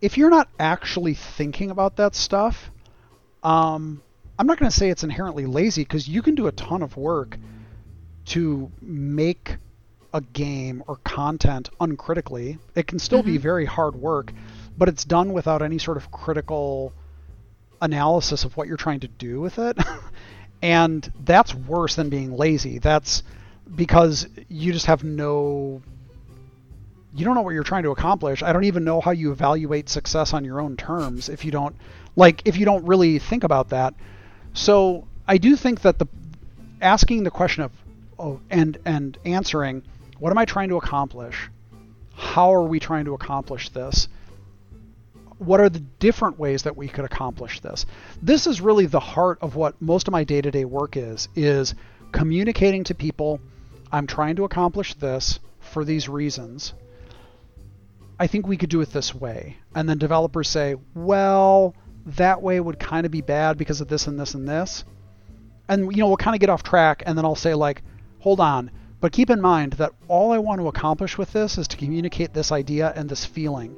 If 0.00 0.16
you're 0.18 0.30
not 0.30 0.48
actually 0.58 1.14
thinking 1.14 1.70
about 1.70 1.96
that 1.96 2.14
stuff, 2.14 2.70
um, 3.42 4.02
I'm 4.38 4.46
not 4.46 4.58
going 4.58 4.70
to 4.70 4.76
say 4.76 4.90
it's 4.90 5.04
inherently 5.04 5.46
lazy 5.46 5.82
because 5.82 6.08
you 6.08 6.22
can 6.22 6.34
do 6.34 6.46
a 6.46 6.52
ton 6.52 6.82
of 6.82 6.96
work 6.96 7.38
to 8.26 8.70
make 8.80 9.56
a 10.14 10.20
game 10.20 10.82
or 10.86 10.96
content 11.04 11.70
uncritically. 11.80 12.58
It 12.74 12.86
can 12.86 12.98
still 12.98 13.22
be 13.22 13.38
Mhm. 13.38 13.42
very 13.42 13.64
hard 13.64 13.94
work, 13.96 14.32
but 14.76 14.88
it's 14.88 15.04
done 15.04 15.32
without 15.32 15.62
any 15.62 15.78
sort 15.78 15.96
of 15.96 16.10
critical 16.10 16.92
analysis 17.80 18.44
of 18.44 18.56
what 18.56 18.68
you're 18.68 18.76
trying 18.76 19.00
to 19.00 19.08
do 19.08 19.40
with 19.40 19.58
it. 19.58 19.76
and 20.62 21.10
that's 21.24 21.54
worse 21.54 21.94
than 21.96 22.08
being 22.10 22.36
lazy. 22.36 22.78
That's 22.78 23.22
because 23.74 24.28
you 24.48 24.72
just 24.72 24.86
have 24.86 25.04
no 25.04 25.82
you 27.14 27.24
don't 27.24 27.34
know 27.34 27.42
what 27.42 27.52
you're 27.52 27.62
trying 27.62 27.82
to 27.82 27.90
accomplish. 27.90 28.42
I 28.42 28.52
don't 28.52 28.64
even 28.64 28.84
know 28.84 29.00
how 29.00 29.10
you 29.10 29.32
evaluate 29.32 29.90
success 29.90 30.32
on 30.32 30.44
your 30.44 30.60
own 30.60 30.76
terms 30.76 31.28
if 31.28 31.44
you 31.44 31.50
don't 31.50 31.76
like 32.16 32.42
if 32.46 32.56
you 32.56 32.64
don't 32.64 32.84
really 32.86 33.18
think 33.18 33.44
about 33.44 33.70
that. 33.70 33.94
So 34.54 35.06
I 35.26 35.38
do 35.38 35.56
think 35.56 35.82
that 35.82 35.98
the 35.98 36.06
asking 36.80 37.24
the 37.24 37.30
question 37.30 37.64
of 37.64 37.72
oh, 38.18 38.40
and 38.50 38.78
and 38.84 39.18
answering 39.24 39.82
what 40.18 40.30
am 40.30 40.38
I 40.38 40.44
trying 40.44 40.68
to 40.68 40.76
accomplish? 40.76 41.50
How 42.14 42.54
are 42.54 42.62
we 42.62 42.78
trying 42.78 43.06
to 43.06 43.14
accomplish 43.14 43.70
this? 43.70 44.08
What 45.38 45.60
are 45.60 45.68
the 45.68 45.80
different 45.80 46.38
ways 46.38 46.62
that 46.62 46.76
we 46.76 46.86
could 46.86 47.04
accomplish 47.04 47.60
this? 47.60 47.84
This 48.22 48.46
is 48.46 48.60
really 48.60 48.86
the 48.86 49.00
heart 49.00 49.38
of 49.40 49.56
what 49.56 49.80
most 49.82 50.06
of 50.06 50.12
my 50.12 50.22
day-to-day 50.22 50.64
work 50.64 50.96
is 50.96 51.28
is 51.34 51.74
communicating 52.12 52.84
to 52.84 52.94
people 52.94 53.40
I'm 53.92 54.06
trying 54.06 54.36
to 54.36 54.44
accomplish 54.44 54.94
this 54.94 55.38
for 55.60 55.84
these 55.84 56.08
reasons. 56.08 56.72
I 58.18 58.26
think 58.26 58.46
we 58.46 58.56
could 58.56 58.70
do 58.70 58.80
it 58.80 58.92
this 58.92 59.14
way. 59.14 59.58
And 59.74 59.88
then 59.88 59.98
developers 59.98 60.48
say, 60.48 60.76
well, 60.94 61.74
that 62.06 62.42
way 62.42 62.58
would 62.58 62.78
kind 62.78 63.04
of 63.04 63.12
be 63.12 63.20
bad 63.20 63.58
because 63.58 63.80
of 63.80 63.88
this 63.88 64.06
and 64.06 64.18
this 64.18 64.34
and 64.34 64.48
this. 64.48 64.84
And, 65.68 65.94
you 65.94 65.98
know, 65.98 66.08
we'll 66.08 66.16
kind 66.16 66.34
of 66.34 66.40
get 66.40 66.50
off 66.50 66.62
track. 66.62 67.02
And 67.04 67.16
then 67.16 67.24
I'll 67.24 67.34
say, 67.34 67.54
like, 67.54 67.82
hold 68.20 68.40
on. 68.40 68.70
But 69.00 69.12
keep 69.12 69.30
in 69.30 69.40
mind 69.40 69.74
that 69.74 69.92
all 70.08 70.32
I 70.32 70.38
want 70.38 70.60
to 70.60 70.68
accomplish 70.68 71.18
with 71.18 71.32
this 71.32 71.58
is 71.58 71.68
to 71.68 71.76
communicate 71.76 72.32
this 72.32 72.52
idea 72.52 72.92
and 72.94 73.08
this 73.08 73.24
feeling. 73.24 73.76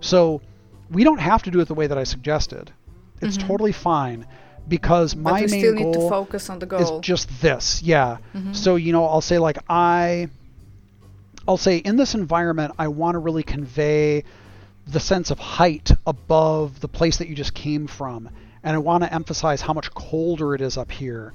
So 0.00 0.42
we 0.90 1.02
don't 1.02 1.20
have 1.20 1.42
to 1.44 1.50
do 1.50 1.60
it 1.60 1.68
the 1.68 1.74
way 1.74 1.86
that 1.86 1.98
I 1.98 2.04
suggested. 2.04 2.70
It's 3.22 3.36
Mhm. 3.36 3.46
totally 3.46 3.72
fine 3.72 4.26
because 4.70 5.14
my 5.14 5.40
main 5.40 5.48
still 5.48 5.74
goal 5.74 5.84
need 5.84 5.92
to 6.00 6.08
focus 6.08 6.48
on 6.48 6.58
the 6.60 6.66
is 6.76 6.88
goal. 6.88 7.00
just 7.00 7.28
this. 7.42 7.82
Yeah. 7.82 8.16
Mhm. 8.34 8.56
So, 8.56 8.76
you 8.76 8.92
know, 8.92 9.04
I'll 9.04 9.20
say 9.20 9.38
like 9.38 9.58
I 9.68 10.28
I'll 11.46 11.56
say 11.56 11.76
in 11.78 11.96
this 11.96 12.14
environment 12.14 12.72
I 12.78 12.88
want 12.88 13.14
to 13.16 13.18
really 13.18 13.42
convey 13.42 14.24
the 14.86 15.00
sense 15.00 15.30
of 15.30 15.38
height 15.38 15.90
above 16.06 16.80
the 16.80 16.88
place 16.88 17.18
that 17.18 17.28
you 17.28 17.34
just 17.34 17.54
came 17.54 17.86
from. 17.86 18.28
And 18.62 18.74
I 18.74 18.78
want 18.78 19.04
to 19.04 19.12
emphasize 19.12 19.60
how 19.62 19.72
much 19.72 19.90
colder 19.94 20.54
it 20.54 20.60
is 20.60 20.76
up 20.76 20.90
here 20.90 21.32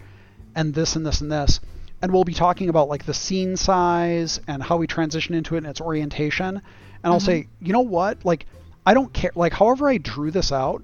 and 0.56 0.74
this 0.74 0.96
and 0.96 1.06
this 1.06 1.22
and 1.22 1.32
this. 1.32 1.60
And 2.02 2.12
we'll 2.14 2.24
be 2.24 2.34
talking 2.34 2.70
about 2.70 2.88
like 2.90 3.06
the 3.06 3.14
scene 3.14 3.58
size 3.58 4.40
and 4.48 4.62
how 4.62 4.78
we 4.78 4.88
transition 4.88 5.34
into 5.36 5.56
it 5.56 5.60
and 5.60 5.68
its 5.68 5.82
orientation. 5.82 6.62
And 7.04 7.14
I'll 7.14 7.20
Mhm. 7.20 7.26
say, 7.26 7.48
you 7.62 7.74
know 7.74 7.82
what? 7.82 8.24
Like 8.26 8.46
I 8.86 8.94
don't 8.94 9.12
care 9.12 9.32
like 9.36 9.54
however 9.54 9.90
I 9.90 9.98
drew 9.98 10.30
this 10.32 10.52
out, 10.52 10.84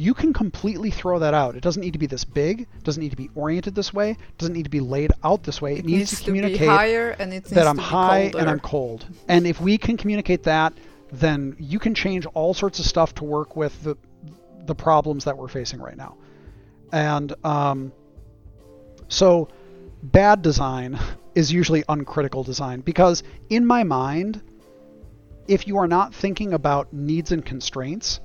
you 0.00 0.14
can 0.14 0.32
completely 0.32 0.90
throw 0.90 1.18
that 1.18 1.34
out. 1.34 1.56
It 1.56 1.62
doesn't 1.62 1.82
need 1.82 1.92
to 1.92 1.98
be 1.98 2.06
this 2.06 2.24
big, 2.24 2.66
doesn't 2.84 3.02
need 3.02 3.10
to 3.10 3.18
be 3.18 3.28
oriented 3.34 3.74
this 3.74 3.92
way, 3.92 4.16
doesn't 4.38 4.54
need 4.54 4.62
to 4.62 4.70
be 4.70 4.80
laid 4.80 5.12
out 5.22 5.42
this 5.42 5.60
way. 5.60 5.74
It, 5.74 5.80
it 5.80 5.84
needs, 5.84 5.98
needs 5.98 6.18
to 6.20 6.24
communicate 6.24 6.66
higher 6.66 7.10
and 7.18 7.34
it 7.34 7.44
that 7.44 7.66
I'm 7.66 7.76
high 7.76 8.20
and 8.20 8.32
colder. 8.32 8.48
I'm 8.48 8.60
cold. 8.60 9.06
And 9.28 9.46
if 9.46 9.60
we 9.60 9.76
can 9.76 9.98
communicate 9.98 10.44
that, 10.44 10.72
then 11.12 11.54
you 11.58 11.78
can 11.78 11.94
change 11.94 12.24
all 12.32 12.54
sorts 12.54 12.78
of 12.78 12.86
stuff 12.86 13.14
to 13.16 13.24
work 13.24 13.56
with 13.56 13.82
the 13.82 13.94
the 14.64 14.74
problems 14.74 15.24
that 15.24 15.36
we're 15.36 15.48
facing 15.48 15.80
right 15.80 15.98
now. 15.98 16.16
And 16.92 17.34
um, 17.44 17.92
so 19.08 19.48
bad 20.02 20.40
design 20.40 20.98
is 21.34 21.52
usually 21.52 21.84
uncritical 21.90 22.42
design 22.42 22.80
because 22.80 23.22
in 23.50 23.66
my 23.66 23.84
mind, 23.84 24.40
if 25.46 25.68
you 25.68 25.76
are 25.76 25.88
not 25.88 26.14
thinking 26.14 26.54
about 26.54 26.90
needs 26.90 27.32
and 27.32 27.44
constraints, 27.44 28.20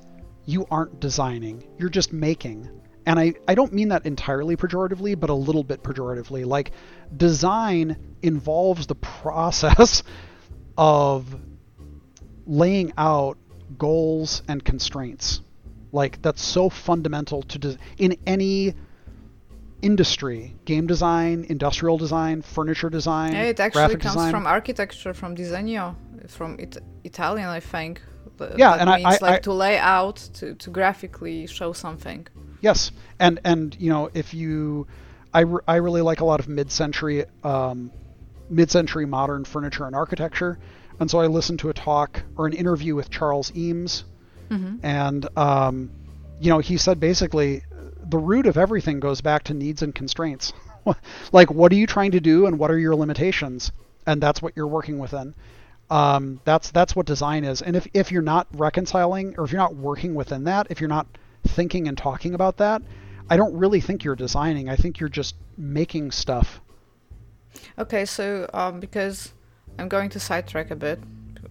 you 0.46 0.66
aren't 0.70 1.00
designing. 1.00 1.64
You're 1.76 1.90
just 1.90 2.12
making. 2.12 2.70
And 3.04 3.20
I, 3.20 3.34
I 3.46 3.54
don't 3.54 3.72
mean 3.72 3.88
that 3.90 4.06
entirely 4.06 4.56
pejoratively, 4.56 5.18
but 5.18 5.30
a 5.30 5.34
little 5.34 5.62
bit 5.62 5.82
pejoratively. 5.82 6.46
Like, 6.46 6.72
design 7.14 7.96
involves 8.22 8.86
the 8.86 8.94
process 9.22 10.02
of 10.78 11.26
laying 12.46 12.92
out 12.96 13.38
goals 13.76 14.42
and 14.48 14.64
constraints. 14.64 15.40
Like, 15.92 16.22
that's 16.22 16.42
so 16.42 16.68
fundamental 16.68 17.42
to 17.42 17.58
des- 17.58 17.76
in 17.98 18.16
any 18.26 18.74
industry, 19.82 20.54
game 20.64 20.86
design, 20.86 21.46
industrial 21.48 21.98
design, 21.98 22.42
furniture 22.42 22.90
design. 22.90 23.32
Yeah, 23.34 23.42
it 23.42 23.60
actually 23.60 23.80
graphic 23.80 24.00
comes 24.00 24.14
design. 24.14 24.30
from 24.32 24.46
architecture, 24.46 25.14
from 25.14 25.36
disegno, 25.36 25.94
from 26.30 26.58
it- 26.58 26.78
Italian, 27.04 27.48
I 27.48 27.60
think. 27.60 28.00
Yeah, 28.58 28.72
that 28.72 28.80
and 28.80 28.90
I- 28.90 28.96
means 28.96 29.06
I- 29.06 29.26
like 29.26 29.34
I- 29.36 29.38
to 29.40 29.52
lay 29.52 29.78
out, 29.78 30.16
to, 30.34 30.54
to 30.54 30.70
graphically 30.70 31.46
show 31.46 31.72
something. 31.72 32.26
Yes, 32.60 32.90
and 33.18 33.38
and 33.44 33.76
you 33.78 33.90
know 33.90 34.10
if 34.14 34.34
you, 34.34 34.86
I, 35.32 35.40
re- 35.40 35.60
I 35.68 35.76
really 35.76 36.00
like 36.02 36.20
a 36.20 36.24
lot 36.24 36.40
of 36.40 36.48
mid-century, 36.48 37.24
um, 37.44 37.90
mid-century 38.50 39.06
modern 39.06 39.44
furniture 39.44 39.84
and 39.86 39.94
architecture, 39.94 40.58
and 40.98 41.10
so 41.10 41.18
I 41.20 41.26
listened 41.26 41.58
to 41.60 41.68
a 41.68 41.74
talk 41.74 42.22
or 42.36 42.46
an 42.46 42.52
interview 42.52 42.94
with 42.94 43.10
Charles 43.10 43.52
Eames, 43.54 44.04
and 44.82 45.26
um, 45.36 45.90
you 46.40 46.50
know 46.50 46.58
he 46.58 46.76
said 46.76 47.00
basically 47.00 47.62
the 48.08 48.18
root 48.18 48.46
of 48.46 48.56
everything 48.56 49.00
goes 49.00 49.20
back 49.20 49.44
to 49.44 49.54
needs 49.54 49.82
and 49.82 49.94
constraints. 49.94 50.52
like 51.32 51.50
what 51.50 51.72
are 51.72 51.76
you 51.76 51.86
trying 51.86 52.12
to 52.12 52.20
do 52.20 52.46
and 52.46 52.58
what 52.58 52.70
are 52.70 52.78
your 52.78 52.94
limitations, 52.96 53.72
and 54.06 54.22
that's 54.22 54.40
what 54.40 54.52
you're 54.56 54.66
working 54.66 54.98
within. 54.98 55.34
Um, 55.88 56.40
that's 56.44 56.70
that's 56.72 56.96
what 56.96 57.06
design 57.06 57.44
is, 57.44 57.62
and 57.62 57.76
if 57.76 57.86
if 57.94 58.10
you're 58.10 58.22
not 58.22 58.48
reconciling 58.52 59.34
or 59.38 59.44
if 59.44 59.52
you're 59.52 59.60
not 59.60 59.76
working 59.76 60.14
within 60.14 60.44
that, 60.44 60.66
if 60.68 60.80
you're 60.80 60.88
not 60.88 61.06
thinking 61.46 61.86
and 61.86 61.96
talking 61.96 62.34
about 62.34 62.56
that, 62.56 62.82
I 63.30 63.36
don't 63.36 63.54
really 63.54 63.80
think 63.80 64.02
you're 64.02 64.16
designing. 64.16 64.68
I 64.68 64.76
think 64.76 64.98
you're 64.98 65.08
just 65.08 65.36
making 65.56 66.10
stuff. 66.10 66.60
Okay, 67.78 68.04
so 68.04 68.50
um, 68.52 68.80
because 68.80 69.32
I'm 69.78 69.88
going 69.88 70.10
to 70.10 70.20
sidetrack 70.20 70.70
a 70.72 70.76
bit 70.76 70.98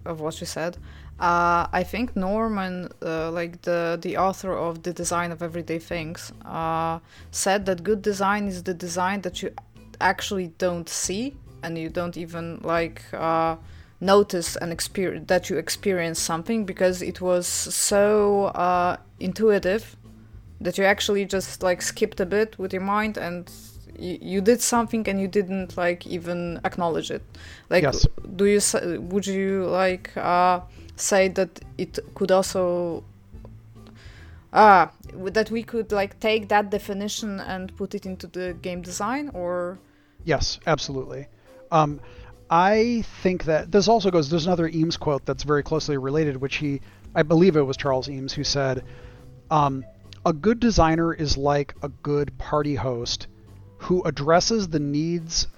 of 0.04 0.20
what 0.20 0.38
you 0.40 0.46
said, 0.46 0.76
uh, 1.18 1.66
I 1.72 1.82
think 1.82 2.14
Norman, 2.14 2.90
uh, 3.02 3.30
like 3.30 3.62
the 3.62 3.98
the 4.00 4.18
author 4.18 4.52
of 4.52 4.82
the 4.82 4.92
design 4.92 5.32
of 5.32 5.42
everyday 5.42 5.78
things, 5.78 6.30
uh, 6.44 6.98
said 7.30 7.64
that 7.66 7.82
good 7.82 8.02
design 8.02 8.48
is 8.48 8.62
the 8.64 8.74
design 8.74 9.22
that 9.22 9.42
you 9.42 9.50
actually 9.98 10.48
don't 10.58 10.88
see 10.90 11.34
and 11.62 11.78
you 11.78 11.88
don't 11.88 12.18
even 12.18 12.60
like 12.62 13.02
uh, 13.14 13.56
notice 14.00 14.56
and 14.56 14.72
experience 14.72 15.26
that 15.28 15.48
you 15.48 15.56
experience 15.56 16.18
something 16.20 16.64
because 16.64 17.02
it 17.02 17.20
was 17.20 17.46
so 17.46 18.46
uh, 18.46 18.96
intuitive 19.20 19.96
that 20.60 20.78
you 20.78 20.84
actually 20.84 21.24
just 21.24 21.62
like 21.62 21.82
skipped 21.82 22.20
a 22.20 22.26
bit 22.26 22.58
with 22.58 22.72
your 22.72 22.82
mind 22.82 23.16
and 23.16 23.50
you, 23.98 24.18
you 24.20 24.40
did 24.40 24.60
something 24.60 25.08
and 25.08 25.20
you 25.20 25.28
didn't 25.28 25.76
like 25.76 26.06
even 26.06 26.60
acknowledge 26.64 27.10
it 27.10 27.22
like 27.70 27.82
Yes. 27.82 28.06
do 28.36 28.44
you 28.44 28.60
would 29.00 29.26
you 29.26 29.64
like 29.66 30.14
uh, 30.16 30.60
say 30.96 31.28
that 31.28 31.60
it 31.78 31.98
could 32.14 32.30
also 32.30 33.02
ah 34.52 34.90
that 35.14 35.50
we 35.50 35.62
could 35.62 35.90
like 35.92 36.18
take 36.20 36.48
that 36.48 36.70
definition 36.70 37.40
and 37.40 37.74
put 37.76 37.94
it 37.94 38.04
into 38.04 38.26
the 38.26 38.54
game 38.60 38.82
design 38.82 39.30
or 39.32 39.78
Yes, 40.26 40.58
absolutely. 40.66 41.28
Um, 41.70 42.00
I 42.50 43.04
think 43.22 43.44
that 43.44 43.72
this 43.72 43.88
also 43.88 44.10
goes. 44.10 44.30
There's 44.30 44.46
another 44.46 44.68
Eames 44.68 44.96
quote 44.96 45.24
that's 45.24 45.42
very 45.42 45.62
closely 45.62 45.96
related, 45.96 46.36
which 46.36 46.56
he, 46.56 46.80
I 47.14 47.22
believe 47.22 47.56
it 47.56 47.62
was 47.62 47.76
Charles 47.76 48.08
Eames 48.08 48.32
who 48.32 48.44
said, 48.44 48.84
um, 49.50 49.84
"A 50.24 50.32
good 50.32 50.60
designer 50.60 51.12
is 51.12 51.36
like 51.36 51.74
a 51.82 51.88
good 51.88 52.36
party 52.38 52.76
host, 52.76 53.26
who 53.78 54.02
addresses 54.04 54.68
the 54.68 54.78
needs 54.78 55.48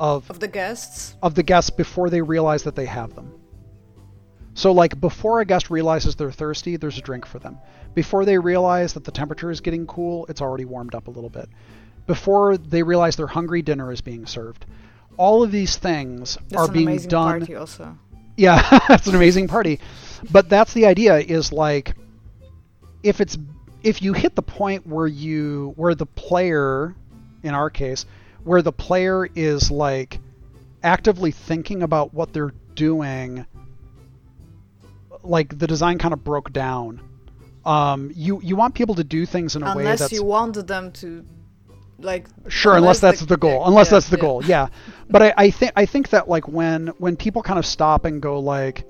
of 0.00 0.28
of 0.30 0.40
the 0.40 0.48
guests 0.48 1.14
of 1.22 1.34
the 1.34 1.42
guests 1.42 1.70
before 1.70 2.10
they 2.10 2.22
realize 2.22 2.64
that 2.64 2.74
they 2.74 2.86
have 2.86 3.14
them. 3.14 3.32
So, 4.54 4.72
like, 4.72 5.00
before 5.00 5.40
a 5.40 5.44
guest 5.44 5.70
realizes 5.70 6.16
they're 6.16 6.32
thirsty, 6.32 6.76
there's 6.76 6.98
a 6.98 7.02
drink 7.02 7.24
for 7.24 7.38
them. 7.38 7.58
Before 7.94 8.24
they 8.24 8.36
realize 8.36 8.94
that 8.94 9.04
the 9.04 9.12
temperature 9.12 9.50
is 9.50 9.60
getting 9.60 9.86
cool, 9.86 10.26
it's 10.28 10.42
already 10.42 10.64
warmed 10.64 10.94
up 10.94 11.06
a 11.06 11.10
little 11.10 11.30
bit. 11.30 11.48
Before 12.06 12.56
they 12.56 12.82
realize 12.82 13.14
they're 13.14 13.28
hungry, 13.28 13.62
dinner 13.62 13.92
is 13.92 14.00
being 14.00 14.26
served. 14.26 14.66
All 15.16 15.42
of 15.42 15.50
these 15.52 15.76
things 15.76 16.38
that's 16.48 16.62
are 16.68 16.72
being 16.72 16.88
amazing 16.88 17.10
done. 17.10 17.38
party 17.40 17.54
also 17.54 17.98
Yeah, 18.36 18.78
that's 18.88 19.06
an 19.06 19.14
amazing 19.14 19.48
party. 19.48 19.80
But 20.30 20.48
that's 20.48 20.72
the 20.72 20.86
idea 20.86 21.18
is 21.18 21.52
like 21.52 21.94
if 23.02 23.20
it's 23.20 23.36
if 23.82 24.02
you 24.02 24.12
hit 24.12 24.34
the 24.34 24.42
point 24.42 24.86
where 24.86 25.06
you 25.06 25.72
where 25.76 25.94
the 25.94 26.06
player 26.06 26.94
in 27.42 27.54
our 27.54 27.70
case 27.70 28.04
where 28.44 28.62
the 28.62 28.72
player 28.72 29.26
is 29.34 29.70
like 29.70 30.18
actively 30.82 31.30
thinking 31.30 31.82
about 31.82 32.12
what 32.14 32.32
they're 32.32 32.52
doing 32.74 33.46
like 35.22 35.58
the 35.58 35.66
design 35.66 35.98
kind 35.98 36.14
of 36.14 36.24
broke 36.24 36.52
down. 36.52 37.00
Um 37.64 38.10
you 38.14 38.40
you 38.42 38.56
want 38.56 38.74
people 38.74 38.94
to 38.94 39.04
do 39.04 39.26
things 39.26 39.56
in 39.56 39.62
a 39.62 39.66
way 39.66 39.72
that. 39.72 39.78
unless 39.80 39.98
that's 40.00 40.12
you 40.12 40.24
want 40.24 40.66
them 40.66 40.92
to 40.92 41.24
like 41.98 42.26
Sure, 42.48 42.76
unless, 42.76 43.00
the- 43.00 43.08
that's 43.08 43.20
the 43.26 43.36
goal. 43.36 43.66
Unless 43.66 43.88
yeah, 43.88 43.90
that's 43.90 44.08
the 44.08 44.16
yeah. 44.16 44.20
goal, 44.22 44.44
yeah. 44.44 44.68
But 45.10 45.22
I, 45.22 45.34
I 45.36 45.50
think 45.50 45.72
I 45.76 45.86
think 45.86 46.10
that 46.10 46.28
like 46.28 46.46
when 46.48 46.88
when 46.98 47.16
people 47.16 47.42
kind 47.42 47.58
of 47.58 47.66
stop 47.66 48.04
and 48.04 48.22
go 48.22 48.38
like, 48.38 48.84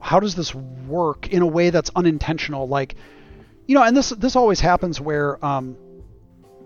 how 0.00 0.20
does 0.20 0.34
this 0.34 0.54
work 0.54 1.28
in 1.28 1.42
a 1.42 1.46
way 1.46 1.70
that's 1.70 1.90
unintentional? 1.94 2.66
Like, 2.66 2.96
you 3.66 3.74
know, 3.74 3.82
and 3.82 3.96
this 3.96 4.10
this 4.10 4.36
always 4.36 4.60
happens 4.60 5.00
where 5.00 5.44
um, 5.44 5.76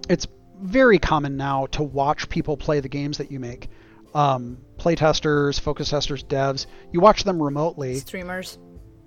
it's 0.09 0.27
very 0.61 0.99
common 0.99 1.37
now 1.37 1.67
to 1.67 1.83
watch 1.83 2.29
people 2.29 2.57
play 2.57 2.81
the 2.81 2.89
games 2.89 3.19
that 3.19 3.31
you 3.33 3.41
make. 3.41 3.69
Um, 4.15 4.59
play 4.77 4.95
testers, 4.95 5.59
focus 5.59 5.89
testers, 5.91 6.23
devs. 6.23 6.67
You 6.93 7.01
watch 7.01 7.25
them 7.25 7.43
remotely 7.43 7.97
streamers 7.97 8.59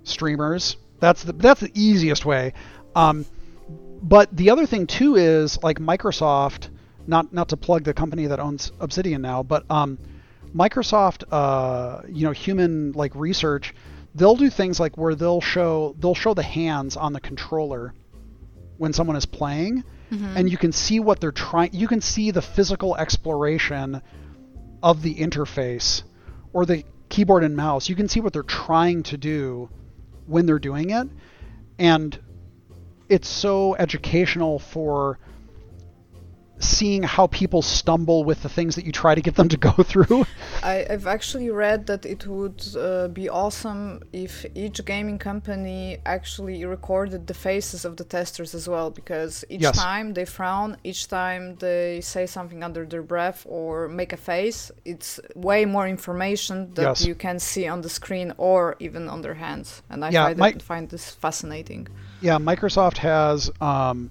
streamers. 0.04 0.78
That's 1.00 1.24
the 1.24 1.34
that's 1.34 1.62
the 1.62 1.72
easiest 1.74 2.26
way. 2.26 2.54
Um, 2.96 3.26
but 4.02 4.36
the 4.36 4.50
other 4.50 4.66
thing 4.66 4.88
too 4.88 5.16
is 5.16 5.62
like 5.64 5.80
Microsoft. 5.80 6.70
Not 7.08 7.34
not 7.34 7.50
to 7.50 7.58
plug 7.58 7.84
the 7.84 7.94
company 7.94 8.28
that 8.28 8.40
owns 8.40 8.72
Obsidian 8.80 9.22
now, 9.22 9.44
but 9.44 9.70
um, 9.70 10.00
Microsoft, 10.56 11.24
uh, 11.32 12.02
you 12.08 12.24
know, 12.26 12.32
human 12.32 12.94
like 12.94 13.14
research, 13.16 13.74
they'll 14.16 14.38
do 14.38 14.50
things 14.50 14.80
like 14.80 14.98
where 14.98 15.14
they'll 15.14 15.42
show 15.42 15.96
they'll 16.00 16.16
show 16.16 16.34
the 16.34 16.44
hands 16.44 16.96
on 16.98 17.14
the 17.14 17.20
controller 17.20 17.94
when 18.78 18.94
someone 18.94 19.16
is 19.16 19.26
playing, 19.26 19.84
and 20.38 20.50
you 20.50 20.58
can 20.58 20.72
see 20.72 21.00
what 21.00 21.20
they're 21.20 21.32
trying. 21.32 21.72
You 21.74 21.88
can 21.88 22.02
see 22.02 22.32
the 22.32 22.42
physical 22.42 22.96
exploration 22.96 24.02
of 24.82 25.02
the 25.02 25.16
interface 25.16 26.04
or 26.54 26.66
the 26.66 26.84
keyboard 27.10 27.44
and 27.44 27.56
mouse. 27.56 27.90
You 27.90 27.96
can 27.96 28.08
see 28.08 28.22
what 28.22 28.34
they're 28.34 28.44
trying 28.44 29.04
to 29.04 29.18
do 29.18 29.70
when 30.26 30.46
they're 30.46 30.60
doing 30.60 30.90
it, 30.90 31.08
and 31.78 32.18
it's 33.10 33.28
so 33.28 33.76
educational 33.76 34.60
for 34.60 35.20
seeing 36.60 37.04
how 37.04 37.28
people 37.28 37.62
stumble 37.62 38.24
with 38.24 38.42
the 38.42 38.50
things 38.50 38.76
that 38.76 38.86
you 38.86 38.92
try 38.92 39.14
to 39.14 39.22
get 39.22 39.36
them 39.36 39.50
to 39.50 39.58
go 39.58 39.72
through. 39.84 40.26
I, 40.64 40.86
I've 40.90 41.06
actually 41.08 41.50
read 41.50 41.88
that 41.88 42.06
it 42.06 42.26
would 42.28 42.64
uh, 42.78 43.08
be 43.10 43.28
awesome 43.30 44.02
if 44.14 44.46
each 44.56 44.84
gaming 44.86 45.20
company 45.20 45.98
actually 46.06 46.64
recorded 46.66 47.28
the 47.28 47.34
faces 47.34 47.84
of 47.86 47.98
the 47.98 48.04
testers 48.06 48.56
as 48.56 48.68
well, 48.70 48.90
because 48.90 49.44
each 49.50 49.62
Yes. 49.62 49.78
time 49.78 50.14
they 50.14 50.26
frown, 50.26 50.78
each 50.84 51.08
time 51.08 51.56
they 51.58 52.00
say 52.02 52.26
something 52.26 52.64
under 52.64 52.86
their 52.86 53.04
breath 53.04 53.46
or 53.50 53.88
make 53.88 54.14
a 54.14 54.18
face, 54.18 54.72
it's 54.86 55.20
way 55.36 55.66
more 55.66 55.88
information 55.88 56.74
that 56.76 56.82
Yes. 56.84 57.06
you 57.06 57.16
can 57.16 57.38
see 57.40 57.68
on 57.68 57.82
the 57.82 57.90
screen 57.90 58.34
or 58.38 58.76
even 58.80 59.10
on 59.10 59.22
their 59.22 59.36
hands. 59.36 59.82
And 59.90 60.06
I 60.06 60.10
Yeah, 60.10 60.26
find, 60.26 60.38
my- 60.40 60.50
it- 60.50 60.62
find 60.62 60.90
this 60.90 61.10
fascinating. 61.12 61.88
yeah, 62.22 62.38
Microsoft 62.38 62.98
has 62.98 63.52
um, 63.62 64.10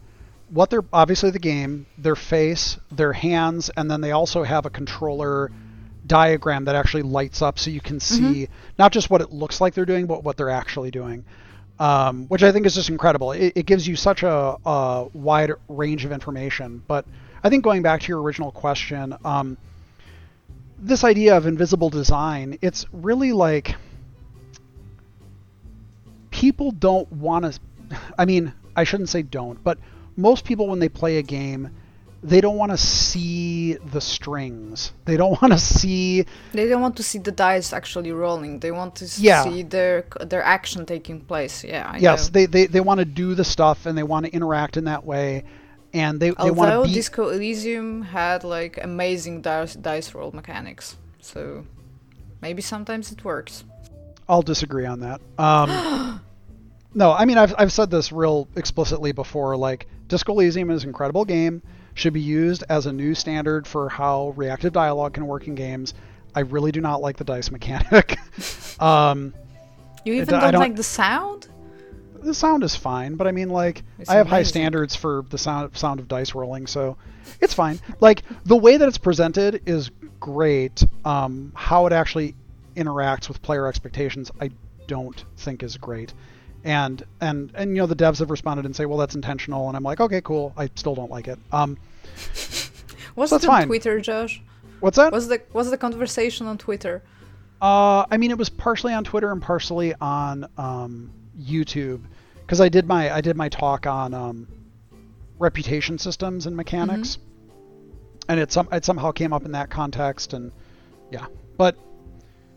what 0.55 0.71
they're 0.71 0.85
obviously 0.93 1.31
the 1.31 1.39
game, 1.41 1.85
their 1.99 2.15
face, 2.15 2.79
their 2.93 3.13
hands, 3.13 3.71
and 3.77 3.91
then 3.91 4.01
they 4.01 4.13
also 4.13 4.45
have 4.45 4.67
a 4.67 4.71
controller 4.71 5.51
diagram 6.07 6.67
that 6.67 6.77
actually 6.77 7.03
lights 7.03 7.43
up 7.43 7.59
so 7.59 7.71
you 7.71 7.81
can 7.81 7.99
see 7.99 8.49
not 8.79 8.93
just 8.93 9.11
what 9.11 9.21
it 9.21 9.33
looks 9.33 9.61
like 9.61 9.75
they're 9.75 9.85
doing, 9.85 10.07
but 10.07 10.23
what 10.23 10.37
they're 10.37 10.51
actually 10.51 10.93
doing. 10.93 11.25
Um, 11.81 12.27
which 12.29 12.45
I 12.45 12.53
think 12.53 12.67
is 12.67 12.75
just 12.77 12.89
incredible. 12.89 13.33
It, 13.33 13.55
it 13.57 13.67
gives 13.67 13.89
you 13.89 13.97
such 13.97 14.23
a, 14.23 14.57
a 14.65 15.09
wide 15.13 15.51
range 15.69 16.05
of 16.05 16.13
information. 16.13 16.81
But 16.87 17.05
I 17.43 17.49
think 17.49 17.65
going 17.65 17.83
back 17.83 18.03
to 18.03 18.09
your 18.09 18.23
original 18.23 18.53
question, 18.53 19.17
um, 19.25 19.59
this 20.79 21.03
idea 21.03 21.37
of 21.37 21.47
invisible 21.47 21.91
design, 21.91 22.59
it's 22.63 22.87
really 22.93 23.33
like 23.33 23.75
people 26.31 26.71
don't 26.71 27.11
want 27.11 27.45
to. 27.45 27.99
I 28.17 28.25
mean, 28.25 28.53
I 28.77 28.85
shouldn't 28.85 29.09
say 29.09 29.23
don't, 29.23 29.63
but 29.65 29.79
most 30.17 30.45
people 30.45 30.69
when 30.69 30.79
they 30.79 30.89
play 30.89 31.19
a 31.19 31.23
game, 31.23 31.71
they 32.23 32.41
don't 32.41 32.57
want 32.57 32.73
to 32.73 32.79
see 32.79 33.75
the 33.75 34.01
strings. 34.01 34.93
They 35.05 35.17
don't 35.17 35.41
want 35.43 35.53
to 35.53 35.59
see. 35.59 36.25
They 36.53 36.69
don't 36.69 36.81
want 36.81 36.97
to 36.97 37.03
see 37.03 37.19
the 37.19 37.33
dice 37.33 37.73
actually 37.73 38.13
rolling. 38.13 38.61
They 38.61 38.71
want 38.71 38.97
to 38.97 39.05
Yeah. 39.21 39.45
see 39.45 39.63
their 39.63 40.07
their 40.21 40.43
action 40.43 40.87
taking 40.87 41.21
place. 41.21 41.63
Yeah, 41.65 41.91
I 41.93 41.99
yes, 41.99 42.29
know. 42.29 42.33
they, 42.33 42.47
they, 42.47 42.67
they 42.67 42.81
want 42.81 43.01
to 43.01 43.05
do 43.05 43.35
the 43.35 43.45
stuff 43.45 43.87
and 43.87 43.97
they 43.97 44.03
want 44.03 44.25
to 44.27 44.33
interact 44.33 44.77
in 44.77 44.85
that 44.85 45.05
way, 45.05 45.45
and 45.93 46.19
they, 46.19 46.31
they 46.31 46.51
want 46.51 46.71
Although 46.73 46.83
to 46.85 46.89
be. 46.89 46.95
Disco 46.95 47.29
Elysium 47.29 48.03
had 48.03 48.43
like 48.43 48.79
amazing 48.83 49.43
dice, 49.43 49.75
dice 49.75 50.15
roll 50.15 50.33
mechanics, 50.33 50.97
so 51.21 51.67
maybe 52.41 52.63
sometimes 52.63 53.13
it 53.13 53.23
works. 53.23 53.65
I'll 54.27 54.41
disagree 54.43 54.87
on 54.87 55.01
that. 55.01 55.21
Um, 55.37 56.21
no, 56.95 57.13
I 57.13 57.27
mean 57.27 57.37
I've 57.37 57.55
I've 57.59 57.73
said 57.73 57.91
this 57.91 58.13
real 58.13 58.49
explicitly 58.57 59.13
before. 59.13 59.57
Like 59.59 59.87
Disco 60.09 60.33
Elysium 60.33 60.71
is 60.71 60.83
an 60.83 60.91
incredible 60.91 61.25
game. 61.25 61.63
should 61.95 62.13
be 62.13 62.21
used 62.21 62.65
as 62.69 62.87
a 62.87 62.93
new 62.93 63.15
standard 63.15 63.67
for 63.67 63.89
how 63.89 64.33
reactive 64.37 64.73
dialogue 64.73 65.15
can 65.15 65.27
work 65.27 65.47
in 65.47 65.55
games. 65.55 65.95
I 66.35 66.41
really 66.41 66.73
do 66.73 66.81
not 66.81 67.01
like 67.01 67.17
the 67.17 67.25
dice 67.25 67.51
mechanic. 67.51 68.19
um, 68.83 69.33
You 70.05 70.15
even 70.15 70.27
don't, 70.29 70.53
don't- 70.53 70.61
like 70.61 70.77
the 70.77 70.83
sound? 70.83 71.49
the 72.23 72.35
sound 72.35 72.65
is 72.65 72.75
fine, 72.75 73.17
but 73.17 73.27
I 73.27 73.33
mean, 73.33 73.51
like, 73.51 73.83
It's 73.99 74.09
I 74.09 74.15
have 74.15 74.27
high 74.27 74.45
standards 74.45 74.97
for 74.97 75.25
the 75.29 75.37
sound 75.37 75.77
sound 75.77 76.01
of 76.01 76.09
dice 76.09 76.35
rolling, 76.35 76.67
so 76.67 76.97
it's 77.41 77.53
fine. 77.53 77.79
Like 78.01 78.23
the 78.45 78.57
way 78.57 78.79
that 78.79 78.89
it's 78.89 78.97
presented 78.99 79.63
is 79.67 79.91
great. 80.21 80.83
Um, 81.05 81.53
how 81.55 81.85
it 81.87 81.93
actually 81.93 82.35
interacts 82.77 83.29
with 83.29 83.43
player 83.43 83.67
expectations, 83.67 84.31
I 84.41 84.51
don't 84.87 85.23
think 85.37 85.63
is 85.63 85.77
great. 85.77 86.15
And 86.65 87.05
and 87.21 87.53
and 87.55 87.71
you 87.71 87.77
know 87.83 87.87
the 87.87 87.95
devs 87.97 88.19
have 88.21 88.31
responded 88.31 88.65
and 88.65 88.75
say, 88.75 88.87
well, 88.87 88.97
that's 88.99 89.15
intentional, 89.15 89.69
and 89.69 89.77
I'm 89.77 89.83
like, 89.83 90.01
okay, 90.01 90.23
cool. 90.23 90.55
I 90.57 90.71
still 90.75 90.95
don't 90.95 91.11
like 91.11 91.29
it. 91.29 91.39
Um, 91.53 91.77
Was 93.17 93.31
So 93.31 93.37
on 93.37 93.41
fine. 93.43 93.67
Twitter, 93.67 94.01
Josh? 94.01 94.43
what's 94.81 94.97
that? 94.97 95.13
Was 95.13 95.29
the 95.29 95.41
was 95.53 95.71
the 95.71 95.79
conversation 95.79 96.47
on 96.47 96.59
Twitter? 96.59 97.03
Uh, 97.61 98.05
I 98.11 98.17
mean, 98.17 98.31
it 98.31 98.39
was 98.39 98.49
partially 98.49 98.93
on 98.93 99.05
Twitter 99.05 99.31
and 99.31 99.41
partially 99.41 99.95
on 100.01 100.47
um, 100.59 101.11
YouTube, 101.41 102.03
because 102.43 102.61
I 102.61 102.69
did 102.69 102.87
my 102.87 103.15
I 103.15 103.21
did 103.21 103.37
my 103.37 103.49
talk 103.49 103.87
on 103.87 104.15
um, 104.15 104.49
reputation 105.39 105.99
systems 105.99 106.47
and 106.47 106.57
mechanics, 106.57 107.19
and 108.29 108.41
it 108.41 108.53
some 108.53 108.69
it 108.73 108.85
somehow 108.85 109.13
came 109.13 109.33
up 109.33 109.45
in 109.45 109.53
that 109.53 109.71
context, 109.71 110.33
and 110.33 110.51
yeah. 111.11 111.27
But 111.57 111.77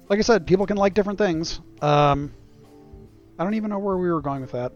like 0.10 0.18
I 0.20 0.24
said, 0.24 0.48
people 0.48 0.66
can 0.66 0.78
like 0.78 0.94
different 0.94 1.20
things. 1.20 1.60
Um, 1.82 2.34
I 3.40 3.44
don't 3.44 3.54
even 3.54 3.70
know 3.70 3.80
where 3.80 3.98
we 3.98 4.10
were 4.10 4.22
going 4.22 4.42
with 4.42 4.52
that. 4.52 4.72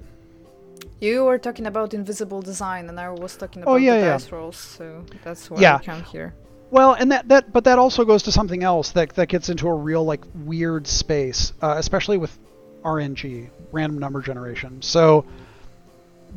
You 1.00 1.26
were 1.26 1.40
talking 1.40 1.66
about 1.66 1.94
invisible 1.94 2.42
design, 2.42 2.88
and 2.90 3.00
I 3.00 3.10
was 3.10 3.36
talking 3.36 3.64
Oh, 3.66 3.72
about 3.74 3.82
yeah, 3.82 3.94
the 3.96 4.00
yeah. 4.06 4.12
dice 4.12 4.32
rolls, 4.32 4.58
so 4.58 5.04
that's 5.24 5.50
why 5.50 5.60
Yeah. 5.60 5.76
I 5.78 5.84
come 5.84 6.04
here. 6.04 6.34
Well, 6.70 6.94
and 6.94 7.12
that, 7.12 7.28
that 7.28 7.52
but 7.52 7.64
that 7.66 7.80
also 7.80 8.06
goes 8.06 8.24
to 8.24 8.32
something 8.32 8.64
else 8.64 8.92
that 8.92 9.16
that 9.16 9.28
gets 9.28 9.50
into 9.50 9.68
a 9.68 9.74
real 9.74 10.04
like 10.06 10.22
weird 10.46 10.88
space, 10.88 11.54
uh, 11.62 11.76
especially 11.78 12.18
with 12.18 12.38
RNG, 12.84 13.50
random 13.72 14.00
number 14.00 14.22
generation. 14.22 14.82
So 14.82 15.26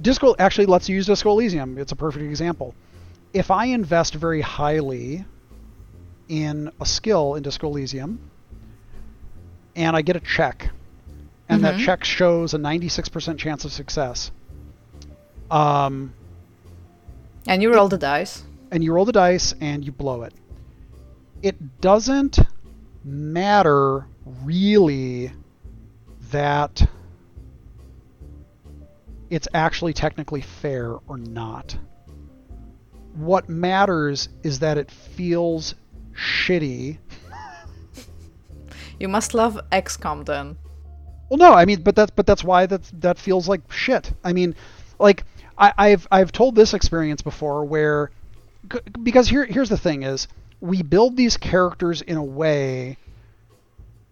Disco 0.03 0.35
actually 0.39 0.67
lets 0.67 0.89
you 0.89 0.97
use 0.97 1.07
Disco 1.07 1.31
Elysium. 1.31 1.79
It's 1.79 1.93
a 1.93 1.97
perfect 1.97 2.25
example. 2.25 2.75
If 3.33 3.51
I 3.51 3.67
invest 3.67 4.15
very 4.15 4.41
highly 4.41 5.25
in 6.29 6.71
a 6.81 6.87
skill 6.87 7.35
in 7.37 7.43
Disco 7.43 7.69
Elysium, 7.69 8.19
and 9.77 9.95
I 9.95 10.03
get 10.03 10.17
a 10.17 10.21
check, 10.21 10.71
and 11.49 11.63
that 11.65 11.75
Mhm. 11.77 11.85
check 11.85 12.05
shows 12.05 12.55
a 12.55 12.59
96% 12.59 13.39
chance 13.39 13.65
of 13.65 13.73
success, 13.73 14.31
um, 15.51 16.13
And 17.47 17.63
you 17.63 17.73
roll 17.75 17.89
the 17.89 17.99
dice. 17.99 18.45
and 18.71 18.83
you 18.83 18.93
roll 18.93 19.05
the 19.05 19.13
dice 19.13 19.55
and 19.61 19.85
you 19.85 19.93
blow 19.93 20.23
it. 20.23 20.33
It 21.43 21.81
doesn't 21.81 22.39
matter 23.05 24.07
really 24.43 25.33
that 26.31 26.89
it's 29.31 29.49
actually 29.53 29.93
technically 29.93 30.41
fair 30.41 30.97
or 31.07 31.19
not. 31.19 31.77
What 33.15 33.49
matters 33.49 34.29
is 34.43 34.61
that 34.61 34.79
it 34.79 34.91
feels 34.91 35.75
shitty. 36.15 36.99
You 38.99 39.09
must 39.09 39.35
love 39.35 39.61
XCOM 39.71 40.25
then. 40.25 40.57
Well, 41.35 41.51
no, 41.51 41.57
I 41.57 41.65
mean, 41.65 41.83
but 41.83 41.97
that's 41.97 42.13
but 42.13 42.27
that's 42.27 42.45
why 42.45 42.67
that 42.67 42.83
that 43.01 43.19
feels 43.19 43.49
like 43.49 43.73
shit. 43.73 44.13
I 44.23 44.33
mean, 44.33 44.55
like 45.01 45.25
I, 45.59 45.73
I've 45.77 46.07
I've 46.09 46.31
told 46.31 46.55
this 46.55 46.75
experience 46.75 47.23
before 47.23 47.65
where 47.65 48.13
because 49.03 49.31
here 49.31 49.45
here's 49.45 49.69
the 49.69 49.77
thing 49.77 50.05
is 50.05 50.29
we 50.61 50.83
build 50.83 51.17
these 51.17 51.37
characters 51.37 52.03
in 52.03 52.17
a 52.17 52.23
way 52.23 52.99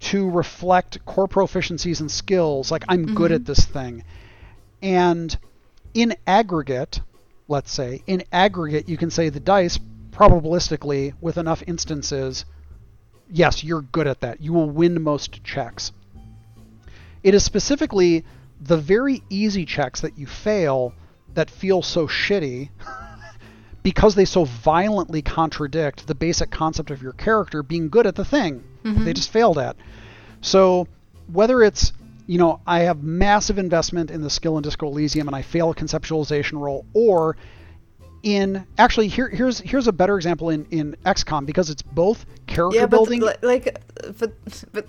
to 0.00 0.28
reflect 0.28 1.04
core 1.04 1.28
proficiencies 1.28 2.00
and 2.00 2.10
skills. 2.10 2.72
Like 2.72 2.84
I'm 2.88 3.14
good 3.14 3.30
at 3.30 3.42
mm-hmm. 3.42 3.52
this 3.52 3.66
thing, 3.66 4.02
and 4.82 5.38
in 5.94 6.16
aggregate, 6.26 7.02
let's 7.46 7.70
say 7.70 8.02
in 8.08 8.24
aggregate, 8.32 8.88
you 8.88 8.96
can 8.96 9.12
say 9.12 9.28
the 9.28 9.38
dice 9.38 9.78
probabilistically 10.10 11.14
with 11.20 11.38
enough 11.38 11.62
instances. 11.68 12.44
Yes, 13.30 13.62
you're 13.62 13.82
good 13.82 14.08
at 14.08 14.22
that. 14.22 14.40
You 14.40 14.52
will 14.52 14.68
win 14.68 15.00
most 15.00 15.44
checks. 15.44 15.92
It 17.22 17.34
is 17.34 17.44
specifically 17.44 18.24
the 18.60 18.76
very 18.76 19.22
easy 19.28 19.64
checks 19.64 20.00
that 20.00 20.18
you 20.18 20.26
fail 20.26 20.94
that 21.34 21.50
feel 21.50 21.82
so 21.82 22.06
shitty 22.06 22.70
because 23.82 24.14
they 24.14 24.24
so 24.24 24.44
violently 24.44 25.22
contradict 25.22 26.06
the 26.06 26.14
basic 26.14 26.50
concept 26.50 26.90
of 26.90 27.02
your 27.02 27.12
character 27.12 27.62
being 27.62 27.88
good 27.88 28.06
at 28.06 28.14
the 28.14 28.24
thing 28.24 28.62
that 28.82 28.90
they 28.90 29.00
mm-hmm. 29.00 29.12
just 29.12 29.30
failed 29.30 29.58
at. 29.58 29.76
So 30.40 30.86
whether 31.32 31.62
it's 31.62 31.92
you 32.26 32.38
know 32.38 32.60
I 32.66 32.80
have 32.80 33.02
massive 33.02 33.58
investment 33.58 34.10
in 34.10 34.22
the 34.22 34.30
skill 34.30 34.56
in 34.56 34.62
Disco 34.62 34.86
Elysium 34.86 35.28
and 35.28 35.36
I 35.36 35.42
fail 35.42 35.70
a 35.70 35.74
conceptualization 35.74 36.60
roll, 36.60 36.86
or 36.92 37.36
in 38.22 38.66
actually 38.78 39.08
here 39.08 39.28
here's 39.28 39.58
here's 39.60 39.88
a 39.88 39.92
better 39.92 40.16
example 40.16 40.50
in 40.50 40.66
in 40.70 40.96
XCOM 41.04 41.46
because 41.46 41.70
it's 41.70 41.82
both 41.82 42.24
character 42.46 42.78
yeah, 42.78 42.86
but 42.86 42.96
building. 42.96 43.20
li- 43.20 43.34
like, 43.42 43.80
but 44.18 44.32
but 44.72 44.86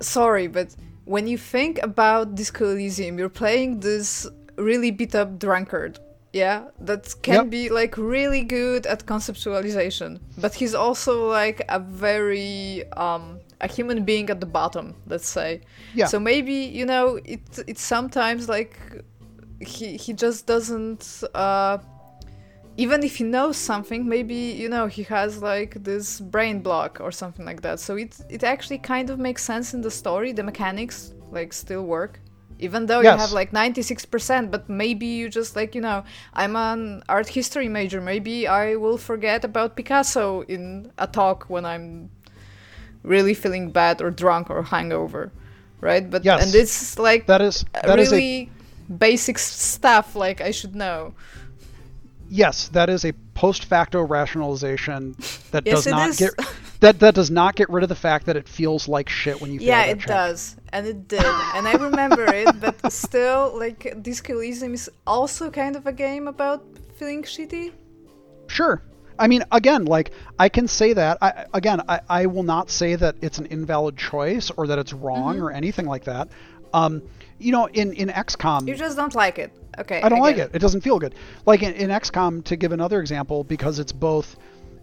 sorry, 0.00 0.46
but 0.46 0.74
when 1.06 1.26
you 1.26 1.38
think 1.38 1.74
about 1.82 2.34
Disco 2.34 2.64
Elysium, 2.72 3.18
you're 3.18 3.36
playing 3.44 3.80
this 3.80 4.26
really 4.56 4.90
beat 4.90 5.14
up 5.14 5.38
drunkard. 5.38 5.98
Yeah, 6.32 6.64
that 6.80 7.14
can 7.22 7.34
Yep. 7.34 7.50
be 7.50 7.68
like 7.70 7.96
really 7.96 8.42
good 8.42 8.84
at 8.86 9.06
conceptualization, 9.06 10.20
but 10.36 10.52
he's 10.54 10.74
also 10.74 11.12
like 11.40 11.58
a 11.68 11.78
very 11.78 12.84
um 13.04 13.38
a 13.62 13.68
human 13.76 14.04
being 14.04 14.28
at 14.28 14.38
the 14.40 14.46
bottom, 14.58 14.94
let's 15.06 15.28
say. 15.38 15.50
Yeah. 15.94 16.06
So 16.12 16.20
maybe 16.20 16.52
you 16.78 16.84
know 16.84 17.06
it 17.24 17.40
it's 17.66 17.82
sometimes 17.82 18.48
like 18.56 18.74
he 19.60 19.96
he 19.96 20.12
just 20.12 20.46
doesn't 20.46 21.02
uh 21.34 21.78
even 22.76 23.02
if 23.02 23.16
he 23.16 23.24
knows 23.24 23.56
something, 23.56 24.06
maybe 24.08 24.34
you 24.34 24.68
know 24.68 24.86
he 24.86 25.02
has 25.04 25.42
like 25.42 25.82
this 25.82 26.20
brain 26.20 26.60
block 26.60 27.00
or 27.00 27.10
something 27.10 27.44
like 27.46 27.62
that. 27.62 27.80
So 27.80 27.96
it 27.96 28.16
it 28.28 28.44
actually 28.44 28.78
kind 28.78 29.10
of 29.10 29.18
makes 29.18 29.42
sense 29.44 29.74
in 29.74 29.80
the 29.80 29.90
story. 29.90 30.32
The 30.32 30.42
mechanics 30.42 31.14
like 31.30 31.52
still 31.52 31.84
work, 31.84 32.20
even 32.58 32.86
though 32.86 33.00
you 33.00 33.08
have 33.18 33.32
like 33.32 33.52
ninety 33.52 33.82
six 33.82 34.04
percent. 34.04 34.50
But 34.50 34.68
maybe 34.68 35.06
you 35.06 35.28
just 35.28 35.56
like 35.56 35.74
you 35.74 35.80
know 35.80 36.04
I'm 36.34 36.56
an 36.56 37.02
art 37.08 37.28
history 37.28 37.68
major. 37.68 38.00
Maybe 38.00 38.46
I 38.46 38.76
will 38.76 38.98
forget 38.98 39.44
about 39.44 39.76
Picasso 39.76 40.42
in 40.42 40.92
a 40.98 41.06
talk 41.06 41.46
when 41.48 41.64
I'm 41.64 42.10
really 43.02 43.34
feeling 43.34 43.70
bad 43.70 44.02
or 44.02 44.10
drunk 44.10 44.50
or 44.50 44.62
hungover, 44.62 45.30
right? 45.80 46.08
But 46.10 46.24
Yes. 46.24 46.44
and 46.44 46.54
it's 46.54 46.98
like 46.98 47.26
that 47.26 47.40
is 47.40 47.64
that 47.84 47.98
is 47.98 48.12
a 48.12 48.16
really 48.16 48.50
basic 48.98 49.38
stuff 49.38 50.14
like 50.14 50.40
I 50.40 50.50
should 50.50 50.74
know. 50.74 51.14
Yes, 52.28 52.68
that 52.68 52.88
is 52.88 53.04
a 53.04 53.12
post 53.34 53.64
facto 53.66 54.02
rationalization 54.02 55.14
that 55.50 55.64
Yes, 55.66 55.84
does 55.84 55.86
not 55.86 56.08
is. 56.10 56.18
get 56.18 56.30
that 56.80 56.98
that 57.00 57.14
does 57.14 57.30
not 57.30 57.54
get 57.56 57.68
rid 57.70 57.82
of 57.82 57.88
the 57.88 57.94
fact 57.94 58.26
that 58.26 58.36
it 58.36 58.48
feels 58.48 58.88
like 58.88 59.08
shit 59.08 59.40
when 59.40 59.52
you 59.52 59.60
Yeah, 59.60 59.82
it 59.84 59.98
check. 60.00 60.08
does, 60.08 60.56
and 60.72 60.86
it 60.86 61.08
did, 61.08 61.24
and 61.24 61.66
I 61.68 61.72
remember 61.74 62.24
it. 62.26 62.60
But 62.60 62.92
still, 62.92 63.52
like 63.58 64.02
Disco 64.02 64.34
Elysium 64.34 64.74
is 64.74 64.90
also 65.06 65.50
kind 65.50 65.76
of 65.76 65.86
a 65.86 65.92
game 65.92 66.28
about 66.28 66.64
feeling 66.98 67.22
shitty. 67.22 67.72
Sure. 68.48 68.82
I 69.18 69.28
mean, 69.28 69.44
again, 69.50 69.86
like 69.86 70.12
I 70.38 70.48
can 70.50 70.68
say 70.68 70.92
that. 70.92 71.18
I, 71.22 71.46
again, 71.54 71.80
I, 71.88 72.00
I 72.08 72.26
will 72.26 72.42
not 72.42 72.70
say 72.70 72.96
that 72.96 73.16
it's 73.22 73.38
an 73.38 73.46
invalid 73.46 73.96
choice 73.96 74.50
or 74.50 74.66
that 74.66 74.78
it's 74.78 74.92
wrong 74.92 75.36
Mm-hmm. 75.36 75.44
or 75.44 75.50
anything 75.52 75.86
like 75.86 76.04
that. 76.04 76.28
Um, 76.74 77.02
you 77.38 77.52
know, 77.52 77.66
in 77.66 77.92
in 77.94 78.08
XCOM, 78.08 78.66
You 78.68 78.74
just 78.74 78.96
don't 78.96 79.14
like 79.14 79.38
it. 79.38 79.52
Okay. 79.78 80.00
I 80.02 80.08
don't 80.08 80.20
like 80.20 80.36
get 80.36 80.50
it. 80.50 80.56
It 80.56 80.58
doesn't 80.60 80.80
feel 80.82 80.98
good. 80.98 81.14
Like 81.44 81.62
in, 81.62 81.74
in 81.74 81.90
XCOM, 81.90 82.44
to 82.44 82.56
give 82.56 82.72
another 82.72 83.00
example, 83.00 83.44
because 83.44 83.78
it's 83.78 83.92
both. 83.92 84.36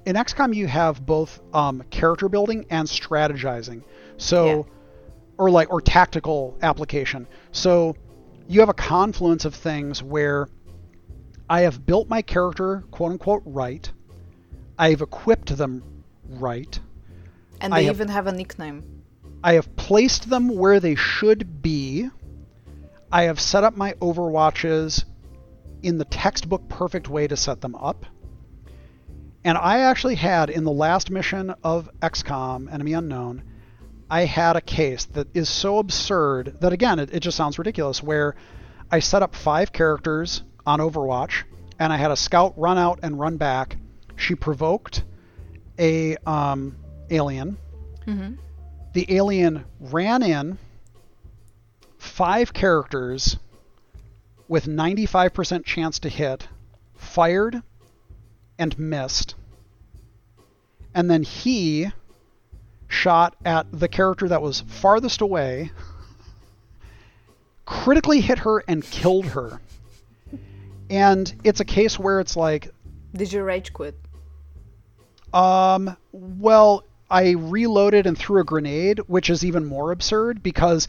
In 0.06 0.16
XCOM, 0.16 0.54
you 0.54 0.68
have 0.68 1.06
both 1.06 1.40
um, 1.54 1.84
character 1.90 2.28
building 2.30 2.66
and 2.70 2.88
strategizing. 2.88 3.84
So, 4.18 4.46
Yeah. 4.46 4.62
or 5.38 5.50
like 5.50 5.72
or 5.72 5.82
tactical 5.82 6.58
application. 6.62 7.28
So, 7.52 7.96
you 8.48 8.60
have 8.60 8.70
a 8.70 8.74
confluence 8.74 9.46
of 9.46 9.56
things 9.56 10.04
where 10.04 10.48
I 11.50 11.62
have 11.62 11.86
built 11.86 12.10
my 12.10 12.22
character 12.22 12.84
quote 12.92 13.12
unquote 13.14 13.44
right. 13.46 13.90
I've 14.78 15.02
equipped 15.02 15.56
them 15.56 15.84
right. 16.30 16.80
And 17.62 17.72
they 17.72 17.86
have- 17.86 17.96
even 17.96 18.10
have 18.10 18.28
a 18.28 18.32
nickname. 18.32 18.84
I 19.44 19.54
have 19.54 19.76
placed 19.76 20.30
them 20.30 20.50
where 20.50 20.80
they 20.80 20.96
should 20.96 21.62
be. 21.62 22.10
I 23.14 23.26
have 23.26 23.40
set 23.40 23.64
up 23.64 23.78
my 23.78 23.94
overwatches 24.02 25.06
in 25.84 26.00
the 26.00 26.06
textbook 26.06 26.68
perfect 26.68 27.08
way 27.08 27.28
to 27.28 27.38
set 27.38 27.62
them 27.62 27.76
up. 27.76 28.08
And 29.44 29.56
I 29.56 29.82
actually 29.82 30.16
had 30.16 30.50
in 30.50 30.64
the 30.64 30.72
last 30.72 31.12
mission 31.12 31.54
of 31.64 31.92
XCOM 32.02 32.74
Enemy 32.74 32.94
Unknown, 32.94 33.44
I 34.10 34.26
had 34.26 34.56
a 34.56 34.62
case 34.62 35.06
that 35.06 35.28
is 35.36 35.48
so 35.48 35.78
absurd 35.78 36.58
that 36.62 36.74
again 36.74 36.98
it, 36.98 37.14
it 37.14 37.20
just 37.20 37.38
sounds 37.38 37.60
ridiculous 37.60 38.02
where 38.02 38.36
I 38.92 38.98
set 38.98 39.22
up 39.22 39.36
five 39.36 39.72
characters 39.72 40.42
on 40.66 40.80
Overwatch 40.80 41.44
and 41.78 41.94
I 41.94 41.98
had 41.98 42.10
a 42.10 42.16
scout 42.16 42.56
run 42.58 42.80
out 42.80 43.02
and 43.04 43.20
run 43.20 43.38
back 43.38 43.78
she 44.16 44.34
provoked 44.34 45.04
a 45.78 46.18
um, 46.26 46.78
alien. 47.12 47.58
Mm-hmm. 48.08 48.34
The 48.94 49.06
alien 49.16 49.66
ran 49.80 50.24
in 50.24 50.58
five 52.04 52.54
characters 52.54 53.38
with 54.48 54.66
95% 54.66 55.64
chance 55.64 56.00
to 56.00 56.10
hit, 56.10 56.48
fired, 56.96 57.64
and 58.60 58.78
missed. 58.78 59.36
And 60.94 61.10
then 61.10 61.24
he 61.24 61.88
shot 62.88 63.36
at 63.46 63.66
the 63.72 63.88
character 63.88 64.28
that 64.28 64.42
was 64.42 64.60
farthest 64.60 65.22
away, 65.22 65.72
critically 67.66 68.20
hit 68.20 68.40
her, 68.40 68.60
and 68.68 68.84
killed 68.84 69.28
her. 69.28 69.60
And 70.90 71.34
it's 71.44 71.62
a 71.62 71.66
case 71.66 71.98
where 71.98 72.20
it's 72.20 72.36
like, 72.36 72.70
Did 73.16 73.32
you 73.32 73.44
rage 73.44 73.74
quit? 73.74 73.96
um, 75.34 75.98
well, 76.12 76.84
I 77.10 77.32
reloaded 77.32 78.06
and 78.06 78.16
threw 78.18 78.42
a 78.42 78.44
grenade, 78.44 79.00
which 79.08 79.30
is 79.30 79.44
even 79.44 79.66
more 79.66 79.92
absurd 79.92 80.44
because 80.44 80.88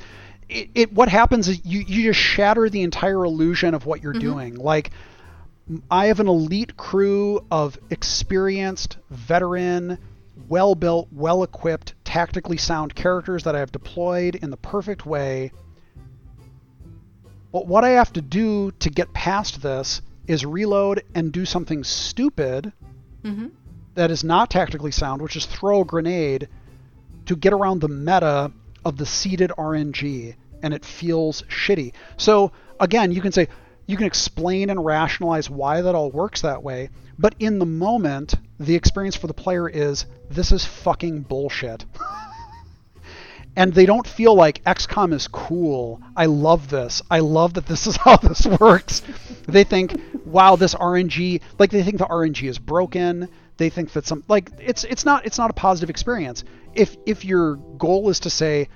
it, 0.49 0.71
it 0.75 0.93
what 0.93 1.09
happens 1.09 1.49
is 1.49 1.65
you, 1.65 1.81
you 1.81 2.03
just 2.05 2.21
shatter 2.21 2.69
the 2.69 2.83
entire 2.83 3.25
illusion 3.25 3.75
of 3.75 3.87
what 3.87 4.03
you're 4.03 4.13
doing. 4.13 4.57
Like, 4.57 4.91
I 5.91 6.07
have 6.07 6.21
an 6.21 6.29
elite 6.29 6.77
crew 6.77 7.45
of 7.51 7.79
experienced, 7.91 8.99
veteran, 9.11 9.99
well 10.49 10.75
built, 10.75 11.09
well 11.13 11.43
equipped, 11.43 11.95
tactically 12.05 12.59
sound 12.59 12.95
characters 12.95 13.45
that 13.45 13.55
I 13.57 13.61
have 13.61 13.73
deployed 13.73 14.37
in 14.37 14.51
the 14.51 14.57
perfect 14.57 15.07
way. 15.07 15.53
But 17.53 17.67
what 17.67 17.85
I 17.85 17.91
have 17.91 18.13
to 18.15 18.21
do 18.21 18.73
to 18.81 18.91
get 18.91 19.13
past 19.13 19.63
this 19.63 20.03
is 20.27 20.45
reload 20.45 21.03
and 21.15 21.33
do 21.33 21.45
something 21.45 21.85
stupid 21.85 22.73
Mm-hmm. 23.25 23.47
that 23.95 24.11
is 24.11 24.23
not 24.23 24.51
tactically 24.51 24.91
sound, 24.91 25.23
which 25.23 25.35
is 25.35 25.47
throw 25.47 25.81
a 25.81 25.85
grenade 25.85 26.47
to 27.25 27.35
get 27.35 27.55
around 27.55 27.81
the 27.81 27.89
meta 27.89 28.53
of 28.85 28.97
the 28.97 29.07
seeded 29.07 29.51
RNG, 29.57 30.35
and 30.63 30.75
it 30.75 30.85
feels 30.85 31.43
shitty. 31.43 31.93
So 32.17 32.53
again, 32.81 33.13
you 33.13 33.21
can 33.21 33.33
say 33.33 33.49
you 33.87 33.97
can 33.97 34.07
explain 34.07 34.71
and 34.71 34.85
rationalize 34.85 35.51
why 35.51 35.83
that 35.83 35.95
all 35.95 36.11
works 36.11 36.41
that 36.43 36.63
way, 36.63 36.91
but 37.19 37.35
in 37.39 37.59
the 37.59 37.67
moment, 37.67 38.35
the 38.59 38.75
experience 38.75 39.17
for 39.17 39.27
the 39.27 39.35
player 39.35 39.69
is 39.69 40.07
this 40.31 40.53
is 40.53 40.65
fucking 40.65 41.23
bullshit. 41.23 41.85
and 43.57 43.73
they 43.73 43.87
don't 43.87 44.07
feel 44.07 44.35
like 44.35 44.65
XCOM 44.65 45.13
is 45.13 45.29
cool. 45.29 46.01
I 46.17 46.27
love 46.27 46.71
this. 46.71 47.03
I 47.11 47.21
love 47.21 47.55
that 47.55 47.67
this 47.67 47.87
is 47.87 47.97
how 47.97 48.17
this 48.17 48.47
works. 48.47 49.03
they 49.47 49.65
think, 49.65 50.01
wow, 50.25 50.57
this 50.57 50.75
RNG, 50.75 51.41
like 51.59 51.71
they 51.71 51.83
think 51.83 51.99
the 51.99 52.07
RNG 52.07 52.49
is 52.49 52.59
broken. 52.59 53.29
They 53.57 53.71
think 53.71 53.93
that 53.93 54.05
some 54.05 54.25
like 54.27 54.51
it's 54.59 54.83
it's 54.83 55.05
not 55.05 55.27
it's 55.27 55.39
not 55.39 55.51
a 55.51 55.53
positive 55.53 55.89
experience. 55.89 56.43
If 56.77 56.97
if 57.07 57.25
your 57.25 57.57
goal 57.79 58.09
is 58.11 58.21
to 58.21 58.31
say 58.31 58.69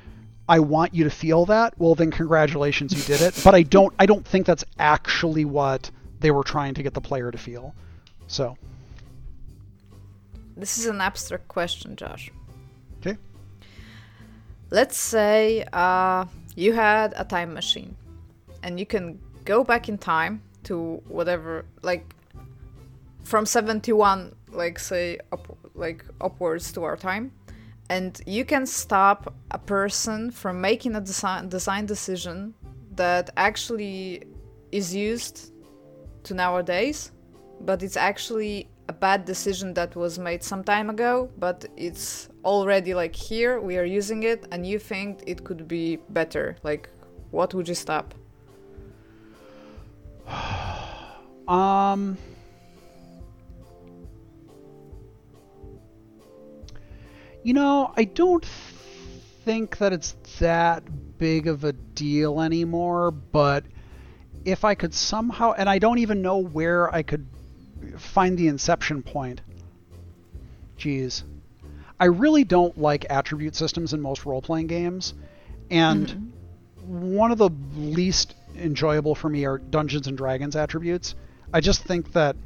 I 0.49 0.61
want 0.61 0.95
you 0.95 1.05
to 1.05 1.11
feel 1.11 1.47
that, 1.47 1.79
well 1.79 1.95
then 1.95 2.11
congratulations 2.11 2.93
you 2.93 3.03
did 3.03 3.21
it. 3.21 3.41
But 3.45 3.55
I 3.55 3.63
don't 3.63 3.95
I 3.99 4.07
don't 4.07 4.27
think 4.27 4.47
that's 4.47 4.65
actually 4.79 5.45
what 5.45 5.91
they 6.21 6.31
were 6.31 6.45
trying 6.45 6.75
to 6.75 6.83
get 6.83 6.95
the 6.95 7.01
player 7.01 7.31
to 7.31 7.39
feel. 7.39 7.75
So, 8.27 8.57
This 10.57 10.77
is 10.79 10.87
an 10.87 11.01
abstract 11.01 11.49
question, 11.49 11.97
Josh. 11.97 12.31
okay. 13.01 13.17
Let's 14.71 14.99
say 14.99 15.65
uh, 15.73 16.27
you 16.57 16.73
had 16.73 17.15
a 17.17 17.25
time 17.25 17.55
machine 17.55 17.97
and 18.63 18.79
you 18.79 18.85
can 18.87 19.19
go 19.45 19.65
back 19.65 19.89
in 19.89 19.97
time 19.97 20.43
to 20.65 21.01
whatever, 21.09 21.65
like 21.83 22.15
from 23.23 23.47
71, 23.47 24.35
like 24.51 24.79
say, 24.79 25.19
up, 25.33 25.57
like 25.75 26.05
upwards 26.21 26.73
to 26.73 26.83
our 26.85 26.97
time, 26.97 27.33
and 27.91 28.21
you 28.27 28.45
can 28.45 28.67
stop 28.67 29.35
a 29.51 29.59
person 29.59 30.31
from 30.31 30.61
making 30.61 30.95
a 30.97 31.01
design, 31.01 31.49
design 31.49 31.87
decision 31.87 32.55
that 32.95 33.31
actually 33.37 34.25
is 34.73 34.95
used 34.95 35.53
to 36.25 36.35
nowadays, 36.35 37.13
but 37.61 37.83
it's 37.83 37.97
actually 37.97 38.69
a 38.89 38.93
bad 38.93 39.25
decision 39.25 39.75
that 39.75 39.95
was 39.97 40.19
made 40.19 40.43
some 40.43 40.65
time 40.65 40.91
ago, 40.91 41.31
but 41.39 41.65
it's 41.77 42.29
already 42.45 42.95
like 42.95 43.15
here, 43.15 43.61
we 43.61 43.77
are 43.79 43.85
using 43.85 44.23
it, 44.23 44.47
and 44.51 44.67
you 44.67 44.79
think 44.79 45.23
it 45.27 45.45
could 45.45 45.69
be 45.69 45.97
better. 46.11 46.57
Like, 46.63 46.89
what 47.31 47.55
would 47.55 47.69
you 47.69 47.75
stop? 47.75 48.15
Um. 51.49 52.19
You 57.43 57.55
know, 57.55 57.93
I 57.97 58.05
don't 58.05 58.45
think 59.45 59.79
that 59.79 59.93
it's 59.93 60.15
that 60.41 60.83
big 61.19 61.47
of 61.47 61.65
a 61.65 61.73
deal 61.73 62.41
anymore, 62.41 63.11
but 63.11 63.65
if 64.45 64.65
I 64.65 64.75
could 64.75 64.95
somehow, 64.95 65.53
and 65.53 65.69
I 65.69 65.79
don't 65.79 65.99
even 65.99 66.23
know 66.23 66.39
where 66.39 66.95
I 66.95 67.03
could 67.03 67.27
find 67.97 68.37
the 68.37 68.49
inception 68.49 69.03
point. 69.03 69.41
Jeez. 70.79 71.23
I 72.01 72.07
really 72.07 72.45
don't 72.45 72.79
like 72.79 73.07
attribute 73.11 73.57
systems 73.57 73.93
in 73.93 74.01
most 74.01 74.25
role 74.25 74.41
playing 74.41 74.69
games, 74.69 75.15
and 75.71 76.07
mm-hmm. 76.07 77.17
one 77.17 77.33
of 77.33 77.39
the 77.39 77.51
least 77.75 78.35
enjoyable 78.57 79.15
for 79.15 79.29
me 79.29 79.45
are 79.45 79.59
Dungeons 79.59 80.07
and 80.07 80.17
Dragons 80.17 80.55
attributes. 80.57 81.15
I 81.53 81.61
just 81.61 81.83
think 81.83 82.13
that 82.13 82.37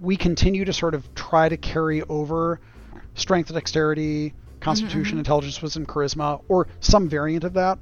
we 0.00 0.16
continue 0.16 0.64
to 0.64 0.72
sort 0.72 0.94
of 0.94 1.14
try 1.14 1.48
to 1.48 1.56
carry 1.56 2.02
over 2.02 2.60
strength, 3.14 3.52
dexterity, 3.52 4.34
constitution, 4.60 5.18
intelligence, 5.18 5.60
wisdom, 5.60 5.86
charisma, 5.86 6.42
or 6.48 6.68
some 6.80 7.08
variant 7.08 7.44
of 7.44 7.54
that. 7.54 7.78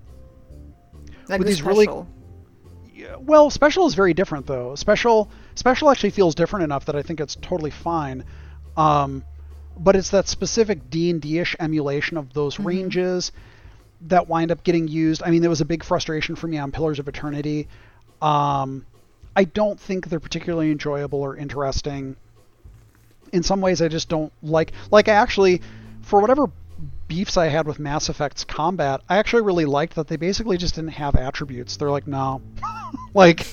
With 1.29 1.39
the 1.39 1.45
these 1.45 1.63
really- 1.63 1.85
special. 1.85 2.09
Yeah, 2.95 3.17
Well, 3.19 3.51
special 3.51 3.87
is 3.87 3.95
very 3.95 4.15
different 4.15 4.47
though. 4.47 4.75
Special 4.75 5.31
special 5.55 5.91
actually 5.91 6.11
feels 6.11 6.35
different 6.35 6.65
enough 6.65 6.85
that 6.85 6.95
I 6.97 7.03
think 7.03 7.21
it's 7.21 7.37
totally 7.37 7.71
fine. 7.71 8.25
Um, 8.77 9.25
but 9.79 9.97
it's 9.97 10.11
that 10.11 10.29
specific 10.29 10.91
D 10.91 11.11
and 11.11 11.21
D-ish 11.21 11.57
emulation 11.59 12.17
of 12.17 12.33
those 12.33 12.59
ranges 12.61 13.33
that 14.03 14.29
wind 14.29 14.51
up 14.51 14.63
getting 14.63 14.89
used. 14.89 15.23
I 15.25 15.31
mean, 15.31 15.41
there 15.41 15.51
was 15.51 15.61
a 15.61 15.65
big 15.65 15.83
frustration 15.83 16.37
for 16.37 16.47
me 16.47 16.59
on 16.59 16.71
Pillars 16.73 16.99
of 16.99 17.09
Eternity. 17.09 17.69
Um, 18.21 18.85
I 19.35 19.45
don't 19.45 19.81
think 19.81 20.09
they're 20.09 20.21
particularly 20.21 20.71
enjoyable 20.71 21.21
or 21.21 21.37
interesting. 21.37 22.17
In 23.33 23.43
some 23.43 23.61
ways, 23.61 23.81
I 23.83 23.89
just 23.89 24.09
don't 24.09 24.33
like. 24.43 24.73
Like, 24.91 25.09
I 25.09 25.15
actually, 25.15 25.63
for 26.03 26.21
whatever 26.21 26.51
beefs 27.09 27.37
I 27.37 27.49
had 27.49 27.67
with 27.67 27.79
Mass 27.79 28.09
Effect's 28.09 28.45
combat, 28.45 29.03
I 29.09 29.19
actually 29.19 29.43
really 29.43 29.65
liked 29.65 29.97
that 29.97 30.09
they 30.09 30.17
basically 30.17 30.57
just 30.57 30.75
didn't 30.75 30.93
have 30.93 31.15
attributes. 31.15 31.77
They're 31.77 31.91
like, 31.91 32.07
no, 32.07 32.41
like 33.15 33.47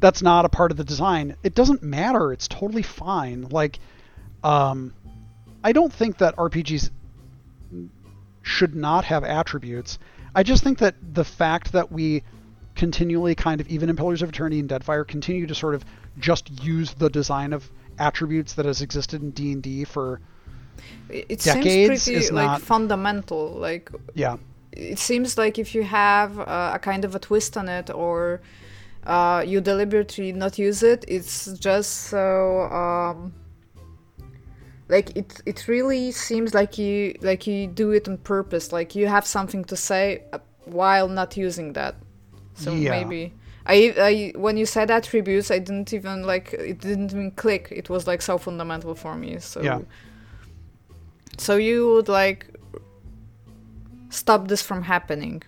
that's 0.00 0.22
not 0.22 0.44
a 0.44 0.48
part 0.48 0.70
of 0.70 0.76
the 0.76 0.84
design. 0.84 1.36
It 1.42 1.54
doesn't 1.54 1.82
matter. 1.82 2.32
It's 2.32 2.48
totally 2.48 2.82
fine. 2.82 3.48
Like, 3.50 3.78
um, 4.42 4.94
I 5.62 5.72
don't 5.72 5.92
think 5.92 6.18
that 6.18 6.36
RPGs 6.36 6.90
should 8.42 8.74
not 8.74 9.04
have 9.06 9.24
attributes. 9.24 9.98
I 10.34 10.42
just 10.42 10.62
think 10.62 10.78
that 10.78 10.94
the 11.14 11.24
fact 11.24 11.72
that 11.72 11.90
we 11.90 12.22
continually 12.74 13.34
kind 13.34 13.60
of 13.60 13.68
even 13.68 13.88
in 13.88 13.96
Pillars 13.96 14.22
of 14.22 14.28
Eternity 14.28 14.58
and 14.60 14.68
Deadfire 14.68 15.06
continue 15.06 15.46
to 15.46 15.54
sort 15.54 15.74
of 15.74 15.84
just 16.18 16.50
use 16.62 16.92
the 16.94 17.08
design 17.08 17.52
of 17.52 17.70
attributes 17.98 18.54
that 18.54 18.66
has 18.66 18.80
existed 18.82 19.22
in 19.22 19.30
D&D 19.30 19.84
for 19.84 20.20
It 21.08 21.26
it 21.28 21.38
decades 21.40 22.02
seems 22.02 22.04
pretty 22.04 22.18
is 22.26 22.32
like 22.32 22.46
not- 22.46 22.60
fundamental. 22.62 23.50
Like 23.50 23.90
yeah. 24.14 24.36
it 24.72 24.98
seems 24.98 25.36
like 25.38 25.58
if 25.58 25.74
you 25.74 25.82
have 25.84 26.38
uh, 26.38 26.72
a 26.74 26.78
kind 26.78 27.04
of 27.04 27.14
a 27.14 27.18
twist 27.18 27.56
on 27.56 27.68
it 27.68 27.90
or 27.90 28.40
uh, 29.06 29.44
you 29.46 29.60
deliberately 29.60 30.32
not 30.32 30.58
use 30.58 30.82
it, 30.82 31.04
it's 31.08 31.52
just 31.58 31.90
so 32.08 32.62
um, 32.72 33.32
like 34.88 35.16
it. 35.16 35.40
It 35.46 35.68
really 35.68 36.10
seems 36.12 36.54
like 36.54 36.78
you 36.78 37.14
like 37.20 37.46
you 37.46 37.66
do 37.66 37.90
it 37.92 38.08
on 38.08 38.16
purpose. 38.18 38.72
Like 38.72 38.94
you 38.94 39.06
have 39.06 39.26
something 39.26 39.64
to 39.66 39.76
say 39.76 40.22
uh, 40.32 40.38
while 40.64 41.08
not 41.08 41.36
using 41.36 41.72
that. 41.74 41.94
So 42.54 42.72
Yeah. 42.72 42.90
maybe. 42.90 43.32
I, 43.66 43.94
I 43.98 44.32
when 44.38 44.56
you 44.56 44.66
said 44.66 44.90
attributes, 44.90 45.50
I 45.50 45.58
didn't 45.58 45.92
even 45.92 46.24
like 46.24 46.52
it 46.52 46.80
didn't 46.80 47.12
even 47.12 47.30
click. 47.30 47.68
It 47.70 47.88
was 47.88 48.06
like 48.06 48.20
so 48.22 48.36
fundamental 48.38 48.94
for 48.94 49.14
me. 49.16 49.38
So 49.38 49.62
Yeah. 49.62 49.80
so 51.38 51.56
you 51.56 51.88
would 51.94 52.08
like 52.08 52.46
stop 54.10 54.48
this 54.48 54.62
from 54.62 54.82
happening. 54.82 55.42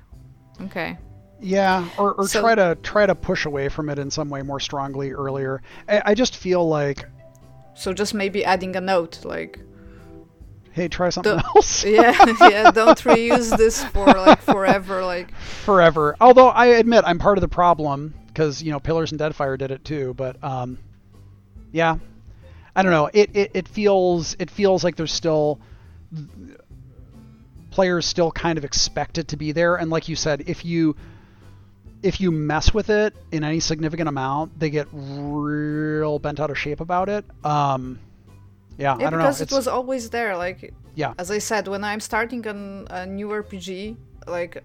Okay. 0.63 0.97
Yeah, 1.41 1.87
or, 1.99 2.15
or 2.15 2.27
So- 2.27 2.41
try 2.41 2.55
to 2.55 2.77
try 2.83 3.07
to 3.07 3.15
push 3.15 3.45
away 3.47 3.69
from 3.69 3.89
it 3.91 3.99
in 3.99 4.11
some 4.11 4.31
way 4.31 4.43
more 4.43 4.61
strongly 4.61 5.13
earlier. 5.13 5.63
I, 5.89 6.03
I 6.07 6.15
just 6.15 6.37
feel 6.37 6.67
like, 6.67 7.05
So 7.75 7.93
just 7.93 8.15
maybe 8.15 8.45
adding 8.45 8.75
a 8.77 8.81
note 8.81 9.25
like 9.25 9.61
hey, 10.77 10.89
try 10.89 11.09
something 11.09 11.37
The- 11.37 11.45
else 11.57 11.85
yeah, 11.85 12.15
yeah, 12.49 12.71
don't 12.71 12.99
reuse 13.03 13.57
this 13.57 13.83
for 13.83 14.05
like 14.07 14.41
forever 14.53 15.05
like 15.05 15.35
forever. 15.65 16.15
Although 16.21 16.49
I 16.49 16.67
admit 16.67 17.05
I'm 17.07 17.19
part 17.19 17.39
of 17.39 17.43
the 17.43 17.49
problem 17.49 18.15
because 18.29 18.63
you 18.63 18.71
know 18.71 18.79
Pillars 18.79 19.11
and 19.11 19.21
Deadfire 19.21 19.59
did 19.59 19.71
it 19.71 19.85
too. 19.85 20.13
But 20.15 20.43
um, 20.45 20.79
yeah, 21.73 21.97
I 22.77 22.83
don't 22.83 22.93
know. 22.93 23.09
It, 23.13 23.35
it 23.35 23.51
it 23.55 23.69
feels 23.69 24.37
it 24.39 24.51
feels 24.51 24.85
like 24.85 24.97
there's 24.97 25.13
still 25.13 25.59
players 27.71 28.07
still 28.07 28.31
kind 28.31 28.59
of 28.59 28.65
expect 28.65 29.19
it 29.19 29.29
to 29.29 29.37
be 29.37 29.53
there, 29.53 29.77
and 29.77 29.91
like 29.91 30.09
you 30.09 30.17
said, 30.17 30.45
if 30.47 30.65
you 30.65 30.95
if 32.03 32.21
you 32.21 32.31
mess 32.31 32.75
with 32.75 32.91
it 32.91 33.17
in 33.33 33.43
any 33.43 33.61
significant 33.61 34.09
amount, 34.11 34.59
they 34.59 34.69
get 34.69 34.87
real 34.93 36.19
bent 36.19 36.39
out 36.39 36.51
of 36.51 36.59
shape 36.59 36.81
about 36.81 37.09
it. 37.09 37.25
Um, 37.45 37.99
yeah, 38.79 38.97
Yeah, 38.99 39.07
I 39.07 39.11
don't 39.11 39.19
because 39.19 39.41
know. 39.41 39.45
it 39.45 39.53
was 39.53 39.67
always 39.69 40.11
there. 40.11 40.37
Like 40.37 40.73
yeah, 40.95 41.15
as 41.19 41.31
I 41.31 41.39
said, 41.39 41.69
when 41.69 41.83
I'm 41.85 42.01
starting 42.01 42.47
an, 42.47 42.87
a 42.91 43.07
new 43.07 43.29
RPG, 43.29 43.97
like 44.27 44.63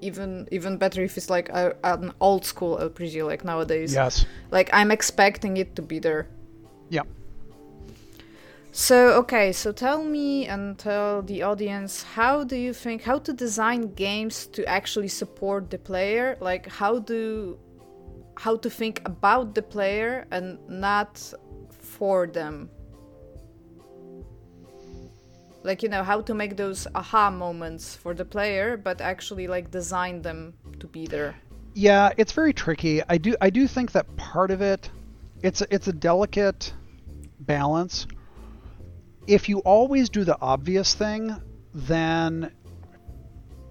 even 0.00 0.48
even 0.50 0.76
better 0.78 1.02
if 1.02 1.16
it's 1.16 1.30
like 1.30 1.48
a, 1.50 1.74
an 1.84 2.12
old 2.20 2.44
school 2.44 2.76
RPG 2.78 3.24
like 3.26 3.44
nowadays. 3.44 3.94
yes, 3.94 4.26
Like 4.50 4.68
I'm 4.72 4.90
expecting 4.90 5.56
it 5.58 5.76
to 5.76 5.82
be 5.82 5.98
there. 6.00 6.26
yeah. 6.90 7.02
So 8.74 8.96
okay, 9.22 9.52
so 9.52 9.70
tell 9.72 10.02
me 10.02 10.46
and 10.46 10.78
tell 10.78 11.22
the 11.22 11.42
audience 11.42 12.02
how 12.02 12.42
do 12.44 12.56
you 12.56 12.72
think 12.72 13.02
how 13.02 13.18
to 13.18 13.32
design 13.32 13.92
games 13.94 14.46
to 14.46 14.64
actually 14.66 15.08
support 15.08 15.68
the 15.70 15.78
player? 15.78 16.36
Like 16.40 16.66
how 16.68 16.98
do 16.98 17.58
how 18.38 18.56
to 18.56 18.70
think 18.70 19.02
about 19.04 19.54
the 19.54 19.62
player 19.62 20.26
and 20.30 20.58
not 20.68 21.20
for 21.80 22.26
them. 22.26 22.70
Like 25.64 25.82
you 25.82 25.88
know 25.88 26.02
how 26.02 26.20
to 26.22 26.34
make 26.34 26.56
those 26.56 26.86
aha 26.94 27.30
moments 27.30 27.94
for 27.96 28.14
the 28.14 28.24
player, 28.24 28.76
but 28.76 29.00
actually 29.00 29.46
like 29.46 29.70
design 29.70 30.22
them 30.22 30.54
to 30.80 30.86
be 30.86 31.06
there. 31.06 31.36
Yeah, 31.74 32.10
it's 32.16 32.32
very 32.32 32.52
tricky. 32.52 33.00
I 33.08 33.18
do 33.18 33.36
I 33.40 33.50
do 33.50 33.66
think 33.66 33.92
that 33.92 34.16
part 34.16 34.50
of 34.50 34.60
it 34.60 34.90
it's 35.42 35.60
a, 35.60 35.66
it's 35.74 35.88
a 35.88 35.92
delicate 35.92 36.72
balance. 37.40 38.06
If 39.26 39.48
you 39.48 39.58
always 39.60 40.08
do 40.08 40.24
the 40.24 40.36
obvious 40.40 40.94
thing, 40.94 41.34
then 41.74 42.52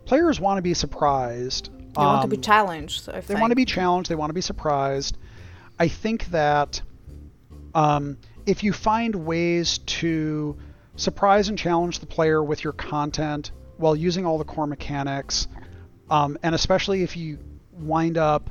players 0.05 0.39
want 0.39 0.57
to 0.57 0.61
be 0.61 0.73
surprised. 0.73 1.69
They 1.95 2.03
want 2.03 2.21
to 2.23 2.27
be 2.27 2.37
Um, 2.37 2.41
challenged. 2.41 3.09
I 3.09 3.19
they 3.19 3.35
want 3.35 3.51
to 3.51 3.55
be 3.55 3.65
challenged. 3.65 4.09
They 4.09 4.15
want 4.15 4.29
to 4.29 4.33
be 4.33 4.41
surprised. 4.41 5.17
I 5.77 5.87
think 5.87 6.25
that 6.27 6.81
um, 7.73 8.17
if 8.45 8.63
you 8.63 8.73
find 8.73 9.15
ways 9.15 9.79
to 9.79 10.57
surprise 10.95 11.49
and 11.49 11.57
challenge 11.57 11.99
the 11.99 12.05
player 12.05 12.43
with 12.43 12.63
your 12.63 12.73
content 12.73 13.51
while 13.77 13.95
using 13.95 14.25
all 14.25 14.37
the 14.37 14.43
core 14.43 14.67
mechanics, 14.67 15.47
um, 16.09 16.37
and 16.43 16.53
especially 16.53 17.03
if 17.03 17.17
you 17.17 17.39
wind 17.71 18.17
up 18.17 18.49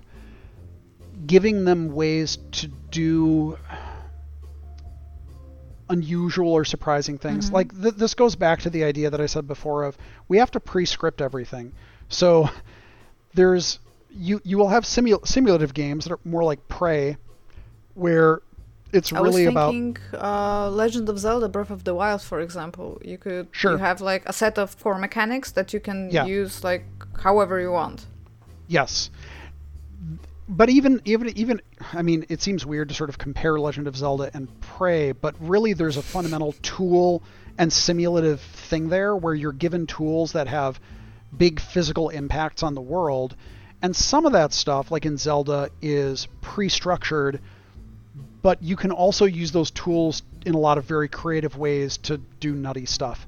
giving 1.26 1.64
them 1.64 1.92
ways 1.92 2.38
to 2.52 2.66
do 2.66 3.56
unusual 5.88 6.52
or 6.52 6.64
surprising 6.64 7.18
things. 7.18 7.50
Like 7.50 7.78
th- 7.80 7.94
this 7.94 8.14
goes 8.14 8.36
back 8.36 8.60
to 8.60 8.70
the 8.70 8.84
idea 8.84 9.10
that 9.10 9.20
I 9.20 9.26
said 9.26 9.46
before 9.46 9.84
of 9.84 9.98
we 10.28 10.38
have 10.38 10.50
to 10.52 10.60
pre-script 10.60 11.20
everything. 11.20 11.72
So 12.08 12.48
there's 13.34 13.78
you 14.10 14.40
you 14.44 14.58
will 14.58 14.68
have 14.68 14.86
simul- 14.86 15.24
simulative 15.24 15.74
games 15.74 16.04
that 16.04 16.12
are 16.12 16.20
more 16.24 16.44
like 16.44 16.66
Prey, 16.68 17.16
where 17.94 18.42
it's 18.92 19.12
I 19.12 19.20
was 19.20 19.34
really 19.36 19.46
about 19.46 19.74
uh, 20.14 20.70
Legend 20.70 21.08
of 21.08 21.18
Zelda: 21.18 21.48
Breath 21.48 21.70
of 21.70 21.84
the 21.84 21.94
Wild, 21.94 22.22
for 22.22 22.40
example. 22.40 23.00
You 23.04 23.18
could 23.18 23.48
Sure. 23.52 23.72
you 23.72 23.78
have 23.78 24.00
like 24.00 24.28
a 24.28 24.32
set 24.32 24.58
of 24.58 24.78
core 24.82 24.98
mechanics 24.98 25.52
that 25.52 25.72
you 25.72 25.80
can 25.80 26.10
Yeah. 26.10 26.24
use 26.26 26.64
like 26.64 26.84
however 27.22 27.60
you 27.60 27.70
want. 27.72 28.06
Yes. 28.68 29.10
But 30.48 30.68
even 30.68 31.00
even 31.04 31.28
even 31.36 31.60
I 31.92 32.02
mean 32.02 32.26
it 32.28 32.42
seems 32.42 32.66
weird 32.66 32.88
to 32.88 32.94
sort 32.94 33.08
of 33.10 33.18
compare 33.18 33.58
Legend 33.60 33.86
of 33.86 33.96
Zelda 33.96 34.30
and 34.34 34.48
Prey, 34.60 35.12
but 35.12 35.34
really 35.40 35.72
there's 35.74 35.96
a 35.96 36.02
fundamental 36.02 36.54
tool 36.62 37.22
and 37.58 37.72
simulative 37.72 38.40
thing 38.40 38.88
there 38.88 39.14
where 39.14 39.34
you're 39.34 39.52
given 39.52 39.86
tools 39.86 40.32
that 40.32 40.48
have 40.48 40.80
big 41.36 41.60
physical 41.60 42.08
impacts 42.08 42.62
on 42.62 42.74
the 42.74 42.80
world. 42.80 43.36
And 43.82 43.94
some 43.94 44.26
of 44.26 44.32
that 44.32 44.52
stuff 44.52 44.90
like 44.90 45.06
in 45.06 45.16
Zelda 45.16 45.70
is 45.80 46.26
pre-structured, 46.40 47.40
but 48.42 48.62
you 48.62 48.76
can 48.76 48.90
also 48.90 49.24
use 49.24 49.52
those 49.52 49.70
tools 49.70 50.22
in 50.46 50.54
a 50.54 50.58
lot 50.58 50.78
of 50.78 50.84
very 50.84 51.08
creative 51.08 51.56
ways 51.56 51.98
to 51.98 52.18
do 52.18 52.54
nutty 52.54 52.86
stuff. 52.86 53.26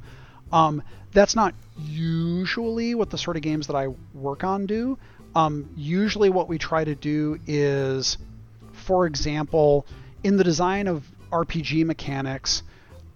Um, 0.53 0.83
that's 1.13 1.37
not 1.37 1.55
usually 1.79 2.95
what 2.95 3.11
the 3.11 3.19
sort 3.19 3.37
of 3.37 3.43
games 3.43 3.67
that 3.67 3.77
I 3.77 3.89
work 4.15 4.45
on 4.45 4.67
do. 4.67 4.99
Um, 5.35 5.71
usually, 5.77 6.31
what 6.31 6.49
we 6.49 6.59
try 6.59 6.85
to 6.85 6.95
do 6.95 7.39
is, 7.47 8.19
for 8.73 9.07
example, 9.07 9.87
in 10.23 10.37
the 10.37 10.45
design 10.45 10.89
of 10.89 11.07
RPG 11.31 11.87
mechanics, 11.87 12.63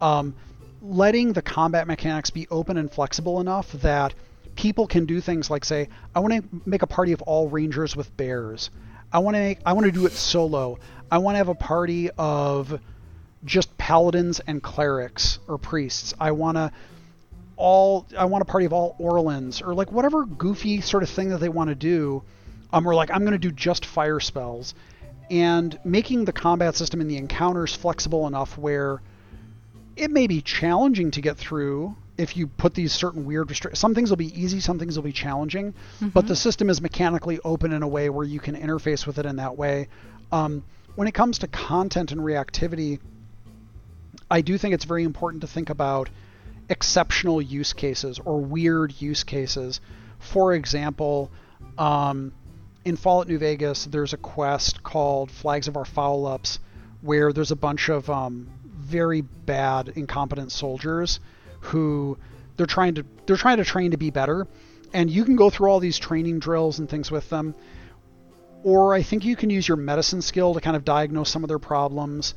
um, 0.00 0.34
letting 0.82 1.32
the 1.32 1.42
combat 1.42 1.86
mechanics 1.86 2.30
be 2.30 2.46
open 2.50 2.76
and 2.76 2.90
flexible 2.90 3.40
enough 3.40 3.70
that 3.72 4.14
people 4.54 4.86
can 4.86 5.04
do 5.04 5.20
things 5.20 5.50
like 5.50 5.64
say, 5.64 5.88
I 6.14 6.20
want 6.20 6.34
to 6.34 6.60
make 6.64 6.82
a 6.82 6.86
party 6.86 7.12
of 7.12 7.22
all 7.22 7.48
rangers 7.48 7.94
with 7.94 8.14
bears. 8.16 8.70
I 9.12 9.18
want 9.20 9.36
to 9.36 9.40
make, 9.40 9.58
I 9.64 9.74
want 9.74 9.86
to 9.86 9.92
do 9.92 10.06
it 10.06 10.12
solo. 10.12 10.78
I 11.10 11.18
want 11.18 11.34
to 11.34 11.38
have 11.38 11.48
a 11.48 11.54
party 11.54 12.10
of 12.18 12.80
just 13.44 13.76
paladins 13.78 14.40
and 14.40 14.62
clerics 14.62 15.38
or 15.46 15.58
priests. 15.58 16.14
I 16.20 16.32
want 16.32 16.56
to 16.56 16.72
all 17.56 18.06
I 18.16 18.26
want 18.26 18.42
a 18.42 18.44
party 18.44 18.66
of 18.66 18.72
all 18.72 18.96
Orlans 18.98 19.62
or 19.62 19.74
like 19.74 19.90
whatever 19.90 20.24
goofy 20.24 20.80
sort 20.80 21.02
of 21.02 21.08
thing 21.08 21.30
that 21.30 21.38
they 21.38 21.48
want 21.48 21.68
to 21.68 21.74
do. 21.74 22.22
Um, 22.72 22.86
or 22.86 22.94
like 22.94 23.10
I'm 23.10 23.20
going 23.20 23.32
to 23.32 23.38
do 23.38 23.52
just 23.52 23.86
fire 23.86 24.18
spells, 24.20 24.74
and 25.30 25.78
making 25.84 26.24
the 26.24 26.32
combat 26.32 26.74
system 26.74 27.00
and 27.00 27.10
the 27.10 27.16
encounters 27.16 27.74
flexible 27.74 28.26
enough 28.26 28.58
where 28.58 29.00
it 29.96 30.10
may 30.10 30.26
be 30.26 30.42
challenging 30.42 31.12
to 31.12 31.20
get 31.20 31.36
through 31.36 31.94
if 32.18 32.36
you 32.36 32.46
put 32.46 32.74
these 32.74 32.92
certain 32.92 33.24
weird 33.24 33.48
restrictions. 33.48 33.78
Some 33.78 33.94
things 33.94 34.10
will 34.10 34.16
be 34.16 34.38
easy, 34.38 34.60
some 34.60 34.78
things 34.78 34.96
will 34.96 35.04
be 35.04 35.12
challenging, 35.12 35.74
but 36.12 36.26
the 36.26 36.36
system 36.36 36.68
is 36.68 36.80
mechanically 36.80 37.38
open 37.44 37.72
in 37.72 37.82
a 37.82 37.88
way 37.88 38.10
where 38.10 38.26
you 38.26 38.40
can 38.40 38.56
interface 38.56 39.06
with 39.06 39.18
it 39.18 39.26
in 39.26 39.36
that 39.36 39.56
way. 39.56 39.88
Um, 40.32 40.64
when 40.96 41.06
it 41.06 41.12
comes 41.12 41.38
to 41.38 41.46
content 41.46 42.10
and 42.10 42.20
reactivity, 42.20 42.98
I 44.30 44.40
do 44.40 44.58
think 44.58 44.74
it's 44.74 44.84
very 44.84 45.04
important 45.04 45.42
to 45.42 45.46
think 45.46 45.70
about 45.70 46.08
exceptional 46.68 47.40
use 47.40 47.72
cases 47.72 48.18
or 48.18 48.40
weird 48.40 49.00
use 49.00 49.22
cases. 49.22 49.80
For 50.18 50.54
example, 50.54 51.30
um, 51.78 52.32
in 52.84 52.96
Fallout 52.96 53.28
New 53.28 53.38
Vegas, 53.38 53.84
there's 53.84 54.14
a 54.14 54.16
quest 54.16 54.82
called 54.82 55.30
Flags 55.30 55.68
of 55.68 55.76
Our 55.76 55.84
Foul 55.84 56.26
Ups, 56.26 56.58
where 57.02 57.32
there's 57.32 57.50
a 57.50 57.56
bunch 57.56 57.88
of 57.88 58.08
um, 58.10 58.48
very 58.64 59.20
bad, 59.20 59.88
incompetent 59.96 60.50
soldiers 60.50 61.20
who 61.60 62.16
they're 62.56 62.66
trying 62.66 62.94
to 62.94 63.04
they're 63.26 63.36
trying 63.36 63.58
to 63.58 63.64
train 63.64 63.90
to 63.90 63.96
be 63.96 64.10
better, 64.10 64.46
and 64.92 65.10
you 65.10 65.24
can 65.24 65.36
go 65.36 65.50
through 65.50 65.68
all 65.68 65.80
these 65.80 65.98
training 65.98 66.38
drills 66.38 66.78
and 66.78 66.88
things 66.88 67.10
with 67.10 67.28
them. 67.28 67.54
Or 68.66 68.94
I 68.94 69.02
think 69.02 69.24
you 69.24 69.36
can 69.36 69.48
use 69.48 69.68
your 69.68 69.76
medicine 69.76 70.20
skill 70.20 70.54
to 70.54 70.60
kind 70.60 70.74
of 70.74 70.84
diagnose 70.84 71.30
some 71.30 71.44
of 71.44 71.48
their 71.48 71.60
problems. 71.60 72.34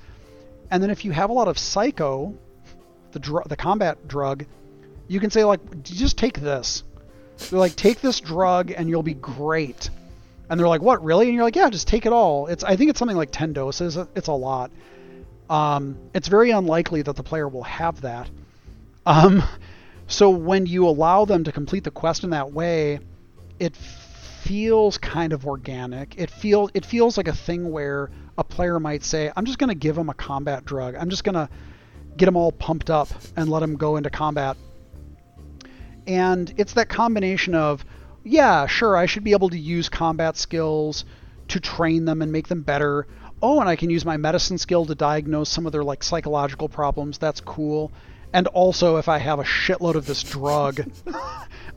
And 0.69 0.83
then 0.83 0.91
if 0.91 1.03
you 1.03 1.09
have 1.11 1.31
a 1.31 1.33
lot 1.33 1.47
of 1.47 1.57
psycho, 1.57 2.37
the 3.13 3.17
dr- 3.17 3.49
the 3.49 3.55
combat 3.55 4.07
drug, 4.07 4.45
you 5.07 5.19
can 5.19 5.31
say 5.31 5.43
like, 5.43 5.81
just 5.81 6.19
take 6.19 6.39
this. 6.39 6.83
They're 7.49 7.57
like, 7.57 7.75
take 7.75 8.01
this 8.01 8.19
drug 8.19 8.69
and 8.69 8.87
you'll 8.87 9.01
be 9.01 9.15
great. 9.15 9.89
And 10.51 10.59
they're 10.59 10.67
like, 10.67 10.83
what 10.83 11.03
really? 11.03 11.25
And 11.25 11.33
you're 11.33 11.43
like, 11.43 11.55
yeah, 11.55 11.67
just 11.71 11.87
take 11.87 12.05
it 12.05 12.13
all. 12.13 12.45
It's 12.45 12.63
I 12.63 12.75
think 12.75 12.91
it's 12.91 12.99
something 12.99 13.17
like 13.17 13.31
ten 13.31 13.51
doses. 13.51 13.97
It's 14.15 14.27
a 14.27 14.33
lot. 14.33 14.69
Um, 15.49 15.97
it's 16.13 16.27
very 16.27 16.51
unlikely 16.51 17.01
that 17.01 17.15
the 17.15 17.23
player 17.23 17.47
will 17.47 17.63
have 17.63 18.01
that. 18.01 18.29
Um, 19.03 19.41
so 20.07 20.29
when 20.29 20.67
you 20.67 20.87
allow 20.87 21.25
them 21.25 21.45
to 21.45 21.51
complete 21.51 21.85
the 21.85 21.91
quest 21.91 22.23
in 22.23 22.29
that 22.29 22.53
way, 22.53 22.99
it 23.59 23.75
feels 24.19 24.97
kind 24.97 25.33
of 25.33 25.45
organic. 25.45 26.17
It 26.17 26.29
feel 26.29 26.69
it 26.73 26.85
feels 26.85 27.17
like 27.17 27.27
a 27.27 27.35
thing 27.35 27.71
where 27.71 28.09
a 28.37 28.43
player 28.43 28.79
might 28.79 29.03
say, 29.03 29.31
"I'm 29.35 29.45
just 29.45 29.59
going 29.59 29.69
to 29.69 29.75
give 29.75 29.95
them 29.95 30.09
a 30.09 30.13
combat 30.13 30.65
drug. 30.65 30.95
I'm 30.95 31.09
just 31.09 31.23
going 31.23 31.35
to 31.35 31.49
get 32.17 32.25
them 32.25 32.35
all 32.35 32.51
pumped 32.51 32.89
up 32.89 33.09
and 33.35 33.49
let 33.49 33.59
them 33.59 33.75
go 33.75 33.97
into 33.97 34.09
combat." 34.09 34.57
And 36.07 36.51
it's 36.57 36.73
that 36.73 36.89
combination 36.89 37.53
of, 37.53 37.85
yeah, 38.23 38.65
sure, 38.65 38.97
I 38.97 39.05
should 39.05 39.23
be 39.23 39.33
able 39.33 39.49
to 39.49 39.59
use 39.59 39.89
combat 39.89 40.37
skills 40.37 41.05
to 41.49 41.59
train 41.59 42.05
them 42.05 42.21
and 42.21 42.31
make 42.31 42.47
them 42.47 42.63
better. 42.63 43.07
Oh, 43.41 43.59
and 43.59 43.69
I 43.69 43.75
can 43.75 43.89
use 43.89 44.05
my 44.05 44.17
medicine 44.17 44.57
skill 44.57 44.85
to 44.85 44.95
diagnose 44.95 45.49
some 45.49 45.65
of 45.65 45.71
their 45.71 45.83
like 45.83 46.03
psychological 46.03 46.67
problems. 46.67 47.17
That's 47.17 47.41
cool. 47.41 47.91
And 48.33 48.47
also, 48.47 48.97
if 48.97 49.07
I 49.07 49.17
have 49.17 49.39
a 49.39 49.43
shitload 49.43 49.95
of 49.95 50.05
this 50.05 50.23
drug, 50.23 50.85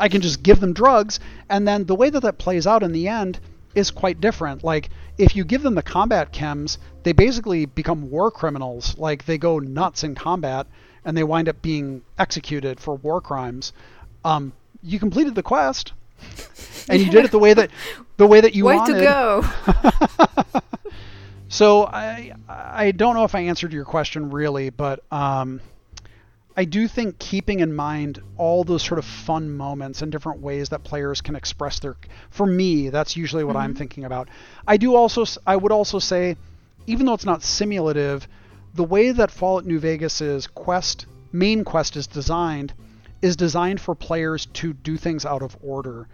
I 0.02 0.08
can 0.08 0.20
just 0.20 0.42
give 0.42 0.58
them 0.58 0.72
drugs. 0.72 1.20
And 1.48 1.66
then 1.66 1.84
the 1.86 1.94
way 1.94 2.10
that 2.10 2.20
that 2.20 2.36
plays 2.36 2.66
out 2.66 2.82
in 2.82 2.90
the 2.92 3.06
end 3.06 3.38
is 3.74 3.90
quite 3.90 4.20
different. 4.20 4.64
Like, 4.64 4.90
if 5.16 5.36
you 5.36 5.44
give 5.44 5.62
them 5.62 5.76
the 5.76 5.82
combat 5.82 6.32
chems, 6.32 6.78
they 7.04 7.12
basically 7.12 7.66
become 7.66 8.10
war 8.10 8.30
criminals. 8.30 8.98
Like, 8.98 9.24
they 9.24 9.38
go 9.38 9.60
nuts 9.60 10.02
in 10.02 10.16
combat 10.16 10.66
and 11.04 11.16
they 11.16 11.22
wind 11.22 11.48
up 11.48 11.62
being 11.62 12.02
executed 12.18 12.80
for 12.80 12.96
war 12.96 13.20
crimes. 13.20 13.72
Um, 14.24 14.52
you 14.82 14.98
completed 14.98 15.36
the 15.36 15.42
quest, 15.42 15.92
and 16.88 17.00
you 17.00 17.10
did 17.10 17.24
it 17.24 17.30
the 17.30 17.38
way 17.38 17.54
that 17.54 17.70
the 18.16 18.26
way 18.26 18.40
that 18.40 18.54
you 18.54 18.64
Way 18.64 18.76
wanted. 18.76 18.98
to 18.98 19.04
go! 19.04 20.60
So 21.52 21.84
I 21.84 22.32
I 22.48 22.92
don't 22.92 23.14
know 23.14 23.24
if 23.24 23.34
I 23.34 23.40
answered 23.40 23.74
your 23.74 23.84
question 23.84 24.30
really, 24.30 24.70
but 24.70 25.04
um, 25.12 25.60
I 26.56 26.64
do 26.64 26.86
think 26.86 27.18
keeping 27.18 27.60
in 27.60 27.74
mind 27.74 28.20
all 28.36 28.64
those 28.64 28.82
sort 28.82 28.98
of 28.98 29.04
fun 29.04 29.50
moments 29.56 30.02
and 30.02 30.12
different 30.12 30.40
ways 30.40 30.68
that 30.68 30.84
players 30.84 31.20
can 31.20 31.36
express 31.36 31.78
their 31.78 31.96
for 32.30 32.46
me 32.46 32.90
that's 32.90 33.16
usually 33.16 33.44
what 33.44 33.56
mm-hmm. 33.56 33.64
I'm 33.64 33.74
thinking 33.74 34.04
about. 34.04 34.28
I 34.66 34.76
do 34.76 34.94
also 34.94 35.24
I 35.46 35.56
would 35.56 35.72
also 35.72 35.98
say 35.98 36.36
even 36.86 37.06
though 37.06 37.14
it's 37.14 37.24
not 37.24 37.42
simulative, 37.42 38.26
the 38.74 38.84
way 38.84 39.12
that 39.12 39.30
Fallout 39.30 39.64
New 39.64 39.78
Vegas's 39.78 40.46
quest 40.46 41.06
main 41.32 41.64
quest 41.64 41.96
is 41.96 42.06
designed 42.06 42.74
is 43.22 43.36
designed 43.36 43.80
for 43.80 43.94
players 43.94 44.46
to 44.46 44.72
do 44.72 44.96
things 44.96 45.24
out 45.24 45.42
of 45.42 45.56
order 45.62 46.08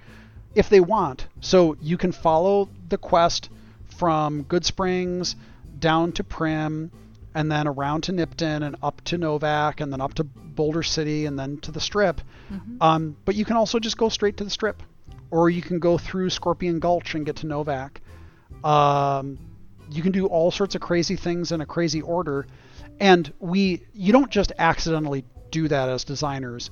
if 0.54 0.68
they 0.68 0.80
want. 0.80 1.26
So 1.40 1.76
you 1.80 1.96
can 1.96 2.12
follow 2.12 2.68
the 2.88 2.98
quest 2.98 3.48
from 3.86 4.44
Goodsprings 4.44 5.34
down 5.78 6.12
to 6.12 6.24
Primm 6.24 6.90
and 7.38 7.52
then 7.52 7.68
around 7.68 8.00
to 8.02 8.12
Nipton 8.12 8.66
and 8.66 8.74
up 8.82 9.00
to 9.04 9.16
Novac 9.16 9.80
and 9.80 9.92
then 9.92 10.00
up 10.00 10.14
to 10.14 10.24
Boulder 10.24 10.82
City 10.82 11.24
and 11.24 11.38
then 11.38 11.58
to 11.58 11.70
the 11.70 11.80
Strip. 11.80 12.20
Mm-hmm. 12.52 12.82
Um, 12.82 13.16
but 13.24 13.36
you 13.36 13.44
can 13.44 13.56
also 13.56 13.78
just 13.78 13.96
go 13.96 14.08
straight 14.08 14.36
to 14.38 14.44
the 14.44 14.50
Strip, 14.50 14.82
or 15.30 15.48
you 15.48 15.62
can 15.62 15.78
go 15.78 15.98
through 15.98 16.30
Scorpion 16.30 16.80
Gulch 16.80 17.14
and 17.14 17.24
get 17.24 17.36
to 17.36 17.46
Novac. 17.46 17.98
Um, 18.64 19.38
you 19.88 20.02
can 20.02 20.10
do 20.10 20.26
all 20.26 20.50
sorts 20.50 20.74
of 20.74 20.80
crazy 20.80 21.14
things 21.14 21.52
in 21.52 21.60
a 21.60 21.66
crazy 21.66 22.02
order, 22.02 22.48
and 22.98 23.32
we 23.38 23.82
you 23.94 24.12
don't 24.12 24.32
just 24.32 24.50
accidentally 24.58 25.24
do 25.52 25.68
that 25.68 25.88
as 25.88 26.02
designers. 26.02 26.70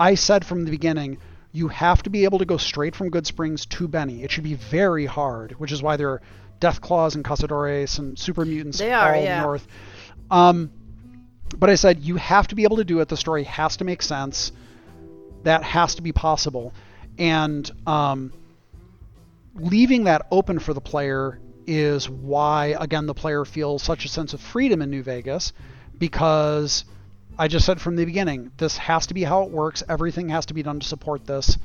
I 0.00 0.16
said 0.16 0.44
from 0.44 0.64
the 0.64 0.72
beginning, 0.72 1.18
you 1.52 1.68
have 1.68 2.02
to 2.02 2.10
be 2.10 2.24
able 2.24 2.40
to 2.40 2.44
go 2.44 2.56
straight 2.56 2.96
from 2.96 3.12
Goodsprings 3.12 3.68
to 3.68 3.86
Benny. 3.86 4.24
It 4.24 4.32
should 4.32 4.42
be 4.42 4.54
very 4.54 5.06
hard, 5.06 5.52
which 5.52 5.70
is 5.70 5.80
why 5.80 5.96
there 5.96 6.10
are 6.10 6.22
Deathclaws 6.60 7.14
and 7.14 7.24
Cazadores 7.24 8.00
and 8.00 8.18
super 8.18 8.44
mutants 8.44 8.78
they 8.78 8.92
are, 8.92 9.14
all 9.14 9.22
yeah. 9.22 9.42
north. 9.42 9.66
Um, 10.30 10.70
but 11.56 11.70
I 11.70 11.74
said 11.76 12.00
you 12.00 12.16
have 12.16 12.48
to 12.48 12.54
be 12.54 12.64
able 12.64 12.76
to 12.76 12.84
do 12.84 13.00
it. 13.00 13.08
The 13.08 13.16
story 13.16 13.44
has 13.44 13.78
to 13.78 13.84
make 13.84 14.02
sense. 14.02 14.52
That 15.44 15.62
has 15.62 15.94
to 15.94 16.02
be 16.02 16.12
possible, 16.12 16.74
and 17.16 17.70
um, 17.86 18.32
leaving 19.54 20.04
that 20.04 20.26
open 20.30 20.58
for 20.58 20.74
the 20.74 20.80
player 20.80 21.38
is 21.66 22.10
why, 22.10 22.76
again, 22.80 23.06
the 23.06 23.14
player 23.14 23.44
feels 23.44 23.82
such 23.82 24.04
a 24.04 24.08
sense 24.08 24.34
of 24.34 24.40
freedom 24.40 24.82
in 24.82 24.90
New 24.90 25.02
Vegas, 25.02 25.52
because 25.96 26.84
I 27.38 27.46
just 27.46 27.64
said 27.66 27.80
from 27.80 27.94
the 27.94 28.04
beginning, 28.04 28.50
this 28.56 28.76
has 28.78 29.06
to 29.06 29.14
be 29.14 29.22
how 29.22 29.44
it 29.44 29.50
works. 29.50 29.82
Everything 29.88 30.28
has 30.30 30.46
to 30.46 30.54
be 30.54 30.62
done 30.62 30.80
to 30.80 30.86
support 30.86 31.24
this, 31.24 31.56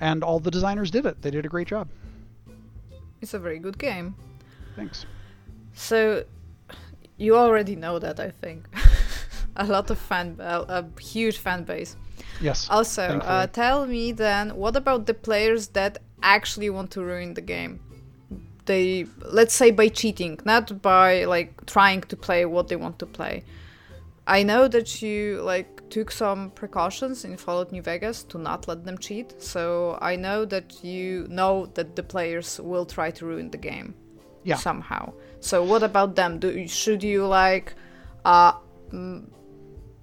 and 0.00 0.22
all 0.22 0.38
the 0.38 0.52
designers 0.52 0.92
did 0.92 1.04
it. 1.04 1.20
They 1.20 1.32
did 1.32 1.44
a 1.44 1.48
great 1.48 1.66
job. 1.66 1.88
It's 3.20 3.34
a 3.34 3.40
very 3.40 3.58
good 3.58 3.76
game. 3.76 4.14
Thanks. 4.76 5.04
So, 5.74 6.24
you 7.16 7.36
already 7.36 7.76
know 7.76 7.98
that, 7.98 8.20
I 8.20 8.30
think. 8.30 8.68
a 9.56 9.66
lot 9.66 9.90
of 9.90 9.98
fan, 9.98 10.36
a, 10.38 10.60
a, 10.68 11.00
huge 11.00 11.38
fan 11.38 11.64
base. 11.64 11.96
Yes. 12.40 12.68
Also, 12.70 13.02
uh, 13.02 13.46
tell 13.46 13.86
me 13.86 14.12
then, 14.12 14.54
what 14.56 14.76
about 14.76 15.06
the 15.06 15.14
players 15.14 15.68
that 15.68 15.98
actually 16.22 16.70
want 16.70 16.90
to 16.92 17.02
ruin 17.02 17.34
the 17.34 17.40
game? 17.40 17.80
They, 18.66 19.06
let's 19.24 19.54
say 19.54 19.70
by 19.70 19.88
cheating, 19.88 20.38
not 20.44 20.82
by 20.82 21.24
like 21.24 21.66
trying 21.66 22.02
to 22.02 22.16
play 22.16 22.44
what 22.44 22.68
they 22.68 22.76
want 22.76 22.98
to 22.98 23.06
play. 23.06 23.44
I 24.26 24.42
know 24.42 24.66
that 24.68 25.00
you 25.02 25.40
like 25.42 25.88
took 25.88 26.10
some 26.10 26.50
precautions 26.50 27.24
in 27.24 27.36
Fallout 27.36 27.70
New 27.70 27.82
Vegas 27.82 28.24
to 28.24 28.38
not 28.38 28.66
let 28.66 28.84
them 28.84 28.98
cheat. 28.98 29.40
So 29.40 29.98
I 30.02 30.16
know 30.16 30.44
that 30.46 30.84
you 30.84 31.26
know 31.30 31.66
that 31.74 31.94
the 31.94 32.02
players 32.02 32.60
will 32.60 32.84
try 32.84 33.12
to 33.12 33.24
ruin 33.24 33.50
the 33.50 33.58
game 33.58 33.94
yeah. 34.42 34.56
somehow. 34.56 35.12
So 35.40 35.62
what 35.62 35.82
about 35.82 36.16
them? 36.16 36.38
Do 36.38 36.66
should 36.66 37.02
you 37.02 37.26
like 37.26 37.74
uh, 38.24 38.52
m- 38.92 39.30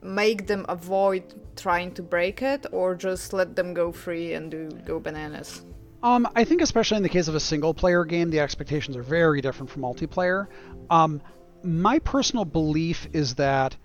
make 0.02 0.48
them 0.48 0.66
avoid 0.70 1.24
trying 1.56 1.94
to 1.94 2.02
break 2.02 2.42
it, 2.42 2.66
or 2.72 2.96
just 2.96 3.34
let 3.34 3.56
them 3.56 3.74
go 3.74 3.92
free 3.92 4.34
and 4.34 4.52
do 4.52 4.70
go 4.86 5.00
bananas? 5.00 5.64
Um, 6.04 6.28
I 6.36 6.44
think 6.44 6.62
especially 6.62 6.98
in 6.98 7.04
the 7.04 7.10
case 7.10 7.30
of 7.30 7.36
a 7.36 7.40
single 7.40 7.74
player 7.74 8.04
game, 8.04 8.30
the 8.30 8.42
expectations 8.42 8.98
are 8.98 9.04
very 9.04 9.42
different 9.42 9.70
from 9.70 9.82
multiplayer. 9.82 10.48
Um, 10.90 11.22
my 11.64 12.00
personal 12.00 12.44
belief 12.44 13.08
is 13.14 13.36
that 13.36 13.78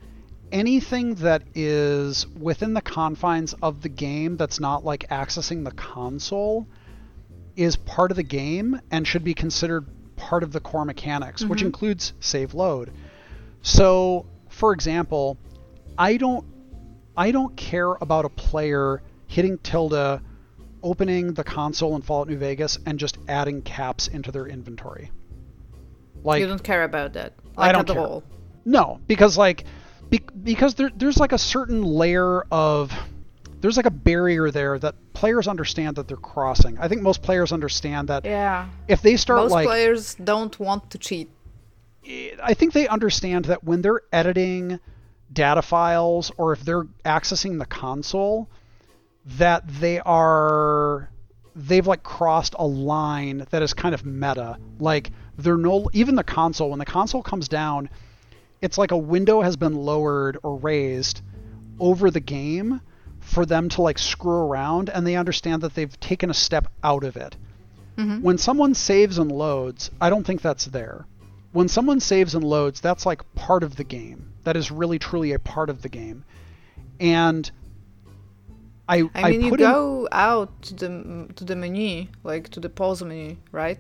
anything 0.51 1.15
that 1.17 1.43
is 1.55 2.27
within 2.27 2.75
the 2.75 2.81
confines 2.81 3.55
of 3.63 3.83
the 3.83 3.89
game 3.89 4.37
that's 4.37 4.59
not 4.59 4.85
like 4.85 5.09
accessing 5.11 5.65
the 5.65 5.71
console 5.71 6.67
is 7.55 7.77
part 7.77 8.11
of 8.11 8.17
the 8.17 8.23
game 8.23 8.81
and 8.91 9.07
should 9.07 9.25
be 9.25 9.35
considered 9.35 9.87
part 10.19 10.43
of 10.43 10.53
the 10.53 10.61
core 10.61 10.85
mechanics, 10.85 11.41
mm-hmm. 11.41 11.51
which 11.51 11.63
includes 11.63 12.13
save 12.21 12.53
load. 12.53 12.93
So, 13.63 14.27
for 14.49 14.73
example, 14.73 15.39
I 15.97 16.17
don't 16.17 16.45
I 17.17 17.31
don't 17.33 17.57
care 17.57 17.93
about 17.95 18.25
a 18.25 18.29
player 18.29 19.03
hitting 19.27 19.59
tilde, 19.59 20.21
opening 20.83 21.35
the 21.35 21.45
console 21.45 21.97
in 21.97 22.03
Fallout 22.03 22.29
New 22.29 22.37
Vegas, 22.37 22.79
and 22.87 22.99
just 22.99 23.19
adding 23.27 23.63
caps 23.63 24.09
into 24.09 24.31
their 24.31 24.47
inventory. 24.47 25.11
Like 26.23 26.41
you 26.41 26.47
don't 26.47 26.63
care 26.63 26.85
about 26.85 27.15
that. 27.15 27.35
Like 27.57 27.71
I 27.71 27.73
don't 27.73 27.89
care. 27.89 27.99
All. 27.99 28.23
No, 28.65 29.01
because 29.07 29.37
like 29.39 29.65
be- 30.11 30.21
because 30.43 30.75
there, 30.75 30.91
there's 30.95 31.19
like 31.19 31.33
a 31.33 31.39
certain 31.39 31.83
layer 31.83 32.43
of 32.51 32.93
there's 33.61 33.77
like 33.77 33.87
a 33.87 33.91
barrier 33.91 34.51
there 34.51 34.79
that 34.79 34.95
players 35.13 35.49
understand 35.49 35.97
that 35.97 36.09
they're 36.09 36.17
crossing. 36.17 36.79
I 36.79 36.89
think 36.89 37.03
most 37.03 37.23
players 37.23 37.53
understand 37.53 38.09
that. 38.09 38.25
Yeah. 38.25 38.69
If 38.87 39.03
they 39.03 39.17
start 39.17 39.41
most 39.41 39.53
like 39.53 39.67
players 39.67 40.15
don't 40.15 40.59
want 40.59 40.91
to 40.91 40.99
cheat. 40.99 41.31
I 42.43 42.55
think 42.55 42.73
they 42.73 42.89
understand 42.89 43.47
that 43.47 43.65
when 43.65 43.83
they're 43.83 44.01
editing 44.13 44.81
data 45.33 45.63
files 45.63 46.31
or 46.37 46.53
if 46.53 46.65
they're 46.65 46.85
accessing 47.05 47.59
the 47.59 47.67
console, 47.67 48.49
that 49.25 49.69
they 49.69 50.01
are 50.01 51.11
they've 51.55 51.87
like 51.87 52.03
crossed 52.03 52.55
a 52.59 52.67
line 52.67 53.47
that 53.51 53.63
is 53.63 53.75
kind 53.75 53.95
of 53.95 54.07
meta. 54.07 54.59
Like 54.79 55.11
they're 55.37 55.57
no 55.57 55.91
even 55.93 56.15
the 56.15 56.25
console 56.25 56.71
when 56.71 56.79
the 56.79 56.85
console 56.87 57.23
comes 57.23 57.49
down, 57.49 57.91
it's 58.63 58.79
like 58.79 58.93
a 58.93 58.97
window 58.97 59.43
has 59.43 59.57
been 59.57 59.75
lowered 59.75 60.39
or 60.43 60.57
raised 60.57 61.23
over 61.79 62.11
the 62.11 62.21
game 62.21 62.81
for 63.29 63.45
them 63.45 63.69
to 63.69 63.83
like 63.83 63.99
screw 63.99 64.33
around 64.33 64.89
and 64.89 65.07
they 65.07 65.15
understand 65.15 65.63
that 65.63 65.75
they've 65.75 66.01
taken 66.01 66.31
a 66.31 66.35
step 66.35 66.67
out 66.83 67.05
of 67.05 67.17
it. 67.17 67.37
Mm-hmm. 67.97 68.23
When 68.23 68.39
someone 68.39 68.75
saves 68.75 69.19
and 69.19 69.31
loads, 69.31 69.91
I 70.01 70.09
don't 70.09 70.25
think 70.25 70.41
that's 70.41 70.65
there. 70.65 71.07
When 71.53 71.69
someone 71.69 72.01
saves 72.01 72.35
and 72.35 72.43
loads, 72.43 72.81
that's 72.81 73.05
like 73.05 73.23
part 73.35 73.63
of 73.63 73.77
the 73.77 73.85
game. 73.85 74.33
That 74.45 74.57
is 74.57 74.71
really 74.71 74.99
truly 74.99 75.33
a 75.33 75.39
part 75.39 75.69
of 75.69 75.83
the 75.83 75.91
game. 75.91 76.25
And 77.01 77.51
I 78.89 79.05
I 79.15 79.31
mean 79.31 79.43
I 79.43 79.47
you 79.47 79.57
go 79.57 80.07
in, 80.07 80.09
out 80.13 80.63
to 80.63 80.75
the 80.75 81.29
to 81.37 81.45
the 81.45 81.55
menu, 81.55 82.07
like 82.25 82.49
to 82.51 82.61
the 82.61 82.71
pause 82.71 83.03
menu, 83.03 83.37
right? 83.53 83.79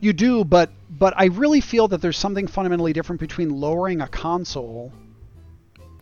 You 0.00 0.12
do, 0.12 0.44
but 0.44 0.70
but 0.90 1.14
I 1.16 1.26
really 1.26 1.62
feel 1.62 1.88
that 1.88 2.02
there's 2.02 2.18
something 2.18 2.46
fundamentally 2.46 2.92
different 2.92 3.20
between 3.20 3.48
lowering 3.48 4.02
a 4.02 4.08
console 4.08 4.92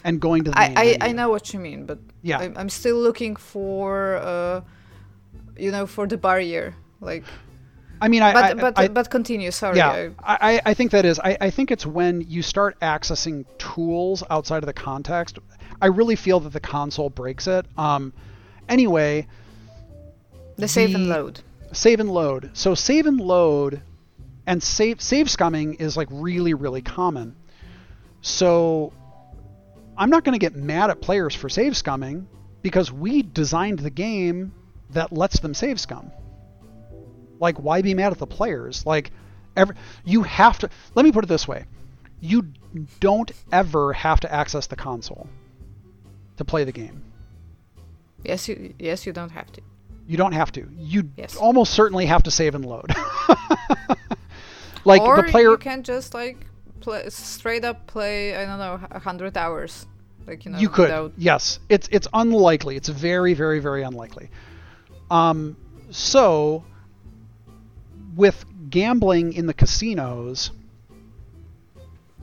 and 0.04 0.20
going 0.20 0.44
to 0.44 0.50
the 0.50 0.58
I, 0.58 0.74
I, 0.76 1.08
I, 1.08 1.12
know 1.12 1.28
what 1.28 1.52
you 1.52 1.60
mean, 1.60 1.86
but 1.86 1.98
yeah, 2.22 2.38
I'm, 2.38 2.56
I'm 2.56 2.68
still 2.68 2.96
looking 2.96 3.36
for 3.36 4.16
uh, 4.16 4.60
you 5.58 5.70
know, 5.70 5.86
for 5.86 6.06
the 6.06 6.16
barrier, 6.16 6.74
like. 7.00 7.24
I 8.00 8.06
mean, 8.06 8.22
I, 8.22 8.32
but 8.32 8.44
I, 8.44 8.54
but 8.54 8.78
I, 8.78 8.88
but 8.88 9.10
continue. 9.10 9.50
Sorry. 9.50 9.76
Yeah, 9.76 10.10
I, 10.22 10.60
I 10.64 10.74
think 10.74 10.92
that 10.92 11.04
is. 11.04 11.18
I, 11.18 11.36
I 11.40 11.50
think 11.50 11.72
it's 11.72 11.84
when 11.84 12.20
you 12.20 12.42
start 12.42 12.78
accessing 12.78 13.44
tools 13.58 14.22
outside 14.30 14.62
of 14.62 14.66
the 14.66 14.72
context. 14.72 15.38
I 15.82 15.86
really 15.86 16.14
feel 16.14 16.38
that 16.40 16.52
the 16.52 16.60
console 16.60 17.10
breaks 17.10 17.48
it. 17.48 17.66
Um, 17.76 18.12
anyway. 18.68 19.26
The 20.56 20.68
save 20.68 20.90
the 20.90 20.96
and 20.96 21.08
load. 21.08 21.40
Save 21.72 21.98
and 21.98 22.10
load. 22.10 22.50
So 22.52 22.76
save 22.76 23.06
and 23.06 23.20
load, 23.20 23.82
and 24.46 24.62
save 24.62 25.00
save 25.00 25.26
scumming 25.26 25.80
is 25.80 25.96
like 25.96 26.08
really 26.10 26.54
really 26.54 26.82
common. 26.82 27.34
So 28.22 28.92
I'm 29.98 30.10
not 30.10 30.24
going 30.24 30.32
to 30.32 30.38
get 30.38 30.54
mad 30.54 30.90
at 30.90 31.00
players 31.00 31.34
for 31.34 31.48
save 31.48 31.72
scumming 31.72 32.26
because 32.62 32.92
we 32.92 33.22
designed 33.22 33.80
the 33.80 33.90
game 33.90 34.52
that 34.90 35.12
lets 35.12 35.40
them 35.40 35.54
save 35.54 35.80
scum. 35.80 36.12
Like, 37.40 37.58
why 37.58 37.82
be 37.82 37.94
mad 37.94 38.12
at 38.12 38.18
the 38.18 38.26
players? 38.26 38.86
Like, 38.86 39.10
every, 39.56 39.74
you 40.04 40.22
have 40.22 40.58
to. 40.60 40.70
Let 40.94 41.04
me 41.04 41.12
put 41.12 41.24
it 41.24 41.26
this 41.26 41.46
way: 41.48 41.64
you 42.20 42.52
don't 43.00 43.30
ever 43.52 43.92
have 43.92 44.20
to 44.20 44.32
access 44.32 44.68
the 44.68 44.76
console 44.76 45.28
to 46.36 46.44
play 46.44 46.64
the 46.64 46.72
game. 46.72 47.02
Yes, 48.24 48.48
you 48.48 48.74
yes 48.78 49.06
you 49.06 49.12
don't 49.12 49.30
have 49.30 49.50
to. 49.52 49.60
You 50.06 50.16
don't 50.16 50.32
have 50.32 50.50
to. 50.52 50.68
You 50.76 51.10
yes. 51.16 51.36
almost 51.36 51.74
certainly 51.74 52.06
have 52.06 52.22
to 52.24 52.30
save 52.30 52.54
and 52.54 52.64
load. 52.64 52.94
like 54.84 55.02
or 55.02 55.16
the 55.16 55.24
player, 55.24 55.50
you 55.50 55.58
can 55.58 55.82
just 55.82 56.14
like 56.14 56.47
play, 56.80 57.08
straight 57.10 57.64
up 57.64 57.86
play 57.86 58.36
I 58.36 58.44
don't 58.44 58.58
know 58.58 58.98
hundred 58.98 59.36
hours. 59.36 59.86
Like 60.26 60.44
you 60.44 60.50
know. 60.52 60.58
You 60.58 60.68
could. 60.68 60.82
Without... 60.82 61.12
Yes, 61.16 61.58
it's 61.68 61.88
it's 61.90 62.06
unlikely. 62.12 62.76
It's 62.76 62.88
very 62.88 63.34
very 63.34 63.60
very 63.60 63.82
unlikely. 63.82 64.30
Um, 65.10 65.56
so 65.90 66.64
with 68.14 68.44
gambling 68.68 69.32
in 69.32 69.46
the 69.46 69.54
casinos, 69.54 70.50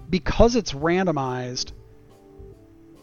because 0.09 0.55
it's 0.55 0.73
randomized, 0.73 1.71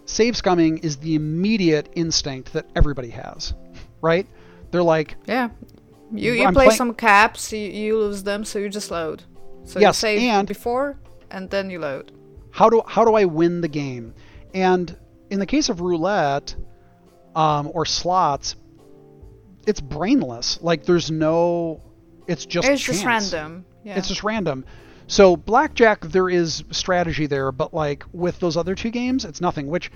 save 0.04 0.34
scumming 0.34 0.84
is 0.84 0.98
the 0.98 1.14
immediate 1.14 1.88
instinct 1.94 2.52
that 2.52 2.66
everybody 2.76 3.10
has, 3.10 3.54
right? 4.00 4.26
They're 4.70 4.82
like, 4.82 5.16
Yeah. 5.26 5.50
You 6.14 6.32
you 6.32 6.44
I'm 6.44 6.52
play 6.52 6.66
play- 6.66 6.76
some 6.76 6.94
caps, 6.94 7.52
you, 7.52 7.58
you 7.58 7.98
lose 7.98 8.22
them, 8.22 8.44
so 8.44 8.58
you 8.58 8.68
just 8.68 8.90
load. 8.90 9.22
So 9.64 9.80
Yes, 9.80 9.96
you 9.96 10.00
save 10.00 10.20
and- 10.20 10.46
before 10.46 10.98
and 11.32 11.50
then 11.50 11.70
you 11.70 11.80
load. 11.80 12.12
how 12.50 12.68
do 12.70 12.82
how 12.86 13.04
do 13.04 13.14
I 13.14 13.24
win 13.24 13.60
the 13.60 13.68
game? 13.68 14.14
And 14.54 14.96
in 15.30 15.40
the 15.40 15.46
case 15.46 15.68
of 15.70 15.80
roulette 15.80 16.54
um, 17.34 17.70
or 17.72 17.86
slots, 17.86 18.54
it's 19.66 19.80
brainless. 19.80 20.60
Like 20.62 20.84
there's 20.84 21.10
no, 21.10 21.82
it's 22.26 22.44
just 22.46 22.68
it's 22.68 22.82
just 22.82 23.04
random. 23.04 23.64
Yeah. 23.82 23.98
It's 23.98 24.08
just 24.08 24.22
random. 24.22 24.64
So 25.06 25.36
blackjack, 25.36 26.02
there 26.02 26.28
is 26.28 26.64
strategy 26.70 27.26
there, 27.26 27.50
but 27.50 27.74
like 27.74 28.04
with 28.12 28.38
those 28.38 28.56
other 28.56 28.74
two 28.74 28.90
games, 28.90 29.24
it's 29.24 29.40
nothing. 29.40 29.66
Which, 29.66 29.90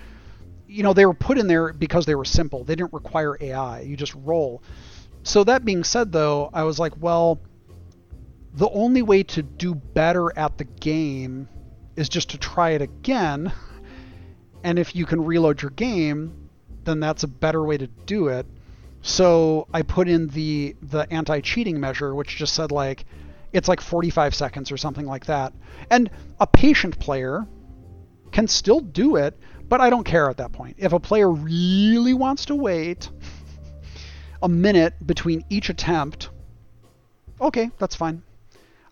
you 0.67 0.83
know, 0.83 0.93
they 0.93 1.05
were 1.05 1.13
put 1.13 1.37
in 1.37 1.47
there 1.47 1.71
because 1.71 2.05
they 2.05 2.15
were 2.15 2.25
simple. 2.25 2.63
They 2.63 2.75
didn't 2.75 2.93
require 2.93 3.37
AI. 3.39 3.81
You 3.81 3.95
just 3.95 4.15
roll. 4.15 4.61
So 5.23 5.43
that 5.43 5.65
being 5.65 5.83
said, 5.83 6.11
though, 6.11 6.49
I 6.53 6.63
was 6.63 6.79
like, 6.79 6.93
well, 6.99 7.39
the 8.57 8.69
only 8.71 9.03
way 9.03 9.21
to 9.21 9.43
do 9.43 9.75
better 9.75 10.35
at 10.35 10.57
the 10.57 10.63
game 10.63 11.47
is 11.95 12.09
just 12.09 12.31
to 12.31 12.39
try 12.39 12.71
it 12.71 12.81
again. 12.81 13.53
And 14.63 14.79
if 14.79 14.95
you 14.95 15.05
can 15.05 15.23
reload 15.23 15.61
your 15.61 15.69
game, 15.69 16.49
then 16.83 16.99
that's 16.99 17.21
a 17.21 17.27
better 17.27 17.63
way 17.63 17.77
to 17.77 17.85
do 17.85 18.29
it. 18.29 18.47
So 19.03 19.67
I 19.71 19.83
put 19.83 20.09
in 20.09 20.27
the 20.29 20.75
the 20.81 21.05
anti-cheating 21.13 21.79
measure, 21.79 22.15
which 22.15 22.35
just 22.35 22.55
said 22.55 22.71
like 22.71 23.05
it's 23.53 23.67
like 23.67 23.79
45 23.79 24.33
seconds 24.33 24.71
or 24.71 24.77
something 24.77 25.05
like 25.05 25.27
that. 25.27 25.53
And 25.91 26.09
a 26.39 26.47
patient 26.47 26.97
player 26.97 27.47
can 28.31 28.47
still 28.47 28.79
do 28.79 29.17
it, 29.17 29.37
but 29.69 29.81
I 29.81 29.91
don't 29.91 30.03
care 30.03 30.31
at 30.31 30.37
that 30.37 30.51
point. 30.51 30.77
If 30.79 30.93
a 30.93 30.99
player 30.99 31.29
really 31.29 32.15
wants 32.15 32.45
to 32.45 32.55
wait 32.55 33.07
a 34.41 34.49
minute 34.49 34.95
between 35.05 35.45
each 35.47 35.69
attempt, 35.69 36.31
okay, 37.39 37.69
that's 37.77 37.95
fine. 37.95 38.23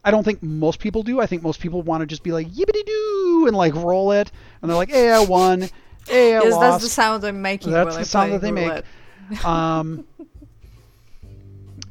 I 0.06 0.11
don't 0.11 0.23
think 0.23 0.44
most 0.44 0.80
people 0.80 1.02
do. 1.02 1.19
I 1.19 1.26
think 1.26 1.41
most 1.41 1.60
people 1.60 1.82
want 1.82 2.02
to 2.02 2.06
just 2.06 2.22
be 2.22 2.32
like 2.32 2.48
yippity 2.48 2.86
doo 2.86 3.45
and 3.48 3.57
like 3.57 3.73
roll 3.73 4.11
it, 4.11 4.32
and 4.61 4.69
they're 4.69 4.77
like, 4.77 4.91
"Hey, 4.91 5.10
I 5.10 5.23
won. 5.23 5.61
Hey, 6.07 6.36
I 6.36 6.44
yes, 6.44 6.53
lost." 6.53 6.61
that's 6.61 6.84
the 6.84 6.90
sound 6.90 7.23
I'm 7.23 7.41
making 7.41 7.72
That's 7.72 7.95
the 7.95 8.02
I 8.02 8.03
sound 8.03 8.34
that 8.34 8.41
they 8.41 8.52
make. 8.52 8.84
um, 9.45 10.06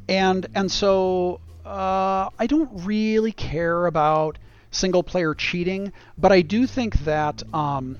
and 0.08 0.46
and 0.54 0.70
so 0.70 1.40
uh, 1.66 2.30
I 2.38 2.46
don't 2.46 2.70
really 2.86 3.32
care 3.32 3.86
about 3.86 4.38
single 4.70 5.02
player 5.02 5.34
cheating, 5.34 5.92
but 6.16 6.30
I 6.30 6.42
do 6.42 6.68
think 6.68 6.94
that 7.00 7.42
um, 7.52 7.98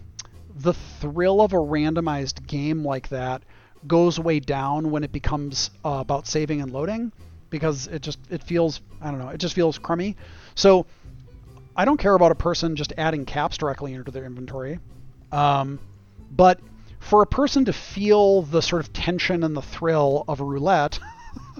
the 0.54 0.74
thrill 0.74 1.40
of 1.40 1.52
a 1.52 1.56
randomized 1.56 2.46
game 2.46 2.84
like 2.84 3.08
that 3.08 3.42
goes 3.88 4.20
way 4.20 4.38
down 4.38 4.92
when 4.92 5.02
it 5.02 5.10
becomes 5.10 5.70
uh, 5.84 5.98
about 6.00 6.28
saving 6.28 6.60
and 6.60 6.70
loading 6.70 7.10
because 7.54 7.86
it 7.86 8.02
just 8.02 8.18
it 8.30 8.42
feels 8.42 8.80
I 9.00 9.12
don't 9.12 9.20
know 9.20 9.28
it 9.28 9.38
just 9.38 9.54
feels 9.54 9.78
crummy. 9.78 10.16
So 10.56 10.86
I 11.76 11.84
don't 11.84 11.98
care 11.98 12.14
about 12.14 12.32
a 12.32 12.34
person 12.34 12.74
just 12.74 12.92
adding 12.98 13.24
caps 13.24 13.56
directly 13.58 13.94
into 13.94 14.10
their 14.10 14.24
inventory, 14.24 14.80
um, 15.30 15.78
but 16.32 16.58
for 16.98 17.22
a 17.22 17.26
person 17.26 17.66
to 17.66 17.72
feel 17.72 18.42
the 18.42 18.60
sort 18.60 18.82
of 18.82 18.92
tension 18.92 19.44
and 19.44 19.56
the 19.56 19.62
thrill 19.62 20.24
of 20.26 20.40
a 20.40 20.44
roulette 20.44 20.98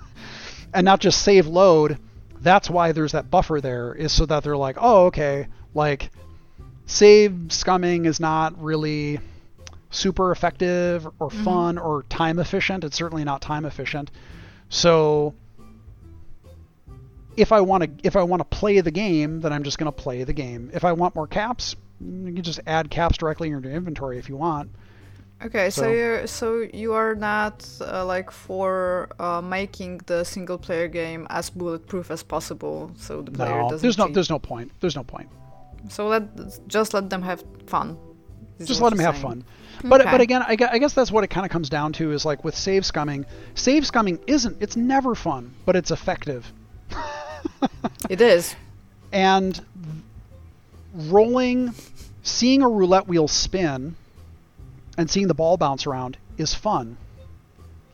and 0.75 0.85
not 0.85 0.99
just 0.99 1.23
save 1.23 1.47
load, 1.47 1.99
that's 2.41 2.69
why 2.69 2.91
there's 2.91 3.12
that 3.12 3.31
buffer 3.31 3.61
there, 3.61 3.95
is 3.95 4.11
so 4.11 4.27
that 4.27 4.43
they're 4.43 4.57
like, 4.57 4.77
oh, 4.81 5.07
okay, 5.07 5.47
like 5.75 6.11
save 6.87 7.31
scumming 7.49 8.05
is 8.05 8.19
not 8.19 8.61
really 8.61 9.21
super 9.91 10.33
effective 10.33 11.07
or 11.21 11.31
fun 11.31 11.79
or 11.79 12.03
time 12.09 12.41
efficient. 12.41 12.83
It's 12.83 12.97
certainly 12.97 13.23
not 13.23 13.41
time 13.41 13.65
efficient. 13.65 14.11
So 14.69 15.35
if 17.36 17.52
I 17.52 17.61
want 17.61 17.82
to 17.85 17.90
if 18.06 18.16
I 18.16 18.23
want 18.23 18.40
to 18.40 18.44
play 18.56 18.81
the 18.81 18.90
game, 18.90 19.40
then 19.40 19.52
I'm 19.52 19.62
just 19.62 19.78
going 19.78 19.86
to 19.93 20.02
play 20.02 20.24
the 20.24 20.32
game. 20.32 20.70
If 20.73 20.85
I 20.85 20.93
want 20.93 21.15
more 21.15 21.27
caps, 21.27 21.77
you 22.01 22.32
can 22.35 22.43
just 22.43 22.61
add 22.66 22.90
caps 22.90 23.16
directly 23.19 23.48
in 23.48 23.62
your 23.62 23.73
inventory 23.73 24.19
if 24.19 24.28
you 24.28 24.36
want. 24.36 24.70
Okay, 25.44 25.69
so, 25.69 25.82
So- 25.82 25.90
you're 25.90 26.27
so 26.27 26.66
you 26.73 26.94
are 26.94 27.15
not 27.15 27.69
uh, 27.81 28.05
like 28.06 28.31
for 28.31 29.09
uh, 29.19 29.40
making 29.43 29.98
the 30.06 30.24
single 30.24 30.59
player 30.59 30.89
game 30.89 31.27
as 31.28 31.51
bulletproof 31.51 32.11
as 32.11 32.23
possible, 32.23 32.90
so 32.97 33.20
the 33.23 33.31
player 33.32 33.51
No, 33.62 33.69
doesn't. 33.70 33.82
there's 33.82 33.98
no 33.98 34.09
there's 34.09 34.31
no 34.31 34.39
point. 34.39 34.70
There's 34.81 34.97
no 34.97 35.02
point. 35.05 35.28
So 35.90 36.06
let 36.09 36.23
just 36.69 36.94
let 36.94 37.11
them 37.11 37.20
have 37.23 37.43
fun. 37.66 37.98
just 38.65 38.81
let 38.81 38.90
them 38.90 39.01
have 39.01 39.16
saying. 39.16 39.27
fun. 39.27 39.44
But 39.85 40.01
Okay. 40.02 40.11
but 40.12 40.20
again, 40.23 40.43
I, 40.43 40.56
I 40.70 40.78
guess 40.78 40.94
that's 40.94 41.11
what 41.11 41.24
it 41.24 41.28
kind 41.31 41.44
of 41.44 41.51
comes 41.51 41.69
down 41.69 41.93
to 41.94 42.12
is 42.12 42.24
like 42.24 42.44
with 42.44 42.56
save 42.56 42.85
scumming. 42.85 43.27
Save 43.55 43.82
scumming 43.82 44.20
isn't 44.27 44.62
it's 44.62 44.77
never 44.77 45.15
fun, 45.15 45.52
but 45.66 45.74
it's 45.77 45.90
effective. 45.90 46.51
It 48.11 48.21
is. 48.21 48.55
And 49.12 49.61
rolling, 50.95 51.75
seeing 52.23 52.62
a 52.62 52.69
roulette 52.69 53.09
wheel 53.09 53.29
spin, 53.29 53.97
and 54.97 55.11
seeing 55.11 55.27
the 55.29 55.35
ball 55.35 55.57
bounce 55.57 55.87
around 55.87 56.16
is 56.37 56.55
fun. 56.55 56.97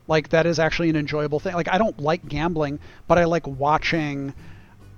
Like 0.07 0.29
that 0.29 0.45
is 0.45 0.59
actually 0.59 0.89
an 0.89 0.95
enjoyable 0.95 1.39
thing. 1.39 1.53
Like 1.53 1.69
I 1.69 1.77
don't 1.77 1.99
like 1.99 2.27
gambling, 2.27 2.79
but 3.07 3.17
I 3.17 3.25
like 3.25 3.47
watching. 3.47 4.33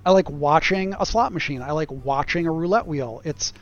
I 0.04 0.10
like 0.10 0.28
watching 0.28 0.94
a 0.98 1.06
slot 1.06 1.32
machine. 1.32 1.62
I 1.62 1.70
like 1.72 1.90
watching 1.90 2.46
a 2.46 2.50
roulette 2.52 2.86
wheel. 2.86 3.22
It's 3.24 3.52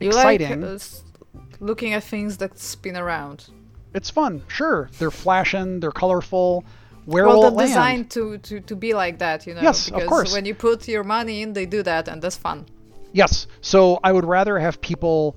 You 0.00 0.08
exciting. 0.08 0.60
like 0.60 0.80
uh, 0.82 1.38
looking 1.60 1.92
at 1.94 2.04
things 2.04 2.36
that 2.38 2.58
spin 2.58 2.96
around. 2.96 3.46
it's 3.94 4.10
fun. 4.10 4.42
Sure, 4.48 4.90
they're 4.98 5.10
flashing, 5.10 5.80
they're 5.80 5.90
colorful. 5.90 6.64
Where 7.08 7.26
well, 7.26 7.36
will 7.36 7.42
they're 7.44 7.50
it 7.52 7.54
land? 7.54 7.68
designed 7.70 8.10
to, 8.10 8.36
to, 8.36 8.60
to 8.60 8.76
be 8.76 8.92
like 8.92 9.20
that, 9.20 9.46
you 9.46 9.54
know. 9.54 9.62
Yes, 9.62 9.88
of 9.88 9.94
because 9.94 10.08
course. 10.10 10.32
when 10.34 10.44
you 10.44 10.54
put 10.54 10.86
your 10.86 11.04
money 11.04 11.40
in, 11.40 11.54
they 11.54 11.64
do 11.64 11.82
that, 11.82 12.06
and 12.06 12.20
that's 12.20 12.36
fun. 12.36 12.66
Yes. 13.12 13.46
So 13.62 13.98
I 14.04 14.12
would 14.12 14.26
rather 14.26 14.58
have 14.58 14.82
people 14.82 15.34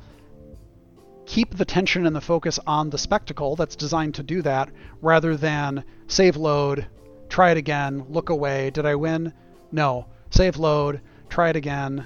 keep 1.25 1.55
the 1.55 1.63
tension 1.63 2.05
and 2.05 2.13
the 2.13 2.19
focus 2.19 2.59
on 2.67 2.89
the 2.89 2.97
spectacle 2.97 3.55
that's 3.55 3.77
designed 3.77 4.15
to 4.15 4.23
do 4.23 4.41
that 4.41 4.69
rather 5.01 5.37
than 5.37 5.85
save 6.07 6.35
load, 6.35 6.87
try 7.29 7.51
it 7.51 7.57
again, 7.57 8.05
look 8.09 8.29
away. 8.29 8.69
Did 8.71 8.85
I 8.85 8.95
win? 8.95 9.31
No. 9.71 10.07
Save 10.29 10.57
load, 10.57 10.99
try 11.29 11.51
it 11.51 11.55
again. 11.55 12.05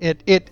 It 0.00 0.24
it 0.26 0.50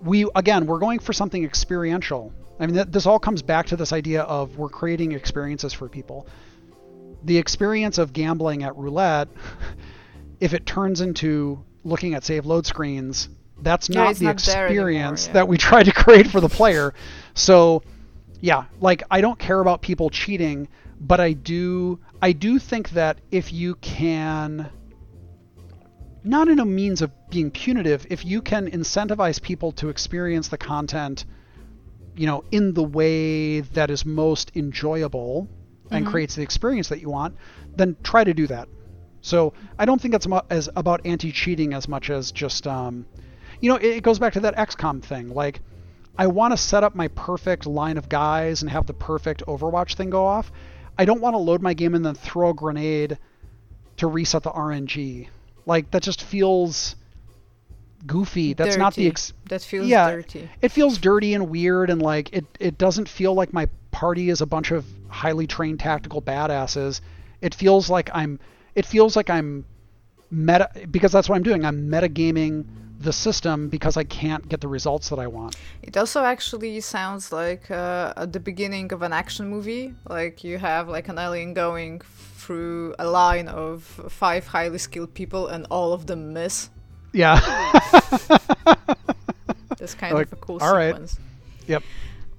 we 0.00 0.26
again, 0.34 0.64
we're 0.64 0.78
going 0.78 1.00
for 1.00 1.12
something 1.12 1.44
experiential. 1.44 2.32
I 2.58 2.64
mean, 2.64 2.76
th- 2.76 2.88
this 2.88 3.04
all 3.04 3.18
comes 3.18 3.42
back 3.42 3.66
to 3.66 3.76
this 3.76 3.92
idea 3.92 4.22
of 4.22 4.56
we're 4.56 4.70
creating 4.70 5.12
experiences 5.12 5.74
for 5.74 5.86
people. 5.90 6.26
The 7.24 7.38
experience 7.38 7.98
of 7.98 8.12
gambling 8.12 8.62
at 8.62 8.76
roulette, 8.76 9.28
if 10.40 10.54
it 10.54 10.66
turns 10.66 11.00
into 11.00 11.64
looking 11.84 12.14
at 12.14 12.24
save 12.24 12.46
load 12.46 12.66
screens, 12.66 13.28
that's 13.60 13.88
Yeah, 13.88 14.04
not 14.04 14.16
the 14.16 14.24
not 14.26 14.38
there 14.38 14.66
anymore, 14.66 14.88
experience 14.90 15.26
yeah. 15.26 15.32
that 15.34 15.48
we 15.48 15.58
try 15.68 15.82
to 15.82 15.92
create 15.92 16.28
for 16.28 16.40
the 16.40 16.48
player. 16.48 16.94
So, 17.34 17.82
yeah, 18.40 18.64
like 18.80 19.02
I 19.10 19.20
don't 19.20 19.38
care 19.38 19.60
about 19.60 19.82
people 19.82 20.10
cheating, 20.10 20.68
but 21.00 21.20
I 21.20 21.32
do 21.32 21.98
I 22.22 22.32
do 22.32 22.58
think 22.58 22.90
that 22.90 23.20
if 23.30 23.52
you 23.52 23.74
can 23.76 24.70
not 26.24 26.48
in 26.48 26.58
a 26.58 26.64
means 26.64 27.00
of 27.00 27.10
being 27.30 27.50
punitive, 27.50 28.06
if 28.10 28.24
you 28.24 28.42
can 28.42 28.70
incentivize 28.70 29.40
people 29.40 29.72
to 29.72 29.88
experience 29.88 30.48
the 30.48 30.58
content, 30.58 31.24
you 32.16 32.26
know, 32.26 32.44
in 32.50 32.74
the 32.74 32.82
way 32.82 33.60
that 33.60 33.90
is 33.90 34.04
most 34.04 34.52
enjoyable 34.56 35.48
and 35.90 36.06
creates 36.06 36.34
the 36.34 36.42
experience 36.42 36.88
that 36.88 37.00
you 37.00 37.10
want, 37.10 37.36
then 37.76 37.96
try 38.02 38.24
to 38.24 38.34
do 38.34 38.46
that. 38.46 38.68
So 39.20 39.52
I 39.78 39.84
don't 39.84 40.00
think 40.00 40.14
it's 40.14 40.26
as 40.50 40.68
about 40.76 41.00
anti-cheating 41.04 41.74
as 41.74 41.88
much 41.88 42.10
as 42.10 42.30
just, 42.32 42.66
um, 42.66 43.06
you 43.60 43.68
know, 43.68 43.76
it, 43.76 43.96
it 43.96 44.02
goes 44.02 44.18
back 44.18 44.34
to 44.34 44.40
that 44.40 44.56
XCOM 44.56 45.02
thing. 45.02 45.30
Like, 45.34 45.60
I 46.16 46.26
want 46.26 46.52
to 46.52 46.56
set 46.56 46.84
up 46.84 46.94
my 46.94 47.08
perfect 47.08 47.66
line 47.66 47.96
of 47.96 48.08
guys 48.08 48.62
and 48.62 48.70
have 48.70 48.86
the 48.86 48.94
perfect 48.94 49.42
Overwatch 49.46 49.94
thing 49.94 50.10
go 50.10 50.26
off. 50.26 50.50
I 50.98 51.04
don't 51.04 51.20
want 51.20 51.34
to 51.34 51.38
load 51.38 51.62
my 51.62 51.74
game 51.74 51.94
and 51.94 52.04
then 52.04 52.14
throw 52.14 52.50
a 52.50 52.54
grenade 52.54 53.18
to 53.98 54.06
reset 54.08 54.42
the 54.42 54.50
RNG. 54.50 55.28
Like 55.64 55.90
that 55.92 56.02
just 56.02 56.22
feels 56.22 56.96
goofy. 58.06 58.54
That's 58.54 58.76
not 58.76 58.94
the 58.94 59.06
ex- 59.08 59.32
That 59.48 59.62
feels 59.62 59.86
yeah, 59.86 60.10
dirty. 60.10 60.48
it 60.62 60.70
feels 60.70 60.98
dirty 60.98 61.34
and 61.34 61.50
weird 61.50 61.90
and 61.90 62.00
like 62.00 62.32
it 62.32 62.46
it 62.60 62.78
doesn't 62.78 63.08
feel 63.08 63.34
like 63.34 63.52
my 63.52 63.68
party 63.90 64.30
is 64.30 64.40
a 64.40 64.46
bunch 64.46 64.70
of 64.70 64.84
highly 65.08 65.46
trained 65.46 65.80
tactical 65.80 66.22
badasses. 66.22 67.00
It 67.40 67.54
feels 67.54 67.90
like 67.90 68.10
I'm 68.14 68.38
it 68.74 68.86
feels 68.86 69.16
like 69.16 69.30
I'm 69.30 69.64
meta 70.30 70.68
because 70.90 71.12
that's 71.12 71.28
what 71.28 71.36
I'm 71.36 71.42
doing. 71.42 71.64
I'm 71.64 71.88
metagaming 71.88 72.66
the 73.00 73.12
system 73.12 73.68
because 73.68 73.96
I 73.96 74.04
can't 74.04 74.48
get 74.48 74.60
the 74.60 74.68
results 74.68 75.08
that 75.10 75.18
I 75.18 75.28
want. 75.28 75.56
It 75.82 75.96
also 75.96 76.24
actually 76.24 76.80
sounds 76.80 77.32
like 77.32 77.70
uh, 77.70 78.12
at 78.16 78.32
the 78.32 78.40
beginning 78.40 78.92
of 78.92 79.02
an 79.02 79.12
action 79.12 79.48
movie. 79.48 79.94
Like 80.08 80.42
you 80.42 80.58
have 80.58 80.88
like 80.88 81.08
an 81.08 81.18
alien 81.18 81.54
going 81.54 82.00
through 82.00 82.94
a 82.98 83.06
line 83.06 83.48
of 83.48 83.82
five 84.08 84.46
highly 84.48 84.78
skilled 84.78 85.14
people, 85.14 85.46
and 85.48 85.66
all 85.70 85.92
of 85.92 86.06
them 86.06 86.32
miss. 86.32 86.70
Yeah. 87.12 87.40
That's 89.78 89.94
kind 89.94 90.14
Like, 90.14 90.26
of 90.26 90.32
a 90.34 90.36
cool 90.36 90.58
all 90.60 90.74
right. 90.74 90.92
sequence. 90.92 91.18
Yep. 91.66 91.82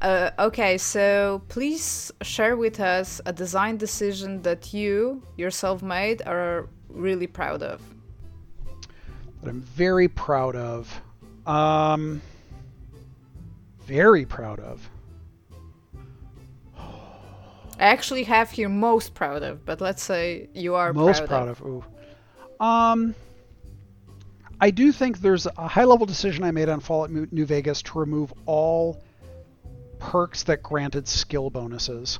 Uh, 0.02 0.30
okay, 0.40 0.78
so 0.78 1.41
please 1.50 2.12
share 2.22 2.56
with 2.56 2.80
us 2.80 3.20
a 3.26 3.34
design 3.34 3.78
decision 3.78 4.41
that 4.44 4.74
you 4.74 5.22
yourself 5.38 5.82
made 5.84 6.22
are 6.26 6.68
really 6.90 7.28
proud 7.28 7.62
of. 7.62 7.82
That 9.41 9.50
I'm 9.50 9.62
very 9.62 10.08
proud 10.08 10.56
of. 10.56 11.02
Um, 11.46 12.22
very 13.86 14.26
proud 14.26 14.60
of. 14.60 14.90
I 16.78 17.86
actually 17.86 18.24
have 18.24 18.52
here 18.52 18.68
most 18.70 19.14
proud 19.14 19.41
of, 19.41 19.66
but 19.66 19.80
let's 19.80 20.04
say 20.04 20.50
you 20.54 20.76
are 20.76 20.91
Most 20.94 21.20
proud, 21.26 21.30
proud 21.30 21.48
of. 21.48 21.62
of. 21.62 21.68
Ooh. 21.68 21.84
Um, 22.66 23.16
I 24.61 24.72
do 24.72 24.91
think 24.91 25.19
there's 25.19 25.45
a 25.45 25.68
high 25.68 25.86
level 25.86 26.06
decision 26.06 26.44
I 26.44 26.52
made 26.52 26.68
on 26.68 26.80
Fallout 26.81 27.11
New 27.11 27.45
Vegas 27.45 27.81
to 27.84 27.99
remove 27.99 28.34
all 28.45 29.02
perks 29.99 30.44
that 30.44 30.61
granted 30.64 31.07
skill 31.07 31.49
bonuses. 31.49 32.19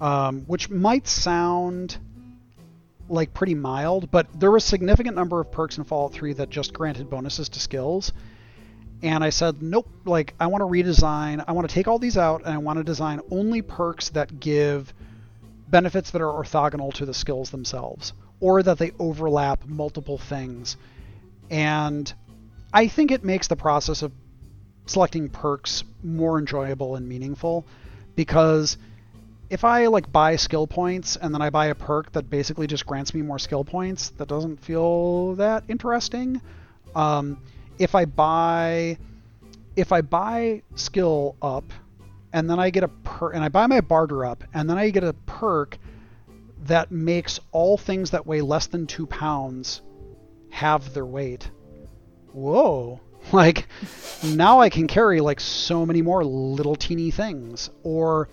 Um, 0.00 0.42
which 0.42 0.70
might 0.70 1.08
sound 1.08 1.98
like 3.08 3.34
pretty 3.34 3.54
mild, 3.54 4.10
but 4.10 4.28
there 4.38 4.50
was 4.50 4.64
a 4.64 4.68
significant 4.68 5.16
number 5.16 5.40
of 5.40 5.50
perks 5.50 5.78
in 5.78 5.84
Fallout 5.84 6.12
3 6.12 6.34
that 6.34 6.50
just 6.50 6.72
granted 6.72 7.10
bonuses 7.10 7.48
to 7.48 7.60
skills. 7.60 8.12
And 9.02 9.24
I 9.24 9.30
said, 9.30 9.62
nope, 9.62 9.88
like, 10.04 10.34
I 10.38 10.46
want 10.48 10.62
to 10.62 10.66
redesign, 10.66 11.42
I 11.48 11.52
want 11.52 11.68
to 11.68 11.74
take 11.74 11.88
all 11.88 11.98
these 11.98 12.18
out, 12.18 12.42
and 12.44 12.52
I 12.52 12.58
want 12.58 12.78
to 12.78 12.84
design 12.84 13.20
only 13.30 13.62
perks 13.62 14.10
that 14.10 14.40
give 14.40 14.92
benefits 15.68 16.10
that 16.10 16.22
are 16.22 16.32
orthogonal 16.32 16.92
to 16.94 17.06
the 17.06 17.14
skills 17.14 17.50
themselves, 17.50 18.12
or 18.40 18.62
that 18.62 18.78
they 18.78 18.92
overlap 18.98 19.66
multiple 19.66 20.18
things. 20.18 20.76
And 21.50 22.12
I 22.72 22.88
think 22.88 23.10
it 23.10 23.24
makes 23.24 23.48
the 23.48 23.56
process 23.56 24.02
of 24.02 24.12
selecting 24.86 25.28
perks 25.28 25.84
more 26.02 26.38
enjoyable 26.38 26.96
and 26.96 27.08
meaningful 27.08 27.66
because 28.16 28.78
if 29.50 29.64
I 29.64 29.86
like 29.86 30.10
buy 30.12 30.36
skill 30.36 30.66
points 30.66 31.16
and 31.16 31.32
then 31.32 31.40
I 31.40 31.50
buy 31.50 31.66
a 31.66 31.74
perk 31.74 32.12
that 32.12 32.28
basically 32.28 32.66
just 32.66 32.86
grants 32.86 33.14
me 33.14 33.22
more 33.22 33.38
skill 33.38 33.64
points, 33.64 34.10
that 34.10 34.28
doesn't 34.28 34.62
feel 34.62 35.34
that 35.36 35.64
interesting. 35.68 36.40
Um, 36.94 37.42
if 37.78 37.94
I 37.94 38.04
buy 38.04 38.98
if 39.76 39.92
I 39.92 40.00
buy 40.00 40.62
skill 40.74 41.36
up 41.40 41.72
and 42.32 42.50
then 42.50 42.58
I 42.58 42.70
get 42.70 42.82
a 42.82 42.88
per 42.88 43.30
and 43.30 43.44
I 43.44 43.48
buy 43.48 43.66
my 43.66 43.80
barter 43.80 44.26
up 44.26 44.44
and 44.52 44.68
then 44.68 44.76
I 44.76 44.90
get 44.90 45.04
a 45.04 45.12
perk 45.12 45.78
that 46.64 46.90
makes 46.90 47.40
all 47.52 47.78
things 47.78 48.10
that 48.10 48.26
weigh 48.26 48.42
less 48.42 48.66
than 48.66 48.86
two 48.86 49.06
pounds 49.06 49.80
have 50.50 50.94
their 50.94 51.06
weight. 51.06 51.50
Whoa. 52.32 53.00
Like 53.32 53.66
now 54.24 54.60
I 54.60 54.70
can 54.70 54.86
carry 54.86 55.20
like 55.20 55.38
so 55.40 55.84
many 55.84 56.00
more 56.02 56.24
little 56.24 56.76
teeny 56.76 57.10
things. 57.10 57.68
Or 57.82 58.28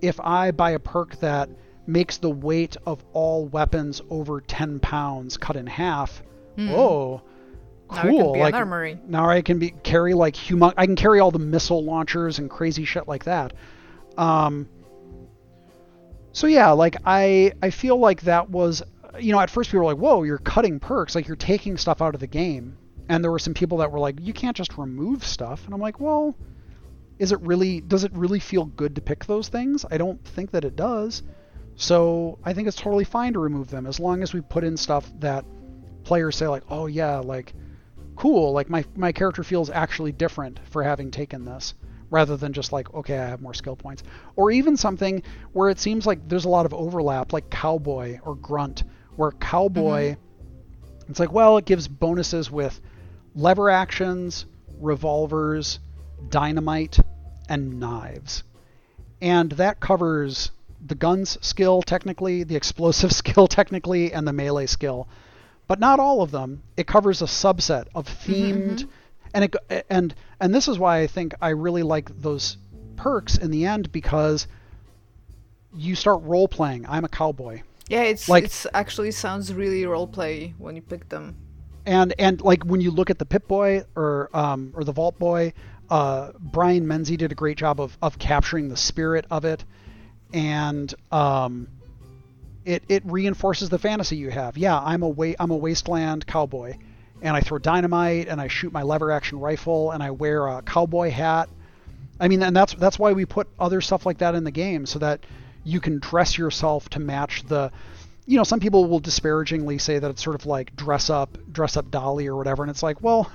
if 0.00 0.18
I 0.20 0.50
buy 0.52 0.70
a 0.70 0.78
perk 0.78 1.16
that 1.16 1.50
makes 1.86 2.16
the 2.16 2.30
weight 2.30 2.76
of 2.86 3.04
all 3.12 3.46
weapons 3.46 4.00
over 4.08 4.40
10 4.40 4.78
pounds 4.80 5.36
cut 5.36 5.56
in 5.56 5.66
half, 5.66 6.22
whoa. 6.56 7.20
Now 7.90 7.96
it 7.96 8.00
can 8.02 8.10
Cool. 8.12 8.32
be 8.32 8.38
an 8.38 8.44
like 8.44 8.54
armory. 8.54 8.98
now 9.08 9.28
I 9.28 9.42
can 9.42 9.58
be 9.58 9.70
carry 9.82 10.14
like 10.14 10.36
human 10.36 10.72
I 10.76 10.86
can 10.86 10.96
carry 10.96 11.18
all 11.20 11.32
the 11.32 11.38
missile 11.40 11.84
launchers 11.84 12.38
and 12.38 12.48
crazy 12.48 12.84
shit 12.86 13.06
like 13.08 13.24
that. 13.24 13.52
Um 14.16 14.68
so 16.32 16.46
yeah, 16.46 16.70
like 16.70 16.96
I 17.04 17.52
I 17.62 17.70
feel 17.70 17.98
like 17.98 18.22
that 18.22 18.48
was 18.48 18.82
you 19.18 19.32
know, 19.32 19.40
at 19.40 19.50
first 19.50 19.70
people 19.70 19.80
were 19.80 19.92
like, 19.92 20.02
"Whoa, 20.02 20.22
you're 20.22 20.38
cutting 20.38 20.80
perks, 20.80 21.14
like 21.14 21.26
you're 21.26 21.36
taking 21.36 21.76
stuff 21.76 22.02
out 22.02 22.14
of 22.14 22.20
the 22.20 22.26
game." 22.26 22.76
And 23.08 23.24
there 23.24 23.30
were 23.30 23.38
some 23.38 23.54
people 23.54 23.78
that 23.78 23.90
were 23.90 23.98
like, 23.98 24.20
"You 24.20 24.32
can't 24.32 24.56
just 24.56 24.78
remove 24.78 25.24
stuff." 25.24 25.64
And 25.64 25.74
I'm 25.74 25.80
like, 25.80 26.00
"Well, 26.00 26.36
is 27.18 27.32
it 27.32 27.40
really 27.40 27.80
does 27.80 28.04
it 28.04 28.12
really 28.14 28.38
feel 28.38 28.66
good 28.66 28.94
to 28.96 29.00
pick 29.00 29.24
those 29.24 29.48
things? 29.48 29.84
I 29.90 29.98
don't 29.98 30.22
think 30.24 30.50
that 30.52 30.64
it 30.64 30.76
does." 30.76 31.22
So, 31.76 32.38
I 32.44 32.52
think 32.52 32.68
it's 32.68 32.76
totally 32.76 33.04
fine 33.04 33.32
to 33.32 33.38
remove 33.38 33.70
them 33.70 33.86
as 33.86 33.98
long 33.98 34.22
as 34.22 34.34
we 34.34 34.42
put 34.42 34.64
in 34.64 34.76
stuff 34.76 35.10
that 35.20 35.44
players 36.04 36.36
say 36.36 36.46
like, 36.46 36.64
"Oh 36.68 36.86
yeah, 36.86 37.18
like 37.18 37.54
cool, 38.16 38.52
like 38.52 38.68
my 38.68 38.84
my 38.96 39.12
character 39.12 39.42
feels 39.42 39.70
actually 39.70 40.12
different 40.12 40.60
for 40.64 40.82
having 40.82 41.10
taken 41.10 41.44
this." 41.44 41.74
rather 42.10 42.36
than 42.36 42.52
just 42.52 42.72
like 42.72 42.92
okay 42.92 43.18
i 43.18 43.28
have 43.28 43.40
more 43.40 43.54
skill 43.54 43.76
points 43.76 44.02
or 44.36 44.50
even 44.50 44.76
something 44.76 45.22
where 45.52 45.70
it 45.70 45.78
seems 45.78 46.06
like 46.06 46.28
there's 46.28 46.44
a 46.44 46.48
lot 46.48 46.66
of 46.66 46.74
overlap 46.74 47.32
like 47.32 47.48
cowboy 47.50 48.18
or 48.24 48.34
grunt 48.34 48.82
where 49.20 49.32
cowboy. 49.32 50.12
Mm-hmm. 50.12 51.10
It's 51.10 51.20
like 51.20 51.30
well 51.30 51.58
it 51.58 51.66
gives 51.66 51.86
bonuses 51.86 52.50
with 52.50 52.80
lever 53.34 53.68
actions 53.68 54.46
revolvers 54.80 55.78
dynamite 56.30 56.98
and 57.48 57.78
knives. 57.78 58.42
And 59.20 59.52
that 59.52 59.78
covers 59.78 60.50
the 60.84 60.94
guns 60.94 61.36
skill 61.42 61.82
technically 61.82 62.44
the 62.44 62.56
explosive 62.56 63.12
skill 63.22 63.46
technically 63.46 64.10
and 64.10 64.26
the 64.26 64.32
melee 64.32 64.66
skill. 64.66 65.06
But 65.68 65.78
not 65.78 66.00
all 66.00 66.22
of 66.22 66.30
them. 66.30 66.62
It 66.78 66.86
covers 66.86 67.20
a 67.20 67.26
subset 67.26 67.88
of 67.94 68.06
themed 68.08 68.84
mm-hmm. 68.84 68.88
and 69.34 69.44
it 69.44 69.86
and 69.90 70.14
and 70.40 70.54
this 70.54 70.66
is 70.66 70.78
why 70.78 71.00
I 71.00 71.06
think 71.06 71.34
I 71.42 71.50
really 71.50 71.82
like 71.82 72.10
those 72.22 72.56
perks 72.96 73.36
in 73.36 73.50
the 73.50 73.66
end 73.66 73.92
because 73.92 74.46
you 75.76 75.94
start 75.94 76.22
role 76.22 76.48
playing. 76.48 76.86
I'm 76.88 77.04
a 77.04 77.08
cowboy, 77.08 77.62
Yeah, 77.90 78.02
it's 78.02 78.28
Like- 78.28 78.44
it's 78.44 78.66
actually 78.72 79.10
sounds 79.10 79.52
really 79.52 79.84
role 79.84 80.06
play 80.06 80.54
when 80.58 80.76
you 80.76 80.82
pick 80.82 81.08
them. 81.08 81.34
and 81.86 82.14
and 82.18 82.40
like 82.40 82.62
when 82.64 82.80
you 82.80 82.90
look 82.90 83.10
at 83.10 83.18
the 83.18 83.24
Pip-Boy 83.26 83.84
or 83.96 84.30
um 84.32 84.72
or 84.74 84.84
the 84.84 84.92
Vault 84.92 85.18
Boy, 85.18 85.52
uh, 85.90 86.30
Brian 86.38 86.86
Menze 86.86 87.16
did 87.16 87.32
a 87.32 87.34
great 87.34 87.58
job 87.58 87.80
of 87.80 87.96
of 88.00 88.18
capturing 88.18 88.68
the 88.68 88.76
spirit 88.76 89.26
of 89.30 89.44
it, 89.44 89.64
and 90.32 90.94
um. 91.12 91.68
It, 92.66 92.82
it 92.90 93.02
reinforces 93.06 93.70
the 93.70 93.78
fantasy 93.78 94.16
you 94.16 94.30
have. 94.30 94.58
Yeah, 94.58 94.78
I'm 94.78 95.02
a 95.02 95.08
wa- 95.08 95.32
I'm 95.40 95.50
a 95.50 95.56
wasteland 95.56 96.26
cowboy, 96.26 96.74
and 97.22 97.34
I 97.34 97.40
throw 97.40 97.56
dynamite 97.58 98.28
and 98.28 98.38
I 98.38 98.48
shoot 98.48 98.70
my 98.70 98.82
lever 98.82 99.10
action 99.10 99.40
rifle 99.40 99.92
and 99.92 100.02
I 100.02 100.10
wear 100.10 100.46
a 100.46 100.60
cowboy 100.60 101.08
hat. 101.10 101.48
I 102.20 102.28
mean, 102.28 102.42
and 102.42 102.54
that's 102.54 102.74
that's 102.74 102.98
why 102.98 103.12
we 103.14 103.24
put 103.24 103.48
other 103.58 103.80
stuff 103.80 104.04
like 104.04 104.18
that 104.18 104.34
in 104.34 104.44
the 104.44 104.50
game 104.50 104.84
so 104.84 104.98
that 104.98 105.20
you 105.64 105.80
can 105.80 105.98
dress 105.98 106.38
yourself 106.38 106.88
to 106.90 107.00
match 107.00 107.42
the. 107.44 107.70
You 108.26 108.36
know, 108.36 108.44
some 108.44 108.60
people 108.60 108.86
will 108.86 109.00
disparagingly 109.00 109.78
say 109.78 109.98
that 109.98 110.08
it's 110.08 110.22
sort 110.22 110.36
of 110.36 110.46
like 110.46 110.76
dress 110.76 111.10
up, 111.10 111.36
dress 111.50 111.76
up 111.76 111.90
Dolly 111.90 112.28
or 112.28 112.36
whatever, 112.36 112.62
and 112.62 112.70
it's 112.70 112.82
like, 112.82 113.02
well, 113.02 113.30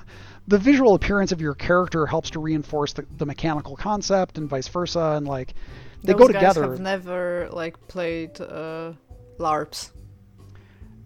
the 0.48 0.58
visual 0.58 0.94
appearance 0.94 1.32
of 1.32 1.40
your 1.40 1.54
character 1.54 2.06
helps 2.06 2.30
to 2.30 2.40
reinforce 2.40 2.94
the, 2.94 3.04
the 3.18 3.26
mechanical 3.26 3.76
concept 3.76 4.38
and 4.38 4.48
vice 4.48 4.68
versa, 4.68 5.14
and 5.16 5.26
like 5.26 5.52
they 6.02 6.12
Those 6.12 6.20
go 6.20 6.28
guys 6.28 6.54
together. 6.54 6.70
have 6.70 6.80
never 6.80 7.48
like 7.52 7.88
played 7.88 8.40
uh, 8.40 8.92
LARPs. 9.38 9.90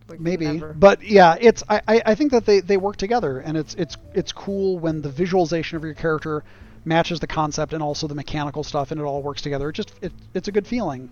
Like, 0.08 0.18
maybe 0.20 0.46
never. 0.46 0.72
but 0.72 1.04
yeah 1.04 1.36
it's 1.40 1.62
I, 1.68 1.82
I 1.86 2.02
I 2.06 2.14
think 2.16 2.32
that 2.32 2.44
they, 2.44 2.58
they 2.58 2.76
work 2.76 2.96
together 2.96 3.38
and 3.38 3.56
it's 3.56 3.74
it's 3.74 3.96
it's 4.12 4.32
cool 4.32 4.76
when 4.80 5.02
the 5.02 5.08
visualization 5.08 5.76
of 5.76 5.84
your 5.84 5.94
character 5.94 6.42
matches 6.84 7.20
the 7.20 7.26
concept 7.26 7.72
and 7.72 7.82
also 7.82 8.06
the 8.06 8.14
mechanical 8.14 8.64
stuff 8.64 8.90
and 8.90 9.00
it 9.00 9.04
all 9.04 9.22
works 9.22 9.42
together 9.42 9.68
it 9.68 9.74
just 9.74 9.92
it, 10.02 10.12
it's 10.34 10.48
a 10.48 10.52
good 10.52 10.66
feeling 10.66 11.10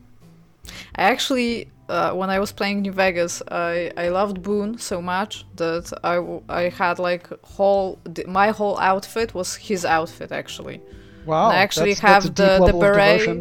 I 0.97 1.03
actually, 1.03 1.69
uh, 1.89 2.13
when 2.13 2.31
I 2.31 2.39
was 2.39 2.53
playing 2.53 2.83
New 2.83 2.93
Vegas, 2.93 3.43
I, 3.51 3.91
I 3.97 4.09
loved 4.09 4.43
Boone 4.43 4.79
so 4.79 5.01
much 5.01 5.45
that 5.57 5.93
I, 6.05 6.17
I 6.49 6.69
had 6.69 6.99
like 6.99 7.29
whole 7.45 7.99
my 8.27 8.51
whole 8.51 8.79
outfit 8.79 9.35
was 9.35 9.57
his 9.57 9.85
outfit 9.85 10.33
actually. 10.33 10.81
wow 11.25 11.51
And 11.51 11.53
I 11.53 11.57
actually 11.57 11.95
that's, 11.95 12.01
that's 12.01 12.25
have 12.25 12.25
a 12.25 12.31
deep 12.31 12.57
the 12.57 12.61
the 12.65 12.73
beret 12.75 13.39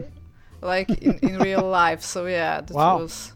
like 0.62 0.96
in, 0.96 1.20
in 1.20 1.38
real 1.40 1.68
life. 1.70 2.02
So 2.02 2.26
yeah, 2.28 2.62
that 2.62 2.76
Wow. 2.76 2.98
was. 2.98 3.34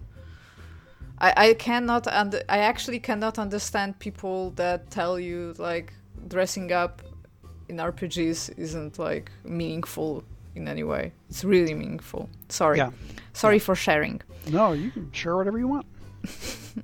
I 1.20 1.34
I 1.50 1.54
cannot 1.54 2.08
and 2.08 2.44
I 2.50 2.60
actually 2.60 3.00
cannot 3.00 3.38
understand 3.40 4.00
people 4.00 4.52
that 4.52 4.90
tell 4.92 5.20
you 5.20 5.54
like 5.58 5.94
dressing 6.28 6.72
up 6.72 7.02
in 7.72 7.78
RPGs 7.78 8.58
isn't 8.58 9.00
like 9.00 9.32
meaningful 9.44 10.24
in 10.56 10.68
any 10.68 10.84
way. 10.84 11.14
It's 11.30 11.44
really 11.44 11.74
meaningful. 11.74 12.30
Sorry. 12.50 12.78
Yeah. 12.78 12.92
Sorry 13.34 13.60
for 13.68 13.76
sharing. 13.76 14.22
no 14.60 14.74
you 14.84 14.90
can 14.96 15.06
share 15.20 15.36
whatever 15.40 15.60
you 15.64 15.70
want 15.76 15.86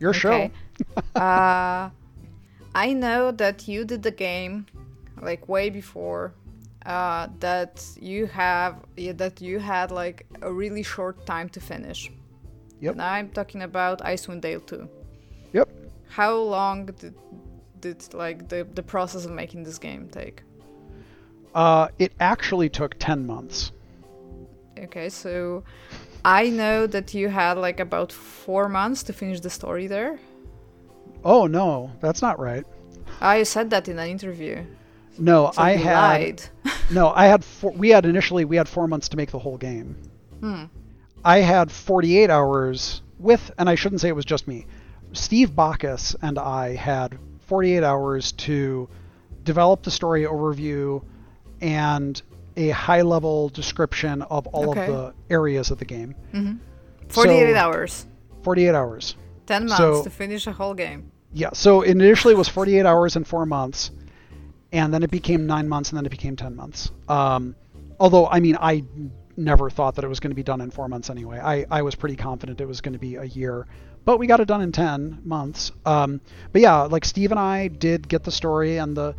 your 0.03 0.13
show 0.23 0.39
uh, 1.15 1.83
I 2.85 2.87
know 3.03 3.31
that 3.43 3.67
you 3.67 3.79
did 3.91 4.01
the 4.09 4.15
game 4.27 4.53
like 5.29 5.41
way 5.55 5.65
before. 5.81 6.33
Uh, 6.85 7.27
that 7.39 7.75
you 7.99 8.27
have 8.27 8.73
yeah, 8.95 9.11
that 9.23 9.41
you 9.41 9.59
had 9.59 9.87
like 9.91 10.17
a 10.41 10.51
really 10.61 10.83
short 10.83 11.25
time 11.25 11.49
to 11.49 11.59
finish. 11.59 11.99
Yep. 12.79 12.91
And 12.93 13.01
I'm 13.01 13.29
talking 13.39 13.61
about 13.63 13.95
Icewind 14.13 14.41
Dale 14.41 14.61
2. 14.61 14.87
yep 15.57 15.67
How 16.19 16.33
long 16.55 16.85
did 16.85 17.15
did 17.81 17.99
like 18.13 18.47
the 18.51 18.59
the 18.79 18.85
process 18.93 19.25
of 19.25 19.31
making 19.31 19.63
this 19.67 19.79
game 19.87 20.07
take? 20.19 20.37
Uh, 21.57 21.87
it 21.97 22.11
actually 22.19 22.69
took 22.69 22.91
10 22.99 23.25
months 23.25 23.71
Okay, 24.77 25.09
so 25.09 25.63
I 26.23 26.49
know 26.49 26.85
that 26.87 27.13
you 27.13 27.29
had 27.29 27.57
like 27.57 27.79
about 27.79 28.11
four 28.11 28.69
months 28.69 29.01
to 29.03 29.13
finish 29.13 29.39
the 29.39 29.49
story 29.49 29.87
there. 29.87 30.19
oh 31.23 31.47
no 31.47 31.91
that's 31.99 32.21
not 32.21 32.39
right 32.39 32.65
I 33.21 33.43
said 33.43 33.69
that 33.71 33.87
in 33.87 33.97
an 33.97 34.09
interview. 34.09 34.63
No, 35.17 35.51
So 35.51 35.61
I 35.61 35.71
had 35.75 36.21
lied. 36.21 36.41
no, 36.91 37.09
I 37.09 37.25
had 37.25 37.43
four, 37.43 37.71
we 37.71 37.89
had 37.89 38.05
initially 38.05 38.45
we 38.45 38.57
had 38.57 38.69
four 38.69 38.87
months 38.87 39.09
to 39.09 39.17
make 39.17 39.31
the 39.31 39.39
whole 39.39 39.57
game. 39.57 39.95
Hmm. 40.41 40.65
I 41.25 41.39
had 41.39 41.71
48 41.71 42.29
hours 42.29 43.01
with, 43.17 43.49
and 43.57 43.67
I 43.67 43.75
shouldn't 43.75 44.01
say 44.01 44.09
it 44.09 44.15
was 44.15 44.25
just 44.25 44.47
me. 44.47 44.67
Steve 45.13 45.51
Bokkes 45.51 46.15
and 46.21 46.37
I 46.37 46.75
had 46.75 47.17
48 47.47 47.83
hours 47.83 48.33
to 48.33 48.87
develop 49.43 49.81
the 49.81 49.91
story 49.91 50.23
overview 50.23 51.01
and 51.61 52.21
a 52.55 52.69
high-level 52.69 53.49
description 53.49 54.21
of 54.23 54.47
all 54.47 54.71
Okay. 54.71 54.81
of 54.81 54.87
the 54.87 55.13
areas 55.29 55.69
of 55.71 55.77
the 55.77 55.85
game. 55.85 56.15
Mhm. 56.33 56.57
48 57.09 57.53
So- 57.53 57.59
hours. 57.59 58.07
48 58.43 58.73
hours. 58.75 59.15
10 59.45 59.63
months 59.67 59.77
So- 59.77 60.03
to 60.03 60.09
finish 60.09 60.47
a 60.47 60.51
whole 60.53 60.73
game. 60.73 61.11
Yeah, 61.33 61.49
so 61.53 61.81
initially 61.81 62.33
it 62.33 62.37
was 62.37 62.49
48 62.49 62.85
hours 62.85 63.15
and 63.15 63.27
four 63.27 63.45
months, 63.45 63.91
and 64.71 64.93
then 64.93 65.03
it 65.03 65.11
became 65.11 65.45
nine 65.45 65.69
months, 65.69 65.89
and 65.91 65.97
then 65.97 66.05
it 66.05 66.09
became 66.09 66.35
10 66.35 66.55
months. 66.55 66.91
Um, 67.07 67.55
although, 67.99 68.27
I 68.27 68.39
mean, 68.39 68.57
I 68.59 68.83
never 69.35 69.69
thought 69.69 69.95
that 69.95 70.03
it 70.03 70.07
was 70.07 70.19
going 70.19 70.31
to 70.31 70.35
be 70.35 70.43
done 70.43 70.61
in 70.61 70.71
four 70.71 70.87
months 70.87 71.09
anyway. 71.09 71.39
I, 71.39 71.65
I 71.69 71.81
was 71.83 71.93
pretty 71.95 72.15
confident 72.15 72.59
it 72.59 72.67
was 72.67 72.81
going 72.81 72.93
to 72.93 72.99
be 72.99 73.15
a 73.17 73.25
year, 73.25 73.67
but 74.03 74.17
we 74.17 74.25
got 74.25 74.39
it 74.39 74.47
done 74.47 74.61
in 74.61 74.71
10 74.71 75.19
months. 75.23 75.71
Um, 75.85 76.21
but 76.51 76.61
yeah, 76.61 76.81
like 76.83 77.05
Steve 77.05 77.31
and 77.31 77.39
I 77.39 77.67
did 77.67 78.07
get 78.07 78.23
the 78.23 78.31
story 78.31 78.77
and 78.77 78.97
the 78.97 79.13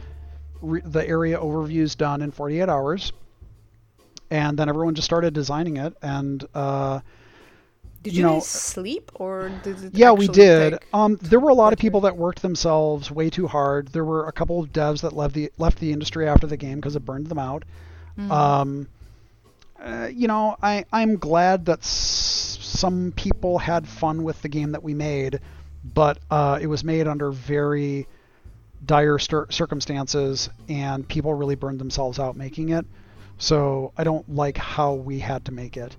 re- 0.61 0.83
the 0.85 1.07
area 1.07 1.39
overviews 1.39 1.97
done 1.97 2.23
in 2.23 2.31
48 2.31 2.69
hours, 2.69 3.13
and 4.31 4.59
then 4.59 4.69
everyone 4.69 4.95
just 4.95 5.07
started 5.07 5.33
designing 5.35 5.77
it, 5.79 5.95
and 6.03 6.45
uh, 6.55 7.01
Did 8.03 8.13
you 8.13 8.19
you, 8.21 8.23
know- 8.27 8.41
sleep 8.41 9.11
or 9.15 9.49
did 9.63 9.83
it 9.85 9.95
yeah, 9.95 10.13
we 10.13 10.29
did. 10.29 10.79
Um, 10.93 11.17
there 11.23 11.41
were 11.41 11.51
a 11.51 11.55
lot 11.55 11.73
of 11.73 11.79
people 11.79 12.03
that 12.03 12.17
worked 12.17 12.43
themselves 12.43 13.11
way 13.11 13.31
too 13.31 13.47
hard. 13.47 13.89
There 13.89 14.05
were 14.05 14.27
a 14.27 14.33
couple 14.33 14.61
of 14.61 14.73
devs 14.73 15.01
that 15.03 15.13
left 15.15 15.35
the 15.35 15.51
left 15.59 15.79
the 15.81 15.93
industry 15.93 16.29
after 16.29 16.47
the 16.47 16.57
game 16.57 16.77
because 16.77 16.97
it 16.97 17.05
burned 17.05 17.27
them 17.27 17.39
out. 17.39 17.65
Mhm. 18.19 18.31
Um, 18.31 18.89
uh, 19.83 20.09
you 20.13 20.27
know, 20.29 20.57
I 20.63 20.85
I'm 20.93 21.17
glad 21.17 21.67
that 21.67 21.81
s- 21.81 22.59
some 22.61 23.13
people 23.17 23.59
had 23.59 23.87
fun 23.87 24.23
with 24.25 24.43
the 24.43 24.49
game 24.49 24.73
that 24.73 24.83
we 24.83 24.93
made, 24.95 25.39
but 25.95 26.19
uh, 26.31 26.59
it 26.61 26.67
was 26.67 26.83
made 26.85 27.07
under 27.07 27.31
very 27.31 28.07
dire 28.85 29.19
cir- 29.19 29.51
circumstances, 29.51 30.49
and 30.69 31.07
people 31.07 31.35
really 31.35 31.55
burned 31.55 31.79
themselves 31.79 32.19
out 32.19 32.37
making 32.37 32.71
it. 32.71 32.87
So 33.39 33.93
I 33.97 34.05
don't 34.05 34.29
like 34.35 34.57
how 34.57 34.95
we 34.95 35.19
had 35.19 35.45
to 35.47 35.53
make 35.53 35.77
it, 35.77 35.97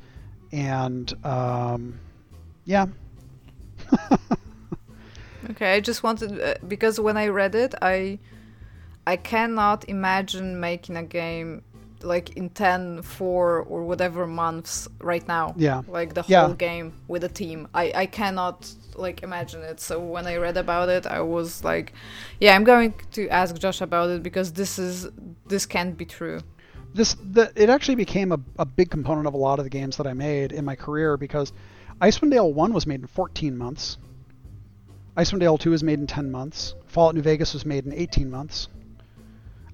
and 0.51 1.13
um, 1.25 1.99
yeah. 2.65 2.87
Okay, 5.51 5.73
I 5.73 5.79
just 5.79 6.03
wanted 6.03 6.39
uh, 6.39 6.55
because 6.67 6.99
when 6.99 7.15
I 7.17 7.27
read 7.27 7.55
it, 7.55 7.73
I 7.81 8.19
I 9.07 9.15
cannot 9.15 9.87
imagine 9.87 10.59
making 10.59 10.97
a 10.97 11.03
game 11.03 11.63
like 12.03 12.37
in 12.37 12.49
10 12.49 13.01
4 13.01 13.61
or 13.63 13.83
whatever 13.83 14.25
months 14.27 14.87
right 14.99 15.27
now. 15.27 15.53
Yeah. 15.57 15.81
Like 15.87 16.13
the 16.13 16.23
Yeah. 16.27 16.45
whole 16.45 16.53
game 16.53 16.93
with 17.07 17.23
a 17.23 17.29
team. 17.29 17.67
I 17.73 17.91
I 17.95 18.05
cannot 18.07 18.71
like 18.95 19.23
imagine 19.23 19.61
it. 19.63 19.79
So 19.79 19.99
when 19.99 20.27
I 20.27 20.35
read 20.37 20.57
about 20.57 20.89
it, 20.89 21.05
I 21.07 21.21
was 21.21 21.63
like, 21.63 21.93
yeah, 22.39 22.55
I'm 22.55 22.63
going 22.65 22.93
to 23.11 23.27
ask 23.29 23.55
Josh 23.57 23.81
about 23.81 24.09
it 24.09 24.23
because 24.23 24.53
this 24.53 24.79
is 24.79 25.07
this 25.47 25.65
can't 25.65 25.97
be 25.97 26.05
true. 26.05 26.39
this 26.93 27.15
the, 27.31 27.51
it 27.55 27.69
actually 27.69 27.95
became 27.95 28.31
a, 28.31 28.39
a 28.57 28.65
big 28.65 28.89
component 28.89 29.27
of 29.27 29.33
a 29.33 29.37
lot 29.37 29.59
of 29.59 29.65
the 29.65 29.69
games 29.69 29.97
that 29.97 30.07
I 30.07 30.13
made 30.13 30.51
in 30.51 30.65
my 30.65 30.75
career 30.75 31.17
because 31.17 31.53
Icewind 32.01 32.31
Dale 32.31 32.51
1 32.53 32.73
was 32.73 32.85
made 32.87 33.01
in 33.01 33.07
14 33.07 33.57
months. 33.57 33.97
Icewind 35.17 35.39
Dale 35.41 35.57
2 35.57 35.71
was 35.71 35.83
made 35.83 35.99
in 35.99 36.07
10 36.07 36.31
months. 36.31 36.75
Fallout 36.87 37.15
New 37.15 37.21
Vegas 37.21 37.53
was 37.53 37.65
made 37.65 37.85
in 37.85 37.93
18 37.93 38.29
months. 38.31 38.67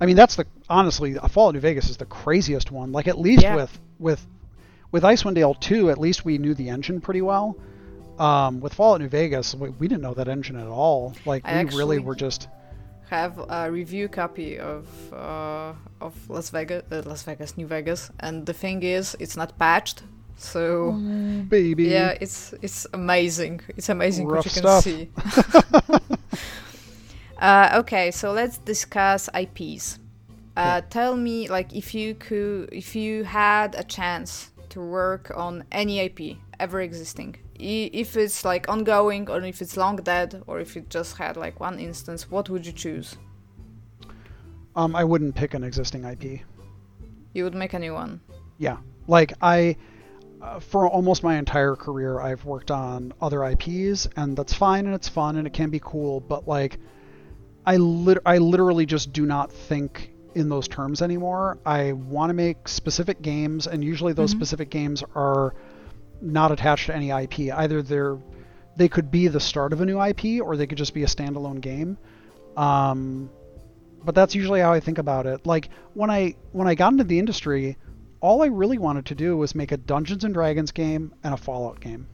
I 0.01 0.05
mean, 0.05 0.15
that's 0.15 0.35
the 0.35 0.45
honestly, 0.69 1.13
Fallout 1.29 1.53
New 1.53 1.59
Vegas 1.61 1.89
is 1.89 1.97
the 1.97 2.05
craziest 2.05 2.71
one. 2.71 2.91
Like 2.91 3.07
at 3.07 3.17
least 3.19 3.43
Yeah. 3.43 3.55
with 3.55 3.79
with 3.99 4.25
with 4.91 5.03
Icewind 5.03 5.35
Dale 5.35 5.53
2, 5.53 5.89
at 5.89 5.97
least 5.97 6.23
we 6.25 6.37
knew 6.37 6.53
the 6.53 6.69
engine 6.69 7.01
pretty 7.01 7.21
well. 7.21 7.57
Um, 8.19 8.61
with 8.61 8.73
Fallout 8.73 9.01
New 9.01 9.09
Vegas, 9.09 9.53
we, 9.55 9.69
we 9.69 9.87
didn't 9.89 10.01
know 10.01 10.13
that 10.13 10.27
engine 10.29 10.55
at 10.57 10.67
all. 10.67 11.13
Like 11.25 11.43
I 11.45 11.63
we 11.63 11.75
really 11.75 11.99
were 11.99 12.15
just 12.15 12.47
have 13.09 13.37
a 13.49 13.69
review 13.71 14.07
copy 14.07 14.57
of 14.57 14.87
uh, 15.13 15.73
of 16.01 16.13
Las 16.29 16.49
Vegas, 16.49 16.83
uh, 16.91 17.01
Las 17.05 17.23
Vegas, 17.23 17.57
New 17.57 17.67
Vegas, 17.67 18.09
and 18.19 18.45
the 18.45 18.53
thing 18.53 18.83
is, 18.83 19.15
it's 19.19 19.35
not 19.37 19.57
patched, 19.59 20.03
so 20.37 20.91
baby. 21.49 21.83
yeah, 21.85 22.17
it's 22.21 22.53
it's 22.61 22.87
amazing. 22.93 23.61
It's 23.77 23.89
amazing 23.89 24.27
Rough 24.27 24.45
what 24.45 24.55
you 24.55 24.61
can 24.61 24.61
stuff. 24.61 24.83
see. 24.83 25.09
uh, 27.45 27.79
okay, 27.81 28.11
so 28.11 28.31
let's 28.31 28.57
discuss 28.73 29.29
IPs. 29.43 29.99
Uh, 30.57 30.81
Tell 30.89 31.15
me, 31.15 31.47
like, 31.57 31.69
if 31.75 31.93
you 31.93 32.15
could, 32.15 32.69
if 32.71 32.95
you 32.95 33.23
had 33.23 33.75
a 33.75 33.83
chance 33.83 34.51
to 34.69 34.79
work 34.81 35.31
on 35.35 35.63
any 35.71 35.99
IP 35.99 36.37
ever 36.59 36.79
existing, 36.81 37.35
i- 37.59 37.89
if 38.01 38.09
it's 38.23 38.43
like 38.51 38.63
ongoing 38.69 39.29
or 39.29 39.39
if 39.43 39.61
it's 39.61 39.75
long 39.77 39.97
dead 39.97 40.29
or 40.47 40.59
if 40.59 40.75
it 40.77 40.89
just 40.89 41.17
had 41.17 41.37
like 41.37 41.59
one 41.59 41.77
instance, 41.79 42.31
what 42.31 42.49
would 42.49 42.65
you 42.65 42.71
choose? 42.71 43.17
Um, 44.75 44.95
I 44.95 45.03
wouldn't 45.03 45.35
pick 45.35 45.53
an 45.53 45.63
existing 45.63 46.03
IP. 46.03 46.41
You 47.33 47.43
would 47.45 47.55
make 47.55 47.73
a 47.73 47.79
new 47.79 47.93
one. 47.93 48.21
Yeah, 48.57 48.77
like 49.07 49.33
I, 49.41 49.75
uh, 50.41 50.59
for 50.59 50.87
almost 50.89 51.23
my 51.23 51.35
entire 51.37 51.75
career, 51.75 52.19
I've 52.21 52.43
worked 52.45 52.71
on 52.71 53.13
other 53.21 53.43
IPs, 53.43 54.07
and 54.15 54.35
that's 54.37 54.53
fine 54.53 54.85
and 54.85 54.95
it's 54.95 55.09
fun 55.09 55.35
and 55.37 55.45
it 55.47 55.53
can 55.53 55.69
be 55.69 55.79
cool. 55.83 56.19
But 56.21 56.47
like, 56.47 56.79
I 57.65 57.77
lit- 57.77 58.19
I 58.25 58.37
literally 58.37 58.85
just 58.85 59.11
do 59.13 59.25
not 59.25 59.51
think 59.51 60.11
in 60.35 60.49
those 60.49 60.67
terms 60.67 61.01
anymore. 61.01 61.57
I 61.65 61.93
want 61.93 62.29
to 62.29 62.33
make 62.33 62.67
specific 62.67 63.21
games, 63.21 63.67
and 63.67 63.83
usually 63.83 64.13
those 64.13 64.33
Mhm. 64.33 64.37
specific 64.37 64.69
games 64.69 65.03
are 65.15 65.53
not 66.21 66.51
attached 66.51 66.87
to 66.87 66.95
any 66.95 67.11
IP. 67.11 67.51
Either 67.51 67.81
they're 67.81 68.17
they 68.77 68.89
could 68.89 69.09
be 69.09 69.29
the 69.29 69.39
start 69.39 69.71
of 69.71 69.79
a 69.79 69.85
new 69.85 69.97
IP, 69.97 70.41
or 70.41 70.57
they 70.57 70.67
could 70.67 70.77
just 70.77 70.93
be 70.93 71.03
a 71.03 71.07
standalone 71.07 71.61
game. 71.61 71.97
Um, 72.57 73.29
but 74.03 74.13
that's 74.15 74.35
usually 74.35 74.59
how 74.59 74.73
I 74.73 74.81
think 74.81 74.97
about 74.97 75.25
it. 75.25 75.45
Like 75.47 75.69
when 75.93 76.09
I 76.09 76.35
when 76.51 76.67
I 76.67 76.75
got 76.75 76.91
into 76.91 77.05
the 77.05 77.17
industry, 77.19 77.77
all 78.19 78.41
I 78.43 78.47
really 78.47 78.77
wanted 78.77 79.05
to 79.07 79.15
do 79.15 79.37
was 79.37 79.55
make 79.55 79.71
a 79.71 79.77
Dungeons 79.77 80.23
and 80.25 80.33
Dragons 80.33 80.71
game 80.71 81.13
and 81.23 81.33
a 81.33 81.37
Fallout 81.37 81.79
game. 81.79 82.07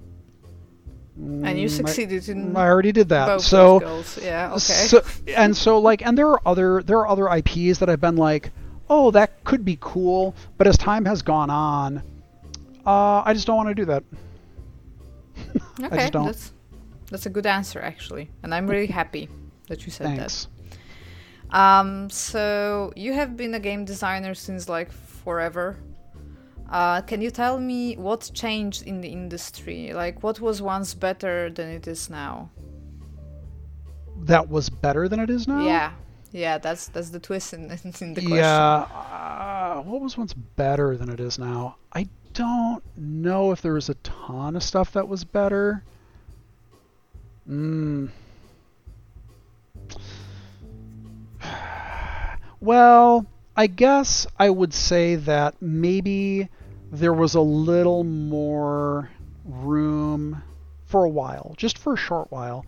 And 1.21 1.59
you 1.59 1.67
Mm, 1.67 1.71
succeeded 1.71 2.29
in 2.29 2.57
I 2.57 2.67
already 2.67 2.91
did 2.91 3.09
that. 3.09 3.41
so. 3.41 3.79
Yeah, 4.21 4.49
okay. 4.53 4.57
so 4.57 5.03
and 5.27 5.55
so 5.55 5.77
like 5.77 6.03
and 6.03 6.17
there 6.17 6.27
are 6.27 6.41
other 6.47 6.81
there 6.81 6.97
are 6.97 7.07
other 7.07 7.27
IPs 7.29 7.77
that 7.79 7.89
I've 7.89 8.01
been 8.01 8.15
like, 8.15 8.51
oh 8.89 9.11
that 9.11 9.43
could 9.43 9.63
be 9.63 9.77
cool, 9.79 10.33
but 10.57 10.65
as 10.65 10.77
time 10.77 11.05
has 11.05 11.21
gone 11.21 11.51
on, 11.51 12.01
uh, 12.87 13.21
I 13.23 13.33
just 13.33 13.45
don't 13.45 13.55
want 13.57 13.69
to 13.69 13.75
do 13.75 13.85
that. 13.85 14.03
okay, 15.83 15.97
just 15.97 16.13
don't. 16.13 16.25
that's 16.25 16.51
that's 17.11 17.25
a 17.27 17.29
good 17.29 17.45
answer 17.45 17.79
actually, 17.79 18.29
and 18.41 18.53
I'm 18.53 18.67
really 18.67 18.87
happy 18.87 19.29
that 19.67 19.85
you 19.85 19.91
said 19.91 20.07
Thanks. 20.17 20.47
that. 20.47 21.57
Um, 21.57 22.09
so 22.09 22.93
you 22.95 23.13
have 23.13 23.37
been 23.37 23.53
a 23.53 23.59
game 23.59 23.85
designer 23.85 24.33
since 24.33 24.67
like 24.69 24.91
forever. 24.91 25.77
Uh, 26.71 27.01
can 27.01 27.19
you 27.21 27.29
tell 27.29 27.59
me 27.59 27.95
what 27.97 28.31
changed 28.33 28.83
in 28.83 29.01
the 29.01 29.09
industry? 29.09 29.91
Like, 29.93 30.23
what 30.23 30.39
was 30.39 30.61
once 30.61 30.93
better 30.93 31.49
than 31.49 31.67
it 31.67 31.85
is 31.85 32.09
now? 32.09 32.49
That 34.21 34.47
was 34.47 34.69
better 34.69 35.09
than 35.09 35.19
it 35.19 35.29
is 35.29 35.49
now. 35.49 35.65
Yeah, 35.65 35.91
yeah, 36.31 36.57
that's 36.59 36.87
that's 36.87 37.09
the 37.09 37.19
twist 37.19 37.53
in, 37.53 37.63
in 37.99 38.13
the 38.13 38.21
question. 38.21 38.37
Yeah. 38.37 38.85
Uh, 38.87 39.81
what 39.81 39.99
was 39.99 40.17
once 40.17 40.33
better 40.33 40.95
than 40.95 41.09
it 41.09 41.19
is 41.19 41.37
now? 41.37 41.75
I 41.91 42.07
don't 42.33 42.83
know 42.95 43.51
if 43.51 43.61
there 43.61 43.73
was 43.73 43.89
a 43.89 43.95
ton 43.95 44.55
of 44.55 44.63
stuff 44.63 44.93
that 44.93 45.07
was 45.07 45.25
better. 45.25 45.83
Mm. 47.49 48.09
Well, 52.63 53.25
I 53.57 53.65
guess 53.65 54.27
I 54.37 54.51
would 54.51 54.71
say 54.71 55.15
that 55.15 55.59
maybe 55.59 56.47
there 56.91 57.13
was 57.13 57.35
a 57.35 57.41
little 57.41 58.03
more 58.03 59.09
room 59.45 60.43
for 60.85 61.05
a 61.05 61.09
while, 61.09 61.53
just 61.57 61.77
for 61.77 61.93
a 61.93 61.97
short 61.97 62.29
while. 62.31 62.65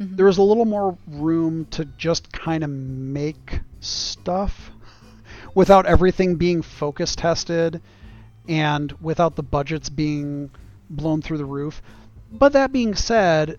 Mhm. 0.00 0.16
There 0.16 0.26
was 0.26 0.38
a 0.38 0.42
little 0.42 0.64
more 0.64 0.96
room 1.08 1.66
to 1.72 1.84
just 1.98 2.32
kind 2.32 2.62
of 2.64 2.70
make 2.70 3.60
stuff 3.80 4.70
without 5.54 5.86
everything 5.86 6.36
being 6.36 6.62
focus 6.62 7.14
tested 7.14 7.80
and 8.48 8.92
without 9.00 9.36
the 9.36 9.42
budgets 9.42 9.88
being 9.88 10.50
blown 10.90 11.22
through 11.22 11.38
the 11.38 11.44
roof. 11.44 11.82
But 12.32 12.52
that 12.52 12.72
being 12.72 12.94
said, 12.94 13.56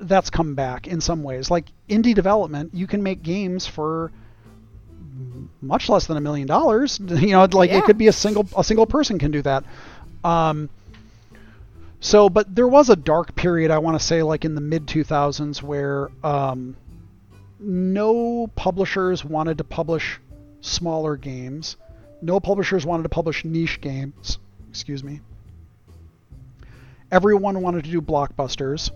that's 0.00 0.30
come 0.30 0.54
back 0.54 0.86
in 0.86 1.00
some 1.00 1.22
ways. 1.22 1.50
Like 1.50 1.72
indie 1.88 2.14
development, 2.14 2.74
you 2.74 2.86
can 2.86 3.02
make 3.02 3.22
games 3.22 3.66
for 3.66 4.12
much 5.60 5.88
less 5.88 6.06
than 6.06 6.16
a 6.16 6.20
million 6.20 6.46
dollars. 6.46 6.98
You 7.08 7.32
know, 7.32 7.46
like 7.52 7.70
Yeah. 7.70 7.78
it 7.78 7.84
could 7.84 7.98
be 7.98 8.08
a 8.08 8.12
single 8.12 8.46
a 8.56 8.64
single 8.64 8.86
person 8.86 9.18
can 9.18 9.30
do 9.30 9.42
that. 9.42 9.64
Um, 10.24 10.68
so, 12.00 12.28
but 12.28 12.54
there 12.54 12.68
was 12.68 12.90
a 12.90 12.96
dark 12.96 13.34
period, 13.34 13.70
I 13.70 13.78
want 13.78 13.98
to 13.98 14.04
say, 14.04 14.22
like 14.22 14.44
in 14.44 14.54
the 14.54 14.60
mid 14.60 14.86
2000s, 14.86 15.62
where 15.62 16.10
um, 16.22 16.76
no 17.58 18.48
publishers 18.54 19.24
wanted 19.24 19.58
to 19.58 19.64
publish 19.64 20.20
smaller 20.60 21.16
games. 21.16 21.76
No 22.22 22.38
publishers 22.40 22.84
wanted 22.86 23.04
to 23.04 23.08
publish 23.08 23.44
niche 23.44 23.80
games. 23.80 24.38
Excuse 24.70 25.02
me. 25.02 25.20
Everyone 27.10 27.62
wanted 27.62 27.84
to 27.84 27.90
do 27.90 28.00
blockbusters. 28.02 28.90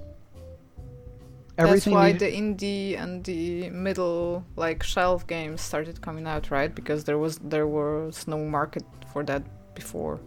Everything 1.60 1.94
That's 1.94 2.12
why 2.12 2.18
the 2.24 2.30
indie 2.40 2.98
and 2.98 3.22
the 3.24 3.70
middle 3.70 4.44
like 4.56 4.82
shelf 4.82 5.26
games 5.26 5.60
started 5.60 6.00
coming 6.00 6.26
out, 6.26 6.50
right? 6.50 6.74
Because 6.74 7.04
there 7.04 7.18
was 7.18 7.38
there 7.38 7.66
was 7.66 8.26
no 8.26 8.38
market 8.38 8.84
for 9.12 9.22
that 9.24 9.42
before. 9.74 10.20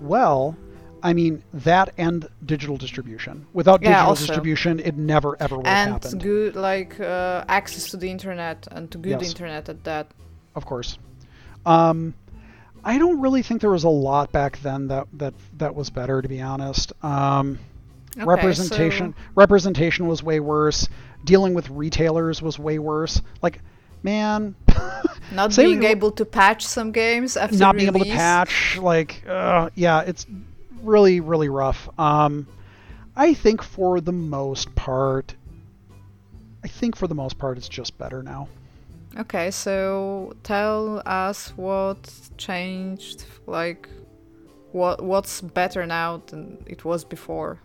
Well, 0.00 0.56
I 1.02 1.12
mean 1.12 1.42
that 1.52 1.92
and 1.98 2.28
digital 2.44 2.76
distribution. 2.76 3.46
Without 3.52 3.82
yeah, 3.82 3.88
digital 3.88 4.08
also. 4.10 4.26
distribution, 4.26 4.80
it 4.80 4.96
never 4.96 5.36
ever 5.40 5.56
would 5.56 5.66
have 5.66 5.88
happened. 5.88 6.12
And 6.12 6.22
good 6.22 6.56
like 6.56 7.00
uh, 7.00 7.44
access 7.48 7.90
to 7.90 7.96
the 7.96 8.10
internet 8.10 8.68
and 8.70 8.90
to 8.92 8.98
good 8.98 9.20
yes. 9.20 9.28
internet 9.30 9.68
at 9.68 9.82
that. 9.84 10.06
Of 10.54 10.64
course. 10.66 10.98
Um, 11.64 12.14
I 12.84 12.98
don't 12.98 13.20
really 13.20 13.42
think 13.42 13.60
there 13.60 13.70
was 13.70 13.84
a 13.84 13.88
lot 13.88 14.30
back 14.30 14.60
then 14.60 14.86
that 14.88 15.08
that 15.14 15.34
that 15.58 15.74
was 15.74 15.90
better, 15.90 16.22
to 16.22 16.28
be 16.28 16.40
honest. 16.40 16.92
Um, 17.02 17.58
okay, 18.16 18.24
representation 18.26 19.14
so... 19.16 19.32
representation 19.34 20.06
was 20.06 20.22
way 20.22 20.40
worse. 20.40 20.88
Dealing 21.24 21.54
with 21.54 21.68
retailers 21.70 22.40
was 22.40 22.58
way 22.58 22.78
worse. 22.78 23.20
Like, 23.42 23.60
man. 24.02 24.54
not 25.32 25.54
being 25.56 25.82
able 25.82 26.12
to 26.12 26.24
patch 26.24 26.64
some 26.64 26.92
games 26.92 27.36
after 27.36 27.56
not 27.56 27.74
release. 27.74 27.90
being 27.90 28.02
able 28.02 28.04
to 28.04 28.16
patch, 28.16 28.78
like, 28.78 29.24
uh, 29.26 29.70
yeah, 29.74 30.02
it's 30.02 30.26
really 30.82 31.20
really 31.20 31.48
rough. 31.48 31.88
Um, 31.98 32.46
I 33.16 33.34
think 33.34 33.62
for 33.62 34.00
the 34.00 34.12
most 34.12 34.74
part, 34.74 35.34
I 36.62 36.68
think 36.68 36.96
for 36.96 37.06
the 37.06 37.14
most 37.14 37.38
part, 37.38 37.56
it's 37.56 37.68
just 37.68 37.96
better 37.98 38.22
now. 38.22 38.48
Okay, 39.18 39.50
so 39.50 40.34
tell 40.42 41.02
us 41.06 41.48
what 41.56 42.12
changed, 42.36 43.24
like 43.46 43.88
what 44.72 45.02
what's 45.02 45.40
better 45.40 45.86
now 45.86 46.22
than 46.26 46.62
it 46.66 46.84
was 46.84 47.04
before. 47.04 47.58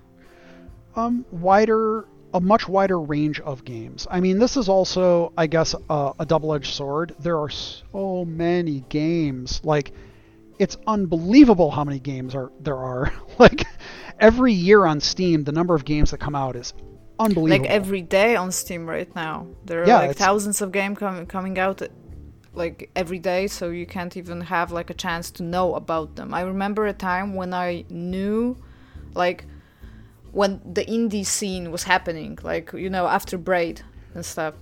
Um, 0.96 1.26
wider, 1.32 2.06
a 2.34 2.42
much 2.42 2.68
wider 2.68 3.00
range 3.00 3.40
of 3.40 3.64
games. 3.64 4.08
I 4.10 4.20
mean, 4.20 4.40
this 4.40 4.58
is 4.58 4.68
also, 4.68 5.34
I 5.38 5.48
guess, 5.48 5.76
uh, 5.90 6.14
a 6.20 6.26
double-edged 6.26 6.74
sword. 6.74 7.16
There 7.20 7.40
are 7.40 7.50
so 7.50 8.26
many 8.26 8.84
games. 8.90 9.62
Like, 9.64 9.94
it's 10.60 10.78
unbelievable 10.86 11.72
how 11.72 11.84
many 11.84 12.00
games 12.00 12.36
are 12.36 12.52
there 12.60 12.78
are. 12.78 13.14
like, 13.40 13.66
every 14.20 14.54
year 14.54 14.86
on 14.86 15.00
Steam, 15.00 15.44
the 15.44 15.52
number 15.52 15.76
of 15.76 15.86
games 15.86 16.12
that 16.12 16.20
come 16.20 16.36
out 16.36 16.56
is 16.56 16.74
unbelievable. 17.20 17.66
Like 17.66 17.72
every 17.72 18.02
day 18.02 18.36
on 18.36 18.52
Steam 18.52 18.88
right 18.88 19.14
now, 19.16 19.48
there 19.66 19.84
are 19.84 19.88
yeah, 19.88 20.00
like 20.00 20.18
thousands 20.18 20.62
of 20.62 20.72
games 20.72 20.98
com- 20.98 21.26
coming 21.26 21.58
out 21.60 21.82
like 22.54 22.90
every 22.96 23.20
day, 23.20 23.48
so 23.48 23.70
you 23.70 23.86
can't 23.86 24.16
even 24.18 24.42
have 24.42 24.72
like 24.72 24.90
a 24.90 24.94
chance 24.94 25.32
to 25.32 25.44
know 25.44 25.76
about 25.76 26.16
them. 26.16 26.34
I 26.34 26.42
remember 26.42 26.86
a 26.86 26.94
time 26.94 27.34
when 27.34 27.54
I 27.54 27.86
knew, 27.90 28.58
like, 29.14 29.46
when 30.32 30.62
the 30.74 30.86
indie 30.86 31.26
scene 31.26 31.72
was 31.72 31.84
happening, 31.84 32.38
like 32.44 32.74
you 32.74 32.90
know 32.90 33.08
after 33.08 33.38
Braid 33.38 33.82
and 34.14 34.26
stuff. 34.26 34.56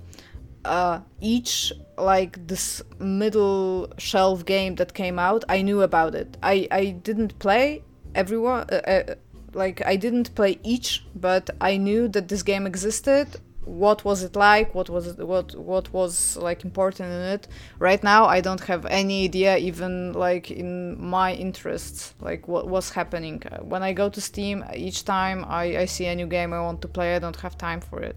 Uh, 0.66 1.00
each 1.22 1.72
like 1.98 2.46
this 2.48 2.82
middle 3.00 3.91
shelf 3.98 4.46
game 4.46 4.76
that 4.76 4.94
came 4.94 5.18
out, 5.18 5.46
I 5.48 5.62
knew 5.62 5.82
about 5.82 6.16
it. 6.16 6.38
I 6.44 6.68
I 6.72 6.86
didn't 6.91 7.40
play 7.40 7.84
everyone. 8.14 8.68
Uh, 8.72 8.76
uh, 8.76 9.16
like 9.54 9.86
I 9.86 9.96
didn't 9.96 10.36
play 10.36 10.60
each, 10.64 11.06
but 11.16 11.50
I 11.62 11.78
knew 11.78 12.08
that 12.10 12.28
this 12.28 12.44
game 12.44 12.68
existed. 12.68 13.28
What 13.65 14.06
was 14.06 14.23
it 14.23 14.36
like? 14.36 14.73
What 14.73 14.90
was 14.90 15.07
it, 15.07 15.19
what 15.19 15.53
what 15.56 15.91
was 15.94 16.38
like 16.38 16.64
important 16.64 17.11
in 17.11 17.22
it? 17.22 17.48
Right 17.77 18.03
now, 18.03 18.26
I 18.26 18.41
don't 18.41 18.61
have 18.61 18.86
any 18.86 19.26
idea, 19.26 19.57
even 19.57 20.14
like 20.14 20.49
in 20.49 20.99
my 20.99 21.34
interests, 21.34 22.14
like 22.19 22.48
what 22.48 22.68
was 22.68 22.90
happening. 22.90 23.44
When 23.61 23.84
I 23.84 23.94
go 23.94 24.10
to 24.10 24.22
Steam, 24.22 24.64
each 24.73 25.06
time 25.06 25.45
I 25.48 25.77
I 25.84 25.86
see 25.86 26.06
a 26.06 26.15
new 26.15 26.27
game 26.27 26.53
I 26.53 26.61
want 26.61 26.81
to 26.81 26.88
play, 26.88 27.15
I 27.15 27.19
don't 27.19 27.40
have 27.41 27.57
time 27.57 27.81
for 27.81 28.02
it. 28.02 28.15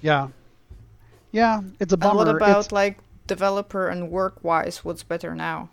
Yeah, 0.00 0.28
yeah, 1.30 1.60
it's 1.78 1.92
a 1.92 1.96
bummer. 1.96 2.22
And 2.22 2.28
what 2.28 2.36
about 2.36 2.64
it's... 2.64 2.72
like 2.72 2.98
developer 3.26 3.88
and 3.88 4.10
work 4.10 4.42
wise? 4.42 4.84
What's 4.84 5.02
better 5.02 5.34
now? 5.34 5.68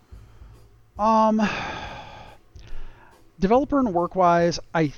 Um 0.98 1.40
developer 3.40 3.78
and 3.78 3.94
work 3.94 4.14
wise, 4.14 4.60
I 4.74 4.92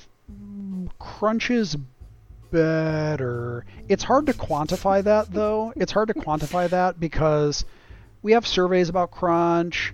crunch 0.99 1.49
is 1.49 1.77
better. 2.51 3.65
It's 3.87 4.03
hard 4.03 4.27
to 4.27 4.33
quantify 4.33 5.03
that 5.03 5.31
though. 5.31 5.73
It's 5.75 5.91
hard 5.91 6.09
to 6.09 6.13
quantify 6.13 6.69
that 6.69 6.99
because 6.99 7.65
we 8.21 8.33
have 8.33 8.45
surveys 8.45 8.89
about 8.89 9.11
crunch, 9.11 9.93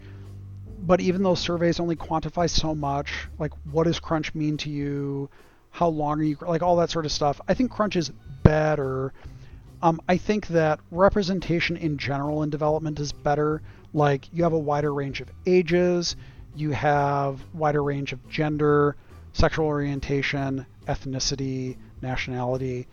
but 0.79 0.99
even 0.99 1.23
those 1.23 1.39
surveys 1.39 1.79
only 1.79 1.95
quantify 1.95 2.49
so 2.49 2.75
much. 2.75 3.11
Like, 3.39 3.53
what 3.71 3.85
does 3.85 3.99
crunch 3.99 4.35
mean 4.35 4.57
to 4.57 4.69
you? 4.69 5.29
How 5.69 5.87
long 5.87 6.19
are 6.19 6.23
you 6.23 6.37
like 6.41 6.61
all 6.61 6.75
that 6.77 6.89
sort 6.89 7.05
of 7.05 7.11
stuff? 7.11 7.39
I 7.47 7.53
think 7.53 7.71
crunch 7.71 7.95
is 7.95 8.11
better. 8.43 9.13
Um, 9.81 10.01
I 10.09 10.17
think 10.17 10.47
that 10.47 10.79
representation 10.89 11.77
in 11.77 11.97
general 11.97 12.41
in 12.43 12.49
development 12.49 12.99
is 12.99 13.13
better. 13.13 13.61
Like, 13.93 14.27
you 14.33 14.43
have 14.43 14.53
a 14.53 14.59
wider 14.59 14.93
range 14.93 15.21
of 15.21 15.29
ages 15.45 16.15
you 16.57 16.71
have 16.71 17.39
wider 17.53 17.83
range 17.83 18.13
of 18.13 18.27
gender, 18.27 18.95
sexual 19.31 19.67
orientation, 19.67 20.65
ethnicity, 20.87 21.77
nationality, 22.01 22.87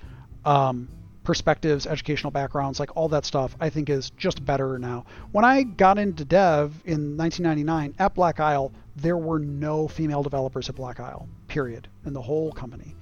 um, 0.44 0.89
perspectives, 1.22 1.86
educational 1.86 2.31
backgrounds, 2.31 2.78
like 2.78 2.97
all 2.97 3.09
that 3.09 3.24
stuff, 3.24 3.56
I 3.60 3.70
think 3.70 3.89
is 3.89 4.10
just 4.10 4.44
better 4.44 4.78
now. 4.78 5.06
When 5.32 5.44
I 5.44 5.62
got 5.62 5.98
into 5.98 6.24
dev 6.24 6.74
in 6.85 7.16
1999 7.16 7.94
at 7.98 8.14
Black 8.14 8.40
Isle, 8.40 8.72
there 8.97 9.16
were 9.16 9.39
no 9.39 9.89
female 9.89 10.22
developers 10.22 10.68
at 10.68 10.74
Black 10.74 11.01
Isle, 11.01 11.28
period, 11.48 11.89
in 12.05 12.12
the 12.12 12.22
whole 12.22 12.52
company. 12.52 12.94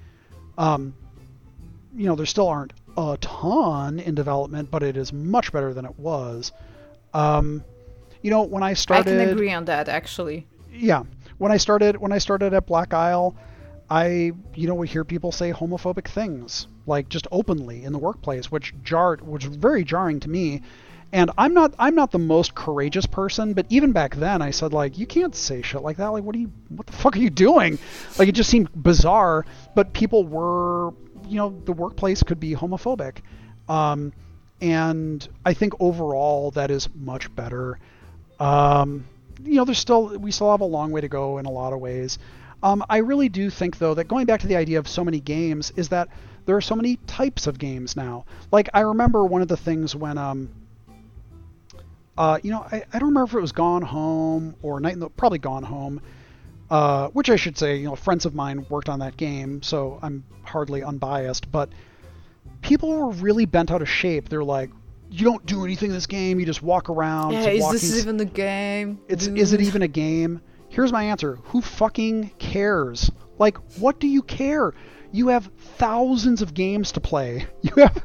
Um, 0.57 0.93
you 1.95 2.05
know, 2.05 2.15
there 2.15 2.25
still 2.25 2.47
aren't 2.47 2.73
a 2.97 3.17
ton 3.19 3.99
in 3.99 4.15
development, 4.15 4.71
but 4.71 4.83
it 4.83 4.97
is 4.97 5.11
much 5.11 5.51
better 5.51 5.73
than 5.73 5.85
it 5.85 5.99
was. 5.99 6.51
Um, 7.13 7.63
you 8.21 8.31
know, 8.31 8.43
when 8.43 8.63
I 8.63 8.73
started, 8.73 9.19
I 9.19 9.25
can 9.25 9.33
agree 9.33 9.51
on 9.51 9.65
that 9.65 9.89
actually 9.89 10.47
yeah, 10.73 11.03
when 11.37 11.51
I 11.51 11.57
started 11.57 11.97
when 11.97 12.11
I 12.11 12.17
started 12.17 12.53
at 12.53 12.65
Black 12.65 12.93
Isle, 12.93 13.35
I 13.93 14.31
you 14.55 14.67
know 14.67 14.73
would 14.73 14.89
hear 14.89 15.03
people 15.03 15.31
say 15.31 15.51
homophobic 15.53 16.07
things 16.07 16.65
like 16.87 17.09
just 17.09 17.27
openly 17.31 17.83
in 17.83 17.93
the 17.93 17.99
workplace, 17.99 18.51
which 18.51 18.73
jarred, 18.83 19.21
which 19.21 19.45
was 19.45 19.55
very 19.55 19.83
jarring 19.83 20.19
to 20.21 20.29
me. 20.31 20.63
And 21.11 21.29
I'm 21.37 21.53
not 21.53 21.75
I'm 21.77 21.93
not 21.93 22.09
the 22.09 22.17
most 22.17 22.55
courageous 22.55 23.05
person, 23.05 23.53
but 23.53 23.67
even 23.69 23.91
back 23.91 24.15
then 24.15 24.41
I 24.41 24.49
said 24.49 24.73
like 24.73 24.97
you 24.97 25.05
can't 25.05 25.35
say 25.35 25.61
shit 25.61 25.83
like 25.83 25.97
that. 25.97 26.07
Like 26.07 26.23
what 26.23 26.35
are 26.35 26.39
you 26.39 26.51
what 26.69 26.87
the 26.87 26.93
fuck 26.93 27.15
are 27.15 27.19
you 27.19 27.29
doing? 27.29 27.77
Like 28.17 28.27
it 28.27 28.31
just 28.31 28.49
seemed 28.49 28.69
bizarre, 28.73 29.45
but 29.75 29.93
people 29.93 30.25
were 30.25 30.95
you 31.27 31.37
know 31.37 31.61
the 31.63 31.73
workplace 31.73 32.23
could 32.23 32.39
be 32.39 32.55
homophobic. 32.55 33.17
Um, 33.69 34.11
and 34.59 35.27
I 35.45 35.53
think 35.53 35.73
overall 35.79 36.49
that 36.51 36.71
is 36.71 36.89
much 36.95 37.33
better. 37.35 37.77
Um, 38.39 39.05
you 39.43 39.55
know, 39.55 39.65
there's 39.65 39.77
still 39.77 40.17
we 40.17 40.31
still 40.31 40.49
have 40.49 40.61
a 40.61 40.65
long 40.65 40.91
way 40.91 41.01
to 41.01 41.09
go 41.09 41.37
in 41.37 41.45
a 41.45 41.51
lot 41.51 41.73
of 41.73 41.79
ways. 41.79 42.17
Um, 42.63 42.83
I 42.89 42.97
really 42.97 43.29
do 43.29 43.49
think 43.49 43.77
though 43.77 43.93
that 43.93 44.07
going 44.07 44.25
back 44.25 44.39
to 44.39 44.47
the 44.47 44.55
idea 44.55 44.79
of 44.79 44.87
so 44.87 45.03
many 45.03 45.19
games 45.19 45.71
is 45.75 45.89
that 45.89 46.07
there 46.45 46.55
are 46.55 46.61
so 46.61 46.75
many 46.75 46.95
types 47.07 47.45
of 47.45 47.59
games 47.59 47.95
now. 47.95 48.25
Like 48.51 48.69
I 48.73 48.81
remember 48.81 49.25
one 49.25 49.41
of 49.41 49.47
the 49.49 49.57
things 49.57 49.95
when 49.95 50.17
um, 50.17 50.49
uh, 52.17 52.39
you 52.41 52.51
know, 52.51 52.65
I, 52.71 52.83
I 52.93 52.99
don't 52.99 53.09
remember 53.09 53.29
if 53.29 53.33
it 53.33 53.41
was 53.41 53.51
Gone 53.51 53.81
Home 53.81 54.55
or 54.61 54.79
Night 54.79 54.93
in 54.93 54.99
the 54.99 55.09
probably 55.09 55.39
Gone 55.39 55.63
Home. 55.63 56.01
Uh, 56.69 57.09
which 57.09 57.29
I 57.29 57.35
should 57.35 57.55
say, 57.55 57.75
you 57.75 57.85
know, 57.85 57.95
friends 57.95 58.25
of 58.25 58.33
mine 58.33 58.65
worked 58.67 58.89
on 58.89 58.99
that 58.99 59.15
game, 59.15 59.61
so 59.61 59.99
I'm 60.01 60.23
hardly 60.43 60.81
unbiased. 60.81 61.51
But 61.51 61.69
people 62.61 62.89
were 62.89 63.11
really 63.11 63.45
bent 63.45 63.69
out 63.69 63.83
of 63.83 63.89
shape. 63.89 64.27
They're 64.29 64.43
like, 64.43 64.71
you 65.11 65.23
don't 65.23 65.45
do 65.45 65.65
anything 65.65 65.89
in 65.89 65.93
this 65.93 66.07
game. 66.07 66.39
You 66.39 66.47
just 66.47 66.63
walk 66.63 66.89
around. 66.89 67.33
Yeah, 67.33 67.49
is 67.49 67.69
this 67.69 67.99
even 67.99 68.17
the 68.17 68.25
game? 68.25 68.99
It's 69.07 69.27
Dude. 69.27 69.37
is 69.37 69.53
it 69.53 69.61
even 69.61 69.83
a 69.83 69.87
game? 69.87 70.41
Here's 70.73 70.91
my 70.91 71.03
answer. 71.03 71.35
Who 71.43 71.61
fucking 71.61 72.31
cares? 72.39 73.11
Like, 73.37 73.57
what 73.77 73.99
do 73.99 74.07
you 74.07 74.23
care? 74.23 74.73
You 75.11 75.27
have 75.27 75.51
thousands 75.77 76.41
of 76.41 76.55
games 76.55 76.93
to 76.93 76.99
play. 76.99 77.45
You 77.61 77.83
have 77.83 78.03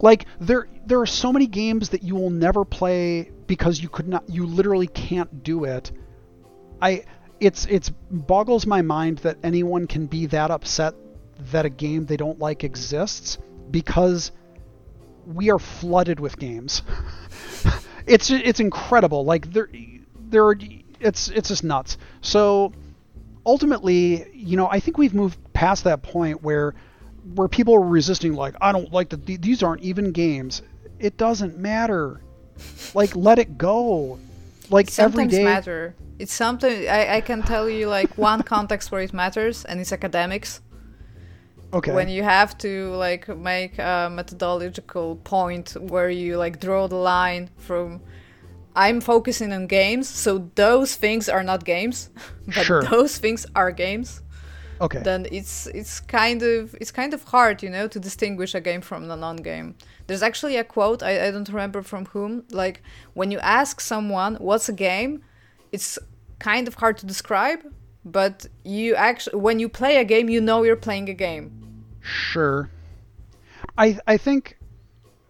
like 0.00 0.24
there 0.40 0.66
there 0.86 0.98
are 0.98 1.06
so 1.06 1.30
many 1.30 1.46
games 1.46 1.90
that 1.90 2.02
you 2.02 2.14
will 2.14 2.30
never 2.30 2.64
play 2.64 3.30
because 3.46 3.82
you 3.82 3.90
could 3.90 4.08
not 4.08 4.26
you 4.30 4.46
literally 4.46 4.86
can't 4.86 5.42
do 5.42 5.64
it. 5.64 5.92
I 6.80 7.04
it's 7.38 7.66
it's 7.66 7.90
boggles 8.10 8.64
my 8.64 8.80
mind 8.80 9.18
that 9.18 9.36
anyone 9.42 9.86
can 9.86 10.06
be 10.06 10.24
that 10.26 10.50
upset 10.50 10.94
that 11.52 11.66
a 11.66 11.70
game 11.70 12.06
they 12.06 12.16
don't 12.16 12.38
like 12.38 12.64
exists 12.64 13.36
because 13.70 14.32
we 15.26 15.50
are 15.50 15.58
flooded 15.58 16.18
with 16.18 16.38
games. 16.38 16.80
it's 18.06 18.30
it's 18.30 18.60
incredible. 18.60 19.26
Like 19.26 19.52
there 19.52 19.68
there 20.30 20.46
are 20.46 20.56
it's 21.00 21.28
it's 21.28 21.48
just 21.48 21.64
nuts. 21.64 21.98
So 22.20 22.72
ultimately, 23.44 24.30
you 24.34 24.56
know, 24.56 24.68
I 24.68 24.80
think 24.80 24.98
we've 24.98 25.14
moved 25.14 25.38
past 25.52 25.84
that 25.84 26.02
point 26.02 26.42
where 26.42 26.74
where 27.34 27.48
people 27.48 27.74
are 27.74 27.80
resisting 27.80 28.34
like 28.34 28.54
I 28.60 28.72
don't 28.72 28.92
like 28.92 29.10
that 29.10 29.26
these 29.26 29.62
aren't 29.62 29.82
even 29.82 30.12
games. 30.12 30.62
It 30.98 31.16
doesn't 31.16 31.58
matter. 31.58 32.20
Like 32.94 33.16
let 33.16 33.38
it 33.38 33.56
go. 33.56 34.18
like 34.68 34.86
every 34.98 35.24
sometimes 35.24 35.32
day. 35.32 35.44
matter. 35.44 35.94
It's 36.18 36.34
something 36.34 36.88
I, 36.88 37.16
I 37.16 37.20
can 37.22 37.42
tell 37.42 37.68
you 37.68 37.88
like 37.88 38.16
one 38.18 38.42
context 38.42 38.92
where 38.92 39.00
it 39.00 39.12
matters, 39.12 39.64
and 39.64 39.80
it's 39.80 39.92
academics. 39.92 40.60
Okay. 41.72 41.92
When 41.92 42.08
you 42.08 42.22
have 42.22 42.58
to 42.58 42.90
like 42.96 43.28
make 43.28 43.78
a 43.78 44.10
methodological 44.12 45.16
point 45.16 45.76
where 45.80 46.10
you 46.10 46.36
like 46.36 46.60
draw 46.60 46.88
the 46.88 46.96
line 46.96 47.48
from 47.56 48.00
I'm 48.76 49.00
focusing 49.00 49.52
on 49.52 49.66
games, 49.66 50.08
so 50.08 50.50
those 50.54 50.94
things 50.96 51.28
are 51.28 51.42
not 51.42 51.64
games, 51.64 52.10
but 52.46 52.66
Sure. 52.66 52.82
those 52.82 53.18
things 53.18 53.46
are 53.54 53.72
games. 53.72 54.22
okay. 54.80 55.02
Then 55.02 55.26
it's 55.30 55.66
it's 55.74 56.00
kind 56.00 56.42
of 56.42 56.74
it's 56.80 56.90
kind 56.92 57.12
of 57.14 57.22
hard, 57.24 57.62
you 57.62 57.70
know, 57.70 57.88
to 57.88 57.98
distinguish 58.00 58.54
a 58.54 58.60
game 58.60 58.80
from 58.80 59.10
a 59.10 59.16
non-game. 59.16 59.74
There's 60.06 60.22
actually 60.22 60.56
a 60.56 60.64
quote 60.64 61.02
I, 61.02 61.26
I 61.26 61.30
don't 61.30 61.48
remember 61.48 61.82
from 61.82 62.06
whom. 62.06 62.44
Like 62.50 62.82
when 63.14 63.30
you 63.30 63.38
ask 63.40 63.80
someone 63.80 64.36
what's 64.36 64.68
a 64.68 64.72
game, 64.72 65.22
it's 65.72 65.98
kind 66.38 66.68
of 66.68 66.74
hard 66.74 66.96
to 66.98 67.06
describe. 67.06 67.60
But 68.04 68.46
you 68.64 68.94
actually, 68.94 69.38
when 69.40 69.58
you 69.60 69.68
play 69.68 69.98
a 69.98 70.04
game, 70.04 70.30
you 70.30 70.40
know 70.40 70.62
you're 70.64 70.76
playing 70.88 71.08
a 71.10 71.14
game. 71.14 71.46
Sure. 72.00 72.70
I 73.76 73.98
I 74.06 74.16
think 74.16 74.56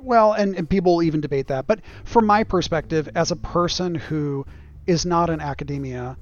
well, 0.03 0.33
and, 0.33 0.55
and 0.57 0.69
people 0.69 1.03
even 1.03 1.21
debate 1.21 1.49
that, 1.49 1.67
but 1.67 1.81
from 2.05 2.27
my 2.27 2.45
perspective, 2.45 3.09
as 3.15 3.31
a 3.31 3.37
person 3.37 3.95
who 3.95 4.47
is 4.87 5.07
not 5.07 5.31
in 5.31 5.41
academia, 5.41 6.17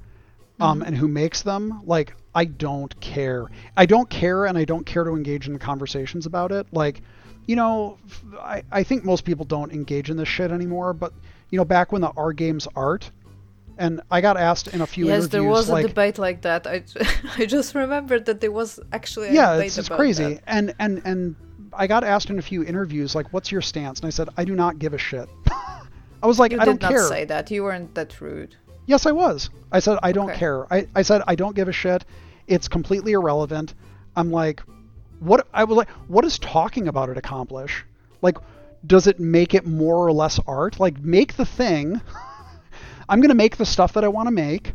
um, 0.59 0.81
and 0.81 0.95
who 0.95 1.07
makes 1.07 1.41
them, 1.41 1.81
like 1.85 2.13
I 2.35 2.45
don't 2.45 2.99
care. 2.99 3.47
I 3.77 3.85
don't 3.85 4.09
care, 4.09 4.45
and 4.45 4.57
I 4.57 4.65
don't 4.65 4.85
care 4.85 5.03
to 5.03 5.11
engage 5.11 5.47
in 5.47 5.57
conversations 5.57 6.25
about 6.25 6.51
it. 6.51 6.67
Like, 6.71 7.01
you 7.47 7.55
know, 7.55 7.97
I, 8.39 8.63
I 8.71 8.83
think 8.83 9.03
most 9.03 9.23
people 9.23 9.45
don't 9.45 9.71
engage 9.71 10.09
in 10.09 10.17
this 10.17 10.27
shit 10.27 10.51
anymore. 10.51 10.93
But 10.93 11.13
you 11.49 11.57
know, 11.57 11.65
back 11.65 11.91
when 11.91 12.01
the 12.01 12.11
R 12.15 12.33
games 12.33 12.67
art, 12.75 13.09
and 13.77 14.01
I 14.11 14.21
got 14.21 14.37
asked 14.37 14.67
in 14.67 14.81
a 14.81 14.87
few 14.87 15.05
yes, 15.05 15.23
interviews, 15.23 15.29
there 15.29 15.43
was 15.43 15.69
like, 15.69 15.85
a 15.85 15.87
debate 15.87 16.17
like 16.17 16.41
that. 16.41 16.67
I, 16.67 16.83
I 17.37 17.45
just 17.45 17.73
remembered 17.73 18.25
that 18.25 18.41
there 18.41 18.51
was 18.51 18.79
actually 18.91 19.29
a 19.29 19.33
yeah 19.33 19.53
debate 19.53 19.67
it's, 19.67 19.77
it's 19.77 19.89
crazy 19.89 20.35
that. 20.35 20.43
and 20.45 20.75
and 20.79 21.01
and 21.05 21.35
i 21.79 21.87
got 21.87 22.03
asked 22.03 22.29
in 22.29 22.37
a 22.37 22.41
few 22.41 22.63
interviews 22.63 23.15
like 23.15 23.33
what's 23.33 23.51
your 23.51 23.61
stance? 23.61 23.99
And 23.99 24.07
i 24.07 24.11
said 24.11 24.29
i 24.37 24.43
do 24.45 24.53
not 24.55 24.77
give 24.77 24.93
a 24.93 24.97
shit. 24.99 25.27
I 26.21 26.27
was 26.27 26.37
like 26.37 26.51
You 26.51 26.59
i 26.59 26.65
don't 26.65 26.79
care. 26.79 26.91
You 26.91 26.95
did 26.97 27.01
not 27.03 27.09
say 27.09 27.25
that. 27.25 27.49
You 27.51 27.63
weren't 27.63 27.95
that 27.95 28.21
rude. 28.21 28.55
yes 28.85 29.05
i 29.07 29.11
was. 29.11 29.49
I 29.71 29.79
said 29.79 29.97
i 30.03 30.11
don't 30.11 30.29
Okay. 30.29 30.39
care. 30.39 30.71
I, 30.71 30.87
I 30.93 31.01
said 31.01 31.23
i 31.27 31.35
don't 31.35 31.55
give 31.55 31.67
a 31.67 31.71
shit. 31.71 32.05
It's 32.47 32.67
completely 32.67 33.13
irrelevant. 33.13 33.73
I'm 34.15 34.29
like 34.31 34.61
what? 35.19 35.47
I 35.53 35.63
was 35.63 35.77
like 35.77 35.89
what 36.07 36.23
does 36.23 36.37
talking 36.39 36.87
about 36.87 37.09
it 37.09 37.17
accomplish? 37.17 37.85
Like 38.21 38.37
does 38.85 39.07
it 39.07 39.19
make 39.19 39.53
it 39.53 39.65
more 39.65 40.05
or 40.07 40.11
less 40.11 40.39
art? 40.47 40.79
Like 40.79 40.99
make 40.99 41.35
the 41.37 41.45
thing. 41.45 42.01
I'm 43.09 43.21
going 43.21 43.29
to 43.29 43.35
make 43.45 43.57
the 43.57 43.65
stuff 43.65 43.93
that 43.93 44.03
i 44.03 44.07
want 44.07 44.27
to 44.27 44.31
make 44.31 44.73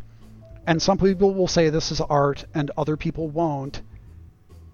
and 0.66 0.80
some 0.80 0.96
people 0.98 1.34
will 1.34 1.46
say 1.46 1.68
this 1.68 1.92
is 1.92 2.00
art 2.00 2.46
and 2.54 2.70
other 2.76 2.96
people 2.96 3.28
won't. 3.28 3.82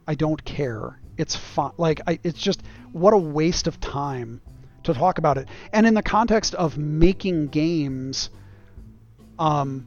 I 0.07 0.15
don't 0.15 0.43
care. 0.45 1.00
It's 1.21 1.37
fun. 1.37 1.73
Like 1.77 2.01
I, 2.07 2.19
it's 2.25 2.41
just 2.41 2.63
what 2.93 3.13
a 3.13 3.19
waste 3.19 3.67
of 3.67 3.79
time 3.79 4.41
to 4.85 4.95
talk 4.95 5.19
about 5.19 5.37
it. 5.37 5.49
And 5.71 5.87
in 5.87 5.93
the 5.93 6.03
context 6.03 6.55
of 6.55 6.79
making 6.79 7.49
games, 7.49 8.31
um, 9.39 9.87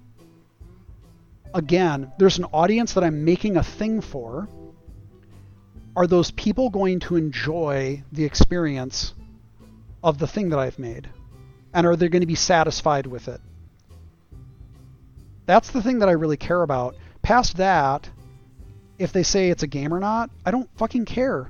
again, 1.51 2.11
there's 2.19 2.37
an 2.37 2.45
audience 2.53 2.93
that 2.93 3.03
I'm 3.03 3.25
making 3.25 3.57
a 3.57 3.63
thing 3.63 3.99
for. 4.01 4.47
Are 5.95 6.05
those 6.05 6.29
people 6.29 6.69
going 6.69 6.99
to 7.01 7.15
enjoy 7.15 8.03
the 8.11 8.25
experience 8.25 9.15
of 10.03 10.19
the 10.19 10.27
thing 10.27 10.49
that 10.49 10.59
I've 10.59 10.77
made? 10.77 11.09
And 11.73 11.87
are 11.87 11.95
they 11.95 12.09
going 12.09 12.21
to 12.21 12.27
be 12.27 12.35
satisfied 12.35 13.07
with 13.07 13.27
it? 13.27 13.41
That's 15.47 15.71
the 15.71 15.81
thing 15.81 15.99
that 15.99 16.09
I 16.09 16.13
really 16.13 16.37
care 16.37 16.61
about. 16.61 16.95
Past 17.23 17.57
that, 17.57 18.07
if 18.99 19.11
they 19.11 19.23
say 19.23 19.49
it's 19.49 19.63
a 19.63 19.67
game 19.67 19.93
or 19.93 19.99
not, 19.99 20.29
I 20.45 20.51
don't 20.51 20.69
fucking 20.77 21.05
care. 21.05 21.49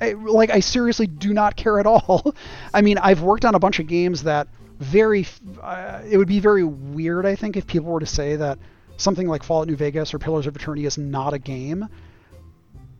I, 0.00 0.12
like 0.12 0.50
I 0.50 0.60
seriously 0.60 1.06
do 1.06 1.32
not 1.32 1.56
care 1.56 1.80
at 1.80 1.86
all. 1.86 2.34
I 2.74 2.82
mean, 2.82 2.98
I've 2.98 3.22
worked 3.22 3.44
on 3.44 3.54
a 3.54 3.58
bunch 3.58 3.80
of 3.80 3.86
games 3.86 4.22
that 4.22 4.48
very 4.78 5.26
uh, 5.60 6.02
it 6.08 6.16
would 6.16 6.28
be 6.28 6.38
very 6.38 6.62
weird 6.62 7.26
I 7.26 7.34
think 7.34 7.56
if 7.56 7.66
people 7.66 7.90
were 7.90 7.98
to 7.98 8.06
say 8.06 8.36
that 8.36 8.60
something 8.96 9.26
like 9.26 9.42
Fallout 9.42 9.66
New 9.66 9.76
Vegas 9.76 10.14
or 10.14 10.18
Pillars 10.18 10.46
of 10.46 10.54
Eternity 10.54 10.84
is 10.84 10.98
not 10.98 11.34
a 11.34 11.38
game. 11.38 11.88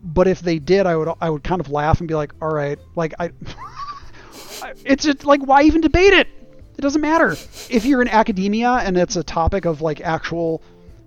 But 0.01 0.27
if 0.27 0.39
they 0.39 0.59
did, 0.59 0.85
I 0.85 0.95
would 0.95 1.09
I 1.21 1.29
would 1.29 1.43
kind 1.43 1.61
of 1.61 1.69
laugh 1.69 1.99
and 1.99 2.07
be 2.07 2.15
like, 2.15 2.33
"All 2.41 2.49
right, 2.49 2.79
like 2.95 3.13
I 3.19 3.31
it's 4.85 5.03
just 5.03 5.25
like 5.25 5.41
why 5.41 5.63
even 5.63 5.81
debate 5.81 6.13
it? 6.13 6.27
It 6.77 6.81
doesn't 6.81 7.01
matter. 7.01 7.31
If 7.69 7.85
you're 7.85 8.01
in 8.01 8.07
academia 8.07 8.69
and 8.71 8.97
it's 8.97 9.17
a 9.17 9.23
topic 9.23 9.65
of 9.65 9.81
like 9.81 9.99
actual 9.99 10.61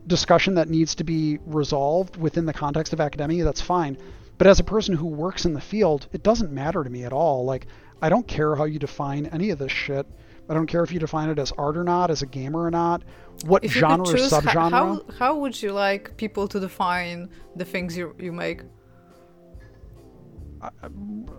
discussion 0.06 0.54
that 0.54 0.68
needs 0.68 0.94
to 0.96 1.04
be 1.04 1.38
resolved 1.46 2.16
within 2.16 2.46
the 2.46 2.52
context 2.52 2.92
of 2.92 3.00
academia, 3.00 3.44
that's 3.44 3.60
fine. 3.60 3.96
But 4.38 4.46
as 4.46 4.60
a 4.60 4.64
person 4.64 4.94
who 4.96 5.06
works 5.06 5.44
in 5.44 5.52
the 5.52 5.60
field, 5.60 6.08
it 6.12 6.22
doesn't 6.22 6.50
matter 6.50 6.82
to 6.82 6.90
me 6.90 7.04
at 7.04 7.12
all. 7.12 7.44
Like, 7.44 7.66
I 8.00 8.08
don't 8.08 8.26
care 8.26 8.56
how 8.56 8.64
you 8.64 8.78
define 8.78 9.26
any 9.26 9.50
of 9.50 9.58
this 9.58 9.70
shit. 9.70 10.06
I 10.48 10.54
don't 10.54 10.66
care 10.66 10.82
if 10.82 10.90
you 10.92 10.98
define 10.98 11.28
it 11.28 11.38
as 11.38 11.52
art 11.52 11.76
or 11.76 11.84
not, 11.84 12.10
as 12.10 12.22
a 12.22 12.26
gamer 12.26 12.60
or 12.62 12.70
not, 12.70 13.04
what 13.44 13.64
If 13.64 13.72
genre 13.72 14.04
could 14.04 14.16
or 14.16 14.28
subgenre. 14.28 14.70
how 14.70 15.02
how 15.18 15.36
would 15.38 15.60
you 15.62 15.72
like 15.72 16.16
people 16.16 16.48
to 16.48 16.58
define 16.58 17.30
the 17.56 17.64
things 17.64 17.96
you 17.96 18.14
you 18.18 18.32
make? 18.32 18.62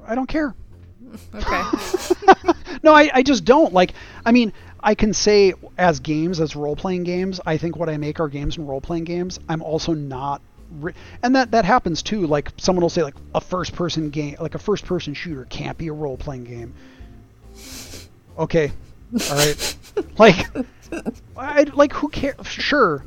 I 0.08 0.16
don't 0.16 0.28
care. 0.28 0.56
Okay. 1.36 1.64
no, 2.84 2.94
I, 2.94 3.10
I 3.14 3.24
just 3.24 3.46
don't. 3.46 3.74
Like, 3.74 3.94
I 4.26 4.32
mean, 4.32 4.52
I 4.84 4.96
can 4.96 5.14
say 5.14 5.54
as 5.78 6.02
games, 6.02 6.42
as 6.42 6.56
role 6.56 6.76
playing 6.76 7.06
games, 7.06 7.40
I 7.46 7.58
think 7.58 7.78
what 7.78 7.88
I 7.88 7.96
make 7.96 8.20
are 8.20 8.28
games 8.28 8.58
and 8.58 8.68
role 8.68 8.82
playing 8.82 9.06
games. 9.06 9.40
I'm 9.48 9.62
also 9.62 9.94
not. 9.94 10.42
And 11.24 11.36
that, 11.36 11.52
that 11.52 11.64
happens 11.64 12.04
too. 12.04 12.28
Like, 12.28 12.52
someone 12.58 12.82
will 12.82 12.90
say, 12.90 13.04
like, 13.04 13.16
a 13.34 13.40
first 13.40 13.74
person 13.74 14.10
game, 14.10 14.36
like 14.40 14.56
a 14.56 14.60
first 14.60 14.86
person 14.86 15.14
shooter 15.14 15.46
can't 15.46 15.78
be 15.78 15.88
a 15.88 15.94
role 15.94 16.18
playing 16.18 16.44
game. 16.44 16.74
Okay. 18.38 18.72
All 19.30 19.36
right. 19.38 19.78
like, 20.18 20.48
I, 21.38 21.64
like, 21.74 21.94
who 21.94 22.10
cares? 22.10 22.46
Sure. 22.46 23.06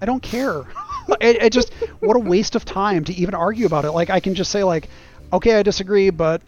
I 0.00 0.06
don't 0.06 0.22
care. 0.22 0.64
it, 1.20 1.42
it 1.42 1.52
just, 1.52 1.72
what 2.00 2.16
a 2.16 2.20
waste 2.20 2.54
of 2.54 2.64
time 2.64 3.04
to 3.04 3.12
even 3.12 3.34
argue 3.34 3.66
about 3.66 3.84
it. 3.84 3.90
Like, 3.90 4.08
I 4.08 4.20
can 4.20 4.34
just 4.34 4.50
say, 4.50 4.64
like, 4.64 4.88
okay, 5.32 5.56
I 5.58 5.62
disagree, 5.62 6.08
but 6.08 6.40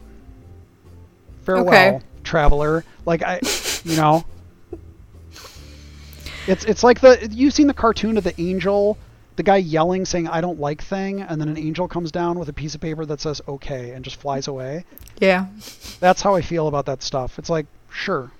farewell, 1.43 1.69
Okay. 1.69 2.01
Traveler. 2.29 2.85
Like 3.07 3.23
I, 3.23 3.41
you 3.85 3.97
know, 3.97 4.25
it's 6.47 6.65
it's 6.65 6.85
like 6.85 7.01
the 7.01 7.29
you've 7.31 7.55
seen 7.55 7.67
the 7.67 7.75
cartoon 7.75 8.17
of 8.19 8.25
the 8.25 8.39
angel, 8.41 8.97
the 9.37 9.43
guy 9.43 9.57
yelling 9.57 10.05
saying 10.05 10.29
I 10.29 10.41
don't 10.41 10.61
like 10.61 10.83
thing, 10.83 11.23
and 11.23 11.41
then 11.41 11.49
an 11.49 11.59
angel 11.59 11.89
comes 11.89 12.13
down 12.13 12.39
with 12.39 12.49
a 12.49 12.53
piece 12.53 12.75
of 12.75 12.81
paper 12.81 13.05
that 13.07 13.21
says 13.21 13.41
okay 13.49 13.91
and 13.91 14.05
just 14.05 14.17
flies 14.17 14.47
away. 14.47 14.85
yeah. 15.19 15.47
That's 16.01 16.23
how 16.23 16.35
I 16.37 16.43
feel 16.43 16.69
about 16.69 16.87
that 16.87 17.03
stuff. 17.03 17.39
It's 17.39 17.51
like 17.51 17.67
sure, 17.91 18.31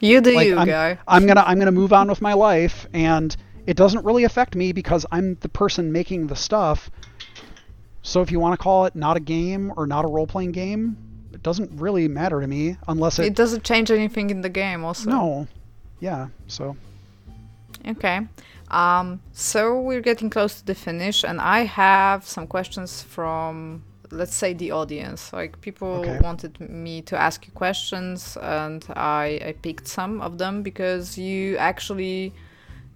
You 0.00 0.20
do 0.20 0.34
like 0.34 0.46
you, 0.46 0.56
I'm, 0.56 0.68
guy. 0.68 0.98
I'm 1.06 1.26
gonna 1.26 1.44
I'm 1.46 1.58
gonna 1.58 1.72
move 1.72 1.92
on 1.92 2.08
with 2.08 2.22
my 2.22 2.32
life, 2.34 2.86
and 2.92 3.36
it 3.66 3.76
doesn't 3.76 4.04
really 4.04 4.24
affect 4.24 4.54
me 4.54 4.72
because 4.72 5.04
I'm 5.10 5.36
the 5.40 5.48
person 5.48 5.92
making 5.92 6.28
the 6.28 6.36
stuff. 6.36 6.90
So 8.02 8.20
if 8.22 8.32
you 8.32 8.40
want 8.40 8.58
to 8.58 8.62
call 8.62 8.86
it 8.86 8.96
not 8.96 9.16
a 9.16 9.20
game 9.20 9.72
or 9.76 9.86
not 9.86 10.04
a 10.04 10.08
role 10.08 10.26
playing 10.26 10.52
game, 10.52 10.96
it 11.34 11.42
doesn't 11.42 11.70
really 11.80 12.08
matter 12.08 12.40
to 12.40 12.46
me 12.46 12.76
unless 12.88 13.18
it, 13.18 13.26
It 13.26 13.34
doesn't 13.34 13.64
change 13.64 13.90
anything 13.90 14.30
in 14.30 14.40
the 14.42 14.48
game, 14.48 14.84
also. 14.84 15.10
no, 15.10 15.46
yeah. 16.00 16.28
So 16.46 16.76
Okay. 17.86 18.20
Um, 18.70 19.20
so 19.32 19.80
we're 19.80 20.00
getting 20.00 20.30
close 20.30 20.60
to 20.60 20.64
the 20.66 20.74
finish, 20.74 21.24
and 21.24 21.40
I 21.40 21.60
have 21.64 22.26
some 22.26 22.46
questions 22.46 23.02
from, 23.02 23.82
let's 24.10 24.34
say, 24.34 24.54
the 24.54 24.70
audience. 24.70 25.32
Like 25.32 25.60
people 25.60 25.88
Okay. 25.88 26.18
wanted 26.22 26.58
me 26.60 27.02
to 27.02 27.16
ask 27.20 27.44
you 27.46 27.52
questions, 27.52 28.36
and 28.40 28.84
I, 28.96 29.40
I 29.48 29.52
picked 29.62 29.88
some 29.88 30.20
of 30.22 30.38
them 30.38 30.62
because 30.62 31.18
you 31.18 31.56
actually 31.58 32.32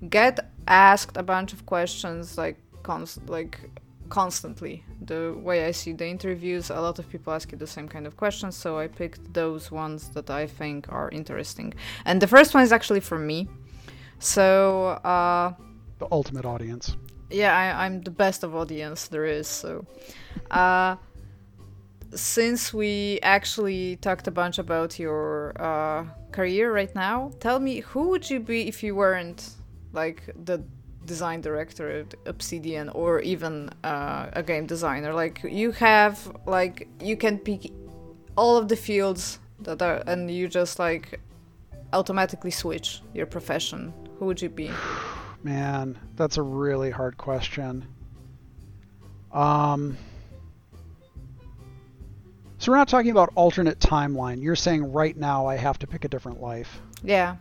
get 0.09 0.35
asked 0.69 1.17
a 1.17 1.23
bunch 1.23 1.53
of 1.53 1.67
questions, 1.67 2.39
like 2.39 2.57
const- 2.83 3.29
like 3.29 3.59
constantly. 4.07 4.85
The 5.01 5.35
way 5.37 5.67
I 5.67 5.73
see 5.73 5.93
the 5.93 6.07
interviews, 6.07 6.71
a 6.71 6.81
lot 6.81 6.99
of 6.99 7.09
people 7.09 7.33
ask 7.33 7.53
you 7.53 7.59
the 7.59 7.67
same 7.67 7.89
kind 7.89 8.07
of 8.07 8.17
questions, 8.17 8.57
so 8.57 8.79
I 8.79 8.89
picked 8.89 9.33
those 9.33 9.71
ones 9.71 10.09
that 10.11 10.31
I 10.31 10.47
think 10.47 10.91
are 10.91 11.09
interesting. 11.11 11.75
And 12.05 12.21
the 12.21 12.27
first 12.27 12.55
one 12.55 12.63
is 12.63 12.73
actually 12.73 13.01
for 13.01 13.19
me. 13.19 13.49
So, 14.19 14.89
uh, 15.05 15.53
the 15.99 16.09
ultimate 16.11 16.45
audience. 16.45 16.97
yeah, 17.31 17.57
I, 17.57 17.85
I'm 17.85 18.03
the 18.03 18.11
best 18.11 18.45
of 18.45 18.55
audience 18.55 19.09
there 19.09 19.25
is. 19.25 19.47
So, 19.47 19.85
uh, 20.51 20.97
since 22.15 22.73
we 22.73 23.19
actually 23.23 23.97
talked 23.97 24.27
a 24.27 24.31
bunch 24.31 24.59
about 24.59 24.99
your 24.99 25.53
uh, 25.61 26.05
career 26.33 26.73
right 26.73 26.95
now, 26.95 27.31
tell 27.41 27.59
me 27.59 27.81
who 27.81 28.09
would 28.09 28.29
you 28.31 28.41
be 28.41 28.69
if 28.69 28.83
you 28.83 28.95
weren't 28.95 29.51
like 29.93 30.23
the 30.45 30.63
design 31.07 31.41
director 31.41 31.89
at 31.89 32.15
Obsidian 32.27 32.89
or 32.91 33.21
even 33.21 33.71
uh, 33.85 34.29
a 34.33 34.43
game 34.43 34.67
designer? 34.67 35.15
Like 35.15 35.43
you 35.43 35.73
have 35.73 36.37
like 36.47 36.89
you 37.01 37.17
can 37.17 37.39
pick 37.39 37.73
all 38.37 38.57
of 38.57 38.69
the 38.69 38.77
fields 38.77 39.39
that 39.61 39.81
are, 39.81 40.03
and 40.07 40.31
you 40.31 40.49
just 40.49 40.79
like 40.79 41.21
automatically 41.93 42.51
switch 42.51 43.03
your 43.15 43.27
profession, 43.27 43.93
who 44.19 44.27
would 44.27 44.41
you 44.41 44.49
be? 44.49 44.71
Man, 45.43 45.99
that's 46.17 46.37
a 46.37 46.43
really 46.43 46.91
hard 46.91 47.17
question. 47.17 47.87
Um, 49.33 49.97
so 52.59 52.73
we're 52.73 52.79
not 52.79 52.89
talking 52.89 53.11
about 53.11 53.31
alternate 53.35 53.79
timeline. 53.79 54.43
You're 54.43 54.57
saying 54.57 54.93
right 54.93 55.17
now 55.17 55.47
I 55.47 55.57
have 55.57 55.79
to 55.81 55.87
pick 55.87 56.05
a 56.05 56.09
different 56.09 56.41
life. 56.41 56.81
Yeah. 57.03 57.37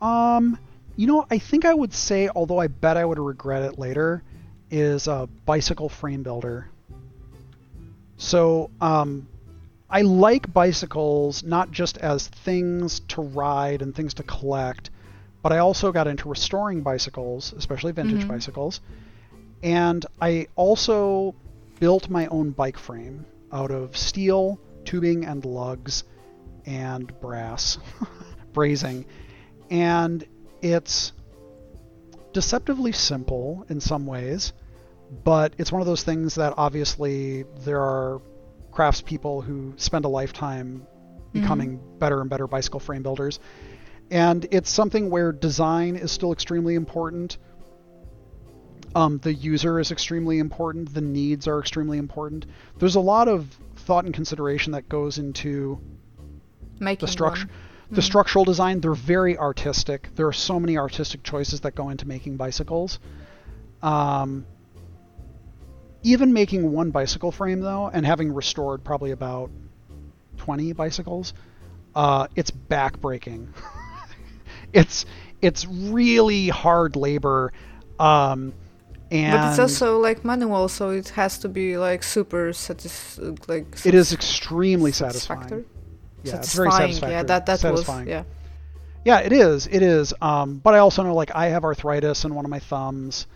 Um, 0.00 0.58
you 0.98 1.06
know, 1.06 1.24
I 1.30 1.38
think 1.38 1.64
I 1.64 1.72
would 1.72 1.94
say, 1.94 2.28
although 2.34 2.58
I 2.58 2.66
bet 2.66 2.96
I 2.96 3.04
would 3.04 3.20
regret 3.20 3.62
it 3.62 3.78
later, 3.78 4.24
is 4.68 5.06
a 5.06 5.28
bicycle 5.46 5.88
frame 5.88 6.24
builder. 6.24 6.66
So, 8.16 8.72
um, 8.80 9.28
I 9.88 10.02
like 10.02 10.52
bicycles 10.52 11.44
not 11.44 11.70
just 11.70 11.98
as 11.98 12.26
things 12.26 12.98
to 13.10 13.22
ride 13.22 13.80
and 13.80 13.94
things 13.94 14.12
to 14.14 14.24
collect, 14.24 14.90
but 15.40 15.52
I 15.52 15.58
also 15.58 15.92
got 15.92 16.08
into 16.08 16.28
restoring 16.28 16.82
bicycles, 16.82 17.52
especially 17.56 17.92
vintage 17.92 18.24
Mhm. 18.24 18.28
bicycles. 18.28 18.80
And 19.62 20.04
I 20.20 20.48
also 20.56 21.36
built 21.78 22.10
my 22.10 22.26
own 22.26 22.50
bike 22.50 22.76
frame 22.76 23.24
out 23.52 23.70
of 23.70 23.96
steel, 23.96 24.58
tubing, 24.84 25.24
and 25.26 25.44
lugs, 25.44 26.02
and 26.66 27.18
brass, 27.20 27.78
brazing. 28.52 29.04
And 29.70 30.26
it's 30.62 31.12
deceptively 32.32 32.92
simple 32.92 33.64
in 33.68 33.80
some 33.80 34.06
ways, 34.06 34.52
but 35.24 35.54
it's 35.58 35.72
one 35.72 35.80
of 35.80 35.86
those 35.86 36.02
things 36.02 36.34
that 36.36 36.54
obviously 36.56 37.44
there 37.64 37.80
are 37.80 38.20
craftspeople 38.72 39.44
who 39.44 39.74
spend 39.76 40.04
a 40.04 40.08
lifetime 40.08 40.86
becoming 41.32 41.80
better 41.98 42.20
and 42.20 42.30
better 42.30 42.46
bicycle 42.46 42.80
frame 42.80 43.02
builders. 43.02 43.38
And 44.10 44.46
it's 44.50 44.70
something 44.70 45.10
where 45.10 45.32
design 45.32 45.96
is 45.96 46.10
still 46.10 46.32
extremely 46.32 46.74
important. 46.74 47.38
Um, 48.94 49.18
the 49.18 49.34
user 49.34 49.78
is 49.78 49.90
extremely 49.90 50.38
important. 50.38 50.94
The 50.94 51.02
needs 51.02 51.46
are 51.46 51.58
extremely 51.60 51.98
important. 51.98 52.46
There's 52.78 52.94
a 52.94 53.00
lot 53.00 53.28
of 53.28 53.46
thought 53.76 54.04
and 54.04 54.14
consideration 54.14 54.72
that 54.72 54.88
goes 54.88 55.18
into 55.18 55.80
Making 56.80 57.06
the 57.06 57.12
structure 57.12 57.46
one. 57.46 57.56
The 57.90 58.02
structural 58.02 58.44
design 58.44 58.80
they're 58.80 58.94
very 58.94 59.36
artistic. 59.38 60.08
There 60.14 60.26
are 60.26 60.32
so 60.32 60.60
many 60.60 60.76
artistic 60.76 61.22
choices 61.22 61.60
that 61.62 61.74
go 61.74 61.88
into 61.88 62.06
making 62.06 62.36
bicycles. 62.36 62.98
Um, 63.82 64.46
even 66.02 66.32
making 66.32 66.70
one 66.72 66.90
bicycle 66.90 67.32
frame 67.32 67.60
though 67.60 67.90
and 67.92 68.04
having 68.04 68.32
restored 68.32 68.84
probably 68.84 69.10
about 69.10 69.50
20 70.38 70.72
bicycles 70.72 71.32
uh, 71.94 72.28
it's 72.36 72.50
backbreaking. 72.50 73.48
It's 74.70 75.06
it's 75.40 75.64
really 75.66 76.48
hard 76.48 76.94
labor 76.94 77.54
um, 77.98 78.52
and 79.10 79.32
But 79.32 79.50
it's 79.50 79.58
also 79.58 79.98
like 79.98 80.24
manual, 80.24 80.68
so 80.68 80.90
it 80.90 81.08
has 81.10 81.38
to 81.38 81.48
be 81.48 81.78
like 81.78 82.02
super 82.02 82.52
satis 82.52 83.18
like 83.48 83.66
it 83.86 83.94
is 83.94 84.12
extremely 84.12 84.92
satisfying. 84.92 85.40
satisfactory. 85.40 85.77
Yeah 86.22 86.36
it's 86.36 86.54
very 86.54 86.70
satisfying. 86.70 87.12
Yeah, 87.12 87.22
that 87.24 87.46
that 87.46 87.52
was 87.52 87.60
satisfying. 87.60 88.08
yeah. 88.08 88.24
Yeah, 89.04 89.20
it 89.20 89.32
is. 89.32 89.66
It 89.66 89.80
is. 89.80 90.12
Um, 90.20 90.58
but 90.58 90.74
I 90.74 90.78
also 90.78 91.02
know, 91.02 91.14
like, 91.14 91.34
I 91.34 91.46
have 91.46 91.64
arthritis 91.64 92.24
in 92.24 92.34
one 92.34 92.44
of 92.44 92.50
my 92.50 92.58
thumbs. 92.58 93.26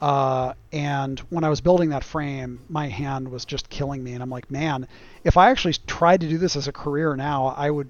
Uh, 0.00 0.52
and 0.70 1.18
when 1.30 1.42
I 1.42 1.48
was 1.48 1.60
building 1.60 1.88
that 1.88 2.04
frame, 2.04 2.60
my 2.68 2.88
hand 2.88 3.28
was 3.28 3.44
just 3.44 3.68
killing 3.68 4.04
me. 4.04 4.12
And 4.12 4.22
I'm 4.22 4.30
like, 4.30 4.50
man, 4.50 4.86
if 5.24 5.36
I 5.36 5.50
actually 5.50 5.74
tried 5.86 6.20
to 6.20 6.28
do 6.28 6.38
this 6.38 6.54
as 6.54 6.68
a 6.68 6.72
career 6.72 7.16
now, 7.16 7.46
I 7.46 7.68
would, 7.68 7.88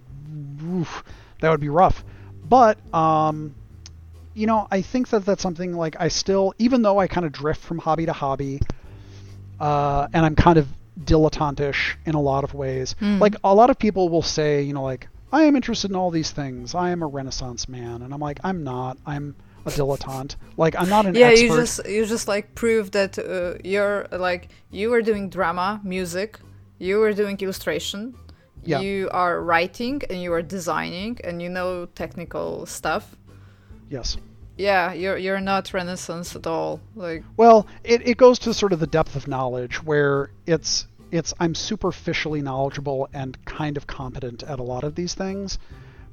oof, 0.65 1.05
that 1.40 1.51
would 1.51 1.60
be 1.60 1.69
rough. 1.69 2.02
But, 2.48 2.78
um, 2.94 3.55
you 4.32 4.47
know, 4.47 4.66
I 4.70 4.81
think 4.81 5.10
that 5.10 5.27
that's 5.27 5.43
something 5.43 5.74
like 5.74 5.97
I 5.98 6.09
still, 6.09 6.55
even 6.59 6.81
though 6.81 6.98
I 6.98 7.09
kind 7.09 7.27
of 7.27 7.32
drift 7.32 7.60
from 7.60 7.78
hobby 7.78 8.06
to 8.06 8.12
hobby, 8.15 8.60
uh, 9.60 10.09
and 10.15 10.24
I'm 10.24 10.36
kind 10.36 10.56
of 10.56 10.69
dilettantish 11.05 11.97
in 12.05 12.15
a 12.15 12.20
lot 12.20 12.45
of 12.45 12.55
ways. 12.55 12.95
Mm. 13.01 13.20
Like 13.20 13.37
a 13.45 13.55
lot 13.55 13.70
of 13.70 13.79
people 13.79 14.09
will 14.09 14.23
say, 14.23 14.62
you 14.62 14.73
know, 14.73 14.83
like 14.83 15.09
I 15.33 15.45
am 15.45 15.57
interested 15.57 15.91
in 15.91 15.97
all 15.97 16.11
these 16.11 16.31
things. 16.31 16.75
I 16.75 16.91
am 16.91 17.03
a 17.03 17.07
Renaissance 17.07 17.69
man, 17.69 18.03
and 18.03 18.15
I'm 18.15 18.20
like, 18.20 18.41
I'm 18.45 18.65
not. 18.65 18.99
I'm 19.07 19.37
a 19.66 19.70
dilettante. 19.70 20.37
Like 20.57 20.75
I'm 20.77 20.89
not 20.89 21.07
an 21.07 21.15
yeah, 21.15 21.29
expert. 21.29 21.45
you 21.45 21.57
just 21.57 21.87
you 21.87 22.07
just 22.07 22.29
like 22.29 22.55
prove 22.55 22.91
that 22.93 23.19
uh, 23.19 23.59
you're 23.65 24.07
like 24.11 24.49
you 24.70 24.91
were 24.91 25.03
doing 25.03 25.29
drama, 25.29 25.81
music, 25.85 26.39
you 26.79 26.99
were 26.99 27.12
doing 27.12 27.37
illustration, 27.41 28.15
Yeah. 28.65 28.81
you 28.81 29.09
are 29.12 29.41
writing 29.43 30.03
and 30.11 30.23
you 30.23 30.33
are 30.33 30.43
designing 30.43 31.19
and 31.25 31.41
you 31.43 31.49
know 31.49 31.87
technical 31.95 32.66
stuff. 32.66 33.16
Yes. 33.91 34.16
Yeah, 34.57 34.93
you're 34.93 35.16
you're 35.16 35.41
not 35.41 35.73
Renaissance 35.73 36.35
at 36.35 36.47
all. 36.47 36.81
Like 36.97 37.23
Well, 37.37 37.66
it, 37.85 38.07
it 38.09 38.16
goes 38.16 38.39
to 38.41 38.53
sort 38.53 38.73
of 38.73 38.81
the 38.81 38.89
depth 38.89 39.15
of 39.15 39.29
knowledge 39.29 39.83
where 39.85 40.31
it's 40.47 40.88
it's 41.10 41.32
I'm 41.40 41.55
superficially 41.55 42.43
knowledgeable 42.43 43.09
and 43.12 43.43
kind 43.44 43.76
of 43.76 43.86
competent 43.86 44.43
at 44.43 44.59
a 44.59 44.62
lot 44.62 44.85
of 44.85 44.94
these 44.94 45.14
things, 45.14 45.59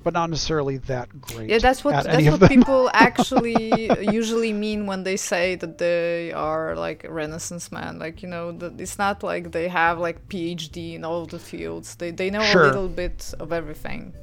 but 0.03 0.13
not 0.13 0.29
necessarily 0.29 0.77
that 0.77 1.21
great. 1.21 1.49
yeah, 1.49 1.57
that's 1.57 1.83
what 1.83 1.95
at 1.95 2.05
that's 2.05 2.39
what 2.39 2.49
people 2.49 2.89
actually 2.93 3.89
usually 4.01 4.53
mean 4.53 4.85
when 4.87 5.03
they 5.03 5.17
say 5.17 5.55
that 5.55 5.77
they 5.77 6.31
are 6.31 6.75
like 6.75 7.03
a 7.03 7.11
Renaissance 7.11 7.71
man. 7.71 7.99
Like 7.99 8.21
you 8.23 8.29
know, 8.29 8.51
that 8.53 8.79
it's 8.79 8.97
not 8.97 9.23
like 9.23 9.51
they 9.51 9.67
have 9.67 9.99
like 9.99 10.27
PhD 10.29 10.95
in 10.95 11.03
all 11.03 11.25
the 11.25 11.39
fields. 11.39 11.95
They 11.95 12.11
they 12.11 12.29
know 12.29 12.41
Sure. 12.43 12.63
a 12.63 12.67
little 12.67 12.87
bit 12.89 13.33
of 13.39 13.51
everything. 13.51 14.13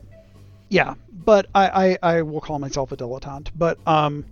Yeah, 0.68 0.94
but 1.12 1.46
I, 1.54 1.98
I, 2.02 2.14
I 2.14 2.22
will 2.22 2.40
call 2.40 2.58
myself 2.58 2.92
a 2.92 2.96
dilettante. 2.96 3.50
But 3.54 3.76
um, 3.86 4.24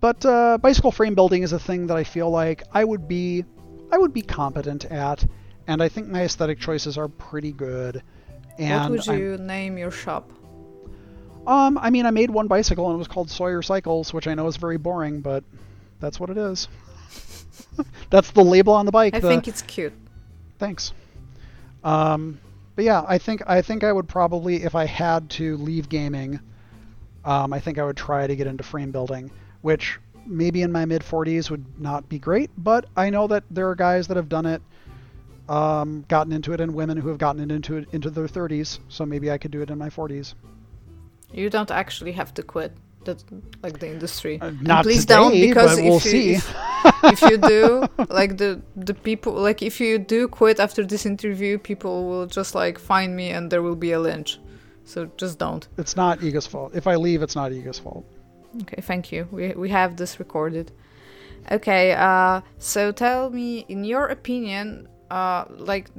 but 0.00 0.24
uh, 0.26 0.58
bicycle 0.58 0.90
frame 0.90 1.14
building 1.14 1.44
is 1.44 1.52
a 1.52 1.58
thing 1.60 1.86
that 1.86 1.96
I 1.96 2.02
feel 2.04 2.28
like 2.28 2.64
I 2.72 2.84
would 2.84 3.06
be 3.06 3.44
I 3.90 3.98
would 3.98 4.12
be 4.12 4.22
competent 4.22 4.84
at, 4.86 5.24
and 5.66 5.82
I 5.82 5.88
think 5.88 6.08
my 6.08 6.22
aesthetic 6.22 6.58
choices 6.58 6.98
are 6.98 7.08
pretty 7.08 7.52
good. 7.52 8.02
And 8.58 8.90
what 8.94 9.06
would 9.06 9.08
I'm- 9.08 9.18
you 9.18 9.38
name 9.38 9.78
your 9.78 9.90
shop? 9.90 10.30
um, 11.46 11.78
I 11.78 11.90
mean, 11.90 12.04
I 12.06 12.10
made 12.10 12.30
one 12.30 12.46
bicycle 12.46 12.86
and 12.86 12.94
it 12.96 12.98
was 12.98 13.08
called 13.08 13.30
Sawyer 13.30 13.62
Cycles, 13.62 14.12
which 14.12 14.26
I 14.26 14.34
know 14.34 14.46
is 14.48 14.56
very 14.56 14.76
boring, 14.76 15.20
but 15.20 15.44
that's 16.00 16.20
what 16.20 16.28
it 16.30 16.36
is. 16.36 16.68
that's 18.10 18.30
the 18.32 18.44
label 18.44 18.74
on 18.74 18.84
the 18.86 18.92
bike. 18.92 19.14
I 19.14 19.20
the- 19.20 19.28
think 19.28 19.48
it's 19.48 19.62
cute. 19.62 19.92
Thanks. 20.58 20.92
Um, 21.84 22.40
but 22.76 22.84
yeah, 22.84 23.04
I 23.06 23.18
think 23.18 23.42
I 23.46 23.62
think 23.62 23.84
I 23.84 23.92
would 23.92 24.08
probably, 24.08 24.62
if 24.64 24.74
I 24.74 24.84
had 24.84 25.30
to 25.30 25.56
leave 25.56 25.88
gaming, 25.88 26.40
um, 27.24 27.52
I 27.52 27.60
think 27.60 27.78
I 27.78 27.84
would 27.84 27.96
try 27.96 28.26
to 28.26 28.36
get 28.36 28.46
into 28.46 28.64
frame 28.64 28.90
building, 28.90 29.30
which 29.62 29.98
maybe 30.28 30.62
in 30.62 30.72
my 30.72 30.84
mid 30.84 31.02
40s 31.02 31.50
would 31.50 31.64
not 31.80 32.08
be 32.08 32.18
great, 32.18 32.50
but 32.56 32.86
I 32.96 33.10
know 33.10 33.26
that 33.28 33.44
there 33.50 33.68
are 33.68 33.74
guys 33.74 34.06
that 34.08 34.16
have 34.16 34.28
done 34.28 34.46
it, 34.46 34.62
um, 35.48 36.04
gotten 36.08 36.32
into 36.32 36.52
it, 36.52 36.60
and 36.60 36.74
women 36.74 36.96
who 36.96 37.08
have 37.08 37.18
gotten 37.18 37.50
into 37.50 37.76
it 37.78 37.88
into 37.92 38.10
their 38.10 38.26
30s. 38.26 38.78
So 38.88 39.04
maybe 39.06 39.30
I 39.30 39.38
could 39.38 39.50
do 39.50 39.62
it 39.62 39.70
in 39.70 39.78
my 39.78 39.88
40s. 39.88 40.34
You 41.32 41.50
don't 41.50 41.70
actually 41.70 42.12
have 42.12 42.32
to 42.34 42.42
quit 42.42 42.72
that 43.04 43.22
like 43.62 43.78
the 43.78 43.90
industry. 43.90 44.40
Uh, 44.40 44.52
not 44.60 44.84
please 44.84 45.02
today, 45.02 45.14
don't 45.14 45.32
because 45.32 45.78
if 45.78 45.84
we'll 45.84 45.94
you, 45.94 46.00
see. 46.00 46.32
If, 46.34 46.54
if 47.04 47.22
you 47.22 47.38
do, 47.38 47.86
like 48.08 48.36
the 48.38 48.60
the 48.76 48.94
people 48.94 49.32
like 49.32 49.62
if 49.62 49.80
you 49.80 49.98
do 49.98 50.28
quit 50.28 50.60
after 50.60 50.84
this 50.84 51.06
interview, 51.06 51.58
people 51.58 52.08
will 52.08 52.26
just 52.26 52.54
like 52.54 52.78
find 52.78 53.14
me 53.14 53.30
and 53.30 53.50
there 53.50 53.62
will 53.62 53.76
be 53.76 53.92
a 53.92 54.00
lynch. 54.00 54.38
So 54.84 55.10
just 55.16 55.38
don't. 55.38 55.68
It's 55.76 55.96
not 55.96 56.20
Iga's 56.20 56.46
fault. 56.46 56.74
If 56.74 56.86
I 56.86 56.96
leave, 56.96 57.22
it's 57.22 57.36
not 57.36 57.52
Iga's 57.52 57.78
fault. 57.78 58.06
Okay, 58.62 58.80
thank 58.80 59.12
you. 59.12 59.28
We 59.30 59.52
we 59.52 59.68
have 59.70 59.96
this 59.96 60.18
recorded. 60.18 60.72
Okay, 61.50 61.92
uh 61.92 62.40
so 62.58 62.92
tell 62.92 63.30
me 63.30 63.64
in 63.68 63.84
your 63.84 64.06
opinion, 64.06 64.88
uh 65.10 65.44
like 65.48 65.90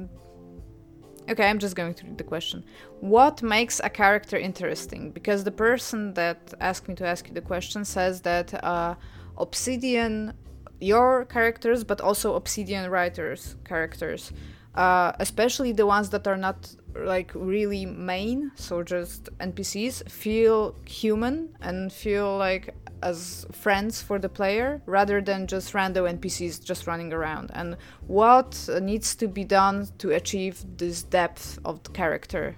Okay, 1.30 1.48
I'm 1.48 1.60
just 1.60 1.76
going 1.76 1.94
to 1.94 2.04
read 2.06 2.18
the 2.18 2.24
question. 2.24 2.64
What 2.98 3.40
makes 3.40 3.80
a 3.84 3.88
character 3.88 4.36
interesting? 4.36 5.12
Because 5.12 5.44
the 5.44 5.52
person 5.52 6.14
that 6.14 6.54
asked 6.60 6.88
me 6.88 6.96
to 6.96 7.06
ask 7.06 7.28
you 7.28 7.34
the 7.34 7.40
question 7.40 7.84
says 7.84 8.22
that 8.22 8.52
uh, 8.64 8.96
Obsidian, 9.38 10.32
your 10.80 11.26
characters, 11.26 11.84
but 11.84 12.00
also 12.00 12.34
Obsidian 12.34 12.90
writers' 12.90 13.54
characters, 13.64 14.32
uh, 14.74 15.12
especially 15.20 15.70
the 15.70 15.86
ones 15.86 16.10
that 16.10 16.26
are 16.26 16.36
not 16.36 16.74
like 16.94 17.30
really 17.34 17.86
main, 17.86 18.52
so 18.54 18.82
just 18.82 19.28
NPCs, 19.38 20.08
feel 20.10 20.74
human 20.84 21.56
and 21.60 21.92
feel 21.92 22.36
like 22.36 22.74
as 23.02 23.46
friends 23.52 24.02
for 24.02 24.18
the 24.18 24.28
player 24.28 24.82
rather 24.86 25.20
than 25.20 25.46
just 25.46 25.74
random 25.74 26.04
NPCs 26.18 26.62
just 26.62 26.86
running 26.86 27.12
around. 27.12 27.50
And 27.54 27.76
what 28.06 28.68
needs 28.80 29.14
to 29.16 29.28
be 29.28 29.44
done 29.44 29.88
to 29.98 30.10
achieve 30.10 30.64
this 30.76 31.02
depth 31.02 31.58
of 31.64 31.82
the 31.82 31.90
character? 31.90 32.56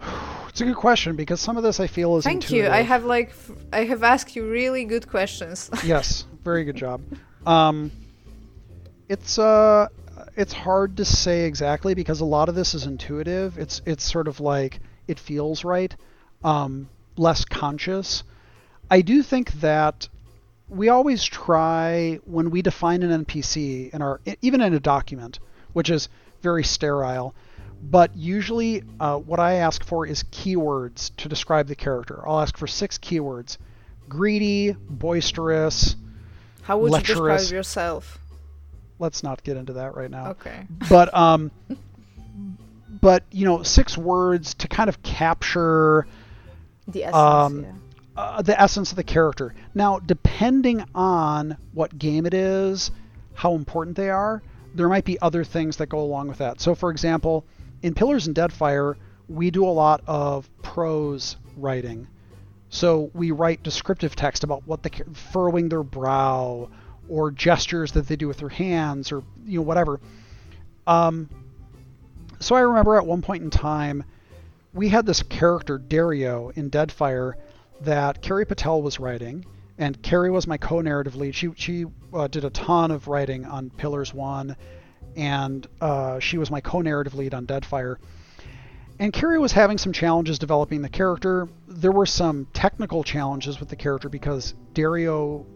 It's 0.48 0.60
a 0.60 0.64
good 0.66 0.76
question 0.76 1.16
because 1.16 1.40
some 1.40 1.56
of 1.56 1.64
this 1.64 1.80
I 1.80 1.88
feel 1.88 2.16
is 2.16 2.22
Thank 2.22 2.52
you. 2.52 2.68
I 2.68 2.82
have 2.82 3.04
like 3.04 3.32
i 3.72 3.82
have 3.82 4.04
asked 4.04 4.36
you 4.36 4.48
really 4.48 4.84
good 4.84 5.08
questions. 5.08 5.68
yes, 5.84 6.26
very 6.44 6.62
good 6.62 6.76
job. 6.76 7.02
Um, 7.44 7.90
it's 9.08 9.36
uh, 9.36 9.88
it's 10.36 10.52
hard 10.52 10.96
to 10.96 11.04
say 11.04 11.44
exactly 11.44 11.94
because 11.94 12.20
a 12.20 12.24
lot 12.24 12.48
of 12.48 12.54
this 12.54 12.74
is 12.74 12.86
intuitive. 12.86 13.58
It's 13.58 13.82
it's 13.86 14.04
sort 14.04 14.28
of 14.28 14.40
like 14.40 14.80
it 15.06 15.18
feels 15.18 15.64
right, 15.64 15.94
um, 16.42 16.88
less 17.16 17.44
conscious. 17.44 18.24
I 18.90 19.00
do 19.00 19.22
think 19.22 19.52
that 19.60 20.08
we 20.68 20.88
always 20.88 21.24
try 21.24 22.18
when 22.24 22.50
we 22.50 22.62
define 22.62 23.02
an 23.02 23.24
NPC 23.24 23.92
in 23.92 24.02
our 24.02 24.20
even 24.42 24.60
in 24.60 24.74
a 24.74 24.80
document, 24.80 25.38
which 25.72 25.90
is 25.90 26.08
very 26.42 26.64
sterile. 26.64 27.34
But 27.82 28.16
usually, 28.16 28.82
uh, 28.98 29.18
what 29.18 29.40
I 29.40 29.54
ask 29.54 29.84
for 29.84 30.06
is 30.06 30.24
keywords 30.24 31.14
to 31.16 31.28
describe 31.28 31.66
the 31.66 31.74
character. 31.74 32.26
I'll 32.26 32.40
ask 32.40 32.56
for 32.56 32.66
six 32.66 32.98
keywords: 32.98 33.58
greedy, 34.08 34.72
boisterous. 34.72 35.96
How 36.62 36.78
would 36.78 36.92
lecherous. 36.92 37.18
you 37.18 37.26
describe 37.26 37.56
yourself? 37.56 38.18
Let's 39.04 39.22
not 39.22 39.44
get 39.44 39.58
into 39.58 39.74
that 39.74 39.94
right 39.94 40.10
now. 40.10 40.30
Okay. 40.30 40.66
But 40.88 41.14
um, 41.14 41.50
but 43.02 43.22
you 43.30 43.44
know, 43.44 43.62
six 43.62 43.98
words 43.98 44.54
to 44.54 44.68
kind 44.68 44.88
of 44.88 45.02
capture 45.02 46.06
The 46.88 47.04
essence. 47.04 47.16
Um, 47.16 47.62
yeah. 47.62 47.72
uh, 48.16 48.40
the 48.42 48.58
essence 48.58 48.92
of 48.92 48.96
the 48.96 49.04
character. 49.04 49.54
Now, 49.74 49.98
depending 49.98 50.82
on 50.94 51.58
what 51.74 51.98
game 51.98 52.24
it 52.24 52.32
is, 52.32 52.90
how 53.34 53.54
important 53.54 53.94
they 53.98 54.08
are, 54.08 54.42
there 54.74 54.88
might 54.88 55.04
be 55.04 55.20
other 55.20 55.44
things 55.44 55.76
that 55.76 55.88
go 55.88 56.00
along 56.00 56.28
with 56.28 56.38
that. 56.38 56.62
So, 56.62 56.74
for 56.74 56.90
example, 56.90 57.44
in 57.82 57.92
Pillars 57.92 58.26
and 58.26 58.34
Deadfire, 58.34 58.96
we 59.28 59.50
do 59.50 59.66
a 59.66 59.68
lot 59.68 60.02
of 60.06 60.48
prose 60.62 61.36
writing. 61.58 62.06
So 62.70 63.10
we 63.12 63.30
write 63.32 63.62
descriptive 63.62 64.16
text 64.16 64.44
about 64.44 64.66
what 64.66 64.82
the 64.82 64.90
furrowing 65.12 65.68
their 65.68 65.82
brow, 65.82 66.70
or 67.08 67.30
gestures 67.30 67.92
that 67.92 68.08
they 68.08 68.16
do 68.16 68.28
with 68.28 68.38
their 68.38 68.48
hands, 68.48 69.12
or 69.12 69.22
you 69.44 69.58
know 69.58 69.62
whatever. 69.62 70.00
Um, 70.86 71.28
so 72.40 72.54
I 72.54 72.60
remember 72.60 72.96
at 72.96 73.06
one 73.06 73.22
point 73.22 73.42
in 73.42 73.50
time, 73.50 74.04
we 74.72 74.88
had 74.88 75.06
this 75.06 75.22
character 75.22 75.78
Dario 75.78 76.50
in 76.50 76.70
Deadfire 76.70 77.34
that 77.82 78.22
Carrie 78.22 78.46
Patel 78.46 78.82
was 78.82 78.98
writing, 79.00 79.44
and 79.78 80.00
Carrie 80.02 80.30
was 80.30 80.46
my 80.46 80.56
co-narrative 80.56 81.16
lead. 81.16 81.34
She 81.34 81.50
she 81.56 81.86
uh, 82.12 82.28
did 82.28 82.44
a 82.44 82.50
ton 82.50 82.90
of 82.90 83.08
writing 83.08 83.44
on 83.44 83.70
Pillars 83.70 84.12
One, 84.12 84.56
and 85.16 85.66
uh, 85.80 86.18
she 86.18 86.38
was 86.38 86.50
my 86.50 86.60
co-narrative 86.60 87.14
lead 87.14 87.34
on 87.34 87.46
Deadfire. 87.46 87.96
And 88.98 89.12
Carrie 89.12 89.40
was 89.40 89.52
having 89.52 89.76
some 89.76 89.92
challenges 89.92 90.38
developing 90.38 90.82
the 90.82 90.88
character. 90.88 91.48
There 91.66 91.90
were 91.90 92.06
some 92.06 92.46
technical 92.52 93.02
challenges 93.02 93.58
with 93.58 93.68
the 93.68 93.76
character 93.76 94.08
because 94.08 94.54
Dario 94.72 95.46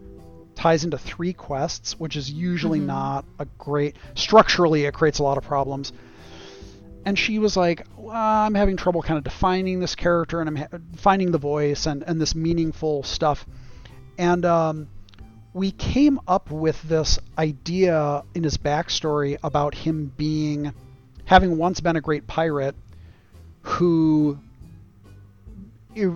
ties 0.59 0.83
into 0.83 0.97
three 0.97 1.33
quests, 1.33 1.99
which 1.99 2.15
is 2.15 2.29
usually 2.29 2.79
Mhm. 2.79 2.85
not 2.85 3.25
a 3.39 3.45
great. 3.57 3.95
Structurally, 4.15 4.83
it 4.85 4.93
creates 4.93 5.19
a 5.19 5.23
lot 5.23 5.37
of 5.37 5.43
problems 5.43 5.93
and 7.05 7.17
she 7.17 7.39
was 7.39 7.55
like, 7.55 7.87
well, 7.97 8.15
I'm 8.15 8.55
having 8.55 8.77
trouble 8.77 9.01
kind 9.01 9.17
of 9.17 9.23
defining 9.23 9.79
this 9.79 9.95
character 9.95 10.41
and 10.41 10.49
I'm 10.49 10.55
ha- 10.57 10.77
finding 10.97 11.31
the 11.31 11.37
voice 11.37 11.85
and, 11.85 12.03
and 12.03 12.19
this 12.19 12.35
meaningful 12.35 13.03
stuff. 13.03 13.45
And 14.17 14.45
um, 14.45 14.87
we 15.53 15.71
came 15.71 16.19
up 16.27 16.51
with 16.51 16.81
this 16.83 17.19
idea 17.37 18.23
in 18.35 18.43
his 18.43 18.57
backstory 18.57 19.37
about 19.43 19.73
him 19.73 20.11
being, 20.17 20.73
having 21.25 21.57
once 21.57 21.79
been 21.79 21.95
a 21.95 22.01
great 22.01 22.27
pirate 22.27 22.75
who, 23.61 24.37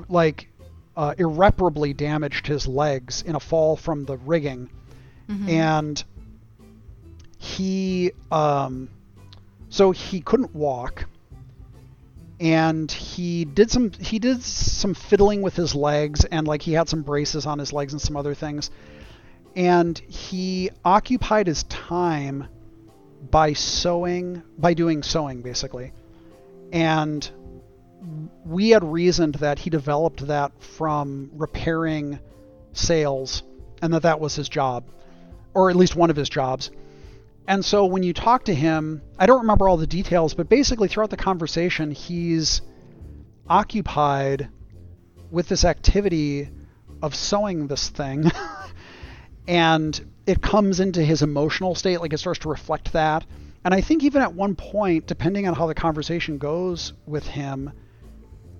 like, 0.10 0.49
uh, 0.95 1.14
irreparably 1.18 1.94
damaged 1.94 2.48
his 2.48 2.68
legs 2.68 3.22
in 3.24 3.36
a 3.36 3.40
fall 3.40 3.76
from 3.76 4.06
the 4.06 4.18
rigging. 4.18 4.70
Mhm. 5.30 5.49
And 5.49 6.03
he, 7.38 8.11
um, 8.32 8.90
so 9.70 9.91
he 9.91 10.22
couldn't 10.22 10.56
walk 10.56 11.06
and 12.40 12.91
he 12.91 13.45
did 13.45 13.72
some 13.72 13.91
he 13.99 14.20
did 14.20 14.41
some 14.44 14.94
fiddling 14.94 15.41
with 15.41 15.56
his 15.56 15.74
legs 15.74 16.26
and 16.26 16.48
like 16.48 16.61
he 16.61 16.74
had 16.74 16.90
some 16.90 17.02
braces 17.02 17.45
on 17.45 17.57
his 17.57 17.72
legs 17.72 17.94
and 17.94 18.02
some 18.02 18.18
other 18.18 18.34
things 18.34 18.70
and 19.56 19.98
he 19.99 20.70
occupied 20.84 21.48
his 21.48 21.64
time 21.64 22.48
by 23.32 23.53
sewing 23.53 24.44
by 24.57 24.74
doing 24.74 25.03
sewing 25.03 25.41
basically 25.41 25.91
and 26.72 27.32
we 28.46 28.70
had 28.70 28.84
reasoned 28.84 29.36
that 29.36 29.60
he 29.60 29.70
developed 29.70 30.27
that 30.27 30.52
from 30.61 31.30
repairing 31.34 32.19
sails 32.74 33.44
and 33.82 33.94
that 33.94 34.03
that 34.03 34.19
was 34.19 34.36
his 34.36 34.50
job 34.50 34.86
or 35.53 35.69
at 35.69 35.76
least 35.76 35.95
one 35.95 36.10
of 36.10 36.16
his 36.16 36.30
jobs 36.30 36.72
and 37.48 37.64
so 37.64 37.86
when 37.86 38.03
you 38.03 38.14
talk 38.14 38.45
to 38.45 38.56
him, 38.56 39.02
I 39.19 39.26
don't 39.26 39.42
remember 39.42 39.68
all 39.68 39.77
the 39.77 39.88
details, 39.88 40.34
but 40.34 40.48
basically 40.48 40.88
throughout 40.88 41.10
the 41.10 41.18
conversation, 41.18 41.92
he's 41.92 42.61
occupied 43.50 44.50
with 45.30 45.50
this 45.50 45.66
activity 45.66 46.50
of 47.02 47.16
sewing 47.16 47.68
this 47.68 47.90
thing. 47.90 48.32
and 49.48 50.00
it 50.26 50.42
comes 50.42 50.80
into 50.80 51.03
his 51.03 51.22
emotional 51.22 51.76
state, 51.76 52.00
like 52.00 52.14
it 52.14 52.19
starts 52.19 52.40
to 52.40 52.50
reflect 52.50 52.94
that. 52.94 53.26
And 53.66 53.74
I 53.74 53.82
think 53.82 54.03
even 54.03 54.22
at 54.22 54.34
one 54.34 54.56
point, 54.56 55.06
depending 55.08 55.48
on 55.48 55.53
how 55.53 55.68
the 55.68 55.76
conversation 55.76 56.38
goes 56.38 56.94
with 57.06 57.27
him, 57.27 57.72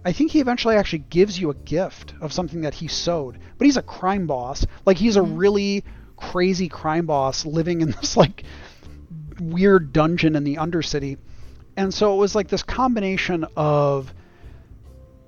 I 0.06 0.12
think 0.12 0.32
he 0.32 0.40
eventually 0.42 0.76
actually 0.76 1.06
gives 1.10 1.40
you 1.40 1.50
a 1.50 1.54
gift 1.54 2.14
of 2.20 2.34
something 2.34 2.62
that 2.62 2.74
he 2.76 2.88
sewed. 2.88 3.38
But 3.58 3.66
he's 3.66 3.78
a 3.78 3.82
crime 3.82 4.28
boss. 4.28 4.66
Like 4.86 4.98
he's 4.98 5.16
a 5.16 5.22
Mhm. 5.22 5.38
really 5.38 5.84
crazy 6.18 6.68
crime 6.70 7.06
boss 7.06 7.46
living 7.46 7.82
in 7.82 7.92
this 8.02 8.18
like 8.18 8.44
weird 9.40 9.94
dungeon 9.94 10.36
in 10.36 10.44
the 10.44 10.56
Undercity. 10.58 11.18
And 11.78 11.94
so 11.94 12.14
it 12.14 12.18
was 12.18 12.36
like 12.36 12.50
this 12.50 12.64
combination 12.64 13.46
of 13.56 14.14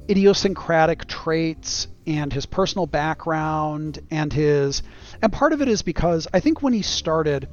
idiosyncratic 0.09 1.07
traits 1.07 1.87
and 2.05 2.31
his 2.31 2.45
personal 2.45 2.85
background 2.85 3.99
and 4.11 4.31
his 4.31 4.83
and 5.21 5.33
part 5.33 5.51
of 5.51 5.61
it 5.61 5.67
is 5.67 5.81
because 5.81 6.27
I 6.31 6.39
think 6.39 6.61
when 6.61 6.73
he 6.73 6.83
started 6.83 7.47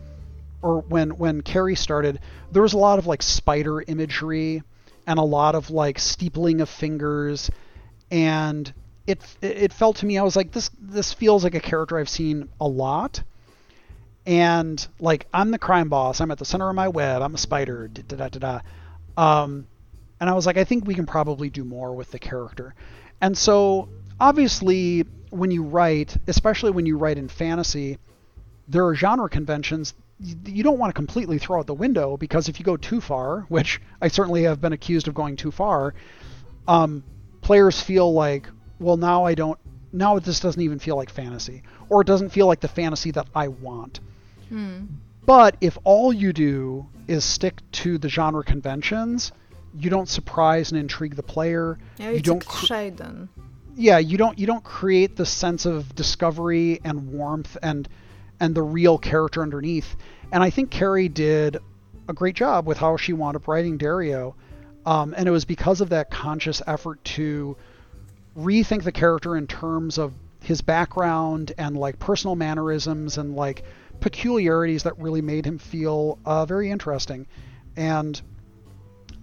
or 0.60 0.80
when 0.82 1.10
when 1.16 1.40
Carrie 1.40 1.74
started, 1.76 2.20
there 2.50 2.60
was 2.62 2.74
a 2.74 2.78
lot 2.78 2.98
of 2.98 3.06
like 3.06 3.22
spider 3.22 3.80
imagery 3.80 4.62
and 5.06 5.18
a 5.18 5.22
lot 5.22 5.54
of 5.54 5.70
like 5.70 5.98
steepling 5.98 6.60
of 6.60 6.68
fingers 6.68 7.50
and 8.10 8.72
it 9.06 9.20
it 9.40 9.72
felt 9.72 9.96
to 9.96 10.06
me 10.06 10.18
I 10.18 10.22
was 10.22 10.36
like 10.36 10.52
this 10.52 10.70
this 10.80 11.12
feels 11.12 11.44
like 11.44 11.54
a 11.54 11.60
character 11.60 11.98
I've 11.98 12.08
seen 12.08 12.48
a 12.60 12.68
lot 12.68 13.22
and 14.26 14.86
like 15.00 15.26
I'm 15.32 15.50
the 15.50 15.58
crime 15.58 15.88
boss. 15.88 16.20
I'm 16.20 16.30
at 16.30 16.38
the 16.38 16.44
center 16.44 16.68
of 16.68 16.74
my 16.74 16.88
web. 16.88 17.22
I'm 17.22 17.34
a 17.34 17.38
spider. 17.38 17.88
Da 17.88 18.02
da 18.02 18.28
da 18.28 18.38
da. 18.38 18.60
Um, 19.16 19.66
and 20.20 20.30
I 20.30 20.34
was 20.34 20.46
like, 20.46 20.56
I 20.56 20.64
think 20.64 20.86
we 20.86 20.94
can 20.94 21.06
probably 21.06 21.50
do 21.50 21.64
more 21.64 21.92
with 21.92 22.10
the 22.10 22.18
character. 22.18 22.74
And 23.20 23.36
so 23.36 23.88
obviously, 24.20 25.04
when 25.30 25.50
you 25.50 25.64
write, 25.64 26.16
especially 26.28 26.70
when 26.70 26.86
you 26.86 26.96
write 26.96 27.18
in 27.18 27.28
fantasy, 27.28 27.98
there 28.68 28.86
are 28.86 28.94
genre 28.94 29.28
conventions 29.28 29.94
you, 30.22 30.62
don't 30.62 30.78
want 30.78 30.90
to 30.90 30.94
completely 30.94 31.38
throw 31.38 31.58
out 31.58 31.66
the 31.66 31.74
window 31.74 32.16
because 32.16 32.48
if 32.48 32.58
you 32.58 32.64
go 32.64 32.76
too 32.76 33.00
far, 33.00 33.40
which 33.48 33.80
I 34.00 34.08
certainly 34.08 34.44
have 34.44 34.60
been 34.60 34.72
accused 34.72 35.08
of 35.08 35.14
going 35.14 35.36
too 35.36 35.50
far, 35.50 35.94
um, 36.68 37.02
players 37.40 37.80
feel 37.80 38.12
like, 38.12 38.48
well, 38.78 38.96
now 38.96 39.24
I 39.24 39.34
don't. 39.34 39.58
Now 39.92 40.18
this 40.18 40.40
doesn't 40.40 40.60
even 40.60 40.78
feel 40.78 40.96
like 40.96 41.10
fantasy, 41.10 41.62
or 41.88 42.00
it 42.00 42.06
doesn't 42.06 42.30
feel 42.30 42.46
like 42.46 42.60
the 42.60 42.68
fantasy 42.68 43.10
that 43.10 43.26
I 43.34 43.48
want. 43.48 44.00
Hmm. 44.48 44.84
But 45.24 45.56
if 45.60 45.76
all 45.84 46.12
you 46.12 46.32
do 46.32 46.86
is 47.06 47.24
stick 47.24 47.60
to 47.72 47.98
the 47.98 48.08
genre 48.08 48.42
conventions, 48.42 49.32
you 49.78 49.90
don't 49.90 50.08
surprise 50.08 50.72
and 50.72 50.80
intrigue 50.80 51.14
the 51.14 51.22
player. 51.22 51.78
Yeah, 51.98 52.10
you 52.10 52.20
don't 52.20 52.44
cr- 52.44 52.66
yeah, 53.76 53.98
you 53.98 54.18
don't 54.18 54.38
you 54.38 54.46
don't 54.46 54.64
create 54.64 55.16
the 55.16 55.26
sense 55.26 55.66
of 55.66 55.94
discovery 55.94 56.80
and 56.84 57.12
warmth 57.12 57.56
and 57.62 57.88
and 58.40 58.54
the 58.54 58.62
real 58.62 58.98
character 58.98 59.42
underneath. 59.42 59.96
And 60.32 60.42
I 60.42 60.50
think 60.50 60.70
Carrie 60.70 61.08
did 61.08 61.58
a 62.08 62.12
great 62.12 62.34
job 62.34 62.66
with 62.66 62.78
how 62.78 62.96
she 62.96 63.12
wound 63.12 63.36
up 63.36 63.48
writing 63.48 63.78
Dario. 63.78 64.34
Um, 64.84 65.14
and 65.16 65.28
it 65.28 65.30
was 65.30 65.44
because 65.44 65.80
of 65.80 65.90
that 65.90 66.10
conscious 66.10 66.60
effort 66.66 67.02
to 67.04 67.56
rethink 68.36 68.82
the 68.82 68.92
character 68.92 69.36
in 69.36 69.46
terms 69.46 69.98
of 69.98 70.12
his 70.42 70.60
background 70.60 71.52
and 71.58 71.76
like 71.76 71.98
personal 71.98 72.34
mannerisms 72.34 73.18
and 73.18 73.36
like 73.36 73.62
peculiarities 74.00 74.82
that 74.82 74.98
really 74.98 75.22
made 75.22 75.46
him 75.46 75.58
feel 75.58 76.18
uh, 76.26 76.44
very 76.44 76.70
interesting. 76.70 77.26
And 77.76 78.20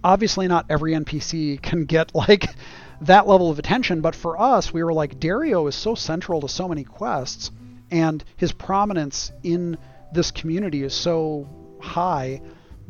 obviously, 0.02 0.48
not 0.48 0.66
every 0.70 0.92
NPC 0.92 1.60
can 1.62 1.84
get 1.84 2.14
like 2.14 2.54
that 3.02 3.26
level 3.26 3.50
of 3.50 3.58
attention, 3.58 4.00
but 4.00 4.14
for 4.14 4.40
us, 4.40 4.72
we 4.72 4.82
were 4.82 4.92
like, 4.92 5.20
Dario 5.20 5.66
is 5.66 5.74
so 5.74 5.94
central 5.94 6.40
to 6.40 6.48
so 6.48 6.68
many 6.68 6.84
quests, 6.84 7.50
and 7.90 8.24
his 8.36 8.52
prominence 8.52 9.32
in 9.42 9.78
this 10.12 10.30
community 10.30 10.82
is 10.82 10.94
so 10.94 11.48
high 11.80 12.40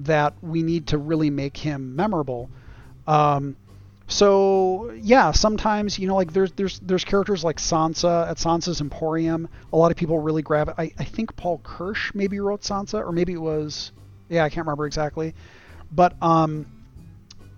that 0.00 0.34
we 0.42 0.62
need 0.62 0.88
to 0.88 0.98
really 0.98 1.30
make 1.30 1.56
him 1.56 1.94
memorable. 1.94 2.50
Um, 3.06 3.56
so 4.08 4.90
yeah, 5.00 5.30
sometimes 5.30 5.98
you 5.98 6.08
know, 6.08 6.16
like 6.16 6.32
there's 6.32 6.52
there's 6.52 6.80
there's 6.80 7.04
characters 7.04 7.44
like 7.44 7.58
Sansa 7.58 8.28
at 8.28 8.38
Sansa's 8.38 8.80
Emporium. 8.80 9.48
A 9.72 9.76
lot 9.76 9.90
of 9.90 9.96
people 9.96 10.18
really 10.18 10.42
grab 10.42 10.68
it. 10.68 10.74
I, 10.78 10.92
I 10.98 11.04
think 11.04 11.36
Paul 11.36 11.60
Kirsch 11.62 12.12
maybe 12.14 12.40
wrote 12.40 12.62
Sansa, 12.62 13.06
or 13.06 13.12
maybe 13.12 13.34
it 13.34 13.40
was 13.40 13.92
Yeah, 14.28 14.44
I 14.44 14.48
can't 14.48 14.66
remember 14.66 14.86
exactly. 14.86 15.34
But 15.92 16.20
um, 16.22 16.66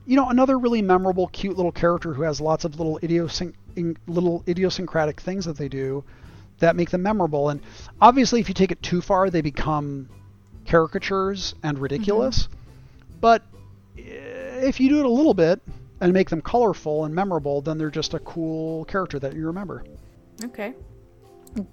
you 0.04 0.16
know, 0.16 0.28
another 0.28 0.58
really 0.58 0.82
memorable, 0.82 1.28
cute 1.28 1.56
little 1.56 1.72
character 1.72 2.12
who 2.12 2.22
has 2.22 2.40
lots 2.40 2.64
of 2.64 2.78
little 2.78 2.98
idiosync- 3.02 3.54
little 4.06 4.44
idiosyncratic 4.46 5.20
things 5.20 5.46
that 5.46 5.56
they 5.56 5.68
do 5.68 6.04
that 6.62 6.76
make 6.76 6.90
them 6.90 7.02
memorable. 7.02 7.50
And 7.50 7.60
obviously, 8.00 8.40
if 8.40 8.48
you 8.48 8.54
take 8.54 8.70
it 8.70 8.82
too 8.82 9.00
far, 9.00 9.28
they 9.30 9.42
become 9.42 10.08
caricatures 10.64 11.54
and 11.62 11.78
ridiculous. 11.78 12.44
Mm-hmm. 12.44 13.18
But 13.20 13.42
if 13.96 14.80
you 14.80 14.88
do 14.88 15.00
it 15.00 15.04
a 15.04 15.10
little 15.10 15.34
bit 15.34 15.60
and 16.00 16.12
make 16.12 16.30
them 16.30 16.40
colorful 16.40 17.04
and 17.04 17.14
memorable, 17.14 17.60
then 17.60 17.78
they're 17.78 17.90
just 17.90 18.14
a 18.14 18.20
cool 18.20 18.84
character 18.86 19.18
that 19.18 19.34
you 19.34 19.46
remember. 19.46 19.84
Okay. 20.44 20.74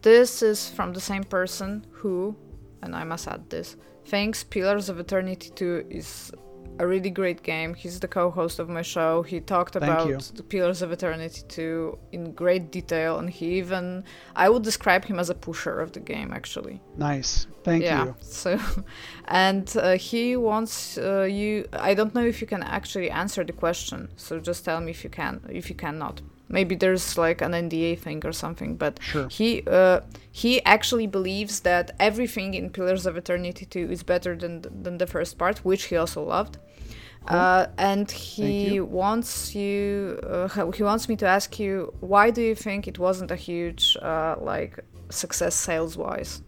This 0.01 0.41
is 0.41 0.69
from 0.69 0.93
the 0.93 0.99
same 0.99 1.23
person 1.23 1.85
who, 1.91 2.35
and 2.81 2.95
I 2.95 3.03
must 3.03 3.27
add 3.27 3.49
this, 3.49 3.77
thinks 4.05 4.43
Pillars 4.43 4.89
of 4.89 4.99
Eternity 4.99 5.51
2 5.53 5.85
is 5.89 6.31
a 6.79 6.87
really 6.87 7.09
great 7.09 7.43
game. 7.43 7.73
He's 7.73 7.99
the 7.99 8.07
co-host 8.07 8.57
of 8.57 8.69
my 8.69 8.81
show. 8.81 9.21
He 9.21 9.39
talked 9.41 9.75
about 9.75 10.07
the 10.33 10.43
Pillars 10.43 10.81
of 10.81 10.91
Eternity 10.91 11.43
2 11.47 11.99
in 12.13 12.31
great 12.31 12.71
detail, 12.71 13.19
and 13.19 13.29
he 13.29 13.57
even 13.57 14.03
I 14.35 14.47
would 14.49 14.63
describe 14.63 15.03
him 15.05 15.19
as 15.19 15.29
a 15.29 15.35
pusher 15.35 15.79
of 15.81 15.91
the 15.91 15.99
game. 15.99 16.31
Actually, 16.33 16.81
nice. 16.97 17.47
Thank 17.63 17.83
yeah, 17.83 18.05
you. 18.05 18.15
So, 18.21 18.57
and 19.25 19.71
uh, 19.77 19.97
he 19.97 20.37
wants 20.37 20.97
uh, 20.97 21.23
you. 21.23 21.67
I 21.73 21.93
don't 21.93 22.15
know 22.15 22.25
if 22.25 22.39
you 22.39 22.47
can 22.47 22.63
actually 22.63 23.11
answer 23.11 23.43
the 23.43 23.53
question. 23.53 24.09
So 24.15 24.39
just 24.39 24.63
tell 24.63 24.79
me 24.79 24.91
if 24.91 25.03
you 25.03 25.09
can. 25.09 25.41
If 25.49 25.69
you 25.69 25.75
cannot, 25.75 26.21
maybe 26.49 26.75
there's 26.75 27.17
like 27.17 27.41
an 27.41 27.51
NDA 27.51 27.99
thing 27.99 28.25
or 28.25 28.33
something. 28.33 28.75
But 28.75 28.99
sure. 29.01 29.29
he 29.29 29.63
uh, 29.67 30.01
he 30.31 30.63
actually 30.65 31.07
believes 31.07 31.61
that 31.61 31.91
everything 31.99 32.53
in 32.55 32.69
Pillars 32.69 33.05
of 33.05 33.15
Eternity 33.15 33.65
2 33.65 33.91
is 33.91 34.03
better 34.03 34.35
than 34.35 34.61
than 34.83 34.97
the 34.97 35.07
first 35.07 35.37
part, 35.37 35.59
which 35.59 35.85
he 35.85 35.95
also 35.95 36.23
loved. 36.23 36.57
Uh, 37.27 37.67
and 37.77 38.09
he 38.09 38.79
wants 38.79 39.53
you. 39.53 40.19
Uh, 40.23 40.71
he 40.71 40.83
wants 40.83 41.07
me 41.07 41.15
to 41.15 41.27
ask 41.27 41.59
you 41.59 41.93
why 41.99 42.31
do 42.31 42.41
you 42.41 42.55
think 42.55 42.87
it 42.87 42.97
wasn't 42.97 43.29
a 43.29 43.35
huge 43.35 43.95
uh, 44.01 44.35
like 44.41 44.79
success 45.09 45.53
sales 45.53 45.95
wise? 45.95 46.41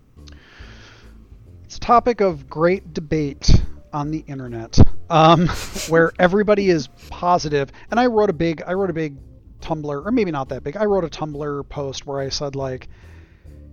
It's 1.66 1.78
a 1.78 1.80
topic 1.80 2.20
of 2.20 2.50
great 2.50 2.94
debate 2.94 3.62
on 3.94 4.10
the 4.10 4.24
internet, 4.28 4.80
um, 5.10 5.48
where 5.90 6.12
everybody 6.18 6.70
is 6.70 6.88
positive. 7.10 7.72
And 7.92 8.00
I 8.00 8.08
wrote 8.08 8.30
a 8.30 8.34
big. 8.34 8.64
I 8.66 8.74
wrote 8.74 8.90
a 8.90 8.94
big 8.94 9.18
Tumblr, 9.62 10.06
or 10.06 10.12
maybe 10.12 10.32
not 10.32 10.50
that 10.50 10.64
big. 10.64 10.76
I 10.76 10.86
wrote 10.86 11.04
a 11.04 11.10
Tumblr 11.10 11.70
post 11.70 12.06
where 12.06 12.20
I 12.20 12.30
said 12.30 12.56
like, 12.56 12.90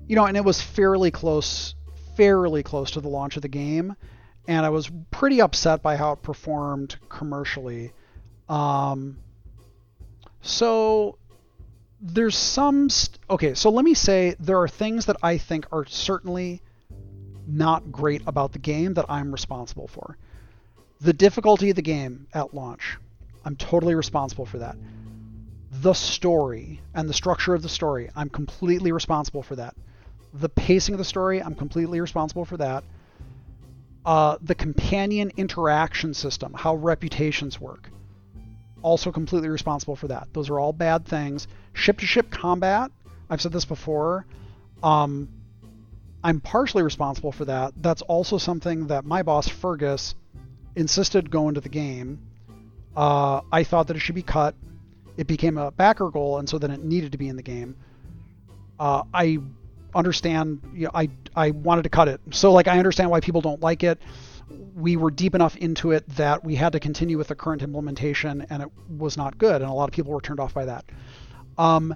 you 0.07 0.17
know, 0.17 0.25
and 0.25 0.36
it 0.36 0.44
was 0.44 0.60
fairly 0.60 1.10
close, 1.10 1.75
fairly 2.17 2.62
close 2.62 2.92
to 2.92 3.00
the 3.00 3.08
launch 3.08 3.36
of 3.36 3.42
the 3.42 3.49
game 3.49 3.97
and 4.49 4.65
I 4.65 4.70
was 4.70 4.91
pretty 5.10 5.42
upset 5.42 5.83
by 5.83 5.97
how 5.97 6.12
it 6.12 6.23
performed 6.23 6.97
commercially. 7.10 7.92
Um, 8.49 9.18
so 10.41 11.18
there's 12.00 12.36
some 12.36 12.89
st- 12.89 13.18
okay. 13.28 13.52
So 13.52 13.68
let 13.68 13.84
me 13.84 13.92
say 13.92 14.34
there 14.41 14.58
are 14.58 14.67
things 14.67 15.05
that 15.07 15.17
I 15.23 15.36
think 15.36 15.67
are 15.70 15.84
certainly 15.84 16.62
not 17.47 17.92
great 17.92 18.23
about 18.26 18.52
the 18.52 18.58
game 18.58 18.94
that 18.94 19.05
I'm 19.10 19.33
responsible 19.33 19.86
for. 19.86 20.17
The 21.02 21.12
difficulty 21.12 21.68
of 21.68 21.76
the 21.76 21.83
game 21.83 22.26
at 22.33 22.55
launch, 22.55 22.97
I'm 23.44 23.55
totally 23.55 23.94
responsible 23.94 24.47
for 24.47 24.58
that. 24.58 24.76
The 25.70 25.92
story 25.92 26.80
and 26.94 27.08
the 27.08 27.14
structure 27.14 27.55
of 27.55 27.62
the 27.62 27.68
story, 27.68 28.10
I'm 28.16 28.28
completely 28.28 28.92
responsible 28.92 29.42
for 29.42 29.56
that. 29.56 29.74
The 30.34 30.48
pacing 30.48 30.94
of 30.94 30.98
the 30.98 31.05
story, 31.05 31.42
I'm 31.42 31.55
completely 31.55 32.00
responsible 32.00 32.44
for 32.44 32.56
that 32.56 32.84
uh, 34.08 34.38
the 34.40 34.55
companion 34.55 35.30
interaction 35.36 36.14
system, 36.14 36.55
how 36.55 36.74
reputations 36.74 37.60
work. 37.60 37.90
Also 38.80 39.12
completely 39.12 39.50
responsible 39.50 39.97
for 39.97 40.08
that. 40.08 40.28
Those 40.32 40.48
are 40.48 40.58
all 40.58 40.72
bad 40.72 41.05
things. 41.05 41.47
Ship 41.74 41.98
to 41.98 42.06
ship 42.06 42.30
combat, 42.30 42.90
I've 43.28 43.42
said 43.42 43.52
this 43.52 43.66
before. 43.66 44.24
Um, 44.82 45.28
I'm 46.24 46.40
partially 46.40 46.82
responsible 46.82 47.32
for 47.32 47.44
that. 47.44 47.74
That's 47.76 48.00
also 48.00 48.38
something 48.38 48.86
that 48.86 49.05
my 49.05 49.22
boss, 49.22 49.47
Feargus, 49.47 50.14
insisted 50.74 51.30
go 51.30 51.48
into 51.48 51.60
the 51.60 51.68
game. 51.68 52.18
Uh, 52.97 53.42
I 53.52 53.62
thought 53.62 53.88
that 53.88 53.97
it 53.97 54.00
should 54.00 54.14
be 54.14 54.22
cut. 54.22 54.55
It 55.18 55.26
became 55.26 55.58
a 55.58 55.70
backer 55.70 56.10
goal, 56.10 56.38
and 56.38 56.48
so 56.48 56.58
then 56.58 56.70
it 56.70 56.82
needed 56.82 57.12
to 57.12 57.18
be 57.18 57.28
in 57.28 57.36
the 57.36 57.42
game. 57.42 57.76
Uh, 58.78 59.02
I 59.12 59.38
understand. 59.94 60.62
You 60.72 60.86
know, 60.86 60.92
I 60.94 61.10
I 61.36 61.50
wanted 61.50 61.82
to 61.82 61.88
cut 61.90 62.08
it. 62.08 62.20
So 62.30 62.52
like 62.52 62.68
I 62.68 62.78
understand 62.78 63.10
why 63.10 63.20
people 63.20 63.40
don't 63.42 63.60
like 63.60 63.82
it. 63.82 64.00
We 64.74 64.97
were 64.97 65.10
deep 65.10 65.34
enough 65.34 65.56
into 65.56 65.90
it 65.90 66.08
that 66.10 66.44
we 66.44 66.55
had 66.55 66.72
to 66.72 66.80
continue 66.80 67.18
with 67.18 67.28
the 67.28 67.34
current 67.34 67.62
implementation, 67.62 68.47
and 68.48 68.62
it 68.62 68.70
was 68.88 69.16
not 69.16 69.36
good, 69.36 69.60
and 69.60 69.70
a 69.70 69.74
lot 69.74 69.88
of 69.88 69.92
people 69.92 70.12
were 70.12 70.22
turned 70.22 70.40
off 70.40 70.55
by 70.55 70.64
that. 70.64 70.86
Um, 71.58 71.94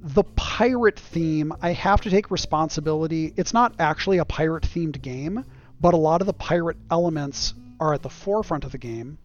the 0.00 0.22
pirate 0.36 0.98
theme, 0.98 1.52
I 1.60 1.72
have 1.72 2.00
to 2.02 2.10
take 2.10 2.30
responsibility. 2.30 3.34
It's 3.36 3.52
not 3.52 3.74
actually 3.80 4.18
a 4.18 4.24
pirate 4.24 4.62
themed 4.62 5.02
game, 5.02 5.44
but 5.80 5.92
a 5.92 5.96
lot 5.96 6.20
of 6.20 6.28
the 6.28 6.32
pirate 6.32 6.76
elements 6.90 7.54
are 7.80 7.94
at 7.94 8.02
the 8.02 8.08
forefront 8.08 8.64
of 8.64 8.72
the 8.72 8.78
game, 8.78 9.18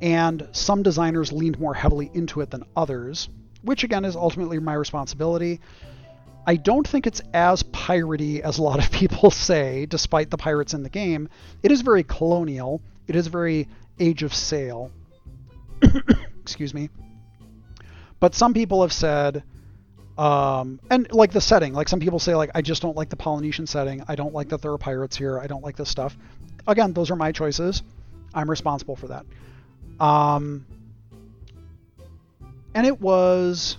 and 0.00 0.48
some 0.52 0.82
designers 0.82 1.32
leaned 1.32 1.58
more 1.58 1.74
heavily 1.74 2.10
into 2.14 2.40
it 2.40 2.50
than 2.50 2.64
others, 2.76 3.28
which 3.62 3.84
again 3.84 4.04
is 4.04 4.16
ultimately 4.16 4.58
my 4.58 4.74
responsibility. 4.74 5.60
I 6.46 6.56
don't 6.56 6.88
think 6.88 7.06
it's 7.06 7.20
as 7.34 7.62
piratey 7.62 8.40
as 8.40 8.58
a 8.58 8.62
lot 8.62 8.84
of 8.84 8.90
people 8.92 9.30
say, 9.30 9.86
despite 9.86 10.30
the 10.30 10.38
pirates 10.38 10.74
in 10.74 10.82
the 10.82 10.88
game. 10.88 11.28
It 11.62 11.70
is 11.70 11.82
very 11.82 12.02
colonial. 12.02 12.80
It 13.06 13.16
is 13.16 13.26
very 13.26 13.68
Age 13.98 14.22
of 14.22 14.34
Sail. 14.34 14.90
Excuse 16.40 16.72
me. 16.72 16.88
But 18.18 18.34
some 18.34 18.54
people 18.54 18.82
have 18.82 18.92
said, 18.92 19.42
um, 20.18 20.80
and 20.90 21.10
like 21.12 21.32
the 21.32 21.40
setting, 21.40 21.72
like 21.72 21.88
some 21.88 22.00
people 22.00 22.18
say, 22.18 22.34
like 22.34 22.50
I 22.54 22.62
just 22.62 22.82
don't 22.82 22.96
like 22.96 23.08
the 23.08 23.16
Polynesian 23.16 23.66
setting. 23.66 24.02
I 24.08 24.14
don't 24.14 24.34
like 24.34 24.50
that 24.50 24.62
there 24.62 24.72
are 24.72 24.78
pirates 24.78 25.16
here. 25.16 25.38
I 25.38 25.46
don't 25.46 25.62
like 25.62 25.76
this 25.76 25.88
stuff. 25.88 26.16
Again, 26.66 26.92
those 26.92 27.10
are 27.10 27.16
my 27.16 27.32
choices. 27.32 27.82
I'm 28.34 28.48
responsible 28.48 28.96
for 28.96 29.08
that. 29.08 29.24
Um, 30.00 30.66
and 32.74 32.86
it 32.86 33.00
was 33.00 33.76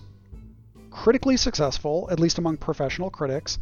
critically 0.91 1.37
successful, 1.37 2.07
at 2.11 2.19
least 2.19 2.37
among 2.37 2.57
professional 2.57 3.09
critics. 3.09 3.57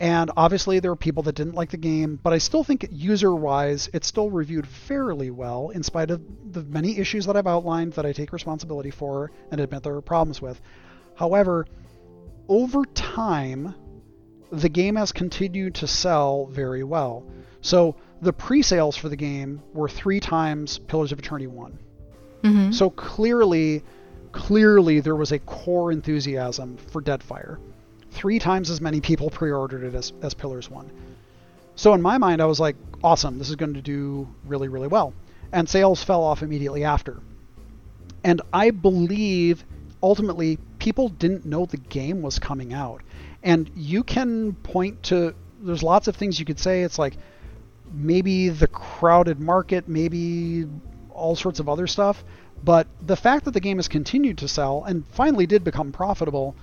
And 0.00 0.30
obviously, 0.36 0.78
there 0.78 0.92
were 0.92 0.96
people 0.96 1.24
that 1.24 1.34
didn't 1.34 1.54
like 1.54 1.70
the 1.70 1.76
game, 1.76 2.20
but 2.22 2.32
I 2.32 2.38
still 2.38 2.62
think 2.62 2.86
user 2.92 3.34
wise, 3.34 3.90
it's 3.92 4.06
still 4.06 4.30
reviewed 4.30 4.66
fairly 4.66 5.30
well, 5.30 5.70
in 5.70 5.82
spite 5.82 6.10
of 6.10 6.22
the 6.52 6.62
many 6.62 6.98
issues 6.98 7.26
that 7.26 7.36
I've 7.36 7.48
outlined 7.48 7.94
that 7.94 8.06
I 8.06 8.12
take 8.12 8.32
responsibility 8.32 8.90
for 8.90 9.32
and 9.50 9.60
admit 9.60 9.82
there 9.82 9.94
are 9.94 10.00
problems 10.00 10.40
with. 10.40 10.60
However, 11.16 11.66
over 12.48 12.84
time, 12.84 13.74
the 14.52 14.68
game 14.68 14.94
has 14.94 15.10
continued 15.10 15.74
to 15.76 15.88
sell 15.88 16.46
very 16.46 16.84
well. 16.84 17.26
So 17.60 17.96
the 18.20 18.32
pre 18.32 18.62
sales 18.62 18.96
for 18.96 19.08
the 19.08 19.16
game 19.16 19.62
were 19.72 19.88
three 19.88 20.20
times 20.20 20.78
Pillars 20.78 21.12
of 21.12 21.18
Eternity 21.18 21.46
1. 21.46 21.78
Mm-hmm. 22.42 22.72
So 22.72 22.90
clearly, 22.90 23.82
clearly 24.32 25.00
there 25.00 25.16
was 25.16 25.32
a 25.32 25.38
core 25.40 25.92
enthusiasm 25.92 26.76
for 26.76 27.02
Deadfire. 27.02 27.58
Three 28.10 28.38
times 28.38 28.70
as 28.70 28.80
many 28.80 29.00
people 29.00 29.30
pre-ordered 29.30 29.84
it 29.84 29.94
as, 29.94 30.12
as 30.22 30.34
Pillars 30.34 30.70
1. 30.70 30.90
So 31.76 31.94
in 31.94 32.02
my 32.02 32.18
mind, 32.18 32.40
I 32.40 32.46
was 32.46 32.58
like, 32.58 32.76
awesome, 33.04 33.38
this 33.38 33.50
is 33.50 33.56
going 33.56 33.74
to 33.74 33.82
do 33.82 34.28
really, 34.44 34.68
really 34.68 34.88
well. 34.88 35.14
And 35.52 35.68
sales 35.68 36.02
fell 36.02 36.22
off 36.22 36.42
immediately 36.42 36.84
after. 36.84 37.20
And 38.24 38.42
I 38.52 38.70
believe 38.70 39.64
ultimately 40.02 40.58
people 40.78 41.08
didn't 41.08 41.44
know 41.46 41.66
the 41.66 41.76
game 41.76 42.22
was 42.22 42.38
coming 42.38 42.72
out. 42.72 43.02
And 43.42 43.70
you 43.76 44.02
can 44.02 44.54
point 44.54 45.04
to, 45.04 45.34
there's 45.60 45.82
lots 45.82 46.08
of 46.08 46.16
things 46.16 46.38
you 46.40 46.44
could 46.44 46.58
say. 46.58 46.82
It's 46.82 46.98
like 46.98 47.14
maybe 47.92 48.48
the 48.48 48.66
crowded 48.66 49.40
market, 49.40 49.88
maybe 49.88 50.66
all 51.10 51.36
sorts 51.36 51.60
of 51.60 51.68
other 51.68 51.86
stuff. 51.86 52.24
But 52.64 52.86
the 53.04 53.16
fact 53.16 53.44
that 53.44 53.52
the 53.52 53.60
game 53.60 53.78
has 53.78 53.88
continued 53.88 54.38
to 54.38 54.48
sell 54.48 54.84
and 54.84 55.06
finally 55.08 55.46
did 55.46 55.64
become 55.64 55.92
profitable 55.92 56.56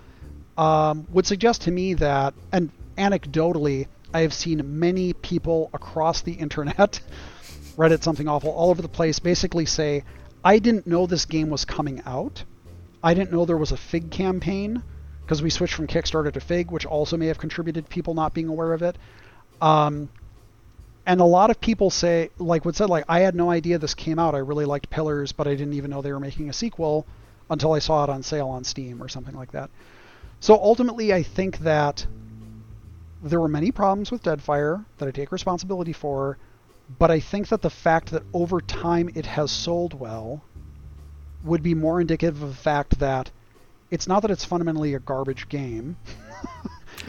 um, 0.57 1.07
would 1.11 1.25
suggest 1.25 1.63
to 1.63 1.71
me 1.71 1.93
that, 1.95 2.33
and 2.51 2.71
anecdotally, 2.97 3.87
I 4.13 4.21
have 4.21 4.33
seen 4.33 4.79
many 4.79 5.13
people 5.13 5.69
across 5.73 6.21
the 6.21 6.33
internet, 6.45 6.99
Reddit, 7.77 8.03
something 8.03 8.27
awful, 8.27 8.51
all 8.51 8.69
over 8.69 8.81
the 8.81 8.87
place, 8.87 9.19
basically 9.19 9.65
say, 9.65 10.03
I 10.43 10.59
didn't 10.59 10.87
know 10.87 11.07
this 11.07 11.25
game 11.25 11.49
was 11.49 11.65
coming 11.65 12.01
out. 12.05 12.43
I 13.03 13.13
didn't 13.13 13.31
know 13.31 13.45
there 13.45 13.57
was 13.57 13.71
a 13.71 13.77
Fig 13.77 14.11
campaign 14.11 14.81
because 15.21 15.41
we 15.41 15.49
switched 15.49 15.73
from 15.73 15.87
Kickstarter 15.87 16.31
to 16.31 16.39
Fig, 16.39 16.71
which 16.71 16.85
also 16.85 17.17
may 17.17 17.27
have 17.27 17.37
contributed 17.37 17.89
people 17.89 18.13
not 18.13 18.33
being 18.33 18.47
aware 18.47 18.73
of 18.73 18.81
it. 18.83 18.97
Um, 19.59 20.09
and 21.05 21.19
a 21.19 21.25
lot 21.25 21.49
of 21.49 21.59
people 21.59 21.89
say 21.89 22.29
like 22.37 22.65
what 22.65 22.75
said 22.75 22.89
like 22.89 23.05
i 23.07 23.19
had 23.19 23.35
no 23.35 23.49
idea 23.49 23.77
this 23.77 23.93
came 23.93 24.19
out 24.19 24.35
i 24.35 24.39
really 24.39 24.65
liked 24.65 24.89
pillars 24.89 25.31
but 25.31 25.47
i 25.47 25.51
didn't 25.51 25.73
even 25.73 25.89
know 25.91 26.01
they 26.01 26.13
were 26.13 26.19
making 26.19 26.49
a 26.49 26.53
sequel 26.53 27.05
until 27.49 27.73
i 27.73 27.79
saw 27.79 28.03
it 28.03 28.09
on 28.09 28.23
sale 28.23 28.47
on 28.47 28.63
steam 28.63 29.01
or 29.01 29.07
something 29.07 29.35
like 29.35 29.51
that 29.51 29.69
so 30.39 30.55
ultimately 30.55 31.13
i 31.13 31.21
think 31.23 31.59
that 31.59 32.05
there 33.23 33.39
were 33.39 33.47
many 33.47 33.71
problems 33.71 34.11
with 34.11 34.23
deadfire 34.23 34.85
that 34.97 35.07
i 35.07 35.11
take 35.11 35.31
responsibility 35.31 35.93
for 35.93 36.37
but 36.99 37.09
I 37.09 37.19
think 37.19 37.47
that 37.47 37.61
the 37.61 37.69
fact 37.69 38.11
that 38.11 38.23
over 38.33 38.61
time 38.61 39.09
it 39.15 39.25
has 39.25 39.51
sold 39.51 39.99
well 39.99 40.43
would 41.43 41.63
be 41.63 41.73
more 41.73 41.99
indicative 41.99 42.41
of 42.41 42.49
the 42.49 42.55
fact 42.55 42.99
that 42.99 43.31
it's 43.89 44.07
not 44.07 44.21
that 44.21 44.31
it's 44.31 44.45
fundamentally 44.45 44.93
a 44.93 44.99
garbage 44.99 45.49
game. 45.49 45.97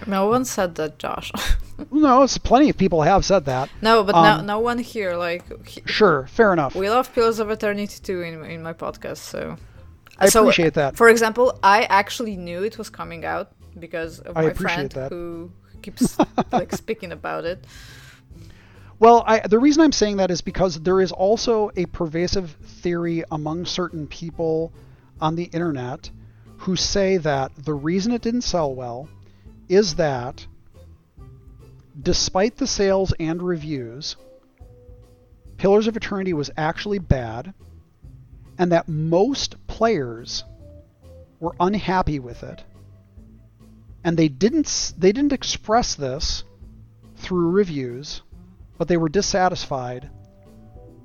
no 0.07 0.29
one 0.29 0.45
said 0.45 0.75
that, 0.77 0.99
Josh. 0.99 1.31
no, 1.91 2.23
it's 2.23 2.39
plenty 2.39 2.71
of 2.71 2.77
people 2.77 3.03
have 3.03 3.25
said 3.25 3.45
that. 3.47 3.71
No, 3.83 4.03
but 4.05 4.15
um, 4.15 4.25
no, 4.25 4.55
no 4.55 4.59
one 4.61 4.79
here. 4.79 5.17
Like, 5.17 5.69
he, 5.69 5.83
sure, 5.87 6.27
fair 6.27 6.53
enough. 6.53 6.75
We 6.75 6.91
love 6.91 7.13
Pillars 7.15 7.39
of 7.39 7.51
Eternity 7.51 7.99
too 8.03 8.23
in 8.23 8.45
in 8.45 8.63
my 8.63 8.73
podcast, 8.73 9.19
so. 9.19 9.57
I 10.19 10.29
so, 10.29 10.43
appreciate 10.43 10.75
that. 10.75 10.97
For 10.97 11.09
example, 11.11 11.59
I 11.63 11.85
actually 11.85 12.37
knew 12.37 12.63
it 12.63 12.79
was 12.79 12.89
coming 12.89 13.25
out 13.25 13.53
because 13.79 14.21
of 14.21 14.37
I 14.37 14.45
my 14.45 14.53
friend 14.55 14.91
that. 14.93 15.13
who 15.13 15.51
keeps 15.83 16.19
like 16.53 16.75
speaking 16.75 17.13
about 17.13 17.45
it. 17.45 17.65
Well, 18.99 19.25
I, 19.27 19.41
the 19.41 19.59
reason 19.59 19.83
I'm 19.83 19.93
saying 19.93 20.17
that 20.17 20.31
is 20.31 20.41
because 20.41 20.81
there 20.81 21.03
is 21.03 21.13
also 21.13 21.71
a 21.77 21.85
pervasive 21.87 22.51
theory 22.83 23.25
among 23.31 23.67
certain 23.67 24.07
people 24.07 24.73
on 25.21 25.37
the 25.37 25.45
internet 25.45 26.11
who 26.59 26.77
say 26.77 27.19
that 27.19 27.53
the 27.57 27.75
reason 27.75 28.13
it 28.13 28.23
didn't 28.23 28.41
sell 28.41 28.75
well 28.75 29.09
is 29.69 29.97
that 29.97 30.47
despite 32.01 32.57
the 32.57 32.67
sales 32.67 33.13
and 33.19 33.43
reviews, 33.43 34.17
Pillars 35.57 35.87
of 35.87 35.97
Eternity 35.97 36.33
was 36.33 36.51
actually 36.57 36.99
bad, 36.99 37.55
and 38.59 38.73
that 38.73 38.89
most 38.89 39.57
players 39.67 40.45
were 41.41 41.55
unhappy 41.59 42.19
with 42.19 42.43
it. 42.43 42.63
And 44.05 44.17
they 44.17 44.29
didn't 44.29 44.95
they 44.97 45.13
didn't 45.13 45.33
express 45.33 45.95
this 45.95 46.45
through 47.17 47.51
reviews 47.51 48.23
but 48.79 48.89
they 48.89 48.97
were 48.97 49.09
dissatisfied. 49.09 50.11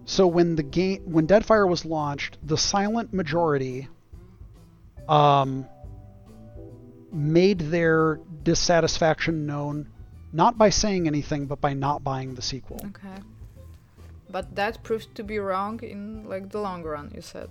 So 0.05 0.27
when 0.27 0.55
the 0.55 0.63
game 0.63 1.01
when 1.05 1.27
Deadfire 1.27 1.67
was 1.67 1.85
launched, 1.85 2.37
the 2.43 2.57
silent 2.57 3.13
majority 3.13 3.87
um, 5.07 5.67
made 7.11 7.59
their 7.59 8.19
dissatisfaction 8.43 9.45
known 9.45 9.87
not 10.33 10.57
by 10.57 10.69
saying 10.69 11.07
anything 11.07 11.45
but 11.45 11.59
by 11.59 11.73
not 11.73 12.03
buying 12.03 12.35
the 12.35 12.41
sequel. 12.41 12.79
Okay. 12.85 13.21
But 14.29 14.55
that 14.55 14.81
proved 14.83 15.13
to 15.15 15.23
be 15.23 15.39
wrong 15.39 15.81
in 15.83 16.27
like 16.27 16.49
the 16.49 16.59
long 16.59 16.83
run, 16.83 17.11
you 17.13 17.21
said. 17.21 17.49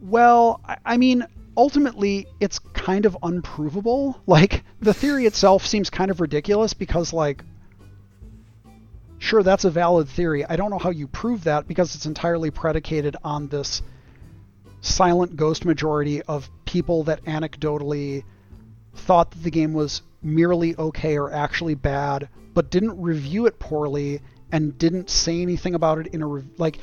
Well, 0.00 0.60
I 0.84 0.98
mean, 0.98 1.24
ultimately 1.56 2.26
it's 2.40 2.58
kind 2.58 3.06
of 3.06 3.16
unprovable. 3.22 4.20
Like 4.26 4.64
the 4.80 4.94
theory 4.94 5.26
itself 5.26 5.66
seems 5.66 5.90
kind 5.90 6.10
of 6.10 6.20
ridiculous 6.20 6.74
because 6.74 7.12
like 7.12 7.44
sure, 9.18 9.42
that's 9.42 9.64
a 9.64 9.70
valid 9.70 10.08
theory. 10.08 10.44
I 10.44 10.56
don't 10.56 10.70
know 10.70 10.78
how 10.78 10.90
you 10.90 11.06
prove 11.06 11.44
that 11.44 11.68
because 11.68 11.94
it's 11.94 12.06
entirely 12.06 12.50
predicated 12.50 13.16
on 13.22 13.48
this 13.48 13.80
silent 14.80 15.36
ghost 15.36 15.64
majority 15.64 16.22
of 16.22 16.50
people 16.64 17.04
that 17.04 17.24
anecdotally 17.24 18.24
thought 18.94 19.30
that 19.30 19.42
the 19.42 19.50
game 19.50 19.72
was 19.72 20.02
merely 20.22 20.76
okay 20.76 21.16
or 21.16 21.32
actually 21.32 21.74
bad, 21.74 22.28
but 22.54 22.70
didn't 22.70 23.00
review 23.00 23.46
it 23.46 23.58
poorly 23.58 24.20
and 24.50 24.76
didn't 24.78 25.10
say 25.10 25.40
anything 25.40 25.74
about 25.74 25.98
it 25.98 26.08
in 26.08 26.22
a 26.22 26.26
re- 26.26 26.44
like. 26.58 26.78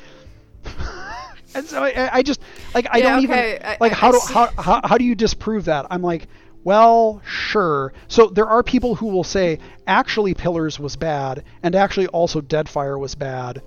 and 1.54 1.66
so 1.66 1.84
I, 1.84 2.16
I, 2.18 2.22
just 2.22 2.40
like 2.74 2.86
I 2.90 2.98
yeah, 2.98 3.10
don't 3.10 3.24
okay. 3.24 3.54
even 3.54 3.76
like 3.80 3.92
I, 3.92 3.94
how 3.94 4.08
I 4.08 4.12
do 4.12 4.20
how, 4.32 4.46
how 4.58 4.80
how 4.84 4.98
do 4.98 5.04
you 5.04 5.14
disprove 5.14 5.66
that? 5.66 5.86
I'm 5.90 6.02
like 6.02 6.28
well, 6.62 7.22
sure. 7.24 7.92
So 8.08 8.26
there 8.26 8.46
are 8.46 8.62
people 8.62 8.94
who 8.94 9.06
will 9.06 9.24
say, 9.24 9.58
actually, 9.86 10.34
Pillars 10.34 10.78
was 10.78 10.96
bad, 10.96 11.44
and 11.62 11.74
actually, 11.74 12.06
also, 12.08 12.40
Deadfire 12.40 12.98
was 12.98 13.14
bad. 13.14 13.62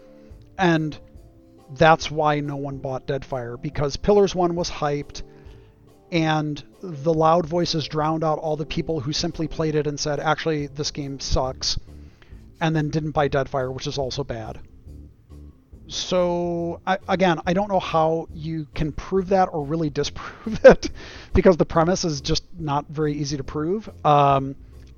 And 0.57 0.97
that's 1.75 2.11
why 2.11 2.39
no 2.39 2.55
one 2.55 2.77
bought 2.77 3.07
Deadfire, 3.07 3.59
because 3.59 3.97
Pillars 3.97 4.35
1 4.35 4.53
was 4.55 4.69
hyped, 4.69 5.23
and 6.13 6.63
the 6.79 7.11
loud 7.11 7.47
voices 7.47 7.87
drowned 7.87 8.23
out 8.23 8.37
all 8.37 8.55
the 8.55 8.67
people 8.67 8.99
who 8.99 9.11
simply 9.11 9.47
played 9.47 9.73
it 9.73 9.87
and 9.87 9.99
said, 9.99 10.19
actually, 10.19 10.67
this 10.67 10.91
game 10.91 11.19
sucks, 11.19 11.79
and 12.61 12.75
then 12.75 12.91
didn't 12.91 13.11
buy 13.11 13.27
Deadfire, 13.27 13.73
which 13.73 13.87
is 13.87 13.97
also 13.97 14.23
bad. 14.23 14.59
So 15.87 16.81
I, 16.85 16.99
again, 17.09 17.39
I 17.47 17.53
don't 17.53 17.67
know 17.67 17.79
how 17.79 18.27
you 18.31 18.67
can 18.75 18.91
prove 18.91 19.29
that 19.29 19.49
or 19.51 19.65
really 19.65 19.89
disprove 19.89 20.59
it 20.63 20.91
because 21.33 21.57
the 21.57 21.65
premise 21.65 22.05
is 22.05 22.21
just 22.21 22.43
not 22.59 22.85
very 22.89 23.13
easy 23.13 23.37
to 23.37 23.43
prove. 23.43 23.89
Um, 24.05 24.55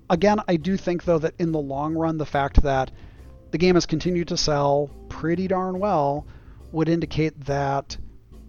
again, 0.10 0.40
I 0.50 0.58
do 0.58 0.76
think 0.76 1.06
though 1.06 1.20
that 1.20 1.36
in 1.40 1.54
the 1.54 1.60
long 1.60 1.96
run, 1.96 2.18
the 2.18 2.26
fact 2.26 2.62
that 2.64 2.92
the 3.52 3.58
game 3.58 3.76
has 3.76 3.86
continued 3.86 4.28
to 4.28 4.38
sell 4.38 4.90
pretty 5.08 5.48
darn 5.48 5.80
well 5.80 6.28
would 6.74 6.90
indicate 6.90 7.46
that 7.46 7.96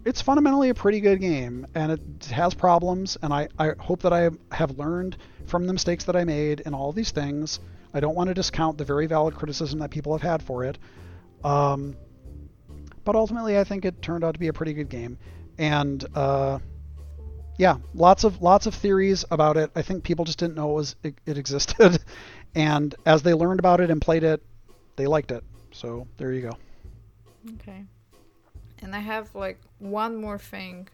it's 0.06 0.22
fundamentally 0.22 0.68
a 0.68 0.74
pretty 0.74 1.00
good 1.00 1.20
game 1.20 1.66
and 1.74 1.90
it 1.90 2.26
has 2.26 2.54
problems 2.54 3.18
and 3.22 3.32
I, 3.32 3.48
I 3.58 3.72
hope 3.78 4.02
that 4.02 4.12
I 4.12 4.30
have 4.52 4.78
learned 4.78 5.16
from 5.46 5.66
the 5.66 5.72
mistakes 5.72 6.04
that 6.04 6.14
I 6.14 6.22
made 6.22 6.60
in 6.60 6.74
all 6.74 6.92
these 6.92 7.10
things. 7.10 7.58
I 7.92 7.98
don't 7.98 8.14
want 8.14 8.28
to 8.28 8.34
discount 8.34 8.78
the 8.78 8.84
very 8.84 9.06
valid 9.06 9.34
criticism 9.34 9.80
that 9.80 9.90
people 9.90 10.12
have 10.16 10.22
had 10.22 10.42
for 10.44 10.64
it. 10.64 10.78
Um, 11.42 11.96
but 13.04 13.16
ultimately, 13.16 13.58
I 13.58 13.64
think 13.64 13.84
it 13.84 14.00
turned 14.00 14.22
out 14.22 14.34
to 14.34 14.38
be 14.38 14.46
a 14.46 14.52
pretty 14.52 14.74
good 14.74 14.88
game. 14.88 15.18
And 15.58 16.04
uh, 16.14 16.60
yeah, 17.58 17.78
lots 17.92 18.22
of 18.24 18.42
lots 18.42 18.66
of 18.66 18.74
theories 18.74 19.24
about 19.30 19.56
it. 19.56 19.70
I 19.74 19.82
think 19.82 20.04
people 20.04 20.24
just 20.24 20.38
didn't 20.38 20.54
know 20.54 20.70
it 20.70 20.74
was 20.74 20.96
it, 21.02 21.14
it 21.24 21.38
existed, 21.38 21.98
and 22.54 22.94
as 23.06 23.22
they 23.22 23.34
learned 23.34 23.60
about 23.60 23.80
it 23.80 23.90
and 23.90 24.00
played 24.00 24.24
it, 24.24 24.42
they 24.96 25.06
liked 25.06 25.30
it. 25.30 25.42
So 25.72 26.06
there 26.16 26.32
you 26.32 26.42
go. 26.42 26.52
Okay. 27.54 27.84
And 28.86 28.94
I 28.94 29.00
have 29.00 29.34
like 29.34 29.58
one 29.80 30.14
more 30.14 30.38
thing 30.38 30.88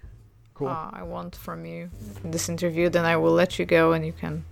cool. 0.54 0.68
uh, 0.68 0.88
I 0.94 1.02
want 1.02 1.36
from 1.36 1.66
you 1.66 1.90
in 2.24 2.30
this 2.30 2.48
interview. 2.48 2.88
Then 2.88 3.04
I 3.04 3.18
will 3.18 3.34
let 3.34 3.58
you 3.58 3.66
go, 3.66 3.92
and 3.92 4.06
you 4.06 4.14
can 4.14 4.46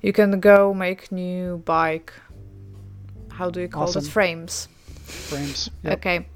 you 0.00 0.14
can 0.14 0.40
go 0.40 0.72
make 0.72 1.12
new 1.12 1.58
bike. 1.58 2.14
How 3.28 3.50
do 3.50 3.60
you 3.60 3.68
call 3.68 3.88
awesome. 3.88 4.06
it? 4.06 4.08
Frames 4.08 4.68
frames. 5.04 5.70
Yep. 5.82 5.98
Okay. 5.98 6.26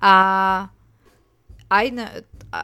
Uh, 0.00 0.68
I 1.68 1.90
know. 1.90 2.22
Uh, 2.52 2.62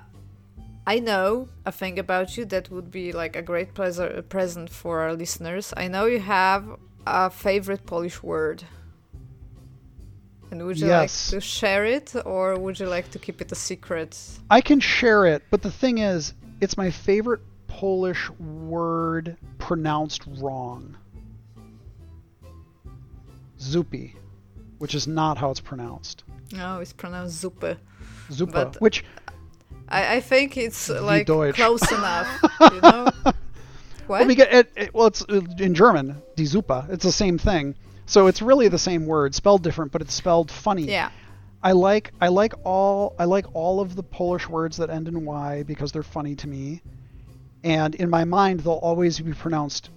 I 0.87 1.01
know 1.01 1.49
a 1.67 1.73
thing 1.73 1.99
about 1.99 2.37
you 2.37 2.45
that 2.45 2.71
would 2.71 2.93
be 2.93 3.11
like 3.11 3.35
a 3.35 3.43
great 3.43 3.75
pleasure, 3.75 4.23
present 4.23 4.71
for 4.71 5.01
our 5.01 5.15
listeners. 5.15 5.75
I 5.77 5.89
know 5.89 6.05
you 6.07 6.21
have 6.21 6.79
a 7.09 7.29
favorite 7.29 7.87
Polish 7.87 8.23
word. 8.23 8.63
And 10.51 10.65
would 10.65 10.79
you 10.79 10.89
yes. 10.89 11.33
like 11.33 11.43
to 11.43 11.47
share 11.47 11.85
it 11.85 12.15
or 12.25 12.59
would 12.59 12.79
you 12.81 12.87
like 12.87 13.11
to 13.11 13.19
keep 13.19 13.41
it 13.41 13.53
a 13.53 13.55
secret? 13.55 14.19
I 14.51 14.61
can 14.61 14.81
share 14.81 15.27
it, 15.27 15.43
but 15.51 15.63
the 15.63 15.71
thing 15.71 15.99
is, 15.99 16.35
it's 16.61 16.77
my 16.77 16.91
favorite 16.91 17.41
Polish 17.67 18.31
word 18.31 19.37
pronounced 19.59 20.23
wrong. 20.39 20.97
Zupi 23.59 24.15
which 24.79 24.95
is 24.95 25.07
not 25.07 25.39
how 25.39 25.51
it's 25.51 25.61
pronounced. 25.61 26.25
No, 26.53 26.81
it's 26.81 26.93
pronounced 26.93 27.43
Zuppe. 27.45 27.77
Zuppe, 28.31 28.53
but 28.53 28.81
which 28.81 29.05
I, 29.89 30.17
I 30.17 30.21
think 30.21 30.57
it's 30.57 30.89
like 30.89 31.27
Deutsch. 31.27 31.57
close 31.57 31.91
enough. 31.93 32.29
You 32.73 32.81
know? 32.81 33.09
What? 34.07 34.27
Well, 34.27 34.31
it, 34.31 34.73
it, 34.75 34.95
well, 34.95 35.07
it's 35.09 35.23
uh, 35.29 35.41
in 35.59 35.75
German, 35.75 36.23
die 36.37 36.45
Suppe. 36.45 36.89
It's 36.91 37.05
the 37.05 37.13
same 37.13 37.39
thing. 37.39 37.75
So 38.09 38.27
it's 38.27 38.41
really 38.41 38.69
the 38.69 38.79
same 38.79 39.07
word, 39.07 39.35
spelled 39.35 39.63
different, 39.63 39.93
but 39.93 40.01
it's 40.01 40.15
spelled 40.15 40.51
funny. 40.51 40.85
Yeah. 40.85 41.11
I 41.63 41.73
like 41.73 42.13
I 42.21 42.29
like 42.29 42.55
all 42.65 43.15
I 43.19 43.25
like 43.25 43.47
all 43.55 43.81
of 43.81 43.95
the 43.97 44.03
Polish 44.03 44.49
words 44.49 44.79
that 44.79 44.91
end 44.91 45.09
in 45.09 45.25
y 45.25 45.63
because 45.65 45.93
they're 45.93 46.03
funny 46.03 46.35
to 46.37 46.49
me. 46.49 46.83
And 47.63 47.95
in 47.95 48.09
my 48.09 48.25
mind 48.25 48.61
they'll 48.61 48.75
always 48.75 49.21
be 49.21 49.35
pronounced 49.35 49.91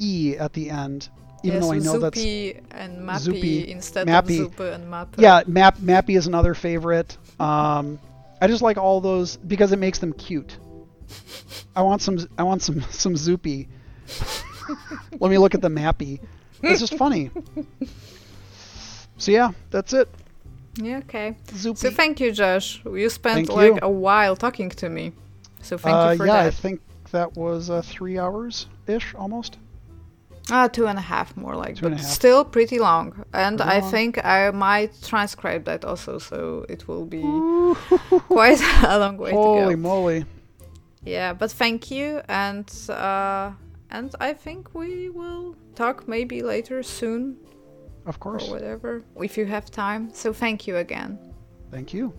e 0.00 0.36
at 0.38 0.52
the 0.54 0.70
end 0.70 1.10
even 1.42 1.56
yes, 1.56 1.64
though 1.64 1.72
I 1.72 1.78
know 1.78 1.98
that's 1.98 2.18
and 2.18 3.06
Mappy 3.06 3.66
instead 3.68 4.06
Mappy. 4.06 4.44
of 4.44 4.56
Zuppe 4.56 4.74
and 4.74 4.90
Mappe. 4.90 5.14
Yeah, 5.18 5.42
Map 5.46 5.78
Mappy 5.78 6.16
is 6.16 6.26
another 6.26 6.54
favorite. 6.54 7.16
Um, 7.38 8.00
I 8.40 8.46
just 8.48 8.62
like 8.62 8.76
all 8.76 9.00
those 9.00 9.36
because 9.36 9.72
it 9.72 9.78
makes 9.78 9.98
them 9.98 10.12
cute. 10.12 10.58
I 11.76 11.82
want 11.82 12.02
some. 12.02 12.18
I 12.36 12.42
want 12.42 12.62
some 12.62 12.80
some 12.90 13.14
Zoopy. 13.14 13.68
Let 15.20 15.30
me 15.30 15.38
look 15.38 15.54
at 15.54 15.62
the 15.62 15.68
Mappy. 15.68 16.20
It's 16.62 16.80
just 16.80 16.96
funny. 16.96 17.30
So 19.18 19.32
yeah, 19.32 19.50
that's 19.70 19.92
it. 19.92 20.08
Yeah. 20.76 20.98
Okay. 20.98 21.36
Zoopy. 21.48 21.76
So 21.76 21.90
thank 21.90 22.20
you, 22.20 22.32
Josh. 22.32 22.80
You 22.84 23.10
spent 23.10 23.48
thank 23.48 23.52
like 23.52 23.74
you. 23.74 23.78
a 23.82 23.90
while 23.90 24.36
talking 24.36 24.70
to 24.70 24.88
me. 24.88 25.12
So 25.60 25.76
thank 25.76 25.96
uh, 25.96 26.10
you 26.12 26.18
for 26.18 26.26
yeah, 26.26 26.34
that. 26.34 26.46
I 26.46 26.50
think 26.50 26.80
that 27.10 27.36
was 27.36 27.68
uh, 27.68 27.82
three 27.82 28.18
hours 28.18 28.66
ish 28.86 29.14
almost. 29.14 29.58
Uh, 30.50 30.68
two 30.68 30.86
and 30.86 30.98
a 30.98 31.02
half, 31.02 31.36
more 31.36 31.54
like. 31.54 31.76
Two 31.76 31.86
and 31.86 31.94
but 31.96 32.00
a 32.00 32.04
half. 32.04 32.12
Still 32.12 32.44
pretty 32.44 32.78
long, 32.78 33.24
and 33.34 33.58
Pretty 33.58 33.70
I 33.70 33.80
long. 33.80 33.90
think 33.90 34.24
I 34.24 34.50
might 34.50 34.92
transcribe 35.02 35.64
that 35.64 35.84
also, 35.84 36.18
so 36.18 36.64
it 36.68 36.88
will 36.88 37.04
be 37.04 37.22
quite 38.28 38.60
a 38.82 38.98
long 38.98 39.18
way 39.18 39.32
Holy 39.32 39.74
to 39.74 39.82
go. 39.82 39.88
moly! 39.88 40.24
Yeah, 41.04 41.34
but 41.34 41.50
thank 41.50 41.90
you, 41.90 42.22
and 42.28 42.70
uh, 42.88 43.52
and 43.90 44.14
I 44.20 44.32
think 44.32 44.74
we 44.74 45.10
will 45.10 45.54
talk 45.78 46.08
maybe 46.08 46.42
later 46.42 46.82
soon. 46.82 47.36
Of 48.04 48.18
course. 48.18 48.48
Or 48.48 48.52
whatever, 48.52 49.04
if 49.16 49.36
you 49.38 49.46
have 49.46 49.70
time. 49.70 50.10
So 50.12 50.32
thank 50.32 50.66
you 50.66 50.76
again. 50.78 51.18
Thank 51.70 51.94
you. 51.94 52.12